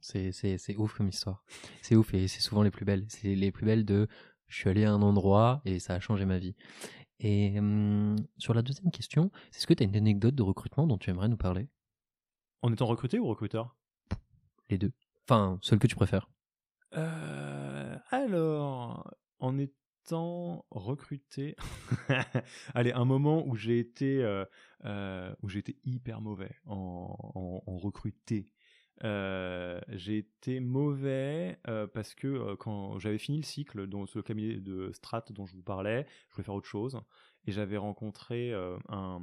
C'est, 0.00 0.30
c'est, 0.30 0.76
ouf 0.76 0.94
comme 0.94 1.08
histoire. 1.08 1.42
C'est 1.82 1.96
ouf 1.96 2.14
et 2.14 2.28
c'est 2.28 2.40
souvent 2.40 2.62
les 2.62 2.70
plus 2.70 2.84
belles. 2.84 3.04
C'est 3.08 3.34
les 3.34 3.50
plus 3.50 3.66
belles 3.66 3.84
de 3.84 4.06
je 4.46 4.56
suis 4.56 4.70
allé 4.70 4.84
à 4.84 4.92
un 4.92 5.02
endroit 5.02 5.60
et 5.64 5.80
ça 5.80 5.94
a 5.94 6.00
changé 6.00 6.24
ma 6.24 6.38
vie. 6.38 6.54
Et 7.20 7.58
hum, 7.58 8.16
sur 8.36 8.54
la 8.54 8.62
deuxième 8.62 8.92
question, 8.92 9.32
est-ce 9.52 9.66
que 9.66 9.74
tu 9.74 9.82
as 9.82 9.86
une 9.86 9.96
anecdote 9.96 10.36
de 10.36 10.42
recrutement 10.42 10.86
dont 10.86 10.98
tu 10.98 11.10
aimerais 11.10 11.28
nous 11.28 11.36
parler? 11.36 11.68
En 12.62 12.72
étant 12.72 12.86
recruté 12.86 13.18
ou 13.18 13.26
recruteur? 13.26 13.76
Les 14.70 14.78
deux. 14.78 14.92
Enfin, 15.28 15.58
celle 15.60 15.78
que 15.78 15.86
tu 15.86 15.94
préfères. 15.94 16.30
Euh, 16.96 17.98
alors, 18.10 19.14
en 19.40 19.58
étant 19.58 20.64
recruté, 20.70 21.54
allez, 22.74 22.92
un 22.92 23.04
moment 23.04 23.46
où 23.46 23.54
j'ai 23.54 23.78
été, 23.78 24.24
euh, 24.24 24.46
euh, 24.86 25.34
où 25.42 25.50
j'ai 25.50 25.58
été 25.58 25.76
hyper 25.84 26.22
mauvais 26.22 26.56
en, 26.64 27.14
recruté. 27.66 28.48
j'ai 29.02 30.16
été 30.16 30.60
mauvais 30.60 31.60
parce 31.92 32.14
que 32.14 32.54
quand 32.54 32.98
j'avais 32.98 33.18
fini 33.18 33.36
le 33.36 33.44
cycle 33.44 33.86
dans 33.86 34.06
ce 34.06 34.20
cabinet 34.20 34.60
de 34.60 34.92
strat 34.92 35.26
dont 35.28 35.44
je 35.44 35.54
vous 35.54 35.62
parlais, 35.62 36.06
je 36.30 36.36
voulais 36.36 36.44
faire 36.44 36.54
autre 36.54 36.66
chose 36.66 36.98
et 37.46 37.52
j'avais 37.52 37.76
rencontré 37.76 38.54
un, 38.88 39.20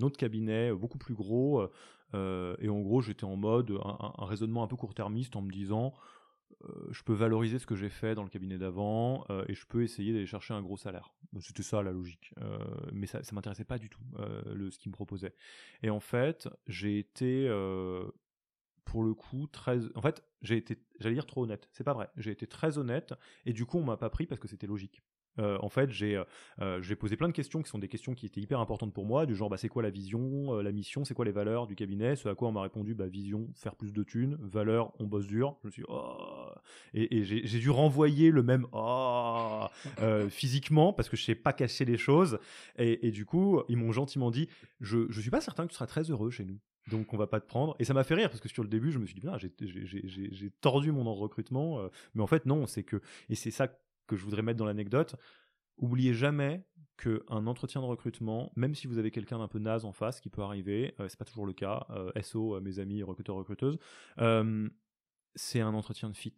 autre 0.00 0.16
cabinet 0.16 0.72
beaucoup 0.72 0.98
plus 0.98 1.14
gros 1.14 1.68
euh, 2.14 2.56
et 2.58 2.68
en 2.68 2.80
gros, 2.80 3.00
j'étais 3.00 3.24
en 3.24 3.36
mode 3.36 3.72
un, 3.82 4.24
raisonnement 4.24 4.62
un 4.62 4.66
peu 4.66 4.76
court-termiste 4.76 5.36
en 5.36 5.42
me 5.42 5.50
disant 5.50 5.94
euh, 6.64 6.88
je 6.90 7.02
peux 7.02 7.14
valoriser 7.14 7.58
ce 7.58 7.66
que 7.66 7.76
j'ai 7.76 7.88
fait 7.88 8.14
dans 8.14 8.22
le 8.22 8.28
cabinet 8.28 8.58
d'avant 8.58 9.24
euh, 9.30 9.44
et 9.48 9.54
je 9.54 9.66
peux 9.66 9.82
essayer 9.82 10.12
d'aller 10.12 10.26
chercher 10.26 10.54
un 10.54 10.62
gros 10.62 10.76
salaire. 10.76 11.12
C'était 11.40 11.62
ça 11.62 11.82
la 11.82 11.92
logique. 11.92 12.34
mais 12.92 13.06
ça, 13.06 13.22
ça 13.22 13.34
m'intéressait 13.34 13.64
pas 13.64 13.78
du 13.78 13.88
tout, 13.88 14.02
le, 14.46 14.70
ce 14.70 14.78
qu'il 14.78 14.90
me 14.90 14.94
proposait. 14.94 15.34
Et 15.82 15.90
en 15.90 16.00
fait, 16.00 16.48
j'ai 16.66 16.98
été 16.98 17.48
pour 18.84 19.04
le 19.04 19.14
coup 19.14 19.46
très 19.46 19.78
en 19.94 20.02
fait 20.02 20.24
j'ai 20.42 20.56
été 20.56 20.82
j'allais 20.98 21.14
dire 21.14 21.26
trop 21.26 21.44
honnête 21.44 21.68
c'est 21.70 21.84
pas 21.84 21.92
vrai 21.92 22.08
j'ai 22.16 22.32
été 22.32 22.48
très 22.48 22.76
honnête 22.76 23.14
et 23.46 23.52
du 23.52 23.64
coup 23.64 23.78
on 23.78 23.84
m'a 23.84 23.96
pas 23.96 24.10
pris 24.10 24.26
parce 24.26 24.40
que 24.40 24.48
c'était 24.48 24.66
logique 24.66 25.02
euh, 25.38 25.58
en 25.60 25.68
fait, 25.68 25.90
j'ai 25.90 26.22
euh, 26.60 26.82
j'ai 26.82 26.96
posé 26.96 27.16
plein 27.16 27.28
de 27.28 27.32
questions 27.32 27.62
qui 27.62 27.70
sont 27.70 27.78
des 27.78 27.88
questions 27.88 28.14
qui 28.14 28.26
étaient 28.26 28.40
hyper 28.40 28.60
importantes 28.60 28.92
pour 28.92 29.06
moi, 29.06 29.26
du 29.26 29.34
genre 29.34 29.48
bah, 29.48 29.56
c'est 29.56 29.68
quoi 29.68 29.82
la 29.82 29.90
vision, 29.90 30.54
euh, 30.54 30.62
la 30.62 30.72
mission, 30.72 31.04
c'est 31.04 31.14
quoi 31.14 31.24
les 31.24 31.32
valeurs 31.32 31.66
du 31.66 31.76
cabinet, 31.76 32.16
ce 32.16 32.28
à 32.28 32.34
quoi 32.34 32.48
on 32.48 32.52
m'a 32.52 32.62
répondu 32.62 32.94
bah, 32.94 33.06
vision, 33.06 33.48
faire 33.54 33.76
plus 33.76 33.92
de 33.92 34.02
thunes, 34.02 34.36
valeur, 34.40 34.92
on 34.98 35.06
bosse 35.06 35.26
dur. 35.26 35.56
Je 35.62 35.68
me 35.68 35.72
suis 35.72 35.84
oh 35.88 36.16
et, 36.94 37.22
j'ai 37.24 37.58
dû 37.58 37.70
renvoyer 37.70 38.30
le 38.30 38.42
même 38.42 38.66
oh 38.72 39.66
physiquement 40.28 40.92
parce 40.92 41.08
que 41.08 41.16
je 41.16 41.24
sais 41.24 41.34
pas 41.34 41.52
cacher 41.52 41.84
les 41.84 41.96
choses 41.96 42.38
et, 42.76 43.10
du 43.10 43.24
coup 43.24 43.60
ils 43.68 43.76
m'ont 43.76 43.92
gentiment 43.92 44.30
dit 44.30 44.48
je 44.80 45.06
je 45.10 45.20
suis 45.20 45.30
pas 45.30 45.40
certain 45.40 45.64
que 45.64 45.70
tu 45.70 45.74
seras 45.74 45.86
très 45.86 46.02
heureux 46.10 46.30
chez 46.30 46.44
nous. 46.44 46.58
Donc 46.90 47.12
on 47.12 47.16
va 47.16 47.26
pas 47.26 47.40
te 47.40 47.46
prendre. 47.46 47.76
Et 47.78 47.84
ça 47.84 47.94
m'a 47.94 48.04
fait 48.04 48.14
rire 48.14 48.30
parce 48.30 48.40
que 48.40 48.48
sur 48.48 48.62
le 48.62 48.68
début, 48.68 48.90
je 48.90 48.98
me 48.98 49.06
suis 49.06 49.14
dit, 49.14 49.26
j'ai 49.60 50.50
tordu 50.60 50.92
mon 50.92 51.14
recrutement. 51.14 51.88
mais 52.14 52.22
en 52.22 52.26
fait, 52.26 52.46
non, 52.46 52.66
c'est 52.66 52.82
que, 52.82 53.00
et 53.28 53.34
c'est 53.34 53.50
ça 53.50 53.68
que 54.10 54.16
je 54.16 54.24
voudrais 54.24 54.42
mettre 54.42 54.58
dans 54.58 54.66
l'anecdote. 54.66 55.14
Oubliez 55.78 56.12
jamais 56.12 56.66
qu'un 56.98 57.46
entretien 57.46 57.80
de 57.80 57.86
recrutement, 57.86 58.52
même 58.56 58.74
si 58.74 58.88
vous 58.88 58.98
avez 58.98 59.12
quelqu'un 59.12 59.38
d'un 59.38 59.48
peu 59.48 59.60
naze 59.60 59.84
en 59.84 59.92
face, 59.92 60.20
qui 60.20 60.28
peut 60.28 60.42
arriver, 60.42 60.94
euh, 60.98 61.08
c'est 61.08 61.18
pas 61.18 61.24
toujours 61.24 61.46
le 61.46 61.52
cas, 61.52 61.86
euh, 61.90 62.10
SO, 62.20 62.56
euh, 62.56 62.60
mes 62.60 62.80
amis 62.80 63.02
recruteurs, 63.02 63.36
recruteuses, 63.36 63.78
c'est 65.36 65.60
un 65.60 65.74
entretien 65.74 66.10
de 66.10 66.16
fit. 66.16 66.36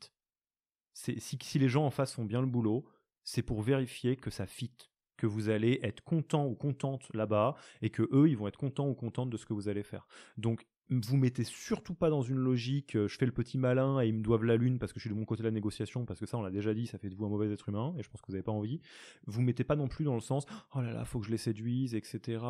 Si, 0.92 1.18
si 1.18 1.58
les 1.58 1.68
gens 1.70 1.86
en 1.86 1.90
face 1.90 2.12
font 2.12 2.26
bien 2.26 2.42
le 2.42 2.46
boulot, 2.46 2.84
c'est 3.24 3.42
pour 3.42 3.62
vérifier 3.62 4.16
que 4.16 4.28
ça 4.28 4.46
fit, 4.46 4.76
que 5.16 5.26
vous 5.26 5.48
allez 5.48 5.80
être 5.82 6.02
content 6.02 6.46
ou 6.46 6.54
contente 6.54 7.08
là-bas 7.14 7.56
et 7.80 7.88
que 7.88 8.06
eux, 8.12 8.28
ils 8.28 8.36
vont 8.36 8.48
être 8.48 8.58
contents 8.58 8.86
ou 8.86 8.94
contentes 8.94 9.30
de 9.30 9.38
ce 9.38 9.46
que 9.46 9.54
vous 9.54 9.68
allez 9.68 9.82
faire. 9.82 10.06
Donc, 10.36 10.66
vous 10.90 11.16
mettez 11.16 11.44
surtout 11.44 11.94
pas 11.94 12.10
dans 12.10 12.22
une 12.22 12.38
logique 12.38 12.96
euh, 12.96 13.08
je 13.08 13.16
fais 13.16 13.26
le 13.26 13.32
petit 13.32 13.58
malin 13.58 14.00
et 14.00 14.08
ils 14.08 14.14
me 14.14 14.22
doivent 14.22 14.44
la 14.44 14.56
lune 14.56 14.78
parce 14.78 14.92
que 14.92 14.98
je 14.98 15.04
suis 15.04 15.10
de 15.10 15.18
mon 15.18 15.24
côté 15.24 15.42
de 15.42 15.48
la 15.48 15.52
négociation 15.52 16.04
parce 16.04 16.20
que 16.20 16.26
ça 16.26 16.36
on 16.36 16.42
l'a 16.42 16.50
déjà 16.50 16.74
dit 16.74 16.86
ça 16.86 16.98
fait 16.98 17.08
de 17.08 17.14
vous 17.14 17.24
un 17.24 17.28
mauvais 17.28 17.50
être 17.50 17.68
humain 17.68 17.94
et 17.98 18.02
je 18.02 18.10
pense 18.10 18.20
que 18.20 18.26
vous 18.26 18.32
n'avez 18.32 18.42
pas 18.42 18.52
envie. 18.52 18.80
Vous 19.26 19.40
mettez 19.42 19.64
pas 19.64 19.76
non 19.76 19.88
plus 19.88 20.04
dans 20.04 20.14
le 20.14 20.20
sens 20.20 20.44
oh 20.74 20.80
là 20.80 20.92
là 20.92 21.04
faut 21.04 21.20
que 21.20 21.26
je 21.26 21.30
les 21.30 21.38
séduise 21.38 21.94
etc 21.94 22.44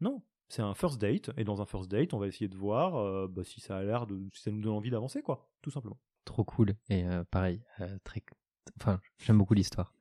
non 0.00 0.22
c'est 0.48 0.62
un 0.62 0.74
first 0.74 1.00
date 1.00 1.30
et 1.36 1.44
dans 1.44 1.62
un 1.62 1.66
first 1.66 1.90
date 1.90 2.14
on 2.14 2.18
va 2.18 2.26
essayer 2.26 2.48
de 2.48 2.56
voir 2.56 2.96
euh, 2.96 3.28
bah, 3.28 3.44
si 3.44 3.60
ça 3.60 3.76
a 3.76 3.82
l'air 3.82 4.06
de 4.06 4.28
si 4.32 4.42
ça 4.42 4.50
nous 4.50 4.60
donne 4.60 4.74
envie 4.74 4.90
d'avancer 4.90 5.22
quoi 5.22 5.50
tout 5.62 5.70
simplement. 5.70 5.98
Trop 6.24 6.44
cool 6.44 6.74
et 6.88 7.04
euh, 7.04 7.22
pareil 7.30 7.62
très 8.02 8.22
enfin 8.80 9.00
j'aime 9.18 9.38
beaucoup 9.38 9.54
l'histoire. 9.54 9.92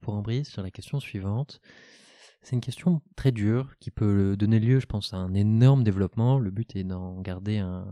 Pour 0.00 0.14
embrayer 0.14 0.42
sur 0.42 0.62
la 0.62 0.70
question 0.72 0.98
suivante 0.98 1.60
c'est 2.46 2.54
une 2.54 2.60
question 2.60 3.02
très 3.16 3.32
dure 3.32 3.76
qui 3.80 3.90
peut 3.90 4.36
donner 4.36 4.60
lieu, 4.60 4.78
je 4.78 4.86
pense, 4.86 5.12
à 5.12 5.16
un 5.16 5.34
énorme 5.34 5.82
développement. 5.82 6.38
Le 6.38 6.52
but 6.52 6.76
est 6.76 6.84
d'en 6.84 7.20
garder 7.20 7.58
un, 7.58 7.84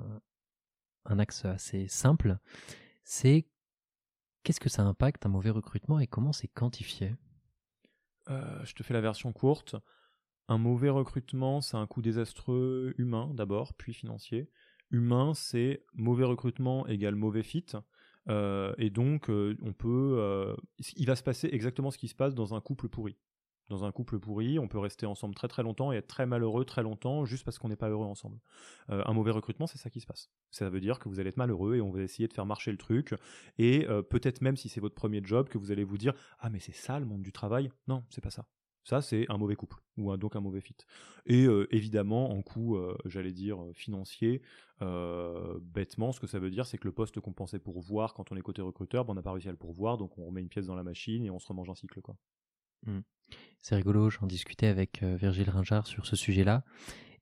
axe 1.07 1.45
assez 1.45 1.89
simple. 1.89 2.39
C'est 3.03 3.49
qu'est-ce 4.45 4.61
que 4.61 4.69
ça 4.69 4.85
impacte 4.85 5.27
un 5.27 5.29
mauvais 5.29 5.51
recrutement 5.51 5.99
et 5.99 6.07
comment 6.07 6.33
c'est 6.33 6.47
quantifié? 6.47 7.17
Euh, 8.31 8.65
Je 8.65 8.77
te 8.77 8.85
fais 8.85 8.95
la 8.95 9.01
version 9.01 9.33
courte. 9.33 9.75
Un 10.47 10.59
mauvais 10.59 10.91
recrutement, 10.91 11.61
c'est 11.61 11.77
un 11.77 11.89
coût 11.89 12.01
désastreux 12.01 12.95
humain 12.97 13.33
d'abord, 13.35 13.75
puis 13.75 13.93
financier. 13.93 14.53
Humain, 14.93 15.35
c'est 15.35 15.85
mauvais 15.95 16.27
recrutement 16.27 16.87
égale 16.87 17.17
mauvais 17.17 17.43
fit. 17.43 17.67
Euh, 18.29 18.73
et 18.79 18.91
donc, 18.91 19.31
euh, 19.31 19.57
il 20.97 21.07
va 21.07 21.17
se 21.17 21.25
passer 21.25 21.49
exactement 21.51 21.91
ce 21.91 21.99
qui 21.99 22.07
se 22.07 22.15
passe 22.15 22.37
dans 22.37 22.55
un 22.55 22.61
couple 22.61 22.89
pourri 22.89 23.19
dans 23.69 23.85
un 23.85 23.93
couple 23.93 24.19
pourri, 24.19 24.59
on 24.59 24.69
peut 24.69 24.79
rester 24.79 25.07
ensemble 25.07 25.35
très 25.35 25.49
très 25.49 25.63
longtemps 25.63 25.93
et 25.93 25.97
être 25.97 26.07
très 26.07 26.27
malheureux 26.27 26.65
très 26.65 26.83
longtemps 26.83 27.25
juste 27.25 27.45
parce 27.45 27.59
qu'on 27.59 27.69
n'est 27.69 27.77
pas 27.77 27.89
heureux 27.89 28.07
ensemble. 28.07 28.39
Euh, 28.91 29.03
un 29.07 29.13
mauvais 29.13 29.31
recrutement, 29.31 29.67
c'est 29.67 29.79
ça 29.79 29.91
qui 29.91 30.01
se 30.01 30.07
passe. 30.07 30.31
Ça 30.51 30.69
veut 30.69 30.81
dire 30.81 30.99
que 30.99 31.09
vous 31.09 31.21
allez 31.21 31.31
être 31.31 31.37
malheureux 31.37 31.77
et 31.77 31.81
on 31.81 31.91
va 31.91 32.03
essayer 32.03 32.29
de 32.29 32.35
faire 32.35 32.47
marcher 32.47 32.71
le 32.71 32.79
truc. 32.79 33.15
Et 33.59 33.87
euh, 33.89 34.03
peut-être 34.03 34.43
même 34.43 34.57
si 34.57 34.69
c'est 34.69 34.81
votre 34.81 34.95
premier 34.95 35.23
job, 35.25 35.49
que 35.49 35.59
vous 35.59 35.71
allez 35.71 35.85
vous 35.85 35.99
dire 35.99 36.13
ah 36.41 36.51
mais 36.51 36.61
c'est 36.61 36.75
ça 36.75 36.99
le 36.99 37.07
monde 37.07 37.23
du 37.23 37.33
travail? 37.33 37.71
Non, 37.89 38.05
c'est 38.11 38.21
pas 38.21 38.31
ça. 38.31 38.47
Ça, 38.87 39.01
c'est 39.01 39.25
un 39.31 39.39
mauvais 39.39 39.57
couple, 39.57 39.77
ou 39.97 40.15
donc 40.19 40.37
un 40.37 40.41
mauvais 40.41 40.61
fit. 40.61 40.77
Et 41.25 41.47
euh, 41.47 41.67
évidemment, 41.75 42.33
en 42.33 42.43
coût, 42.43 42.79
j'allais 43.07 43.33
dire, 43.33 43.59
financier, 43.73 44.43
bêtement, 45.63 46.13
ce 46.13 46.21
que 46.21 46.27
ça 46.27 46.39
veut 46.39 46.51
dire, 46.51 46.67
c'est 46.67 46.77
que 46.77 46.85
le 46.85 46.93
poste 46.93 47.19
qu'on 47.19 47.33
pensait 47.33 47.59
pourvoir 47.59 48.13
quand 48.13 48.31
on 48.31 48.37
est 48.37 48.43
côté 48.43 48.61
recruteur, 48.61 49.07
ben, 49.07 49.13
on 49.13 49.15
n'a 49.15 49.23
pas 49.23 49.33
réussi 49.33 49.49
à 49.49 49.53
le 49.53 49.57
pourvoir, 49.57 49.97
donc 49.97 50.19
on 50.19 50.27
remet 50.27 50.43
une 50.43 50.51
pièce 50.51 50.67
dans 50.67 50.75
la 50.75 50.83
machine 50.83 51.25
et 51.25 51.31
on 51.31 51.39
se 51.39 51.49
remange 51.49 51.71
un 51.71 51.75
cycle. 51.75 52.03
Quoi. 52.03 52.15
Mmh. 52.87 53.01
C'est 53.65 53.77
rigolo, 53.77 54.11
j'en 54.11 54.27
discutais 54.27 54.67
avec 54.67 55.03
euh, 55.03 55.17
Virgile 55.17 55.49
Ringard 55.49 55.87
sur 55.87 56.05
ce 56.05 56.17
sujet-là 56.17 56.65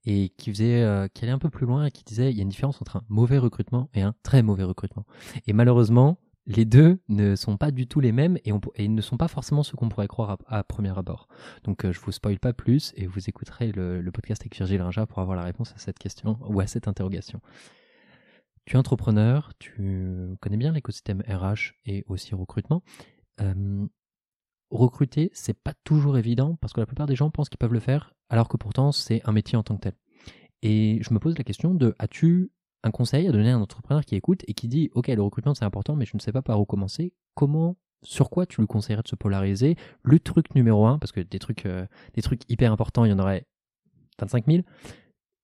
et 0.05 0.31
qui 0.31 0.51
faisait 0.51 0.83
euh, 0.83 1.07
qui 1.07 1.25
allait 1.25 1.33
un 1.33 1.39
peu 1.39 1.51
plus 1.51 1.67
loin 1.67 1.87
et 1.87 1.91
qui 1.93 2.03
disait 2.03 2.33
il 2.33 2.37
y 2.37 2.41
a 2.41 2.43
une 2.43 2.49
différence 2.49 2.83
entre 2.83 2.97
un 2.97 3.05
mauvais 3.09 3.39
recrutement 3.39 3.89
et 3.95 4.03
un 4.03 4.15
très 4.25 4.43
mauvais 4.43 4.65
recrutement. 4.65 5.07
Et 5.47 5.53
malheureusement, 5.53 6.19
les 6.47 6.65
deux 6.65 6.99
ne 7.09 7.37
sont 7.37 7.57
pas 7.57 7.71
du 7.71 7.87
tout 7.87 8.01
les 8.01 8.11
mêmes 8.11 8.39
et, 8.45 8.53
et 8.75 8.89
ne 8.89 9.01
sont 9.01 9.17
pas 9.17 9.29
forcément 9.29 9.63
ce 9.63 9.77
qu'on 9.77 9.89
pourrait 9.89 10.09
croire 10.09 10.39
à, 10.49 10.65
premier 10.65 10.99
abord. 10.99 11.29
Donc 11.63 11.85
euh, 11.85 11.93
je 11.93 12.01
vous 12.01 12.11
spoil 12.11 12.41
pas 12.41 12.53
plus 12.53 12.93
et 12.97 13.07
vous 13.07 13.29
écouterez 13.29 13.71
le, 13.71 14.03
podcast 14.13 14.43
avec 14.43 14.57
Virgile 14.57 14.83
Ringard 14.83 15.07
pour 15.07 15.21
avoir 15.21 15.37
la 15.37 15.45
réponse 15.45 15.73
à 15.73 15.79
cette 15.79 16.01
question 16.01 16.39
ou 16.41 16.59
à 16.59 16.67
cette 16.67 16.89
interrogation. 16.89 17.41
Tu 18.65 18.75
es 18.75 18.79
entrepreneur, 18.79 19.53
tu 19.61 20.37
connais 20.41 20.57
bien 20.57 20.73
l'écosystème 20.73 21.23
RH 21.29 21.75
et 21.87 22.05
aussi 22.09 22.35
recrutement 22.35 22.83
recruter, 24.73 25.31
c'est 25.35 25.59
pas 25.59 25.75
toujours 25.85 26.19
évident 26.19 26.57
parce 26.61 26.73
que 26.73 26.81
la 26.81 26.87
plupart 26.87 27.07
des 27.07 27.17
gens 27.17 27.31
pensent 27.31 27.49
qu'ils 27.49 27.59
peuvent 27.59 27.73
le 27.73 27.81
faire, 27.81 28.15
alors 28.29 28.49
que 28.49 28.57
pourtant 28.57 28.93
c'est 28.93 29.21
un 29.25 29.33
métier 29.33 29.57
en 29.57 29.63
tant 29.63 29.77
que 29.77 29.83
tel. 29.83 29.95
Et 30.63 30.99
je 31.03 31.13
me 31.13 31.19
pose 31.19 31.37
la 31.37 31.45
question 31.45 31.75
de 31.75 31.95
as-tu 31.99 32.51
un 32.83 32.91
conseil 32.91 33.29
à 33.29 33.33
donner 33.33 33.51
à 33.51 33.57
un 33.57 33.61
entrepreneur 33.61 34.05
qui 34.05 34.17
écoute 34.17 34.43
et 34.49 34.55
qui 34.55 34.69
dit 34.69 34.91
ok 34.95 35.09
le 35.09 35.23
recrutement 35.23 35.55
c'est 35.55 35.65
important 35.65 35.95
mais 35.95 36.05
je 36.05 36.17
ne 36.17 36.21
sais 36.21 36.33
pas 36.33 36.43
par 36.43 36.61
où 36.61 36.65
commencer 36.65 37.13
comment 37.35 37.77
sur 38.03 38.31
quoi 38.31 38.47
tu 38.47 38.61
lui 38.61 38.67
conseillerais 38.67 39.03
de 39.03 39.09
se 39.09 39.15
polariser? 39.15 39.77
Le 40.03 40.19
truc 40.19 40.55
numéro 40.57 40.87
un 40.87 40.99
parce 40.99 41.13
que 41.13 41.21
des 41.21 41.39
trucs 41.39 41.67
euh, 41.67 41.87
des 42.15 42.23
trucs 42.23 42.43
hyper 42.51 42.73
importants 42.73 43.05
il 43.05 43.11
y 43.11 43.15
en 43.15 43.19
aurait 43.21 43.47
25 44.19 44.47
000 44.47 44.63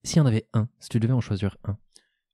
s'il 0.03 0.18
y 0.18 0.20
en 0.20 0.26
avait 0.26 0.49
un 0.55 0.68
si 0.81 0.89
tu 0.89 0.99
devais 0.99 1.12
en 1.12 1.20
choisir 1.20 1.57
un 1.64 1.79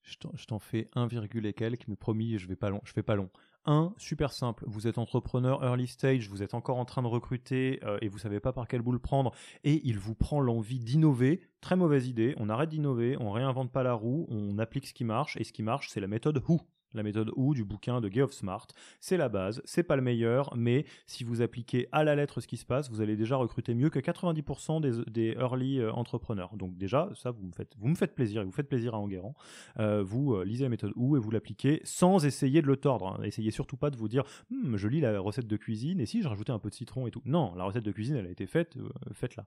je 0.04 0.44
t'en 0.46 0.58
fais 0.58 0.88
1, 0.94 1.08
et 1.08 1.52
quelques, 1.54 1.88
mais 1.88 1.96
promis, 1.96 2.38
je 2.38 2.46
vais 2.46 2.56
pas 2.56 2.70
long. 2.70 2.80
Je 2.84 2.92
fais 2.92 3.02
pas 3.02 3.16
long. 3.16 3.30
Un, 3.66 3.94
super 3.96 4.32
simple. 4.32 4.64
Vous 4.66 4.86
êtes 4.86 4.98
entrepreneur 4.98 5.64
early 5.64 5.86
stage, 5.86 6.28
vous 6.28 6.42
êtes 6.42 6.52
encore 6.52 6.76
en 6.76 6.84
train 6.84 7.00
de 7.00 7.06
recruter 7.06 7.80
euh, 7.82 7.96
et 8.02 8.08
vous 8.08 8.18
savez 8.18 8.38
pas 8.38 8.52
par 8.52 8.68
quel 8.68 8.82
bout 8.82 8.92
le 8.92 8.98
prendre 8.98 9.32
et 9.62 9.80
il 9.84 9.98
vous 9.98 10.14
prend 10.14 10.40
l'envie 10.40 10.78
d'innover. 10.78 11.40
Très 11.62 11.76
mauvaise 11.76 12.06
idée. 12.06 12.34
On 12.36 12.50
arrête 12.50 12.68
d'innover, 12.68 13.16
on 13.18 13.30
réinvente 13.30 13.72
pas 13.72 13.82
la 13.82 13.94
roue, 13.94 14.26
on 14.28 14.58
applique 14.58 14.86
ce 14.86 14.92
qui 14.92 15.04
marche 15.04 15.38
et 15.38 15.44
ce 15.44 15.52
qui 15.52 15.62
marche, 15.62 15.88
c'est 15.88 16.00
la 16.00 16.08
méthode 16.08 16.42
Who 16.46 16.60
la 16.94 17.02
méthode 17.02 17.30
OU 17.36 17.54
du 17.54 17.64
bouquin 17.64 18.00
de 18.00 18.10
Geoff 18.10 18.32
Smart. 18.32 18.66
C'est 19.00 19.16
la 19.16 19.28
base, 19.28 19.60
c'est 19.64 19.82
pas 19.82 19.96
le 19.96 20.02
meilleur, 20.02 20.54
mais 20.56 20.84
si 21.06 21.24
vous 21.24 21.42
appliquez 21.42 21.88
à 21.92 22.04
la 22.04 22.14
lettre 22.14 22.40
ce 22.40 22.46
qui 22.46 22.56
se 22.56 22.64
passe, 22.64 22.90
vous 22.90 23.00
allez 23.00 23.16
déjà 23.16 23.36
recruter 23.36 23.74
mieux 23.74 23.90
que 23.90 23.98
90% 23.98 24.80
des, 25.10 25.32
early 25.32 25.80
euh, 25.80 25.92
entrepreneurs. 25.92 26.56
Donc 26.56 26.76
déjà, 26.76 27.10
ça, 27.14 27.30
vous 27.30 27.46
me 27.88 27.94
faites, 27.94 28.14
plaisir 28.14 28.42
et 28.42 28.44
vous 28.44 28.52
faites 28.52 28.68
plaisir 28.68 28.94
à 28.94 28.98
Enguerrand. 28.98 29.34
Euh, 29.78 30.02
vous 30.02 30.34
euh, 30.34 30.44
lisez 30.44 30.64
la 30.64 30.70
méthode 30.70 30.92
OU 30.96 31.16
et 31.16 31.20
vous 31.20 31.30
l'appliquez 31.30 31.80
sans 31.84 32.24
essayer 32.24 32.62
de 32.62 32.66
le 32.66 32.76
tordre. 32.76 33.08
Hein. 33.08 33.22
Essayez 33.24 33.50
surtout 33.50 33.76
pas 33.76 33.90
de 33.90 33.96
vous 33.96 34.08
dire, 34.08 34.24
hmm, 34.50 34.76
je 34.76 34.88
lis 34.88 35.00
la 35.00 35.18
recette 35.20 35.46
de 35.46 35.56
cuisine 35.56 36.00
et 36.00 36.06
si 36.06 36.22
je 36.22 36.28
rajoutais 36.28 36.52
un 36.52 36.58
peu 36.58 36.70
de 36.70 36.74
citron 36.74 37.06
et 37.06 37.10
tout. 37.10 37.22
Non, 37.24 37.54
la 37.54 37.64
recette 37.64 37.84
de 37.84 37.92
cuisine, 37.92 38.16
elle 38.16 38.26
a 38.26 38.30
été 38.30 38.46
faite, 38.46 38.76
faites-la. 39.12 39.46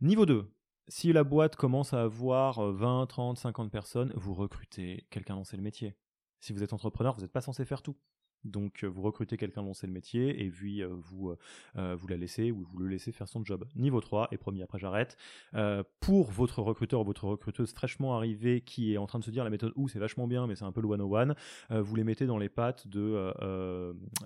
Niveau 0.00 0.26
2, 0.26 0.48
si 0.88 1.12
la 1.12 1.24
boîte 1.24 1.56
commence 1.56 1.92
à 1.92 2.02
avoir 2.02 2.60
20, 2.60 3.06
30, 3.06 3.38
50 3.38 3.70
personnes, 3.70 4.12
vous 4.16 4.34
recrutez 4.34 5.06
quelqu'un 5.10 5.36
dont 5.36 5.44
c'est 5.44 5.56
le 5.56 5.62
métier. 5.62 5.94
Si 6.40 6.52
vous 6.52 6.62
êtes 6.62 6.72
entrepreneur, 6.72 7.14
vous 7.14 7.22
n'êtes 7.22 7.32
pas 7.32 7.40
censé 7.40 7.64
faire 7.64 7.82
tout. 7.82 7.96
Donc 8.44 8.84
euh, 8.84 8.86
vous 8.86 9.02
recrutez 9.02 9.36
quelqu'un 9.36 9.62
dont 9.62 9.74
c'est 9.74 9.86
le 9.86 9.92
métier 9.92 10.44
et 10.44 10.50
puis 10.50 10.82
euh, 10.82 10.88
vous, 10.90 11.34
euh, 11.76 11.96
vous 11.96 12.08
la 12.08 12.16
laissez 12.16 12.50
ou 12.50 12.62
vous 12.62 12.78
le 12.78 12.88
laissez 12.88 13.12
faire 13.12 13.28
son 13.28 13.44
job. 13.44 13.66
Niveau 13.74 14.00
3, 14.00 14.28
et 14.30 14.36
promis 14.36 14.62
après 14.62 14.78
j'arrête, 14.78 15.16
pour 16.00 16.30
votre 16.30 16.62
recruteur 16.62 17.00
ou 17.00 17.04
votre 17.04 17.24
recruteuse 17.24 17.72
fraîchement 17.72 18.16
arrivée 18.16 18.60
qui 18.60 18.94
est 18.94 18.98
en 18.98 19.06
train 19.06 19.18
de 19.18 19.24
se 19.24 19.30
dire 19.30 19.44
la 19.44 19.50
méthode 19.50 19.72
ou 19.76 19.88
c'est 19.88 19.98
vachement 19.98 20.26
bien 20.26 20.46
mais 20.46 20.56
c'est 20.56 20.64
un 20.64 20.72
peu 20.72 20.80
le 20.80 20.88
one-on-one, 20.88 21.34
vous 21.70 21.96
les 21.96 22.04
mettez 22.04 22.26
dans 22.26 22.38
les 22.38 22.48
pattes 22.48 22.86
de 22.86 23.32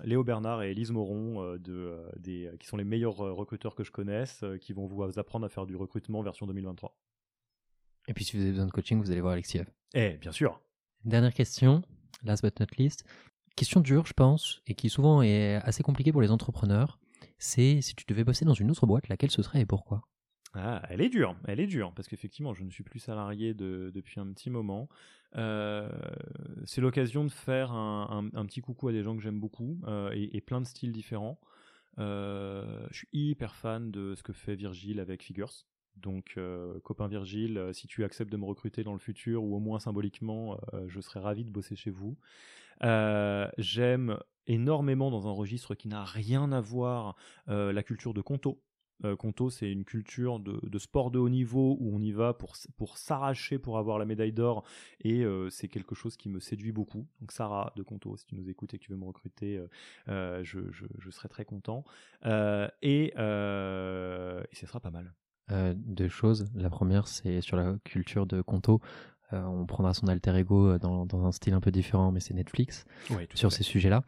Léo 0.03 0.23
Bernard 0.23 0.63
et 0.63 0.71
Elise 0.71 0.91
Moron, 0.91 1.57
de, 1.57 1.97
des, 2.17 2.51
qui 2.59 2.67
sont 2.67 2.77
les 2.77 2.83
meilleurs 2.83 3.17
recruteurs 3.17 3.75
que 3.75 3.83
je 3.83 3.91
connaisse, 3.91 4.43
qui 4.61 4.73
vont 4.73 4.85
vous 4.85 5.03
apprendre 5.17 5.45
à 5.45 5.49
faire 5.49 5.65
du 5.65 5.75
recrutement 5.75 6.21
version 6.21 6.47
2023. 6.47 6.95
Et 8.07 8.13
puis 8.13 8.25
si 8.25 8.35
vous 8.35 8.43
avez 8.43 8.51
besoin 8.51 8.65
de 8.65 8.71
coaching, 8.71 9.01
vous 9.01 9.11
allez 9.11 9.21
voir 9.21 9.33
Alexiev. 9.33 9.67
Eh, 9.93 10.17
bien 10.17 10.31
sûr. 10.31 10.59
Dernière 11.05 11.33
question, 11.33 11.83
last 12.23 12.43
but 12.43 12.59
not 12.59 12.67
least. 12.77 13.05
Question 13.55 13.81
dure, 13.81 14.05
je 14.05 14.13
pense, 14.13 14.61
et 14.67 14.73
qui 14.73 14.89
souvent 14.89 15.21
est 15.21 15.55
assez 15.63 15.83
compliquée 15.83 16.11
pour 16.11 16.21
les 16.21 16.31
entrepreneurs, 16.31 16.99
c'est 17.37 17.81
si 17.81 17.95
tu 17.95 18.05
devais 18.07 18.23
bosser 18.23 18.45
dans 18.45 18.53
une 18.53 18.71
autre 18.71 18.87
boîte, 18.87 19.09
laquelle 19.09 19.31
ce 19.31 19.43
serait 19.43 19.61
et 19.61 19.65
pourquoi? 19.65 20.01
Ah, 20.55 20.83
elle 20.89 21.01
est 21.01 21.09
dure, 21.09 21.35
elle 21.47 21.59
est 21.59 21.67
dure, 21.67 21.93
parce 21.95 22.07
qu'effectivement, 22.07 22.53
je 22.53 22.63
ne 22.63 22.69
suis 22.69 22.83
plus 22.83 22.99
salarié 22.99 23.53
depuis 23.53 24.19
un 24.19 24.31
petit 24.33 24.49
moment. 24.49 24.87
Euh, 25.35 25.89
c'est 26.65 26.81
l'occasion 26.81 27.23
de 27.23 27.31
faire 27.31 27.71
un, 27.71 28.29
petit 28.45 28.61
coucou 28.61 28.87
à 28.87 28.91
des 28.91 29.03
gens 29.03 29.15
que 29.15 29.21
j'aime 29.21 29.39
beaucoup 29.39 29.79
euh, 29.87 30.11
et, 30.13 30.41
plein 30.41 30.61
de 30.61 30.67
styles 30.67 30.91
différents. 30.91 31.39
Euh, 31.99 32.85
je 32.91 32.97
suis 32.97 33.07
hyper 33.13 33.55
fan 33.55 33.91
de 33.91 34.13
ce 34.15 34.23
que 34.23 34.33
fait 34.33 34.55
Virgile 34.55 34.99
avec 34.99 35.23
Figures. 35.23 35.51
Donc, 35.97 36.33
euh, 36.37 36.79
copain 36.81 37.07
Virgile, 37.07 37.57
euh, 37.57 37.73
si 37.73 37.87
tu 37.87 38.03
acceptes 38.03 38.31
de 38.31 38.37
me 38.37 38.45
recruter 38.45 38.83
dans 38.83 38.93
le 38.93 38.99
futur, 38.99 39.43
ou 39.43 39.55
au 39.55 39.59
moins 39.59 39.79
symboliquement, 39.79 40.59
euh, 40.73 40.85
je 40.87 40.99
serais 41.01 41.19
ravi 41.19 41.43
de 41.43 41.51
bosser 41.51 41.75
chez 41.75 41.91
vous. 41.91 42.17
J'aime 43.57 44.17
énormément 44.47 45.09
dans 45.09 45.27
un 45.27 45.31
registre 45.31 45.75
qui 45.75 45.87
n'a 45.87 46.03
rien 46.03 46.51
à 46.51 46.59
voir 46.59 47.15
la 47.47 47.81
culture 47.83 48.13
de 48.13 48.19
Conto. 48.19 48.61
Conto, 49.17 49.49
c'est 49.49 49.71
une 49.71 49.85
culture 49.85 50.39
de, 50.39 50.77
sport 50.79 51.09
de 51.09 51.17
haut 51.17 51.29
niveau 51.29 51.77
où 51.79 51.95
on 51.95 52.01
y 52.01 52.11
va 52.11 52.33
pour, 52.33 52.55
pour 52.75 52.97
s'arracher 52.97 53.57
pour 53.57 53.77
avoir 53.77 53.99
la 53.99 54.05
médaille 54.05 54.33
d'or 54.33 54.65
et 54.99 55.23
c'est 55.49 55.69
quelque 55.69 55.95
chose 55.95 56.17
qui 56.17 56.27
me 56.27 56.41
séduit 56.41 56.73
beaucoup. 56.73 57.07
Donc 57.21 57.31
Sarah 57.31 57.71
de 57.77 57.83
Conto, 57.83 58.17
si 58.17 58.25
tu 58.25 58.35
nous 58.35 58.49
écoutes 58.49 58.73
et 58.73 58.79
que 58.79 58.83
tu 58.83 58.91
veux 58.91 58.97
me 58.97 59.05
recruter, 59.05 59.63
je, 60.07 60.41
je, 60.71 61.09
serai 61.09 61.29
très 61.29 61.45
content. 61.45 61.85
et, 62.25 63.13
et 63.13 63.15
ce 63.15 64.65
sera 64.65 64.81
pas 64.81 64.91
mal. 64.91 65.13
Euh, 65.51 65.73
deux 65.75 66.07
choses. 66.07 66.45
La 66.55 66.69
première, 66.69 67.07
c'est 67.07 67.41
sur 67.41 67.57
la 67.57 67.75
culture 67.83 68.25
de 68.25 68.41
Conto. 68.41 68.81
Euh, 69.33 69.43
on 69.43 69.65
prendra 69.65 69.93
son 69.93 70.07
alter 70.07 70.35
ego 70.37 70.67
euh, 70.67 70.79
dans, 70.79 71.25
un 71.25 71.31
style 71.31 71.53
un 71.53 71.61
peu 71.61 71.71
différent, 71.71 72.11
mais 72.11 72.19
c'est 72.19 72.33
Netflix 72.33 72.85
sur 73.33 73.51
ces 73.51 73.63
sujets-là. 73.63 74.03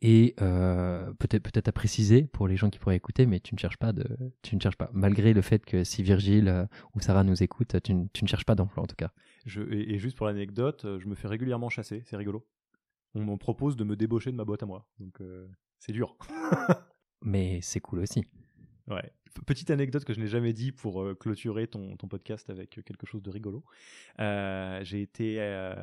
Et 0.00 0.34
peut-être 0.36 1.42
peut-être 1.42 1.68
à 1.68 1.72
préciser 1.72 2.24
pour 2.24 2.46
les 2.46 2.56
gens 2.56 2.68
qui 2.68 2.78
pourraient 2.78 2.96
écouter, 2.96 3.24
mais 3.24 3.40
tu 3.40 3.54
ne 3.54 3.58
cherches 3.58 3.78
pas 3.78 3.92
de, 3.92 4.04
tu 4.42 4.54
ne 4.54 4.60
cherches 4.60 4.76
pas. 4.76 4.90
Malgré 4.92 5.32
le 5.32 5.40
fait 5.40 5.64
que 5.64 5.82
si 5.82 6.02
Virgile 6.02 6.68
ou 6.94 7.00
Sarah 7.00 7.24
nous 7.24 7.42
écoutent, 7.42 7.80
tu, 7.82 7.94
ne, 7.94 8.06
cherches 8.26 8.44
pas 8.44 8.54
d'emploi 8.54 8.82
en 8.82 8.86
tout 8.86 8.96
cas. 8.96 9.12
Je, 9.46 9.62
et, 9.62 9.98
juste 9.98 10.18
pour 10.18 10.26
l'anecdote, 10.26 10.84
je 10.98 11.06
me 11.06 11.14
fais 11.14 11.28
régulièrement 11.28 11.70
chasser, 11.70 12.02
c'est 12.04 12.16
rigolo. 12.16 12.46
On 13.14 13.24
me 13.24 13.36
propose 13.38 13.76
de 13.76 13.84
me 13.84 13.96
débaucher 13.96 14.30
de 14.30 14.36
ma 14.36 14.44
boîte 14.44 14.62
à 14.62 14.66
moi, 14.66 14.86
donc 14.98 15.22
c'est 15.78 15.92
dur. 15.92 16.18
mais 17.22 17.60
c'est 17.62 17.80
cool 17.80 18.00
aussi. 18.00 18.26
Ouais. 18.88 19.12
Petite 19.46 19.70
anecdote 19.70 20.04
que 20.04 20.14
je 20.14 20.20
n'ai 20.20 20.28
jamais 20.28 20.52
dit 20.52 20.70
pour 20.70 21.02
euh, 21.02 21.14
clôturer 21.14 21.66
ton, 21.66 21.96
ton, 21.96 22.06
podcast 22.06 22.50
avec 22.50 22.70
quelque 22.84 23.06
chose 23.06 23.22
de 23.22 23.30
rigolo. 23.30 23.64
Euh, 24.20 24.80
j'ai 24.84 25.02
été 25.02 25.36
euh, 25.40 25.74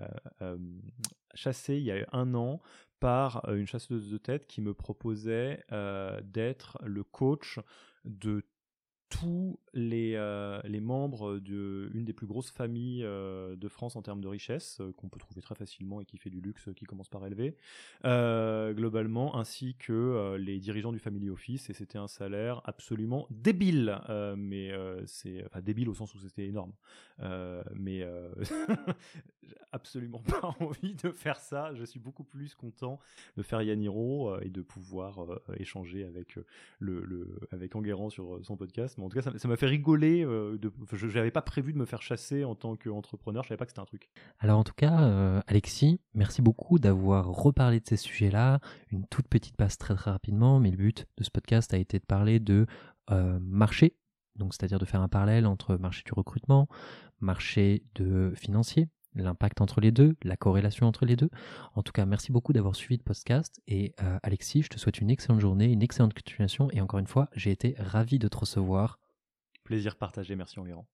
chassé 1.34 1.76
il 1.76 1.84
y 1.84 1.91
a 1.91 2.08
un 2.14 2.34
an 2.34 2.62
par 2.99 3.49
une 3.49 3.66
chasseuse 3.66 4.10
de 4.10 4.18
tête 4.18 4.45
qui 4.47 4.62
me 4.62 4.74
proposait 4.74 5.64
d'être 6.24 6.78
le 6.84 7.04
coach 7.04 7.60
de 8.06 8.45
tous 9.12 9.59
les, 9.74 10.14
euh, 10.16 10.59
les 10.64 10.80
membres 10.80 11.38
d'une 11.38 12.03
des 12.05 12.14
plus 12.14 12.26
grosses 12.26 12.49
familles 12.49 13.03
euh, 13.03 13.55
de 13.55 13.68
France 13.68 13.95
en 13.95 14.01
termes 14.01 14.22
de 14.22 14.28
richesse, 14.28 14.80
euh, 14.80 14.93
qu'on 14.93 15.09
peut 15.09 15.20
trouver 15.20 15.41
très 15.41 15.53
facilement 15.53 16.01
et 16.01 16.05
qui 16.05 16.18
fait 16.18 16.30
du 16.30 16.39
luxe, 16.41 16.70
qui 16.76 16.86
commence 16.86 17.09
par 17.09 17.26
élever, 17.26 17.55
globalement, 18.03 19.38
ainsi 19.38 19.76
que 19.76 20.36
les 20.38 20.59
dirigeants 20.59 20.93
du 20.93 20.99
Family 20.99 21.30
Office, 21.30 21.70
et 21.70 21.74
c'était 21.74 21.97
un 21.97 22.07
salaire 22.07 22.62
absolument 22.64 23.28
débile, 23.30 23.99
mais 24.38 24.72
c'est 25.05 25.43
enfin, 25.45 25.62
débile 25.62 25.89
au 25.89 25.93
sens 25.93 26.14
où 26.16 26.20
c'était 26.20 26.45
énorme, 26.45 26.72
mais 27.76 28.05
absolument 29.72 30.20
pas 30.20 30.55
envie 30.59 30.95
de 30.95 31.12
faire 31.12 31.39
ça. 31.39 31.74
Je 31.76 31.84
suis 31.84 31.99
beaucoup 31.99 32.24
plus 32.24 32.55
content 32.55 32.99
de 33.36 33.43
faire 33.43 33.62
Yaniro 33.62 34.39
et 34.39 34.49
de 34.49 34.62
pouvoir 34.62 35.20
échanger 35.57 36.05
avec 36.05 36.38
le 36.80 37.28
avec 37.51 37.76
Enguerrand 37.76 38.09
sur 38.09 38.39
son 38.43 38.55
podcast 38.55 38.97
en 39.06 39.10
tout 39.10 39.20
cas, 39.20 39.38
ça 39.38 39.47
m'a 39.47 39.58
fait 39.58 39.68
rigoler. 39.68 40.24
Euh, 40.26 40.58
je 40.91 41.08
n'avais 41.08 41.32
pas 41.32 41.41
prévu 41.41 41.74
de 41.74 41.78
me 41.78 41.86
faire 41.86 42.02
chasser 42.02 42.43
en 42.43 42.56
tant 42.56 42.76
qu'entrepreneur. 42.76 43.43
Je 43.43 43.49
savais 43.49 43.58
pas 43.58 43.66
que 43.66 43.72
c'était 43.72 43.82
un 43.82 43.86
truc. 43.86 44.10
Alors 44.39 44.60
en 44.60 44.64
tout 44.64 44.74
cas, 44.76 45.02
euh, 45.02 45.41
Alexis, 45.47 45.99
merci 46.14 46.41
beaucoup 46.41 46.80
d'avoir 46.80 47.28
reparlé 47.28 47.80
de 47.80 47.88
ces 47.88 47.97
sujets-là. 47.97 48.60
Une 48.91 49.06
toute 49.08 49.28
petite 49.28 49.56
passe 49.58 49.78
très 49.78 49.95
très 49.95 50.12
rapidement, 50.12 50.60
mais 50.60 50.72
le 50.72 50.78
but 50.78 51.08
de 51.18 51.24
ce 51.24 51.32
podcast 51.32 51.74
a 51.74 51.78
été 51.78 51.99
de 51.99 52.06
parler 52.06 52.39
de 52.39 52.66
euh, 53.10 53.39
marché, 53.41 53.95
donc 54.36 54.54
c'est-à-dire 54.54 54.80
de 54.80 54.86
faire 54.86 55.02
un 55.02 55.10
parallèle 55.10 55.45
entre 55.45 55.76
marché 55.76 56.04
du 56.06 56.14
recrutement, 56.14 56.68
marché 57.20 57.84
de 57.95 58.34
financier, 58.36 58.88
l'impact 59.16 59.62
entre 59.62 59.82
les 59.82 59.91
deux, 59.91 60.16
la 60.24 60.38
corrélation 60.38 60.88
entre 60.88 61.05
les 61.05 61.16
deux. 61.16 61.30
En 61.76 61.84
tout 61.84 61.91
cas, 61.91 62.05
merci 62.05 62.32
beaucoup 62.32 62.53
d'avoir 62.53 62.76
suivi 62.76 62.97
le 62.97 63.03
podcast 63.03 63.62
et 63.68 63.93
euh, 64.01 64.18
Alexis, 64.24 64.64
je 64.64 64.70
te 64.70 64.80
souhaite 64.80 64.99
une 64.99 65.09
excellente 65.09 65.41
journée, 65.41 65.72
une 65.72 65.84
excellente 65.84 66.14
continuation 66.14 66.70
et 66.72 66.82
encore 66.82 66.99
une 66.99 67.07
fois, 67.07 67.30
j'ai 67.34 67.51
été 67.51 67.76
ravi 67.78 68.20
de 68.20 68.28
te 68.28 68.38
recevoir. 68.38 68.99
Plaisir 69.64 69.95
partagé, 69.95 70.36
merci 70.36 70.59
Enguerrand. 70.59 70.88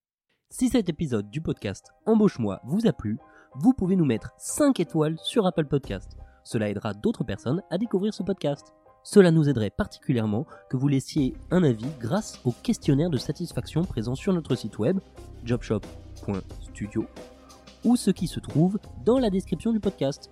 Si 0.49 0.70
cet 0.70 0.88
épisode 0.89 1.30
du 1.30 1.41
podcast 1.41 1.91
Embauche-moi 2.05 2.61
vous 2.63 2.88
a 2.88 2.93
plu, 2.93 3.18
vous 3.55 3.74
pouvez 3.74 3.95
nous 3.95 4.05
mettre 4.05 4.32
5 4.38 4.80
étoiles 4.80 5.18
sur 5.24 5.45
Apple 5.45 5.65
Podcast. 5.65 6.18
Cela 6.43 6.70
aidera 6.70 6.93
d'autres 6.93 7.24
personnes 7.24 7.61
à 7.70 7.78
découvrir 7.78 8.13
ce 8.13 8.24
podcast. 8.24 8.74
Cela 9.03 9.32
nous 9.32 9.49
aiderait 9.49 9.70
particulièrement 9.70 10.45
que 10.70 10.78
vous 10.78 10.88
laissiez 10.88 11.34
un 11.51 11.63
avis 11.63 11.89
grâce 11.99 12.39
au 12.45 12.51
questionnaire 12.51 13.09
de 13.09 13.18
satisfaction 13.18 13.84
présent 13.84 14.15
sur 14.15 14.34
notre 14.34 14.55
site 14.55 14.80
web 14.80 14.99
jobshop.studio 15.43 17.05
ou 17.88 17.95
ce 17.95 18.11
qui 18.11 18.27
se 18.27 18.41
trouve 18.41 18.79
dans 19.05 19.17
la 19.17 19.29
description 19.29 19.71
du 19.71 19.79
podcast. 19.79 20.29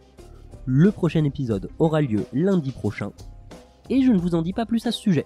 Le 0.66 0.92
prochain 0.92 1.24
épisode 1.24 1.70
aura 1.80 2.02
lieu 2.02 2.26
lundi 2.34 2.72
prochain, 2.72 3.14
et 3.90 4.02
je 4.02 4.12
ne 4.12 4.18
vous 4.18 4.36
en 4.36 4.42
dis 4.42 4.52
pas 4.52 4.66
plus 4.66 4.86
à 4.86 4.92
ce 4.92 5.00
sujet. 5.00 5.26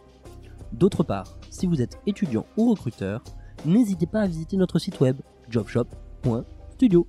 D'autre 0.72 1.04
part, 1.04 1.40
si 1.50 1.66
vous 1.66 1.82
êtes 1.82 1.98
étudiant 2.06 2.46
ou 2.56 2.70
recruteur, 2.70 3.24
n'hésitez 3.66 4.06
pas 4.06 4.22
à 4.22 4.28
visiter 4.28 4.58
notre 4.58 4.78
site 4.78 5.00
web 5.00 5.18
jobshop.studio. 5.50 7.08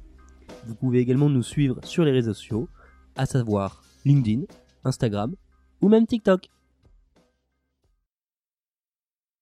Vous 0.66 0.74
pouvez 0.74 1.00
également 1.00 1.28
nous 1.28 1.42
suivre 1.42 1.78
sur 1.84 2.02
les 2.02 2.12
réseaux 2.12 2.32
sociaux, 2.32 2.68
à 3.14 3.26
savoir 3.26 3.82
LinkedIn, 4.06 4.44
Instagram 4.84 5.34
ou 5.82 5.90
même 5.90 6.06
TikTok. 6.06 6.48